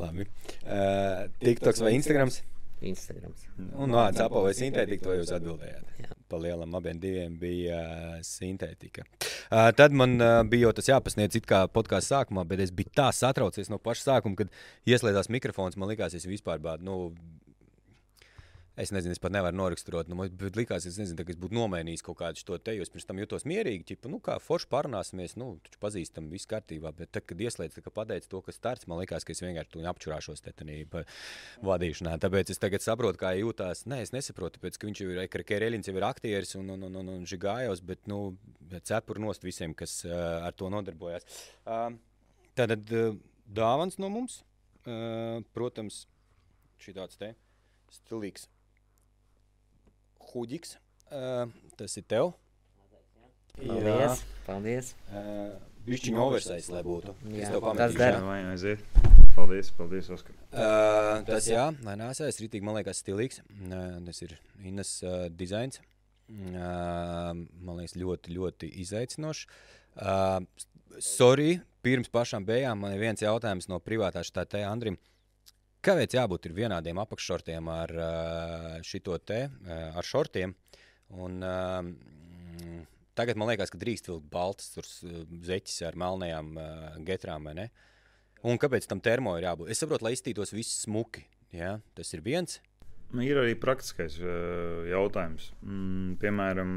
Labi. 0.00 0.26
Uh, 0.62 1.26
TikToks 1.42 1.82
vai 1.84 1.96
Instagrams? 1.96 2.42
Instagrams. 2.80 3.46
Un 3.78 3.90
no 3.90 4.02
Zapo 4.12 4.42
vai 4.44 4.52
sintētika, 4.56 5.06
to 5.06 5.14
jūs 5.16 5.32
atbildējāt. 5.32 5.92
Jā. 6.02 6.10
Pa 6.28 6.40
lielam 6.42 6.74
abiem 6.76 6.98
diviem 7.00 7.36
bija 7.40 7.78
uh, 7.78 8.16
sintētika. 8.26 9.06
Uh, 9.46 9.70
tad 9.76 9.94
man 9.96 10.18
uh, 10.20 10.40
bija 10.48 10.68
jau 10.68 10.74
tas 10.76 10.90
jāpasniedz 10.90 11.38
it 11.40 11.48
kā 11.48 11.62
podkāstu 11.72 12.12
sākumā, 12.12 12.44
bet 12.48 12.60
es 12.66 12.74
biju 12.76 12.92
tā 12.98 13.08
satraucies 13.16 13.72
no 13.72 13.80
paša 13.80 14.10
sākuma, 14.10 14.36
kad 14.42 14.52
ieslēdzās 14.90 15.30
mikrofons. 15.32 15.78
Man 15.80 15.92
likās, 15.92 16.16
es 16.18 16.28
vispār 16.28 16.60
bādu. 16.62 16.84
Nu, 16.88 16.98
Es 18.76 18.90
nezinu, 18.92 19.14
es 19.16 19.20
pat 19.22 19.32
nevaru 19.32 19.56
noraksturot, 19.56 20.10
nu, 20.12 20.18
bet 20.36 20.56
likās, 20.58 20.84
es 20.84 20.98
nezinu, 21.00 21.24
ka 21.24 21.32
es 21.32 21.38
būtu 21.40 21.56
nomainījis 21.56 22.02
kaut 22.04 22.18
kādu 22.20 22.42
to 22.44 22.58
te, 22.60 22.74
jo 22.76 22.84
es 22.84 22.90
pirms 22.92 23.06
tam 23.08 23.20
jutos 23.22 23.46
mierīgi, 23.48 23.86
ķipa, 23.88 24.10
nu, 24.12 24.18
kā 24.20 24.34
forši 24.44 24.68
parunāsimies, 24.68 25.32
nu, 25.40 25.54
taču 25.64 25.78
pazīstam, 25.80 26.26
viss 26.28 26.48
kārtībā, 26.50 26.90
bet 26.98 27.08
tad, 27.16 27.24
kad 27.24 27.40
ieslēdz, 27.40 27.78
ka 27.80 27.92
pateic 27.96 28.26
to, 28.28 28.42
kas 28.44 28.58
starts, 28.60 28.84
man 28.90 29.00
likās, 29.00 29.24
ka 29.24 29.32
es 29.32 29.40
vienkārši 29.40 29.72
to 29.72 29.84
apčurāšos 29.88 30.44
te 30.44 30.52
tenī 30.58 30.82
pa 30.92 31.06
vadīšanā, 31.64 32.18
tāpēc 32.20 32.52
es 32.52 32.60
tagad 32.60 32.84
saprotu, 32.84 33.22
kā 33.22 33.30
jūtās, 33.38 33.86
nē, 33.88 34.02
es 34.04 34.12
nesaprotu, 34.12 34.58
tāpēc, 34.58 34.76
ka 34.76 34.90
viņš 34.90 35.00
jau 35.02 35.08
ir, 35.14 35.22
ka 35.32 35.40
Kerēļins 35.52 35.88
jau 35.88 35.96
ir 35.96 36.06
aktieris 36.10 36.52
un, 36.60 36.68
un, 36.74 36.84
un, 36.90 36.98
un, 37.00 37.08
un 37.14 37.24
Žigājos, 37.32 37.80
bet, 37.80 38.02
nu, 38.12 38.34
cepur 38.76 39.22
nost 39.24 39.46
visiem, 39.46 39.72
kas 39.78 40.02
uh, 40.04 40.44
ar 40.44 40.52
to 40.52 40.68
nodarbojās. 40.74 41.24
Uh, 41.64 41.96
tātad 42.60 42.92
uh, 42.92 43.16
dāvans 43.48 43.96
no 44.02 44.12
mums, 44.12 44.42
uh, 44.84 45.40
protams, 45.56 46.04
šī 46.84 46.92
tāds 47.00 47.16
te 47.16 47.32
stilīgs 47.96 48.50
huģiks. 50.32 50.76
Uh, 51.06 51.46
tas 51.78 51.96
ir 52.00 52.06
tev. 52.10 52.32
Paldies! 53.56 54.22
Paldies. 54.46 54.92
Uh, 55.10 55.54
Bišķiņa 55.86 56.22
oversize, 56.22 56.72
lai 56.74 56.82
būtu. 56.82 57.14
Jā, 57.30 57.46
es 57.46 57.52
tev 57.54 57.66
tas 57.78 57.94
der. 57.94 58.18
Jā, 58.18 58.38
aiziet. 58.50 58.86
Paldies, 59.36 59.68
paldies, 59.76 60.08
Oskar. 60.10 60.34
Uh, 60.50 61.20
tas 61.28 61.46
jā, 61.46 61.68
lai 61.86 61.94
nesais, 62.00 62.40
ritīgi, 62.42 62.64
man 62.66 62.78
liekas, 62.78 63.02
stilīgs. 63.04 63.42
Uh, 63.68 63.98
tas 64.08 64.22
ir 64.24 64.34
Innas 64.66 64.96
uh, 65.04 65.26
dizains. 65.30 65.78
Uh, 66.26 67.36
man 67.36 67.76
liekas, 67.78 67.94
ļoti, 68.00 68.34
ļoti 68.34 68.70
izaicinošs. 68.82 69.44
Uh, 69.96 70.40
sorry, 70.98 71.60
pirms 71.86 72.10
pašām 72.12 72.48
beigām 72.48 72.82
man 72.82 72.96
ir 72.96 73.04
viens 73.04 73.22
jautājums 73.22 73.70
no 73.70 73.78
privātā 73.84 74.24
štāta 74.26 74.64
Andrim. 74.66 74.98
Kāpēc 75.86 76.16
jābūt 76.16 76.48
vienādiem 76.50 76.98
apakššortiem 76.98 77.68
ar 77.70 77.92
uh, 77.94 78.70
šito 78.82 79.14
te, 79.22 79.44
uh, 79.46 79.92
ar 79.94 80.06
šortiem? 80.06 80.56
Un, 81.14 81.36
mm, 81.38 82.80
tagad 83.14 83.38
man 83.38 83.52
liekas, 83.52 83.70
ka 83.70 83.78
drīkst 83.78 84.10
vilkt 84.10 84.26
baltas 84.32 84.72
zeķis 85.46 85.84
ar 85.86 85.98
melnajām 86.02 86.48
uh, 86.58 86.88
getrām? 87.06 87.46
Un 88.42 88.58
kāpēc 88.58 88.88
tam 88.90 88.98
termo 88.98 89.36
ir 89.38 89.46
jābūt? 89.46 89.70
Es 89.70 89.84
saprotu, 89.84 90.08
lai 90.08 90.16
iztītos 90.16 90.50
viss 90.56 90.82
smuki. 90.82 91.22
Ja? 91.54 91.76
Tas 91.94 92.10
ir 92.18 92.24
viens. 92.26 92.58
Nu, 93.14 93.22
Ir 93.22 93.38
arī 93.38 93.54
praktiskais 93.54 94.18
uh, 94.18 94.82
jautājums. 94.90 95.52
Mm, 95.62 96.16
piemēram, 96.18 96.72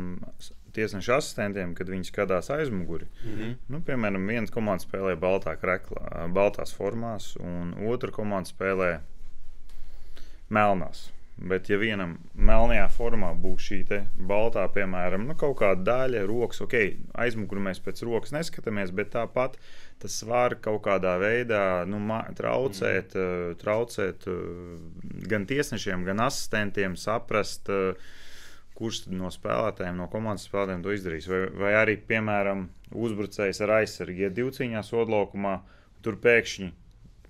tiesneša 0.79 1.19
asistentiem, 1.19 1.75
kad 1.77 1.91
viņi 1.91 2.09
skatās 2.09 2.49
aizmuguri. 2.55 3.05
Mm 3.21 3.37
-hmm. 3.37 3.53
Nu, 3.75 3.83
piemēram, 3.85 4.27
viena 4.27 4.47
komanda 4.47 4.83
spēlē 4.85 5.15
baltā 5.19 5.55
kreklā, 5.59 6.27
baltās 6.33 6.73
formās, 6.75 7.35
un 7.37 7.75
otra 7.91 8.11
komanda 8.11 8.49
spēlē 8.49 8.91
melnās. 10.49 11.09
Bet, 11.39 11.69
ja 11.71 11.77
vienam 11.79 12.17
melnajā 12.35 12.89
formā 12.91 13.29
būs 13.41 13.69
šī 13.69 13.77
te 13.87 13.99
baltā, 14.27 14.65
piemēram, 14.75 15.23
nu, 15.29 15.35
kaut 15.39 15.55
kāda 15.61 15.85
daļa, 15.87 16.25
rokas, 16.27 16.59
ok, 16.65 16.73
aizmugurē 17.23 17.61
mēs 17.69 17.79
pēc 17.79 18.01
rokas 18.03 18.33
neskatāmies, 18.35 18.91
bet 18.91 19.13
tāpat 19.13 19.55
tas 19.99 20.17
var 20.27 20.57
kaut 20.63 20.81
kādā 20.87 21.15
veidā 21.19 21.85
nu, 21.87 21.99
traucēt, 22.35 23.15
mm. 23.15 23.59
traucēt 23.61 24.27
gan 25.31 25.47
tiesnešiem, 25.47 26.03
gan 26.07 26.25
asistentiem 26.27 26.95
saprast, 26.99 27.71
eh, 27.71 28.11
kurš 28.79 29.03
no 29.11 29.29
spēlētājiem, 29.33 29.97
no 29.99 30.07
komandas 30.11 30.47
spēlētājiem 30.49 30.85
to 30.85 30.95
izdarīs. 30.95 31.27
Vai, 31.29 31.41
vai 31.63 31.73
arī, 31.81 31.97
piemēram, 32.09 32.67
uzbrucējs 32.95 33.61
ar 33.65 33.75
aizsargu, 33.81 34.23
ja 34.23 34.31
divcīņā 34.33 34.83
sodlaukumā 34.87 35.59
tur 36.05 36.17
pēkšņi 36.23 36.71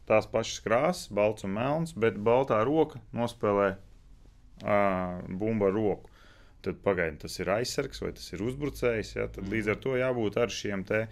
tās 0.10 0.30
pašas 0.30 0.64
krāsas, 0.66 1.10
balts 1.14 1.46
un 1.46 1.54
melns, 1.58 1.94
bet 1.94 2.18
baltā 2.26 2.62
roka 2.66 3.02
nospēlē 3.16 3.68
uh, 3.76 5.20
bumbu 5.42 5.70
ar 5.70 5.76
roku. 5.76 6.16
Tad 6.66 6.82
pagaidi, 6.84 7.22
tas 7.22 7.38
ir 7.40 7.52
aizsargs 7.54 8.02
vai 8.04 8.12
tas 8.16 8.26
ir 8.36 8.42
uzbrucējs. 8.44 9.14
Ja? 9.16 9.30
Tad 9.32 9.48
līdz 9.52 9.72
ar 9.74 9.78
to 9.84 9.94
jābūt 10.00 10.40
ar 10.42 10.52
šiem 10.52 10.84
te. 10.88 11.06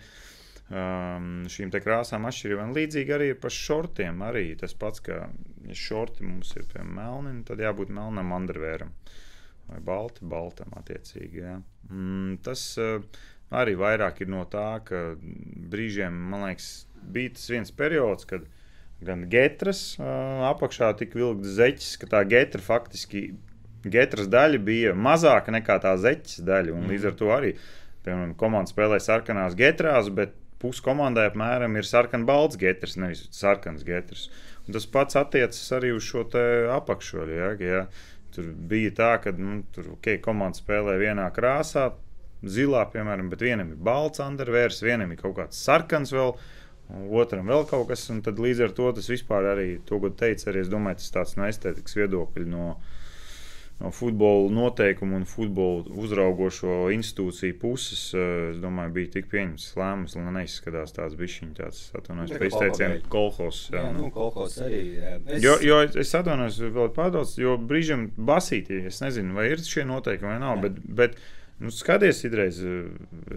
Um, 0.67 1.45
šīm 1.47 1.69
te 1.71 1.79
krāsām 1.79 2.25
atšķirībām. 2.27 2.73
Līdzīgi 2.75 3.13
arī 3.15 3.29
par 3.39 3.53
šortiem. 3.55 4.19
Arī 4.27 4.49
tas 4.59 4.73
pats, 4.75 4.99
ka 5.05 5.21
ja 5.63 5.77
šorti 5.79 6.27
mums 6.27 6.51
ir 6.57 6.65
piemēram 6.67 6.97
melni, 6.97 7.31
nu 7.37 7.47
tad 7.47 7.63
jābūt 7.63 7.93
melnam 7.95 8.33
undervēram. 8.35 8.91
Vai 9.67 9.79
balti, 9.83 10.23
baltam 10.27 10.71
attiecīgi. 10.79 11.41
Ja. 11.43 11.57
Mm, 11.91 12.37
tas 12.45 12.61
uh, 12.79 13.01
arī 13.51 13.75
vairāk 13.79 14.21
ir 14.23 14.31
no 14.31 14.45
tā, 14.49 14.79
ka 14.87 15.01
brīžiem, 15.71 16.15
man 16.31 16.47
liekas, 16.47 16.85
bija 17.03 17.35
tas 17.35 17.49
viens 17.51 17.73
periods, 17.75 18.27
kad 18.29 18.47
gan 19.03 19.27
getras 19.29 19.81
uh, 19.99 20.47
apakšā 20.49 20.93
tika 20.99 21.19
vilkts 21.19 21.57
zeķis, 21.59 21.91
ka 22.01 22.09
tā 22.15 22.23
getra 22.29 22.63
faktiski 22.63 23.27
getras 23.87 24.29
daļa 24.31 24.63
bija 24.63 24.95
mazāka 24.97 25.53
nekā 25.53 25.77
tā 25.83 25.93
zeķis 26.01 26.41
daļa. 26.47 26.75
Un 26.75 26.89
līdz 26.91 27.11
ar 27.11 27.15
to 27.19 27.31
arī, 27.35 27.53
piemēram, 28.07 28.35
komanda 28.39 28.71
spēlē 28.71 28.99
sarkanās 29.03 29.55
getrās, 29.59 30.09
bet 30.13 30.35
pusi 30.61 30.83
komandai 30.85 31.27
apmēram 31.29 31.77
ir 31.77 31.87
sarkan-balts 31.87 32.59
getras, 32.59 32.97
nevis 32.99 33.27
sarkans 33.35 33.85
getras. 33.87 34.27
Un 34.67 34.75
tas 34.75 34.87
pats 34.91 35.15
attiecas 35.15 35.61
arī 35.77 35.93
uz 35.95 36.03
šo 36.03 36.25
apakšu. 36.75 37.23
Ja, 37.31 37.51
ja, 37.61 37.83
tur 38.35 38.51
bija 38.69 38.91
tā, 38.97 39.13
ka 39.23 39.33
nu, 39.37 39.61
tur 39.75 39.93
okay, 39.95 40.19
komanda 40.23 40.59
spēlē 40.59 40.97
vienā 41.01 41.27
krāsā, 41.35 41.89
zilā, 42.43 42.83
piemēram, 42.93 43.31
bet 43.31 43.43
vienam 43.45 43.73
ir 43.73 43.81
balts 43.89 44.21
undervērs, 44.23 44.83
vienam 44.85 45.11
ir 45.13 45.21
kaut 45.21 45.37
kāds 45.39 45.63
sarkans 45.67 46.13
vēl. 46.15 46.35
Otram 47.19 47.49
vēl 47.51 47.65
kaut 47.67 47.89
kas, 47.89 48.05
un 48.13 48.21
līdz 48.23 48.61
ar 48.63 48.73
to 48.75 48.91
tas 48.95 49.09
vispār 49.11 49.49
arī, 49.51 49.65
to, 49.83 49.97
ko 49.99 50.07
teica, 50.15 50.45
arī 50.51 50.61
es 50.63 50.69
domāju, 50.71 51.01
tas 51.01 51.11
tāds 51.17 51.33
no 51.35 51.43
estētikas 51.49 51.97
viedokļa, 51.97 52.45
no, 52.47 52.67
no 53.79 53.91
futbola 53.93 54.49
noteikumu 54.49 55.19
un 55.19 55.25
futbola 55.29 55.83
uzraugošo 56.01 56.87
institūciju 56.95 57.57
puses, 57.61 58.01
eh, 58.17 58.51
es 58.51 58.61
domāju, 58.61 58.93
bija 58.95 59.11
tik 59.17 59.29
pieņemts 59.29 59.67
lēmums, 59.77 60.17
lai 60.17 60.33
neizskatās 60.39 60.95
tāds 60.95 61.17
bišķiņš, 61.19 61.53
tāds 61.59 61.83
atvainojos 61.99 62.33
par 62.33 62.47
izteicienu 62.49 62.99
kolhos. 63.13 63.61
Jā, 63.73 63.85
Jā, 63.85 63.93
nu, 63.97 64.09
kolhos 64.13 64.57
arī. 64.65 64.83
Es, 65.27 65.43
Jo, 65.45 65.57
jo 65.61 65.81
es 65.85 66.13
atvainojos 66.17 66.59
vēl 66.73 66.93
pārdaudzes, 66.95 67.37
jo 67.43 67.57
brīžiem 67.69 68.09
basītī, 68.17 68.85
es 68.89 69.01
nezinu, 69.05 69.37
vai 69.37 69.51
ir 69.53 69.61
šie 69.61 69.85
noteikumi 69.85 70.33
vai 70.33 70.39
nav, 70.41 70.57
Jā. 70.57 70.61
bet, 70.65 70.81
bet 71.01 71.19
nu, 71.63 71.71
skaties, 71.73 72.19
idreiz, 72.27 72.59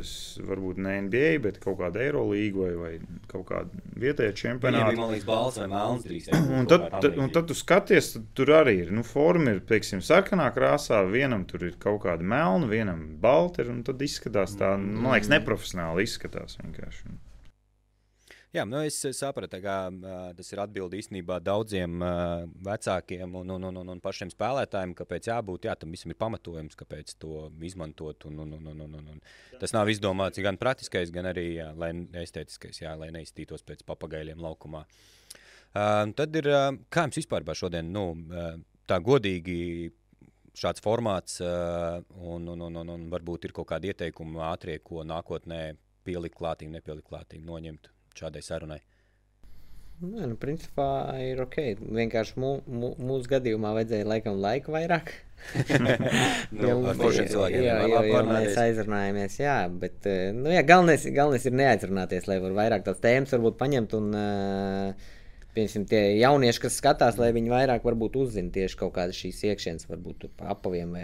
es 0.01 0.13
varbūt 0.45 0.81
ne 0.83 0.97
NBA, 1.07 1.31
bet 1.45 1.61
kaut 1.63 1.79
kādu 1.81 2.03
Eirolīgu 2.05 2.65
vai, 2.67 2.73
vai 2.77 3.23
kaut 3.31 3.47
kādu 3.49 3.81
vietēju 4.03 4.37
čempionātu. 4.43 4.99
man 4.99 5.15
liekas, 5.15 5.27
balts 5.29 5.61
vai 5.63 5.69
melns 5.73 6.05
drīz. 6.05 6.29
Un 6.61 6.69
tad, 6.71 6.89
tad, 6.93 7.17
un 7.21 7.33
tad 7.33 7.49
tu 7.49 7.57
skaties, 7.57 8.13
tad 8.17 8.29
tur 8.37 8.53
arī 8.61 8.77
ir. 8.85 8.93
Nu, 8.97 9.07
forma 9.07 9.57
ir, 9.57 9.65
piemēram, 9.65 10.05
sarkanā 10.05 10.51
krāsā, 10.57 11.01
vienam 11.09 11.47
tur 11.49 11.65
ir 11.71 11.81
kaut 11.81 12.03
kāda 12.05 12.27
melna, 12.27 12.69
vienam 12.71 13.07
balta, 13.23 13.65
un 13.71 13.83
tad 13.87 14.03
izskatās 14.05 14.57
tā, 14.61 14.75
man 14.77 15.15
liekas, 15.15 15.33
neprofesionāli 15.33 16.09
izskatās 16.09 16.61
vienkārši. 16.61 17.17
Jā, 18.51 18.65
nu 18.67 18.81
es 18.83 18.97
eh, 19.07 19.13
sapratu, 19.15 19.61
ka 19.63 19.75
uh, 19.95 20.15
tas 20.35 20.49
ir 20.51 20.59
atbildi 20.59 20.99
īstenībā 20.99 21.37
daudziem 21.47 22.01
uh, 22.03 22.49
vecākiem 22.67 23.37
un, 23.39 23.53
un, 23.55 23.67
un, 23.69 23.77
un, 23.79 23.91
un 23.93 24.01
pašiem 24.03 24.33
spēlētājiem, 24.33 24.95
kāpēc 24.99 25.29
jābūt. 25.31 25.69
Jā, 25.69 25.77
tam 25.79 25.95
visam 25.95 26.11
ir 26.11 26.19
pamatojums, 26.19 26.75
kāpēc 26.81 27.15
to 27.23 27.45
izmantot. 27.63 28.27
Un, 28.27 28.41
un, 28.43 28.57
un, 28.59 28.73
un, 28.73 28.81
un, 28.89 29.05
un. 29.15 29.21
Tas 29.61 29.71
nav 29.77 29.87
izdomāts 29.93 30.43
gan 30.43 30.59
praktiskais, 30.59 31.13
gan 31.15 31.29
arī 31.31 31.45
jā, 31.61 31.69
estētiskais, 32.25 32.81
jā, 32.83 32.97
lai 32.99 33.13
neiztītos 33.15 33.63
pēc 33.69 33.87
papagaļiem 33.87 34.43
laukumā. 34.43 34.83
Uh, 35.71 36.11
tad 36.19 36.35
ir, 36.43 36.51
uh, 36.51 36.73
kā 36.91 37.07
jums 37.07 37.21
vispār 37.21 37.47
par 37.47 37.61
šodien, 37.61 37.95
nu, 37.95 38.05
uh, 38.35 38.51
tā 38.91 38.99
godīgi 38.99 39.61
šāds 40.59 40.83
formāts, 40.83 41.39
uh, 41.47 42.03
un, 42.19 42.51
un, 42.51 42.67
un, 42.67 42.83
un, 42.83 42.93
un 42.97 43.07
varbūt 43.15 43.47
ir 43.47 43.55
kaut 43.55 43.71
kādi 43.71 43.95
ieteikumi 43.95 44.43
ātrie, 44.51 44.81
ko 44.83 45.07
nākotnē 45.07 45.63
pielikt 46.03 46.41
klātīm, 46.43 46.75
nepielikt 46.75 47.07
klātīm, 47.15 47.47
noņemt 47.47 47.93
šādai 48.19 48.43
sarunai. 48.43 48.81
Nē, 50.01 50.25
nu, 50.31 50.37
principā 50.41 50.87
ir 51.21 51.43
ok. 51.45 51.57
Vienkārši 51.93 52.39
mū, 52.41 52.55
mū, 52.73 52.95
mūsu 53.05 53.29
gadījumā 53.35 53.75
vajadzēja 53.77 54.07
laikam 54.09 54.39
laiku 54.41 54.73
vairāk. 54.73 55.11
Nu, 56.51 56.67
Jo 56.67 56.73
ar 56.75 56.97
mums 56.99 56.99
bija- 57.01 57.23
cilvēkiem 57.33 57.63
jā, 57.65 57.77
jā, 57.89 58.01
jā, 58.11 58.19
mēs 58.29 58.59
aizrunājāmies, 58.61 59.37
jā, 59.41 59.55
bet 59.81 60.05
eh, 60.11 60.35
nu, 60.37 60.51
jā, 60.53 60.61
galvenais, 60.69 61.07
galvenais 61.17 61.47
ir 61.49 61.55
neaizrunāties, 61.57 62.27
lai 62.29 62.37
var 62.43 62.53
vairāk 62.59 62.85
tās 62.85 63.01
tēmas 63.01 63.33
varbūt 63.33 63.57
paņemt 63.63 63.95
un, 63.97 64.11
uh, 64.21 65.07
piemēram, 65.57 65.87
tie 65.89 66.03
jaunieši, 66.21 66.61
kas 66.67 66.77
skatās, 66.83 67.17
lai 67.23 67.31
viņi 67.33 67.55
vairāk 67.55 67.87
varbūt 67.89 68.19
uzzina 68.21 68.53
tieši 68.53 68.77
kaut 68.83 68.93
kādas 68.99 69.17
šīs 69.17 69.41
iekšienes, 69.49 69.89
varbūt 69.89 70.29
pa 70.37 70.53
apaviem 70.53 70.93
vai 70.93 70.99